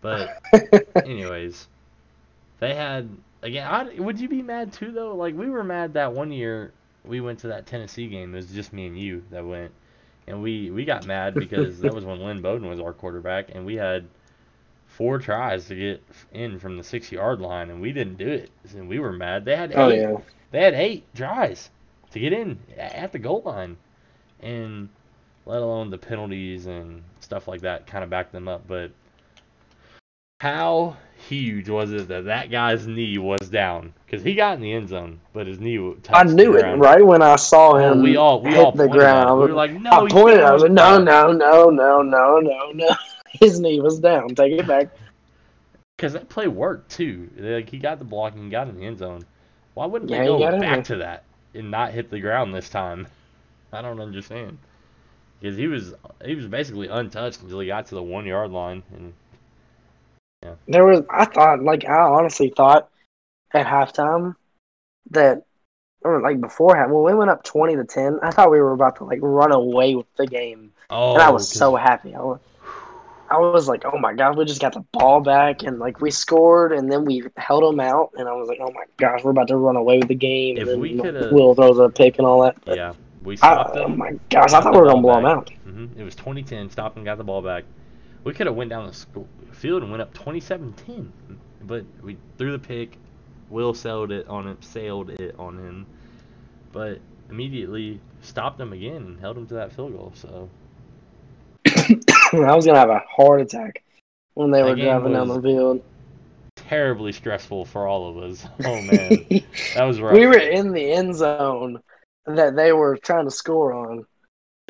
But 0.00 0.42
anyways, 0.96 1.66
they 2.58 2.74
had 2.74 3.08
again. 3.44 3.66
I, 3.66 4.00
would 4.00 4.18
you 4.18 4.28
be 4.28 4.42
mad 4.42 4.72
too 4.72 4.90
though? 4.90 5.14
Like 5.14 5.36
we 5.36 5.48
were 5.48 5.62
mad 5.62 5.94
that 5.94 6.12
one 6.12 6.32
year 6.32 6.72
we 7.04 7.20
went 7.20 7.38
to 7.40 7.48
that 7.48 7.66
Tennessee 7.66 8.08
game. 8.08 8.34
It 8.34 8.36
was 8.36 8.50
just 8.50 8.72
me 8.72 8.86
and 8.86 8.98
you 8.98 9.22
that 9.30 9.44
went, 9.44 9.72
and 10.26 10.42
we 10.42 10.70
we 10.70 10.84
got 10.84 11.06
mad 11.06 11.34
because 11.34 11.80
that 11.80 11.94
was 11.94 12.04
when 12.04 12.20
Lynn 12.20 12.42
Bowden 12.42 12.68
was 12.68 12.80
our 12.80 12.92
quarterback, 12.92 13.54
and 13.54 13.64
we 13.64 13.76
had 13.76 14.06
four 14.86 15.18
tries 15.18 15.66
to 15.66 15.74
get 15.74 16.02
in 16.32 16.58
from 16.58 16.76
the 16.76 16.84
six 16.84 17.12
yard 17.12 17.40
line, 17.40 17.70
and 17.70 17.80
we 17.80 17.92
didn't 17.92 18.16
do 18.16 18.28
it. 18.28 18.50
And 18.74 18.88
we 18.88 18.98
were 18.98 19.12
mad. 19.12 19.44
They 19.44 19.56
had 19.56 19.72
oh, 19.74 19.90
eight. 19.90 20.04
oh 20.04 20.10
yeah. 20.10 20.18
They 20.50 20.62
had 20.62 20.74
eight 20.74 21.04
tries 21.14 21.70
to 22.12 22.20
get 22.20 22.32
in 22.32 22.58
at 22.76 23.12
the 23.12 23.18
goal 23.18 23.42
line, 23.44 23.76
and 24.40 24.88
let 25.46 25.60
alone 25.60 25.90
the 25.90 25.98
penalties 25.98 26.66
and 26.66 27.02
stuff 27.20 27.46
like 27.46 27.60
that 27.60 27.86
kind 27.86 28.02
of 28.02 28.10
backed 28.10 28.32
them 28.32 28.48
up. 28.48 28.66
But 28.66 28.92
how 30.40 30.96
huge 31.28 31.68
was 31.68 31.92
it 31.92 32.08
that 32.08 32.24
that 32.26 32.50
guy's 32.50 32.86
knee 32.86 33.18
was 33.18 33.48
down? 33.48 33.92
Because 34.04 34.22
he 34.22 34.34
got 34.34 34.56
in 34.56 34.60
the 34.60 34.72
end 34.72 34.88
zone, 34.88 35.20
but 35.32 35.46
his 35.46 35.60
knee 35.60 35.94
touched 36.02 36.30
I 36.30 36.32
knew 36.32 36.56
it 36.56 36.62
right 36.76 37.04
when 37.04 37.22
I 37.22 37.36
saw 37.36 37.72
Oh, 37.72 37.76
him. 37.76 38.02
we 38.02 38.16
all 38.16 38.40
we 38.40 38.50
hit 38.50 38.58
all 38.58 38.72
the 38.72 38.88
ground. 38.88 39.40
We 39.40 39.46
were 39.46 39.52
like, 39.54 39.72
no, 39.72 39.90
I 39.90 40.08
pointed. 40.08 40.40
I 40.40 40.52
was 40.52 40.62
like, 40.62 40.72
no, 40.72 41.02
no, 41.02 41.32
no, 41.32 41.70
no, 41.70 42.02
no, 42.02 42.40
no, 42.40 42.70
no. 42.72 42.88
His 43.30 43.58
knee 43.60 43.80
was 43.80 43.98
down. 43.98 44.28
Take 44.34 44.52
it 44.52 44.66
back. 44.66 44.88
Because 45.96 46.12
that 46.12 46.28
play 46.28 46.48
worked 46.48 46.90
too. 46.90 47.30
Like 47.36 47.68
he 47.68 47.78
got 47.78 47.98
the 47.98 48.04
block 48.04 48.34
and 48.34 48.50
got 48.50 48.68
in 48.68 48.76
the 48.76 48.84
end 48.84 48.98
zone. 48.98 49.24
Why 49.74 49.86
wouldn't 49.86 50.10
Yeah, 50.10 50.18
they 50.18 50.32
he 50.32 50.38
go 50.38 50.60
back 50.60 50.84
to 50.84 50.96
that 50.96 51.24
and 51.54 51.70
not 51.70 51.92
hit 51.92 52.10
the 52.10 52.20
ground 52.20 52.54
this 52.54 52.68
time? 52.68 53.06
I 53.72 53.82
don't 53.82 54.00
understand. 54.00 54.58
Because 55.40 55.56
he 55.56 55.66
was 55.66 55.94
he 56.24 56.34
was 56.34 56.46
basically 56.46 56.88
untouched 56.88 57.42
until 57.42 57.60
he 57.60 57.66
got 57.66 57.86
to 57.86 57.94
the 57.96 58.02
one 58.02 58.24
yard 58.24 58.50
line, 58.50 58.82
and 58.94 59.12
There 60.68 60.84
was. 60.84 61.02
I 61.10 61.24
thought, 61.24 61.62
like, 61.62 61.84
I 61.84 61.98
honestly 62.00 62.52
thought 62.56 62.88
at 63.52 63.66
halftime 63.66 64.34
that, 65.10 65.44
or 66.02 66.20
like 66.20 66.40
before 66.40 66.76
half, 66.76 66.90
when 66.90 67.04
we 67.04 67.14
went 67.14 67.30
up 67.30 67.44
twenty 67.44 67.76
to 67.76 67.84
ten, 67.84 68.18
I 68.22 68.30
thought 68.30 68.50
we 68.50 68.60
were 68.60 68.72
about 68.72 68.96
to 68.96 69.04
like 69.04 69.20
run 69.22 69.52
away 69.52 69.94
with 69.94 70.06
the 70.16 70.26
game, 70.26 70.72
oh, 70.90 71.14
and 71.14 71.22
I 71.22 71.30
was 71.30 71.50
'cause- 71.50 71.58
so 71.58 71.76
happy. 71.76 72.14
I 72.14 72.20
was, 72.20 72.40
I 73.30 73.38
was 73.38 73.68
like, 73.68 73.84
oh 73.86 73.98
my 73.98 74.12
god, 74.12 74.36
we 74.36 74.44
just 74.44 74.60
got 74.60 74.74
the 74.74 74.84
ball 74.92 75.20
back, 75.20 75.62
and 75.62 75.78
like 75.78 76.00
we 76.00 76.10
scored, 76.10 76.72
and 76.72 76.90
then 76.92 77.04
we 77.04 77.22
held 77.36 77.62
them 77.64 77.80
out, 77.80 78.10
and 78.18 78.28
I 78.28 78.32
was 78.32 78.48
like, 78.48 78.58
oh 78.60 78.70
my 78.72 78.84
gosh, 78.98 79.24
we're 79.24 79.30
about 79.30 79.48
to 79.48 79.56
run 79.56 79.76
away 79.76 79.98
with 79.98 80.08
the 80.08 80.14
game. 80.14 80.58
If 80.58 80.68
and 80.68 80.80
we 80.80 80.98
coulda- 80.98 81.30
Will 81.32 81.54
throws 81.54 81.78
a 81.78 81.88
pick 81.88 82.18
and 82.18 82.26
all 82.26 82.42
that. 82.42 82.56
But 82.64 82.76
yeah, 82.76 82.92
we 83.22 83.34
I, 83.34 83.36
stopped 83.36 83.76
oh 83.76 83.88
my 83.88 84.18
gosh, 84.30 84.52
I 84.52 84.60
thought 84.60 84.74
we 84.74 84.80
were 84.80 84.86
gonna 84.86 85.00
blow 85.00 85.14
them 85.16 85.26
out. 85.26 85.50
hmm 85.64 85.86
It 85.96 86.02
was 86.04 86.14
2010. 86.14 86.68
Stopped 86.70 86.96
and 86.96 87.04
got 87.04 87.16
the 87.18 87.24
ball 87.24 87.40
back. 87.40 87.64
We 88.24 88.32
could 88.32 88.46
have 88.46 88.56
went 88.56 88.70
down 88.70 88.86
the 88.86 89.24
field 89.54 89.82
and 89.82 89.90
went 89.90 90.02
up 90.02 90.14
27-10, 90.14 91.10
but 91.62 91.84
we 92.02 92.16
threw 92.38 92.52
the 92.52 92.58
pick. 92.58 92.96
Will 93.50 93.74
sailed 93.74 94.10
it 94.10 94.26
on 94.26 94.48
him, 94.48 94.56
sailed 94.62 95.10
it 95.10 95.34
on 95.38 95.58
him, 95.58 95.86
but 96.72 96.98
immediately 97.30 98.00
stopped 98.22 98.58
him 98.58 98.72
again 98.72 98.96
and 98.96 99.20
held 99.20 99.36
him 99.36 99.46
to 99.48 99.54
that 99.54 99.72
field 99.72 99.92
goal. 99.92 100.12
So 100.14 100.48
I 101.66 102.54
was 102.54 102.64
gonna 102.66 102.78
have 102.78 102.88
a 102.88 103.02
heart 103.06 103.42
attack 103.42 103.82
when 104.32 104.50
they 104.50 104.62
That 104.62 104.68
were 104.68 104.76
driving 104.76 105.12
down 105.12 105.28
the 105.28 105.40
field. 105.42 105.82
terribly 106.56 107.12
stressful 107.12 107.66
for 107.66 107.86
all 107.86 108.08
of 108.08 108.16
us. 108.30 108.46
Oh 108.64 108.80
man, 108.80 109.26
that 109.74 109.84
was 109.84 110.00
rough. 110.00 110.14
we 110.14 110.26
were 110.26 110.38
in 110.38 110.72
the 110.72 110.92
end 110.92 111.14
zone 111.14 111.80
that 112.26 112.56
they 112.56 112.72
were 112.72 112.96
trying 112.96 113.26
to 113.26 113.30
score 113.30 113.74
on. 113.74 114.06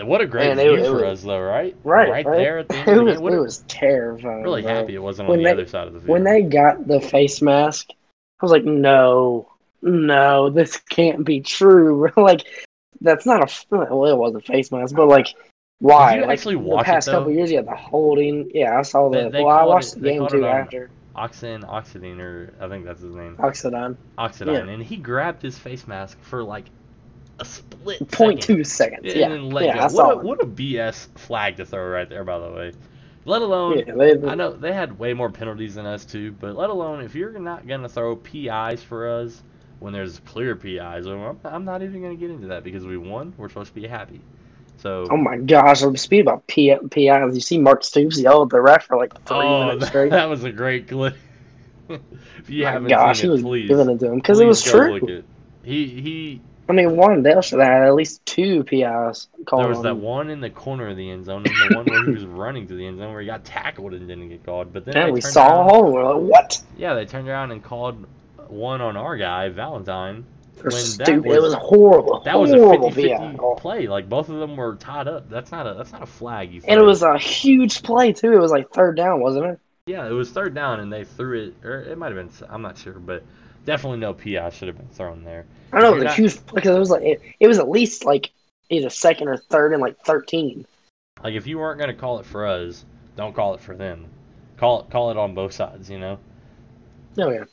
What 0.03 0.21
a 0.21 0.27
great 0.27 0.49
Man, 0.49 0.59
it- 0.59 0.63
view 0.63 0.75
it 0.75 0.87
for 0.87 0.93
was- 0.95 1.21
us 1.21 1.23
though, 1.23 1.41
right? 1.41 1.77
Right, 1.85 2.11
right, 2.11 2.27
right. 2.27 2.37
there 2.37 2.59
at 2.59 2.69
the 2.69 2.77
end 2.89 2.89
It 3.09 3.21
was 3.21 3.35
it 3.35 3.39
was 3.39 3.65
terrifying. 3.69 4.43
really 4.43 4.63
bro. 4.63 4.75
happy 4.75 4.95
it 4.95 5.03
wasn't 5.03 5.29
When 5.29 5.39
on 5.39 5.45
the 5.45 5.49
they- 5.49 5.53
other 5.53 5.67
side 5.67 5.87
of 5.87 5.95
the 5.95 6.01
field. 6.01 6.09
when 6.09 6.25
they 6.25 6.43
got 6.43 6.87
the 6.89 7.01
face 7.01 7.41
mask. 7.41 7.91
I 7.91 8.45
was 8.45 8.51
like, 8.53 8.65
no, 8.65 9.49
no, 9.83 10.51
this 10.51 10.77
can't 10.77 11.25
be 11.25 11.41
true. 11.41 12.11
like, 12.17 12.45
that's 13.01 13.25
not 13.25 13.43
a 13.43 13.65
well, 13.71 14.07
it 14.07 14.17
was 14.19 14.35
a 14.35 14.41
face 14.41 14.73
mask, 14.73 14.95
but 14.97 15.07
like, 15.07 15.29
why? 15.79 16.17
you 16.17 16.21
like, 16.23 16.31
actually 16.31 16.57
the 16.57 16.61
watch 16.61 16.83
it, 16.83 16.87
past 16.87 17.07
though? 17.07 17.13
couple 17.13 17.33
years, 17.33 17.51
you 17.51 17.57
had 17.59 17.67
the 17.67 17.77
holding. 17.77 18.51
Yeah, 18.53 18.79
I 18.79 18.83
saw 18.83 19.09
They- 19.09 19.25
the. 19.25 19.31
they 19.31 19.43
well, 19.45 19.57
I 19.57 19.65
watched 19.65 19.95
it- 19.97 20.01
the 20.03 20.09
game 20.09 20.27
too 20.29 20.45
after. 20.47 20.91
Oxen 21.17 21.63
Oxidine, 21.63 22.19
or 22.19 22.53
I 22.61 22.67
think 22.69 22.85
that's 22.85 23.01
his 23.01 23.15
name, 23.15 23.37
Oxidine. 23.37 23.97
Oxidine, 24.19 24.69
and 24.75 24.83
he 24.83 24.97
grabbed 24.97 25.41
his 25.43 25.57
face 25.57 25.87
mask 25.87 26.19
for 26.23 26.43
like 26.43 26.65
a 27.39 27.45
split 27.45 28.11
Point 28.11 28.43
second. 28.43 28.57
two 28.57 28.65
seconds. 28.65 29.15
and 29.15 29.17
Yeah. 29.21 29.29
then 29.29 29.51
let 29.51 29.67
yeah, 29.67 29.89
go. 29.89 29.95
What 29.95 30.13
a, 30.15 30.19
what 30.19 30.43
a 30.43 30.47
BS 30.47 31.09
flag 31.19 31.57
to 31.57 31.67
throw 31.67 31.89
right 31.89 32.09
there, 32.09 32.25
by 32.25 32.39
the 32.39 32.51
way. 32.51 32.73
Let 33.27 33.43
alone, 33.43 33.79
Yeah, 33.79 33.95
they, 33.95 34.29
I 34.29 34.35
know 34.35 34.53
they 34.53 34.73
had 34.73 34.99
way 34.99 35.15
more 35.15 35.31
penalties 35.31 35.75
than 35.77 35.87
us 35.87 36.05
too, 36.05 36.33
but 36.33 36.57
let 36.57 36.71
alone 36.71 37.01
if 37.03 37.15
you're 37.15 37.39
not 37.39 37.67
gonna 37.67 37.89
throw 37.89 38.17
PIs 38.17 38.83
for 38.83 39.09
us 39.09 39.43
when 39.79 39.93
there's 39.93 40.19
clear 40.21 40.55
PIs, 40.57 41.07
I'm, 41.07 41.39
I'm 41.45 41.65
not 41.65 41.83
even 41.83 42.03
gonna 42.03 42.17
get 42.17 42.31
into 42.31 42.49
that 42.49 42.65
because 42.65 42.85
we 42.85 42.97
won. 42.99 43.33
We're 43.37 43.49
supposed 43.49 43.75
to 43.75 43.81
be 43.81 43.87
happy. 43.87 44.21
So 44.77 45.09
Oh 45.11 45.17
my 45.17 45.37
gosh! 45.39 45.83
I'm 45.83 45.97
speaking 45.97 46.27
about 46.27 46.47
P- 46.47 46.77
PIs. 46.91 47.35
You 47.35 47.41
see 47.41 47.59
Mark 47.59 47.85
Stoops 47.85 48.19
yell 48.19 48.43
at 48.43 48.51
the 48.51 48.61
ref 48.61 48.87
for 48.87 48.97
like 48.97 49.13
three 49.25 49.39
oh, 49.39 49.61
minutes 49.61 49.81
that, 49.81 49.89
straight. 49.89 50.11
that 50.11 50.27
was 50.27 50.45
a 50.45 50.53
great 50.53 50.89
clip. 50.89 51.17
if 51.89 52.49
you 52.51 52.65
my 52.65 52.71
haven't 52.73 52.89
gosh, 52.89 53.19
seen 53.19 53.23
he 53.23 53.29
it, 53.29 53.33
was 53.33 53.43
please 53.43 53.69
giving 53.69 53.89
it 53.91 53.99
to 54.01 54.07
him 54.07 54.17
because 54.17 54.41
it 54.41 54.47
was 54.47 54.63
true. 54.63 54.95
Look 54.95 55.09
at, 55.11 55.25
he 55.63 55.87
he. 56.01 56.41
I 56.69 56.73
mean, 56.73 56.91
Wan'Dale 56.91 57.43
should 57.45 57.59
have 57.61 57.69
had 57.69 57.83
at 57.83 57.95
least 57.95 58.25
two 58.25 58.65
PIs 58.65 59.29
called. 59.45 59.63
There 59.63 59.69
was 59.69 59.79
on 59.79 59.83
that 59.85 59.91
him. 59.91 60.03
one 60.03 60.31
in 60.31 60.41
the 60.41 60.51
corner 60.51 60.89
of 60.89 60.97
the 60.97 61.11
end 61.11 61.25
zone, 61.27 61.45
and 61.47 61.71
the 61.71 61.77
one 61.77 61.85
where 61.85 62.05
he 62.05 62.13
was 62.13 62.25
running 62.25 62.67
to 62.69 62.75
the 62.75 62.87
end 62.87 62.99
zone 62.99 63.13
where 63.13 63.21
he 63.21 63.27
got 63.27 63.45
tackled 63.45 63.93
and 63.93 64.09
didn't 64.09 64.29
get 64.31 64.45
called. 64.47 64.73
But 64.73 64.85
then 64.87 64.95
they 64.95 65.11
we 65.13 65.21
saw 65.21 65.47
around- 65.47 65.67
a 65.67 65.73
hole. 65.73 65.93
We're 65.93 66.15
like, 66.15 66.31
what? 66.31 66.63
Yeah, 66.77 66.95
they 66.95 67.05
turned 67.05 67.29
around 67.29 67.51
and 67.53 67.63
called 67.63 68.07
one 68.49 68.81
on 68.81 68.97
our 68.97 69.17
guy, 69.17 69.49
Valentine. 69.51 70.25
When 70.57 70.71
that 70.71 70.79
stupid. 70.81 71.25
was- 71.27 71.37
it 71.37 71.43
was 71.43 71.55
horrible. 71.55 72.21
That 72.25 72.39
was 72.39 72.53
a 72.53 72.57
horrible 72.59 72.91
50 72.91 73.09
PI 73.11 73.37
play. 73.59 73.87
Like 73.87 74.09
both 74.09 74.31
of 74.31 74.39
them 74.39 74.57
were 74.57 74.77
tied 74.77 75.09
up. 75.09 75.29
That's 75.29 75.53
not 75.53 75.67
a 75.67 75.75
that's 75.75 75.93
not 75.93 76.03
a 76.03 76.07
flag. 76.07 76.53
You 76.53 76.63
And 76.67 76.81
it 76.81 76.85
was 76.85 77.03
a 77.03 77.19
huge 77.19 77.83
play 77.83 78.13
too. 78.15 78.33
It 78.33 78.39
was 78.41 78.51
like 78.53 78.71
third 78.71 78.97
down, 78.97 79.21
wasn't 79.21 79.45
it? 79.47 79.59
yeah, 79.87 80.07
it 80.07 80.13
was 80.13 80.31
third 80.31 80.55
down 80.55 80.81
and 80.81 80.91
they 80.91 81.05
threw 81.05 81.49
it, 81.49 81.55
or 81.67 81.81
it 81.83 81.99
might 81.99 82.13
have 82.13 82.17
been. 82.17 82.49
I'm 82.49 82.63
not 82.63 82.79
sure, 82.79 82.95
but 82.95 83.23
definitely 83.65 83.99
no 83.99 84.15
PI 84.15 84.51
should 84.51 84.69
have 84.69 84.77
been 84.77 84.89
thrown 84.89 85.25
there. 85.25 85.45
I 85.73 85.81
know 85.81 85.89
it 85.89 85.89
You're 85.89 85.95
was 85.95 86.03
a 86.03 86.07
not- 86.07 86.15
huge 86.17 86.47
because 86.55 86.77
it 86.77 86.79
was 86.79 86.91
like 86.91 87.03
it, 87.03 87.21
it 87.41 87.49
was 87.49 87.59
at 87.59 87.69
least 87.69 88.05
like 88.05 88.31
either 88.71 88.91
second 88.91 89.29
or 89.29 89.37
third 89.37 89.73
and 89.73 89.83
like 89.83 89.99
thirteen. 90.05 90.67
Like 91.23 91.35
if 91.35 91.47
you 91.47 91.59
weren't 91.59 91.79
gonna 91.81 91.95
call 91.95 92.19
it 92.19 92.27
for 92.27 92.47
us, 92.47 92.85
don't 93.17 93.35
call 93.35 93.55
it 93.55 93.61
for 93.61 93.75
them. 93.75 94.07
Call 94.57 94.81
it 94.83 94.91
call 94.91 95.11
it 95.11 95.17
on 95.17 95.35
both 95.35 95.53
sides. 95.53 95.91
You 95.91 95.99
know. 95.99 96.19
Oh 97.19 97.31
yeah. 97.31 97.45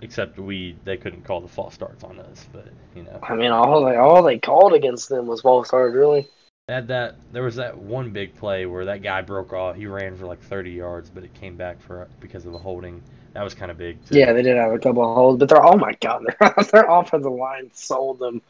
Except 0.00 0.38
we 0.38 0.76
they 0.84 0.96
couldn't 0.96 1.24
call 1.24 1.40
the 1.40 1.48
false 1.48 1.74
starts 1.74 2.04
on 2.04 2.18
us, 2.20 2.46
but 2.52 2.68
you 2.94 3.02
know. 3.02 3.18
I 3.22 3.34
mean, 3.34 3.50
all 3.50 3.84
they 3.84 3.96
all 3.96 4.22
they 4.22 4.38
called 4.38 4.72
against 4.72 5.08
them 5.08 5.26
was 5.26 5.40
false 5.40 5.68
starts, 5.68 5.94
Really. 5.94 6.28
Had 6.68 6.88
that 6.88 7.16
there 7.32 7.42
was 7.42 7.56
that 7.56 7.78
one 7.78 8.10
big 8.10 8.34
play 8.34 8.66
where 8.66 8.84
that 8.84 9.02
guy 9.02 9.22
broke 9.22 9.54
off. 9.54 9.76
He 9.76 9.86
ran 9.86 10.16
for 10.16 10.26
like 10.26 10.40
30 10.42 10.70
yards, 10.70 11.08
but 11.08 11.24
it 11.24 11.32
came 11.32 11.56
back 11.56 11.80
for 11.80 12.08
because 12.20 12.44
of 12.44 12.52
a 12.52 12.58
holding. 12.58 13.02
That 13.32 13.42
was 13.42 13.54
kind 13.54 13.70
of 13.70 13.78
big. 13.78 14.04
Too. 14.04 14.18
Yeah, 14.18 14.34
they 14.34 14.42
did 14.42 14.56
have 14.56 14.72
a 14.72 14.78
couple 14.78 15.02
of 15.02 15.14
holes, 15.14 15.38
but 15.38 15.48
they're 15.48 15.64
oh 15.64 15.78
my 15.78 15.94
god, 16.00 16.24
their 16.40 16.54
their 16.70 16.84
offensive 16.90 17.32
line 17.32 17.70
sold 17.72 18.18
them. 18.18 18.42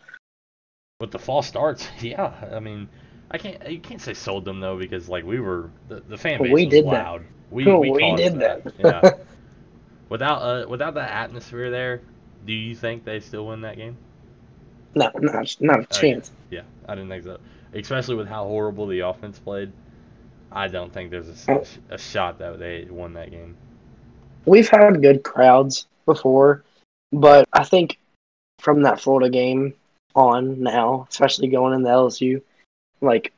With 1.01 1.13
the 1.13 1.19
false 1.21 1.47
starts, 1.47 1.89
yeah. 2.01 2.33
I 2.53 2.59
mean, 2.59 2.89
I 3.31 3.39
can't 3.39 3.71
you 3.71 3.79
can't 3.79 4.01
say 4.01 4.15
sold 4.15 4.45
them 4.45 4.59
though 4.59 4.77
because 4.77 5.09
like 5.09 5.25
we 5.25 5.39
were 5.39 5.71
the, 5.89 6.01
the 6.01 6.19
fan 6.19 6.43
base 6.43 6.53
We 6.53 6.65
was 6.65 6.73
did 6.73 6.87
that. 6.87 6.91
loud. 6.91 7.25
We 7.53 7.65
We 7.73 7.91
we, 7.91 8.17
did 8.17 8.41
that. 8.41 8.65
that. 8.65 8.75
yeah. 8.79 9.11
Without 10.09 10.43
uh 10.43 10.69
without 10.69 10.95
that 10.95 11.11
atmosphere 11.11 11.71
there, 11.71 12.01
do 12.47 12.53
you 12.53 12.75
think 12.75 13.05
they 13.05 13.21
still 13.21 13.47
win 13.47 13.61
that 13.61 13.77
game? 13.77 13.97
No, 14.97 15.11
not 15.15 15.57
not 15.61 15.81
a 15.81 15.87
chance. 15.87 16.33
Yeah, 16.51 16.63
I 16.89 16.97
didn't 16.97 17.11
think 17.11 17.23
so. 17.23 17.39
Especially 17.75 18.15
with 18.15 18.29
how 18.29 18.45
horrible 18.45 18.87
the 18.87 19.01
offense 19.01 19.39
played, 19.39 19.73
I 20.51 20.69
don't 20.69 20.93
think 20.93 21.11
there's 21.11 21.29
a, 21.49 21.53
Oh. 21.53 21.65
a 21.91 21.99
shot 21.99 22.39
that 22.39 22.59
they 22.59 22.87
won 22.91 23.13
that 23.15 23.31
game. 23.31 23.57
We've 24.47 24.69
had 24.69 25.03
good 25.03 25.23
crowds 25.23 25.87
before, 26.07 26.65
but 27.13 27.47
I 27.53 27.65
think 27.65 27.99
from 28.61 28.83
that 28.83 29.01
Florida 29.01 29.29
game 29.29 29.75
on 30.15 30.63
now, 30.63 31.07
especially 31.11 31.49
going 31.49 31.75
into 31.75 31.89
LSU, 31.89 32.41
like, 33.01 33.33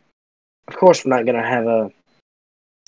of 0.69 0.77
course 0.77 1.05
we're 1.05 1.15
not 1.17 1.27
gonna 1.27 1.47
have 1.47 1.67
a 1.67 1.91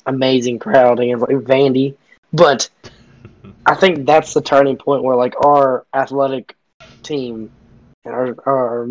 amazing 0.07 0.59
crowd 0.59 1.01
against 1.01 1.22
like 1.28 1.36
Vandy, 1.38 1.97
but 2.32 2.68
I 3.66 3.74
think 3.74 4.07
that's 4.07 4.34
the 4.34 4.40
turning 4.40 4.76
point 4.76 5.03
where 5.03 5.16
like 5.16 5.34
our 5.45 5.84
athletic 5.95 6.57
team 7.03 7.51
and 8.05 8.14
our 8.14 8.36
our 8.47 8.88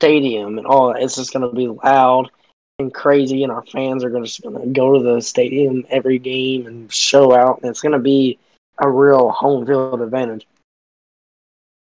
stadium 0.00 0.58
and 0.58 0.66
all 0.66 0.92
that 0.92 1.02
it's 1.02 1.16
just 1.16 1.32
gonna 1.32 1.52
be 1.52 1.68
loud 1.68 2.30
and 2.78 2.92
crazy, 2.92 3.42
and 3.44 3.52
our 3.52 3.64
fans 3.66 4.04
are 4.04 4.10
just 4.20 4.42
gonna 4.42 4.66
go 4.66 4.94
to 4.94 5.02
the 5.02 5.20
stadium 5.20 5.84
every 5.90 6.18
game 6.18 6.66
and 6.66 6.92
show 6.92 7.34
out, 7.34 7.60
and 7.60 7.70
it's 7.70 7.80
gonna 7.80 7.98
be 7.98 8.38
a 8.78 8.90
real 8.90 9.30
home 9.30 9.64
field 9.66 10.00
advantage. 10.00 10.46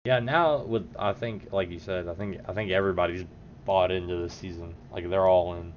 Yeah, 0.04 0.20
now 0.20 0.62
with 0.62 0.86
I 0.98 1.12
think 1.12 1.52
like 1.52 1.70
you 1.70 1.78
said, 1.78 2.08
I 2.08 2.14
think 2.14 2.38
I 2.48 2.52
think 2.52 2.70
everybody's 2.70 3.24
bought 3.64 3.90
into 3.90 4.16
the 4.16 4.30
season. 4.30 4.74
Like 4.92 5.08
they're 5.10 5.26
all 5.26 5.54
in. 5.54 5.72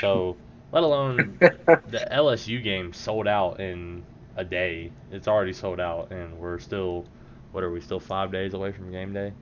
So 0.00 0.36
let 0.72 0.82
alone 0.82 1.38
the 1.38 2.08
LSU 2.12 2.62
game 2.62 2.92
sold 2.92 3.28
out 3.28 3.60
in 3.60 4.04
a 4.36 4.44
day. 4.44 4.90
It's 5.12 5.28
already 5.28 5.52
sold 5.52 5.78
out, 5.78 6.10
and 6.10 6.36
we're 6.38 6.58
still 6.58 7.06
what 7.52 7.62
are 7.62 7.70
we 7.70 7.80
still 7.80 8.00
five 8.00 8.32
days 8.32 8.54
away 8.54 8.72
from 8.72 8.90
game 8.90 9.12
day? 9.12 9.32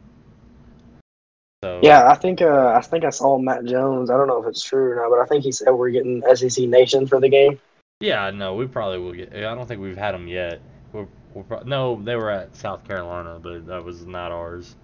So 1.62 1.80
Yeah, 1.82 2.08
I 2.08 2.14
think 2.14 2.40
uh, 2.40 2.72
I 2.74 2.80
think 2.80 3.04
I 3.04 3.10
saw 3.10 3.38
Matt 3.38 3.64
Jones. 3.64 4.10
I 4.10 4.16
don't 4.16 4.28
know 4.28 4.42
if 4.42 4.48
it's 4.48 4.62
true 4.62 4.92
or 4.92 4.96
not, 4.96 5.10
but 5.10 5.20
I 5.20 5.26
think 5.26 5.44
he 5.44 5.52
said 5.52 5.70
we're 5.70 5.90
getting 5.90 6.22
SEC 6.34 6.64
Nation 6.66 7.06
for 7.06 7.20
the 7.20 7.28
game. 7.28 7.58
Yeah, 8.00 8.30
no, 8.30 8.54
we 8.54 8.66
probably 8.66 8.98
will 8.98 9.12
get. 9.12 9.34
I 9.34 9.54
don't 9.54 9.66
think 9.66 9.80
we've 9.80 9.96
had 9.96 10.12
them 10.12 10.26
yet. 10.26 10.62
We're, 10.92 11.06
we're 11.34 11.42
pro- 11.42 11.62
no, 11.64 12.00
they 12.02 12.16
were 12.16 12.30
at 12.30 12.56
South 12.56 12.82
Carolina, 12.88 13.38
but 13.42 13.66
that 13.66 13.84
was 13.84 14.06
not 14.06 14.32
ours. 14.32 14.74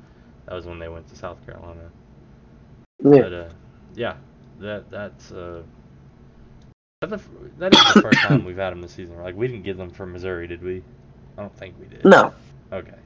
That 0.44 0.54
was 0.54 0.66
when 0.66 0.78
they 0.78 0.88
went 0.88 1.08
to 1.08 1.16
South 1.16 1.44
Carolina. 1.46 1.90
Yeah. 3.02 3.22
But 3.22 3.32
uh, 3.32 3.48
yeah, 3.94 4.16
that 4.60 4.90
that's 4.90 5.32
uh, 5.32 5.62
that, 7.00 7.08
the, 7.08 7.20
that 7.58 7.74
is 7.74 7.94
the 7.94 8.02
first 8.02 8.18
time 8.18 8.44
we've 8.44 8.58
had 8.58 8.70
them 8.70 8.82
this 8.82 8.92
season. 8.92 9.16
Like 9.22 9.34
we 9.34 9.48
didn't 9.48 9.62
get 9.62 9.78
them 9.78 9.88
from 9.88 10.12
Missouri, 10.12 10.46
did 10.46 10.62
we? 10.62 10.82
I 11.38 11.40
don't 11.40 11.56
think 11.56 11.74
we 11.80 11.86
did. 11.86 12.04
No. 12.04 12.34
Okay. 12.70 12.98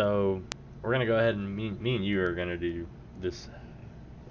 So 0.00 0.42
we're 0.84 0.92
gonna 0.92 1.06
go 1.06 1.16
ahead 1.16 1.34
and 1.34 1.56
me, 1.56 1.70
me 1.70 1.96
and 1.96 2.04
you 2.04 2.22
are 2.22 2.32
gonna 2.32 2.58
do 2.58 2.86
this 3.20 3.48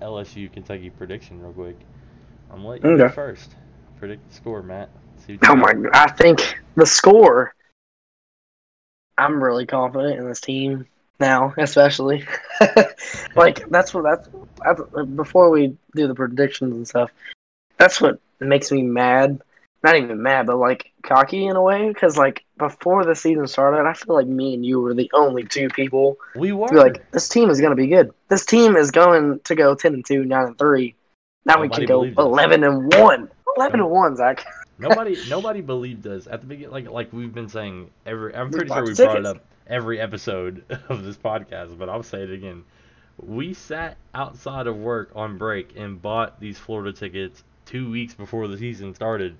LSU 0.01 0.51
Kentucky 0.53 0.91
prediction 0.91 1.41
real 1.41 1.51
quick. 1.51 1.77
I'm 2.51 2.57
gonna 2.57 2.69
let 2.69 2.83
you 2.83 2.97
go 2.97 3.09
first. 3.09 3.55
Predict 3.97 4.27
the 4.29 4.35
score, 4.35 4.61
Matt. 4.61 4.89
Oh 5.47 5.55
my! 5.55 5.73
I 5.93 6.11
think 6.11 6.61
the 6.75 6.85
score. 6.85 7.55
I'm 9.17 9.43
really 9.43 9.65
confident 9.65 10.19
in 10.19 10.27
this 10.27 10.41
team 10.41 10.85
now, 11.19 11.53
especially. 11.57 12.25
like 13.35 13.67
that's 13.69 13.93
what 13.93 14.03
that's, 14.03 14.29
that's 14.63 14.81
before 15.15 15.49
we 15.49 15.75
do 15.95 16.07
the 16.07 16.15
predictions 16.15 16.75
and 16.75 16.87
stuff. 16.87 17.11
That's 17.77 17.99
what 17.99 18.19
makes 18.39 18.71
me 18.71 18.83
mad. 18.83 19.41
Not 19.83 19.97
even 19.97 20.23
mad, 20.23 20.45
but 20.47 20.57
like 20.57 20.91
cocky 21.03 21.45
in 21.45 21.57
a 21.57 21.61
way, 21.61 21.89
because 21.89 22.17
like 22.17 22.45
before 22.57 23.03
the 23.03 23.15
season 23.15 23.47
started, 23.47 23.85
I 23.85 23.93
feel 23.93 24.15
like 24.15 24.27
me 24.27 24.53
and 24.53 24.65
you 24.65 24.79
were 24.79 24.93
the 24.93 25.11
only 25.13 25.43
two 25.43 25.67
people 25.69 26.17
We 26.35 26.53
were. 26.53 26.67
like, 26.69 27.11
this 27.11 27.27
team 27.27 27.49
is 27.49 27.59
going 27.59 27.71
to 27.71 27.75
be 27.75 27.87
good. 27.87 28.13
This 28.29 28.45
team 28.45 28.77
is 28.77 28.91
going 28.91 29.41
to 29.41 29.55
go 29.55 29.75
ten 29.75 29.93
and 29.93 30.05
two, 30.05 30.23
nine 30.23 30.47
and 30.47 30.57
three. 30.57 30.95
Now 31.45 31.59
we 31.59 31.67
can 31.67 31.85
go 31.85 32.03
eleven 32.03 32.63
and 32.63 32.93
one. 32.93 33.29
Eleven 33.57 33.81
and 33.81 33.89
one, 33.89 34.15
Zach. 34.15 34.45
nobody 34.79 35.17
nobody 35.29 35.59
believed 35.59 36.07
us 36.07 36.27
at 36.27 36.39
the 36.39 36.47
beginning. 36.47 36.71
Like 36.71 36.89
like 36.89 37.11
we've 37.11 37.33
been 37.33 37.49
saying 37.49 37.89
every. 38.05 38.33
I'm 38.33 38.49
We 38.51 38.59
pretty 38.59 38.69
sure 38.69 38.85
bought 38.85 38.87
we 38.87 38.95
brought 38.95 39.17
it 39.17 39.25
up 39.25 39.45
every 39.67 39.99
episode 39.99 40.63
of 40.89 41.03
this 41.03 41.17
podcast, 41.17 41.77
but 41.77 41.89
I'll 41.89 42.03
say 42.03 42.23
it 42.23 42.31
again. 42.31 42.63
We 43.21 43.53
sat 43.53 43.97
outside 44.15 44.65
of 44.65 44.77
work 44.77 45.11
on 45.13 45.37
break 45.37 45.73
and 45.75 46.01
bought 46.01 46.39
these 46.39 46.57
Florida 46.57 46.93
tickets 46.93 47.43
two 47.65 47.91
weeks 47.91 48.13
before 48.13 48.47
the 48.47 48.57
season 48.57 48.93
started 48.95 49.35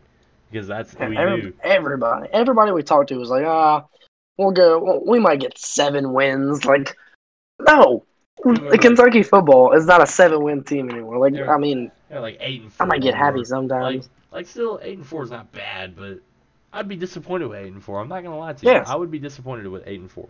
because 0.54 0.68
that's 0.68 0.94
we 1.00 1.18
Every- 1.18 1.42
knew. 1.42 1.54
everybody, 1.64 2.30
everybody 2.32 2.72
we 2.72 2.84
talked 2.84 3.10
to 3.10 3.18
was 3.18 3.30
like, 3.30 3.46
ah, 3.46 3.84
we'll 4.38 4.52
go. 4.52 4.80
well, 4.80 5.04
We 5.06 5.20
might 5.20 5.40
get 5.40 5.58
seven 5.58 6.14
wins. 6.14 6.64
Like, 6.66 6.96
no, 7.60 8.06
the 8.44 8.52
like- 8.52 8.82
Kentucky 8.82 9.24
football 9.24 9.74
is 9.74 9.86
not 9.86 10.02
a 10.02 10.08
seven-win 10.08 10.64
team 10.64 10.90
anymore. 10.90 11.18
Like, 11.18 11.34
They're- 11.34 11.52
I 11.52 11.58
mean, 11.58 11.92
like 12.12 12.38
eight 12.40 12.62
and 12.62 12.68
I 12.68 12.74
four. 12.74 12.88
might 12.88 13.02
get 13.02 13.16
happy 13.16 13.38
more. 13.38 13.46
sometimes. 13.46 14.06
Like 14.06 14.12
like 14.32 14.48
still 14.48 14.80
eight 14.84 14.98
and 14.98 15.06
four 15.06 15.24
is 15.24 15.32
not 15.32 15.52
bad, 15.52 15.96
but 15.96 16.20
I'd 16.72 16.88
be 16.88 16.96
disappointed 16.96 17.48
with 17.48 17.60
eight 17.60 17.72
and 17.74 17.84
four. 17.84 18.00
I'm 18.00 18.08
not 18.08 18.24
gonna 18.24 18.38
lie 18.38 18.54
to 18.54 18.66
you. 18.66 18.72
Yes. 18.72 18.88
I 18.88 18.96
would 18.96 19.12
be 19.12 19.20
disappointed 19.20 19.68
with 19.68 19.84
eight 19.88 20.00
and 20.00 20.12
four. 20.12 20.28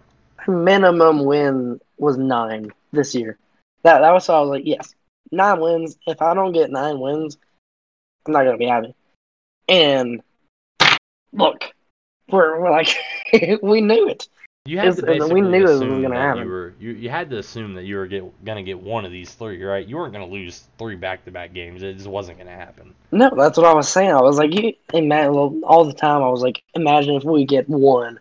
minimum 0.48 1.24
win 1.26 1.80
was 1.98 2.18
nine 2.18 2.72
this 2.92 3.14
year. 3.16 3.38
That 3.84 4.00
that 4.00 4.12
was 4.12 4.26
so 4.26 4.36
I 4.36 4.40
was 4.42 4.50
like, 4.50 4.64
yes, 4.66 4.94
nine 5.32 5.60
wins. 5.60 5.98
If 6.08 6.22
I 6.22 6.34
don't 6.34 6.52
get 6.54 6.70
nine 6.72 7.00
wins, 7.00 7.38
I'm 8.26 8.34
not 8.34 8.44
gonna 8.46 8.58
be 8.58 8.66
happy. 8.68 8.94
And 9.70 10.22
look, 11.32 11.64
we're, 12.30 12.60
we're 12.60 12.72
like, 12.72 12.96
we 13.62 13.82
knew 13.82 14.10
it. 14.10 14.28
You 14.66 14.78
had 14.78 14.98
It's- 14.98 15.02
to 15.02 15.24
and 15.24 15.34
we 15.34 15.42
knew 15.42 15.58
it 15.58 15.62
was 15.64 15.72
assume 15.72 16.02
gonna 16.04 16.16
that 16.16 16.22
happen. 16.22 16.44
You, 16.44 16.50
were, 16.50 16.74
you, 16.80 16.92
you 16.92 17.10
had 17.10 17.30
to 17.32 17.38
assume 17.40 17.74
that 17.74 17.84
you 17.84 17.98
were 17.98 18.08
get, 18.08 18.46
gonna 18.46 18.64
get 18.64 18.82
one 18.82 19.04
of 19.04 19.12
these 19.12 19.34
three, 19.34 19.62
right? 19.62 19.86
You 19.86 19.98
weren't 19.98 20.14
gonna 20.14 20.26
lose 20.26 20.70
three 20.78 20.96
back-to-back 20.96 21.54
games. 21.54 21.84
It 21.84 21.96
just 21.96 22.08
wasn't 22.08 22.38
gonna 22.38 22.52
happen. 22.52 22.96
No, 23.12 23.30
that's 23.36 23.58
what 23.58 23.68
I 23.68 23.74
was 23.74 23.90
saying. 23.90 24.12
I 24.12 24.22
was 24.22 24.38
like, 24.38 24.54
you 24.54 24.74
imagine 24.94 25.34
well, 25.34 25.60
all 25.66 25.84
the 25.84 25.94
time. 25.94 26.24
I 26.24 26.30
was 26.30 26.42
like, 26.42 26.64
imagine 26.76 27.16
if 27.16 27.26
we 27.26 27.44
get 27.46 27.68
one, 27.68 28.20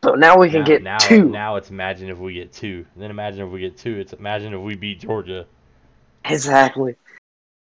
but 0.00 0.18
now 0.18 0.38
we 0.38 0.48
can 0.48 0.60
now, 0.60 0.66
get 0.66 0.82
now, 0.82 0.96
two. 0.96 1.28
Now 1.28 1.56
it's 1.56 1.68
imagine 1.68 2.08
if 2.08 2.16
we 2.16 2.32
get 2.32 2.54
two. 2.54 2.86
Then 2.96 3.10
imagine 3.10 3.46
if 3.46 3.52
we 3.52 3.60
get 3.60 3.76
two. 3.76 3.98
It's 3.98 4.14
imagine 4.14 4.54
if 4.54 4.60
we 4.62 4.74
beat 4.76 5.00
Georgia. 5.00 5.44
Exactly. 6.24 6.96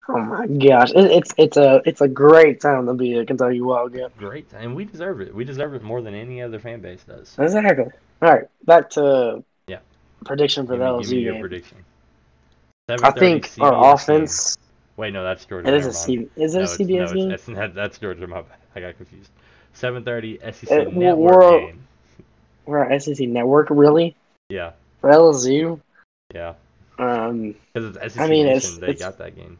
Oh 0.09 0.17
my 0.19 0.47
gosh, 0.47 0.91
it, 0.91 1.11
it's 1.11 1.33
it's 1.37 1.57
a 1.57 1.81
it's 1.85 2.01
a 2.01 2.07
great 2.07 2.59
time 2.59 2.87
to 2.87 2.93
be 2.93 3.17
a 3.17 3.25
Kentucky 3.25 3.61
Wildcat. 3.61 4.17
Great, 4.17 4.49
time. 4.49 4.61
and 4.63 4.75
we 4.75 4.83
deserve 4.85 5.21
it. 5.21 5.33
We 5.33 5.43
deserve 5.45 5.75
it 5.75 5.83
more 5.83 6.01
than 6.01 6.15
any 6.15 6.41
other 6.41 6.59
fan 6.59 6.81
base 6.81 7.03
does. 7.03 7.35
Exactly. 7.37 7.85
All 8.21 8.31
right, 8.33 8.45
back 8.65 8.89
to 8.91 9.43
Yeah. 9.67 9.77
prediction 10.25 10.65
for 10.65 10.73
Give 10.73 10.79
the 10.79 10.91
me, 10.97 11.01
give 11.03 11.11
me 11.11 11.17
LSU 11.17 11.21
your 11.23 11.33
game. 11.33 11.41
prediction. 11.41 11.77
I 12.89 13.11
think 13.11 13.47
CBS 13.47 13.61
our 13.63 13.71
game. 13.71 13.93
offense. 13.93 14.57
Wait, 14.97 15.13
no, 15.13 15.23
that's 15.23 15.45
Georgia. 15.45 15.67
It 15.67 15.73
is 15.75 15.85
a 16.07 16.11
never 16.11 16.27
Is 16.35 16.55
it 16.55 16.57
no, 16.57 16.63
a 16.63 16.67
CBS 16.67 17.07
no, 17.09 17.13
game? 17.13 17.31
It's, 17.31 17.75
that's 17.75 17.97
Georgia. 17.99 18.27
My 18.27 18.41
bad. 18.41 18.57
I 18.75 18.79
got 18.81 18.97
confused. 18.97 19.29
7:30 19.75 20.39
SEC 20.53 20.71
Uh, 20.71 20.89
Network 20.91 21.39
we're- 21.41 21.65
game. 21.67 21.83
We're 22.65 22.83
at 22.83 23.01
SEC 23.03 23.27
Network, 23.27 23.67
really? 23.69 24.15
Yeah, 24.49 24.71
For 24.99 25.09
LSU? 25.11 25.79
yeah. 26.33 26.53
Um, 26.99 27.55
Because 27.73 27.95
it's 27.95 28.13
SEC 28.15 28.19
I 28.23 28.27
mean, 28.29 28.45
Nation. 28.47 28.57
it's- 28.57 28.77
they 28.79 28.87
it's- 28.89 28.99
got 28.99 29.17
that 29.19 29.35
game. 29.35 29.57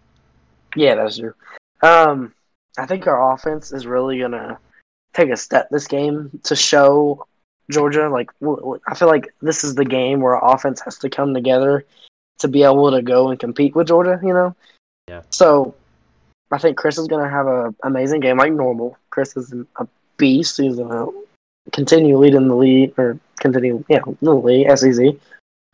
Yeah, 0.75 0.95
that's 0.95 1.17
true. 1.17 1.33
Um, 1.81 2.33
I 2.77 2.85
think 2.85 3.07
our 3.07 3.33
offense 3.33 3.71
is 3.71 3.85
really 3.85 4.19
gonna 4.19 4.57
take 5.13 5.29
a 5.29 5.37
step 5.37 5.69
this 5.69 5.87
game 5.87 6.39
to 6.43 6.55
show 6.55 7.25
Georgia. 7.69 8.09
Like, 8.09 8.29
I 8.87 8.95
feel 8.95 9.07
like 9.07 9.33
this 9.41 9.63
is 9.63 9.75
the 9.75 9.85
game 9.85 10.21
where 10.21 10.35
our 10.35 10.55
offense 10.55 10.81
has 10.81 10.97
to 10.99 11.09
come 11.09 11.33
together 11.33 11.85
to 12.39 12.47
be 12.47 12.63
able 12.63 12.91
to 12.91 13.01
go 13.01 13.29
and 13.29 13.39
compete 13.39 13.75
with 13.75 13.87
Georgia. 13.87 14.19
You 14.23 14.33
know? 14.33 14.55
Yeah. 15.07 15.21
So, 15.29 15.75
I 16.51 16.57
think 16.57 16.77
Chris 16.77 16.97
is 16.97 17.07
gonna 17.07 17.29
have 17.29 17.47
an 17.47 17.75
amazing 17.83 18.21
game 18.21 18.37
like 18.37 18.53
normal. 18.53 18.97
Chris 19.09 19.35
is 19.35 19.53
a 19.77 19.87
beast. 20.17 20.57
He's 20.57 20.77
gonna 20.77 21.07
continue 21.71 22.17
leading 22.17 22.47
the 22.47 22.55
lead 22.55 22.93
or 22.97 23.19
continue, 23.39 23.83
yeah, 23.89 24.01
the 24.21 24.33
league, 24.33 24.67
SEC, 24.77 25.15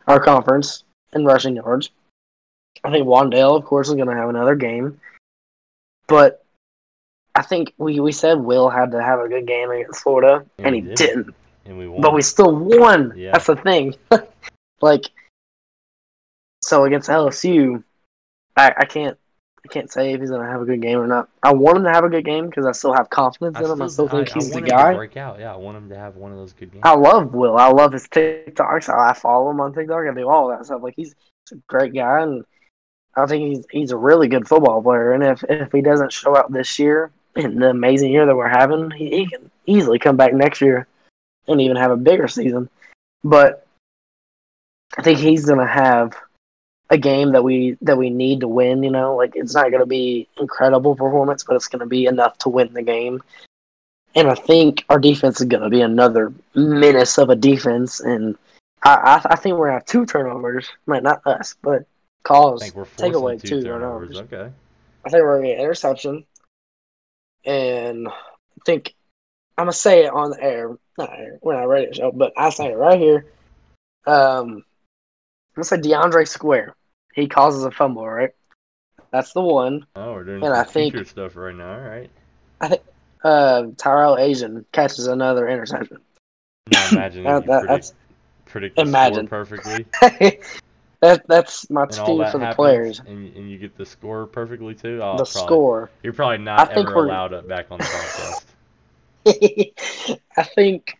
our 0.06 0.20
conference 0.20 0.84
in 1.12 1.24
rushing 1.24 1.56
yards. 1.56 1.90
I 2.84 2.90
think 2.90 3.06
Wan'Dale, 3.06 3.56
of 3.56 3.64
course, 3.64 3.88
is 3.88 3.94
going 3.94 4.08
to 4.08 4.14
have 4.14 4.28
another 4.28 4.54
game. 4.54 5.00
But 6.06 6.44
I 7.34 7.42
think 7.42 7.72
we, 7.78 8.00
we 8.00 8.12
said 8.12 8.38
Will 8.38 8.68
had 8.68 8.90
to 8.92 9.02
have 9.02 9.20
a 9.20 9.28
good 9.28 9.46
game 9.46 9.70
against 9.70 10.02
Florida, 10.02 10.44
And 10.58 10.66
and 10.66 10.74
he 10.74 10.80
did. 10.82 10.96
didn't. 10.96 11.34
And 11.66 11.78
we 11.78 11.86
won. 11.88 12.00
But 12.00 12.14
we 12.14 12.22
still 12.22 12.54
won. 12.54 13.12
Yeah. 13.16 13.32
That's 13.32 13.46
the 13.46 13.56
thing. 13.56 13.94
like, 14.80 15.04
so 16.62 16.84
against 16.84 17.08
LSU, 17.08 17.82
I, 18.56 18.72
I 18.78 18.84
can't 18.84 19.18
I 19.64 19.68
can't 19.68 19.90
say 19.90 20.12
if 20.12 20.20
he's 20.20 20.30
going 20.30 20.42
to 20.42 20.50
have 20.50 20.62
a 20.62 20.64
good 20.64 20.80
game 20.80 20.98
or 20.98 21.06
not. 21.06 21.28
I 21.42 21.52
want 21.52 21.78
him 21.78 21.84
to 21.84 21.90
have 21.90 22.04
a 22.04 22.08
good 22.08 22.24
game 22.24 22.46
because 22.46 22.64
I 22.64 22.72
still 22.72 22.94
have 22.94 23.10
confidence 23.10 23.58
in 23.58 23.64
him. 23.64 23.82
I 23.82 23.88
still 23.88 24.08
think 24.08 24.30
I, 24.30 24.32
he's 24.32 24.56
I 24.56 24.60
the 24.60 24.66
guy. 24.66 24.94
Break 24.94 25.16
out. 25.16 25.38
Yeah, 25.40 25.52
I 25.52 25.56
want 25.56 25.76
him 25.76 25.88
to 25.90 25.96
have 25.96 26.16
one 26.16 26.32
of 26.32 26.38
those 26.38 26.52
good 26.52 26.72
games. 26.72 26.82
I 26.84 26.94
love 26.94 27.34
Will. 27.34 27.56
I 27.56 27.68
love 27.68 27.92
his 27.92 28.06
TikToks. 28.08 28.88
I 28.88 29.12
follow 29.14 29.50
him 29.50 29.60
on 29.60 29.74
TikTok. 29.74 30.06
I 30.08 30.14
do 30.14 30.28
all 30.28 30.48
that 30.48 30.64
stuff. 30.64 30.82
Like 30.82 30.94
he's, 30.96 31.14
he's 31.44 31.58
a 31.58 31.62
great 31.66 31.92
guy, 31.92 32.22
and 32.22 32.44
I 33.16 33.26
think 33.26 33.48
he's 33.48 33.66
he's 33.70 33.90
a 33.90 33.96
really 33.96 34.28
good 34.28 34.48
football 34.48 34.82
player. 34.82 35.12
And 35.12 35.24
if 35.24 35.44
if 35.48 35.72
he 35.72 35.80
doesn't 35.80 36.12
show 36.12 36.36
out 36.36 36.52
this 36.52 36.78
year 36.78 37.10
in 37.36 37.58
the 37.58 37.70
amazing 37.70 38.12
year 38.12 38.26
that 38.26 38.36
we're 38.36 38.48
having, 38.48 38.90
he, 38.90 39.10
he 39.10 39.26
can 39.26 39.50
easily 39.66 39.98
come 39.98 40.16
back 40.16 40.32
next 40.32 40.60
year 40.60 40.86
and 41.46 41.60
even 41.60 41.76
have 41.76 41.90
a 41.90 41.96
bigger 41.96 42.28
season. 42.28 42.68
But 43.24 43.66
I 44.96 45.02
think 45.02 45.18
he's 45.18 45.46
gonna 45.46 45.66
have 45.66 46.14
a 46.90 46.96
game 46.96 47.32
that 47.32 47.44
we 47.44 47.76
that 47.82 47.98
we 47.98 48.10
need 48.10 48.40
to 48.40 48.48
win. 48.48 48.82
You 48.82 48.90
know, 48.90 49.16
like 49.16 49.32
it's 49.34 49.54
not 49.54 49.70
gonna 49.70 49.86
be 49.86 50.28
incredible 50.38 50.94
performance, 50.94 51.44
but 51.44 51.56
it's 51.56 51.68
gonna 51.68 51.86
be 51.86 52.06
enough 52.06 52.38
to 52.38 52.48
win 52.48 52.72
the 52.72 52.82
game. 52.82 53.22
And 54.14 54.28
I 54.28 54.34
think 54.34 54.84
our 54.88 54.98
defense 54.98 55.40
is 55.40 55.46
going 55.46 55.62
to 55.62 55.68
be 55.68 55.80
another 55.80 56.32
menace 56.54 57.18
of 57.18 57.30
a 57.30 57.36
defense. 57.36 58.00
And 58.00 58.36
I, 58.82 58.94
I, 58.94 59.32
I 59.32 59.36
think 59.36 59.56
we're 59.56 59.68
to 59.68 59.74
have 59.74 59.84
two 59.84 60.06
turnovers. 60.06 60.68
Not 60.86 61.26
us, 61.26 61.54
but 61.62 61.86
I 62.28 62.34
calls. 62.34 62.62
think 62.62 62.74
we're 62.74 62.84
take 62.96 63.14
away 63.14 63.38
two 63.38 63.48
two 63.48 63.62
turnovers. 63.62 64.10
turnovers. 64.10 64.32
Okay. 64.32 64.52
I 65.04 65.10
think 65.10 65.22
we're 65.22 65.38
going 65.38 65.42
to 65.42 65.48
get 65.48 65.58
an 65.58 65.64
interception. 65.64 66.24
And 67.44 68.08
I 68.08 68.12
think 68.66 68.94
I'm 69.56 69.64
going 69.66 69.72
to 69.72 69.78
say 69.78 70.04
it 70.04 70.12
on 70.12 70.30
the 70.30 70.42
air. 70.42 70.76
Not 70.98 71.10
air. 71.16 71.38
We're 71.42 71.54
not 71.54 71.68
ready 71.68 71.86
to 71.86 71.94
show, 71.94 72.12
but 72.12 72.32
I 72.36 72.50
say 72.50 72.66
it 72.72 72.76
right 72.76 72.98
here. 72.98 73.26
Um, 74.06 74.64
I'm 75.56 75.62
to 75.62 75.64
say 75.64 75.76
DeAndre 75.78 76.26
Square. 76.28 76.74
He 77.14 77.26
causes 77.28 77.64
a 77.64 77.70
fumble, 77.70 78.06
right? 78.08 78.30
That's 79.10 79.32
the 79.32 79.40
one. 79.40 79.86
Oh, 79.96 80.12
we're 80.12 80.24
doing 80.24 80.44
And 80.44 80.52
I 80.52 80.64
think- 80.64 81.06
stuff 81.06 81.36
right 81.36 81.54
now. 81.54 81.72
All 81.74 81.80
right. 81.80 82.10
I 82.60 82.68
think 82.68 82.82
uh, 83.24 83.62
Tyrell 83.76 84.16
Ajian 84.16 84.64
catches 84.72 85.06
another 85.06 85.48
interception. 85.48 85.98
Now 86.70 86.88
imagine 86.92 87.24
That- 87.24 87.46
that- 87.46 87.62
predict, 87.66 87.92
predict 88.46 88.76
the 88.76 88.82
Imagine. 88.82 89.28
perfectly, 89.28 89.86
that 91.00 91.26
that's 91.28 91.68
my 91.70 91.82
and 91.84 91.92
team 91.92 92.18
that 92.18 92.32
for 92.32 92.38
the 92.38 92.52
players. 92.54 93.00
and, 93.00 93.34
and 93.36 93.50
you 93.50 93.58
get 93.58 93.76
the 93.76 93.86
score 93.86 94.26
perfectly 94.26 94.74
too. 94.74 95.00
Oh, 95.02 95.16
the 95.16 95.24
probably, 95.24 95.42
score. 95.42 95.90
You're 96.02 96.12
probably 96.12 96.38
not 96.38 96.60
I 96.60 96.74
think 96.74 96.88
ever 96.88 96.96
we're- 96.96 97.08
allowed 97.10 97.32
up 97.34 97.48
back 97.48 97.66
on 97.70 97.78
the 97.78 97.84
podcast. 97.84 98.44
I 100.36 100.42
think. 100.42 100.96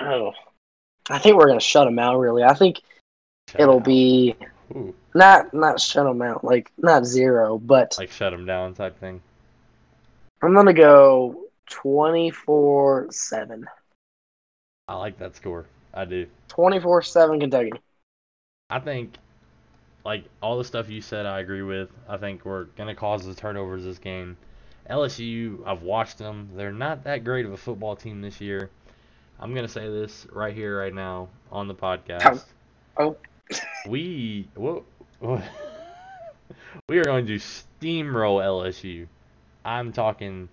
Oh, 0.00 0.32
I 1.10 1.18
think 1.18 1.36
we're 1.36 1.48
gonna 1.48 1.60
shut 1.60 1.86
them 1.86 1.98
out. 1.98 2.18
Really, 2.18 2.42
I 2.44 2.54
think 2.54 2.80
Shut 3.50 3.60
it'll 3.62 3.76
out. 3.76 3.84
be 3.84 4.36
Ooh, 4.76 4.94
not 5.14 5.52
not 5.52 5.80
shut 5.80 6.04
them 6.04 6.22
out, 6.22 6.44
like 6.44 6.70
not 6.78 7.04
zero, 7.04 7.58
but 7.58 7.96
like 7.98 8.10
shut 8.10 8.30
them 8.32 8.46
down 8.46 8.74
type 8.74 8.98
thing. 9.00 9.20
I'm 10.42 10.54
gonna 10.54 10.72
go 10.72 11.44
twenty 11.68 12.30
four 12.30 13.08
seven. 13.10 13.66
I 14.86 14.94
like 14.94 15.18
that 15.18 15.34
score. 15.36 15.66
I 15.92 16.04
do. 16.06 16.26
24 16.48 17.02
7 17.02 17.40
Kentucky. 17.40 17.72
I 18.70 18.80
think, 18.80 19.14
like 20.04 20.24
all 20.42 20.58
the 20.58 20.64
stuff 20.64 20.90
you 20.90 21.00
said, 21.00 21.24
I 21.24 21.40
agree 21.40 21.62
with. 21.62 21.88
I 22.08 22.18
think 22.18 22.44
we're 22.44 22.64
gonna 22.76 22.94
cause 22.94 23.24
the 23.24 23.34
turnovers 23.34 23.84
this 23.84 23.98
game. 23.98 24.36
LSU, 24.90 25.66
I've 25.66 25.82
watched 25.82 26.18
them. 26.18 26.50
They're 26.54 26.72
not 26.72 27.04
that 27.04 27.24
great 27.24 27.46
of 27.46 27.52
a 27.52 27.56
football 27.56 27.96
team 27.96 28.20
this 28.20 28.40
year. 28.40 28.68
I'm 29.40 29.54
gonna 29.54 29.68
say 29.68 29.88
this 29.88 30.26
right 30.32 30.54
here, 30.54 30.78
right 30.78 30.92
now, 30.94 31.28
on 31.50 31.68
the 31.68 31.74
podcast. 31.74 32.44
Oh. 32.96 33.16
We 33.88 34.46
what, 34.54 34.82
we 36.88 36.98
are 36.98 37.04
going 37.04 37.24
to 37.26 37.36
steamroll 37.36 38.42
LSU. 38.44 39.06
I'm 39.64 39.90
talking 39.90 40.50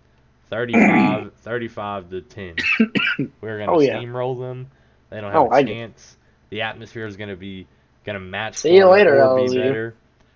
35, 0.50 1.34
35 1.38 2.10
to 2.12 2.22
10. 2.22 2.56
We're 3.42 3.60
gonna 3.60 3.74
Oh, 3.74 3.82
yeah. 3.82 3.98
steamroll 3.98 4.40
them. 4.40 4.72
They 5.10 5.20
don't 5.20 5.34
have 5.34 5.42
Oh, 5.42 5.50
a 5.54 5.66
chance. 5.66 6.16
The 6.52 6.62
atmosphere 6.62 7.06
is 7.06 7.18
gonna 7.18 7.36
be 7.36 7.68
gonna 8.06 8.20
match. 8.20 8.56
See 8.58 8.76
you 8.76 8.88
later, 8.88 9.16
LSU. 9.16 9.94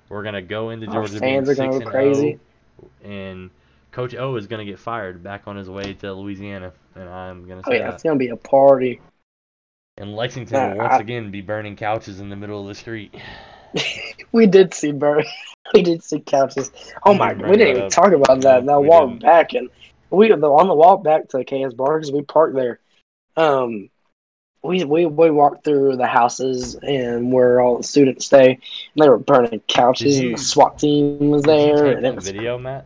We're 0.09 0.23
gonna 0.23 0.41
go 0.41 0.69
into 0.71 0.87
Our 0.87 0.93
Georgia 0.93 1.19
fans 1.19 1.47
being 1.47 1.49
are 1.49 1.55
gonna 1.55 1.79
six 1.79 1.79
go 1.79 1.79
and 1.79 1.85
crazy. 1.85 2.39
and 3.03 3.49
Coach 3.91 4.15
O 4.15 4.35
is 4.35 4.47
gonna 4.47 4.65
get 4.65 4.79
fired 4.79 5.23
back 5.23 5.47
on 5.47 5.55
his 5.55 5.69
way 5.69 5.93
to 5.93 6.13
Louisiana, 6.13 6.73
and 6.95 7.09
I'm 7.09 7.47
gonna 7.47 7.63
Oh 7.65 7.71
say 7.71 7.77
yeah, 7.77 7.87
that. 7.87 7.93
it's 7.95 8.03
gonna 8.03 8.17
be 8.17 8.29
a 8.29 8.35
party. 8.35 9.01
And 9.97 10.15
Lexington 10.15 10.55
Nah, 10.57 10.69
will 10.69 10.77
once 10.77 10.93
I- 10.93 10.97
again 10.99 11.31
be 11.31 11.41
burning 11.41 11.75
couches 11.75 12.19
in 12.19 12.29
the 12.29 12.35
middle 12.35 12.61
of 12.61 12.67
the 12.67 12.75
street. 12.75 13.15
We 14.31 14.45
did 14.47 14.73
see 14.73 14.91
burn. 14.91 15.23
we 15.73 15.81
did 15.81 16.03
see 16.03 16.19
couches. 16.19 16.71
Oh 17.03 17.13
my, 17.13 17.33
we 17.33 17.57
didn't 17.57 17.67
even 17.67 17.81
up. 17.83 17.91
talk 17.91 18.11
about 18.11 18.41
that. 18.41 18.63
No, 18.63 18.73
That 18.73 18.81
we 18.81 18.87
walk 18.87 19.09
didn't. 19.09 19.21
back 19.21 19.53
and 19.53 19.69
we 20.09 20.31
on 20.31 20.39
the 20.39 20.75
walk 20.75 21.03
back 21.03 21.27
to 21.29 21.43
KS 21.43 21.73
Bar 21.73 21.99
because 21.99 22.11
we 22.11 22.21
parked 22.21 22.55
there. 22.55 22.79
Um, 23.35 23.89
we 24.63 24.83
we 24.83 25.05
we 25.05 25.29
walked 25.29 25.63
through 25.63 25.95
the 25.97 26.05
houses 26.07 26.75
and 26.75 27.31
where 27.31 27.61
all 27.61 27.77
the 27.77 27.83
students 27.83 28.25
stay. 28.25 28.51
And 28.51 29.03
they 29.03 29.09
were 29.09 29.17
burning 29.17 29.61
couches, 29.67 30.19
you- 30.19 30.25
and 30.27 30.33
the 30.35 30.41
SWAT 30.41 30.77
team 30.79 31.29
was 31.29 31.43
Did 31.43 31.51
you 31.59 31.75
there. 31.75 31.85
And 31.97 32.05
it 32.05 32.15
was 32.15 32.25
video, 32.25 32.57
Matt? 32.57 32.85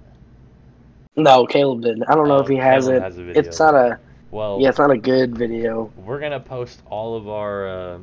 no, 1.15 1.45
Caleb 1.45 1.81
didn't. 1.81 2.03
I 2.03 2.15
don't 2.15 2.27
know 2.27 2.37
Oh, 2.37 2.41
if 2.41 2.47
he 2.47 2.55
has 2.55 2.85
Caleb 2.85 2.95
it. 2.97 3.01
has 3.03 3.17
a 3.17 3.23
video. 3.23 3.39
it's 3.41 3.59
not 3.59 3.75
a 3.75 3.99
Well, 4.31 4.59
yeah, 4.61 4.69
it's 4.69 4.79
not 4.79 4.91
a 4.91 4.97
good 4.97 5.37
video. 5.37 5.91
we're 6.05 6.19
gonna 6.19 6.39
post 6.39 6.81
all 6.89 7.15
of 7.15 7.27
our 7.27 7.67
uh, 7.67 7.97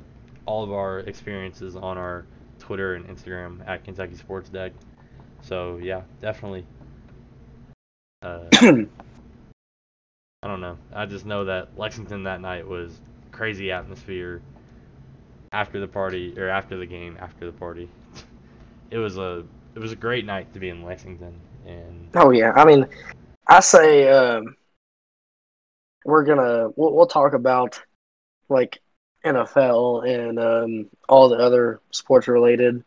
all 0.47 0.62
of 0.64 0.72
our 0.72 1.01
experiences 1.01 1.76
on 1.76 1.97
our 1.98 2.24
Twitter 2.59 2.94
and 2.94 3.06
Instagram 3.06 3.66
at 3.66 3.84
Kentucky 3.84 4.14
Sports 4.16 4.48
Deck. 4.48 4.72
So 5.42 5.78
yeah, 5.82 6.02
definitely. 6.20 6.64
Uh, 8.22 8.44
I 10.42 10.48
don't 10.48 10.60
know. 10.60 10.78
I 10.92 11.06
just 11.06 11.26
know 11.26 11.44
that 11.44 11.76
Lexington 11.76 12.22
that 12.24 12.40
night 12.40 12.66
was 12.66 13.01
crazy 13.32 13.70
atmosphere. 13.70 14.43
After 15.52 15.81
the 15.81 15.89
party 15.89 16.39
or 16.39 16.48
after 16.48 16.77
the 16.77 16.86
game, 16.86 17.16
after 17.20 17.47
the 17.47 17.52
party, 17.52 17.89
it 18.90 18.98
was 18.98 19.19
a 19.19 19.44
it 19.74 19.78
was 19.78 19.93
a 19.93 19.97
great 19.97 20.24
night 20.24 20.52
to 20.55 20.61
be 20.61 20.69
in 20.69 20.85
Lexington, 20.85 21.35
and 21.66 22.09
Oh 22.15 22.31
yeah, 22.31 22.52
I 22.55 22.65
mean, 22.65 22.86
I 23.48 23.61
say 23.61 24.09
um, 24.09 24.57
we're 26.05 26.24
gonna 26.24 26.70
we'll, 26.77 26.94
we'll 26.94 27.07
talk 27.07 27.32
about 27.32 27.82
like 28.48 28.81
NFL 29.24 30.09
and 30.09 30.39
um, 30.39 30.86
all 31.09 31.28
the 31.28 31.36
other 31.36 31.81
sports 31.90 32.28
related 32.28 32.85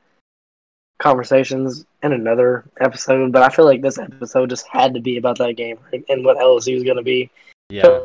conversations 0.99 1.86
in 2.02 2.14
another 2.14 2.65
episode. 2.80 3.32
But 3.32 3.44
I 3.44 3.49
feel 3.49 3.65
like 3.65 3.82
this 3.82 3.98
episode 3.98 4.49
just 4.49 4.68
had 4.68 4.94
to 4.94 5.02
be 5.02 5.18
about 5.18 5.38
that 5.40 5.53
game 5.53 5.80
and 6.10 6.26
what 6.26 6.38
LSU 6.38 6.76
is 6.76 6.84
going 6.84 6.98
to 6.98 7.03
be. 7.03 7.30
Yeah, 7.70 7.99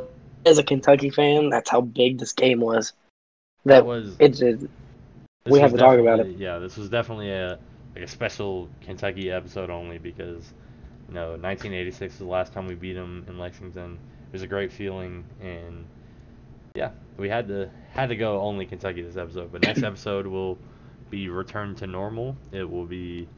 As 0.46 0.58
a 0.58 0.62
Kentucky 0.62 1.10
fan, 1.10 1.50
that's 1.50 1.70
how 1.70 1.80
big 1.80 2.18
this 2.18 2.32
game 2.32 2.60
was. 2.60 2.92
that 3.64 3.74
That 3.74 3.86
was. 3.86 4.16
it 4.18 4.34
did. 4.34 4.70
we 5.46 5.60
have 5.60 5.72
to 5.72 5.78
talk 5.78 5.98
about 5.98 6.20
it. 6.20 6.38
Yeah, 6.38 6.58
this 6.58 6.76
was 6.76 6.88
definitely 6.88 7.30
a 7.30 7.58
like 7.94 8.04
a 8.04 8.08
special 8.08 8.68
Kentucky 8.80 9.30
episode 9.30 9.70
only 9.70 9.98
because 9.98 10.52
you 11.08 11.14
know 11.14 11.30
1986 11.30 12.14
was 12.14 12.18
the 12.18 12.24
last 12.24 12.52
time 12.52 12.66
we 12.66 12.74
beat 12.74 12.94
them 12.94 13.24
in 13.28 13.38
Lexington. 13.38 13.98
It 14.28 14.32
was 14.32 14.42
a 14.42 14.46
great 14.46 14.72
feeling, 14.72 15.24
and 15.40 15.84
yeah, 16.74 16.90
we 17.16 17.28
had 17.28 17.48
to 17.48 17.68
had 17.90 18.08
to 18.10 18.16
go 18.16 18.40
only 18.40 18.66
Kentucky 18.66 19.02
this 19.02 19.16
episode. 19.16 19.50
But 19.50 19.62
next 19.62 19.82
episode 19.84 20.26
will 20.26 20.58
be 21.10 21.28
returned 21.28 21.78
to 21.78 21.86
normal. 21.86 22.36
It 22.52 22.68
will 22.68 22.86
be 22.86 23.28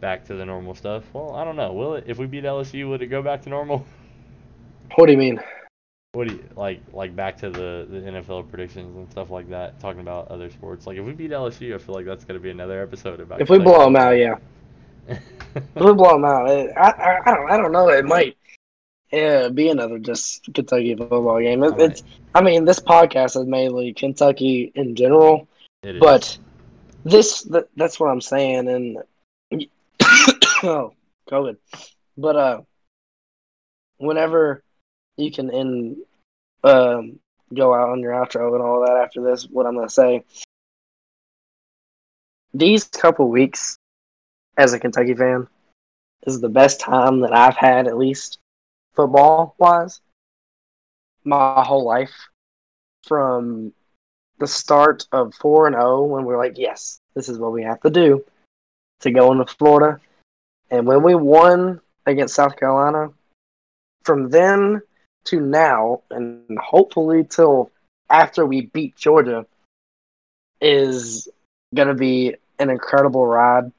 back 0.00 0.24
to 0.26 0.34
the 0.34 0.44
normal 0.44 0.74
stuff. 0.74 1.04
Well, 1.12 1.34
I 1.34 1.44
don't 1.44 1.56
know. 1.56 1.72
Will 1.72 1.94
it? 1.94 2.04
If 2.06 2.18
we 2.18 2.26
beat 2.26 2.44
LSU, 2.44 2.88
would 2.90 3.02
it 3.02 3.06
go 3.06 3.22
back 3.22 3.42
to 3.42 3.50
normal? 3.50 3.86
What 4.96 5.06
do 5.06 5.12
you 5.12 5.18
mean? 5.18 5.40
What 6.14 6.28
do 6.28 6.34
you 6.34 6.44
like? 6.54 6.80
Like 6.92 7.16
back 7.16 7.36
to 7.38 7.50
the, 7.50 7.86
the 7.90 7.98
NFL 7.98 8.48
predictions 8.48 8.96
and 8.96 9.10
stuff 9.10 9.30
like 9.30 9.50
that. 9.50 9.80
Talking 9.80 10.00
about 10.00 10.28
other 10.28 10.48
sports. 10.48 10.86
Like 10.86 10.96
if 10.96 11.04
we 11.04 11.12
beat 11.12 11.32
LSU, 11.32 11.74
I 11.74 11.78
feel 11.78 11.94
like 11.94 12.06
that's 12.06 12.24
gonna 12.24 12.38
be 12.38 12.50
another 12.50 12.80
episode 12.80 13.18
about. 13.18 13.40
If 13.40 13.50
we 13.50 13.58
blow 13.58 13.84
them 13.84 13.96
out, 13.96 14.12
yeah. 14.12 14.36
If 15.56 15.84
we 15.84 15.92
blow 15.92 16.12
them 16.12 16.24
out, 16.24 16.50
it, 16.50 16.72
I, 16.76 16.90
I, 16.90 17.20
I 17.30 17.34
don't 17.34 17.50
I 17.50 17.56
don't 17.56 17.72
know. 17.72 17.88
It 17.88 18.04
might 18.04 18.36
yeah 19.12 19.48
be 19.48 19.68
another 19.68 19.98
just 19.98 20.52
Kentucky 20.54 20.94
football 20.94 21.40
game. 21.40 21.62
It, 21.62 21.72
Alright. 21.72 21.90
It's 21.90 22.02
I 22.34 22.42
mean 22.42 22.64
this 22.64 22.80
podcast 22.80 23.36
is 23.40 23.46
mainly 23.46 23.92
Kentucky 23.92 24.72
in 24.74 24.96
general, 24.96 25.46
It 25.82 25.96
is. 25.96 26.00
but 26.00 26.38
this 27.04 27.42
th- 27.42 27.66
that's 27.76 28.00
what 28.00 28.08
I'm 28.08 28.20
saying. 28.20 28.68
And 28.68 28.98
oh, 30.62 30.94
COVID. 31.28 31.56
But 32.16 32.36
uh, 32.36 32.60
whenever 33.98 34.62
you 35.16 35.30
can 35.30 35.50
end 35.50 35.96
um 36.62 37.18
go 37.52 37.74
out 37.74 37.90
on 37.90 38.00
your 38.00 38.12
outro 38.12 38.54
and 38.54 38.62
all 38.62 38.80
that 38.80 38.96
after 38.96 39.22
this, 39.22 39.44
what 39.44 39.66
I'm 39.66 39.74
gonna 39.74 39.88
say. 39.88 40.24
These 42.52 42.84
couple 42.84 43.28
weeks 43.28 43.76
as 44.56 44.72
a 44.72 44.78
Kentucky 44.78 45.14
fan 45.14 45.48
is 46.26 46.40
the 46.40 46.48
best 46.48 46.80
time 46.80 47.20
that 47.20 47.34
I've 47.34 47.56
had, 47.56 47.86
at 47.86 47.98
least 47.98 48.38
football 48.94 49.54
wise, 49.58 50.00
my 51.24 51.62
whole 51.62 51.84
life. 51.84 52.12
From 53.06 53.72
the 54.38 54.46
start 54.46 55.06
of 55.12 55.34
4 55.34 55.66
and 55.66 55.76
0, 55.76 56.04
when 56.04 56.24
we're 56.24 56.38
like, 56.38 56.56
yes, 56.56 57.00
this 57.14 57.28
is 57.28 57.38
what 57.38 57.52
we 57.52 57.62
have 57.62 57.80
to 57.82 57.90
do 57.90 58.24
to 59.00 59.10
go 59.10 59.30
into 59.30 59.44
Florida. 59.44 60.00
And 60.70 60.86
when 60.86 61.02
we 61.02 61.14
won 61.14 61.80
against 62.06 62.34
South 62.34 62.56
Carolina, 62.56 63.10
from 64.04 64.30
then 64.30 64.80
to 65.24 65.40
now, 65.40 66.02
and 66.10 66.58
hopefully 66.58 67.24
till 67.24 67.70
after 68.10 68.46
we 68.46 68.62
beat 68.62 68.96
Georgia, 68.96 69.46
is 70.60 71.28
going 71.74 71.88
to 71.88 71.94
be 71.94 72.34
an 72.58 72.70
incredible 72.70 73.26
ride 73.26 73.72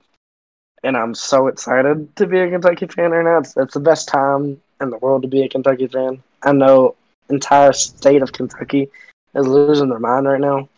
and 0.85 0.95
I'm 0.95 1.15
so 1.15 1.47
excited 1.47 2.15
to 2.15 2.27
be 2.27 2.39
a 2.39 2.49
Kentucky 2.49 2.85
fan 2.85 3.09
right 3.09 3.25
now. 3.25 3.39
It's, 3.39 3.57
it's 3.57 3.73
the 3.73 3.79
best 3.79 4.07
time 4.07 4.61
in 4.79 4.91
the 4.91 4.97
world 4.97 5.23
to 5.23 5.27
be 5.27 5.41
a 5.41 5.49
Kentucky 5.49 5.87
fan. 5.87 6.21
I 6.43 6.51
know 6.51 6.95
entire 7.27 7.73
state 7.73 8.21
of 8.21 8.31
Kentucky 8.31 8.89
is 9.33 9.47
losing 9.47 9.89
their 9.89 9.99
mind 9.99 10.27
right 10.27 10.39
now, 10.39 10.69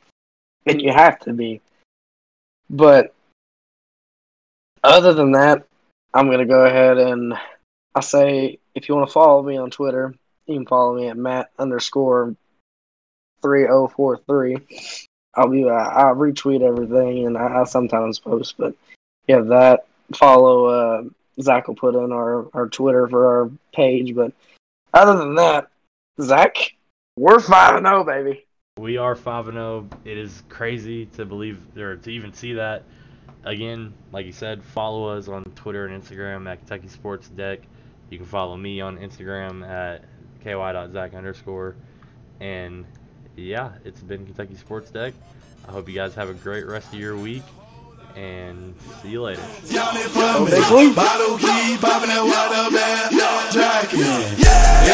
and 0.66 0.82
you 0.82 0.94
have 0.94 1.20
to 1.22 1.34
be. 1.34 1.60
But 2.70 3.14
other 4.82 5.14
than 5.14 5.34
that, 5.34 5.68
I'm 6.14 6.32
gonna 6.32 6.46
go 6.46 6.66
ahead 6.66 6.98
and 6.98 7.34
I 7.94 8.00
say 8.00 8.60
if 8.76 8.88
you 8.88 8.96
want 8.96 9.10
to 9.10 9.14
follow 9.14 9.44
me 9.44 9.58
on 9.58 9.72
Twitter, 9.72 10.16
you 10.48 10.56
can 10.56 10.66
follow 10.66 10.96
me 10.96 11.08
at 11.08 11.18
Matt 11.18 11.52
underscore 11.60 12.36
three 13.42 13.68
oh 13.68 13.88
four 13.88 14.18
three. 14.28 14.58
I'll 15.36 15.50
be 15.50 15.66
uh, 15.66 15.74
I 15.74 16.04
retweet 16.14 16.62
everything 16.62 17.28
and 17.28 17.38
I, 17.38 17.64
sometimes 17.66 18.20
post, 18.20 18.56
but 18.58 18.74
yeah, 19.28 19.42
that 19.42 19.86
follow 20.16 20.66
uh, 20.66 21.04
Zach 21.42 21.68
will 21.68 21.76
put 21.76 21.96
in 21.96 22.12
our, 22.12 22.48
our 22.54 22.68
Twitter 22.68 23.08
for 23.08 23.28
our 23.28 23.52
page. 23.74 24.16
But 24.16 24.32
other 24.94 25.18
than 25.18 25.36
that, 25.36 25.68
Zach, 26.20 26.58
we're 27.18 27.40
five 27.40 27.76
and 27.76 27.86
zero, 27.86 28.04
baby. 28.04 28.46
We 28.80 28.98
are 28.98 29.16
five 29.16 29.48
and 29.48 29.56
zero. 29.56 29.88
It 30.06 30.18
is 30.18 30.44
crazy 30.50 31.06
to 31.08 31.26
believe 31.26 31.78
or 31.78 31.98
to 31.98 32.10
even 32.10 32.34
see 32.34 32.54
that. 32.54 32.84
Again, 33.44 33.94
like 34.12 34.26
you 34.26 34.32
said, 34.32 34.64
follow 34.64 35.08
us 35.08 35.28
on 35.28 35.44
Twitter 35.56 35.86
and 35.86 36.02
Instagram 36.02 36.50
at 36.50 36.60
Kentucky 36.60 36.88
Sports 36.88 37.30
Deck. 37.30 37.60
You 38.10 38.18
can 38.18 38.28
follow 38.28 38.58
me 38.58 38.82
on 38.82 38.98
Instagram 38.98 39.68
at 39.68 40.04
ky.zach 40.48 41.14
underscore. 41.14 41.76
And 42.40 42.86
yeah, 43.36 43.72
it's 43.84 44.02
been 44.02 44.26
Kentucky 44.26 44.56
Sports 44.56 44.92
Deck. 44.92 45.14
I 45.68 45.72
hope 45.72 45.90
you 45.90 45.96
guys 45.96 46.16
have 46.16 46.30
a 46.30 46.34
great 46.34 46.66
rest 46.66 46.94
of 46.94 47.00
your 47.00 47.18
week. 47.18 47.44
And 48.16 48.74
see 49.02 49.10
you 49.10 49.22
later. 49.22 49.44
Y'all 49.68 49.96
it 49.96 50.10
for 50.10 50.80
me. 50.82 50.94
Bottle 50.96 51.38
key, 51.38 51.78
popping 51.78 52.10
that 52.10 52.24
water 52.24 52.76
bag, 52.76 53.12
jacket. 53.54 54.88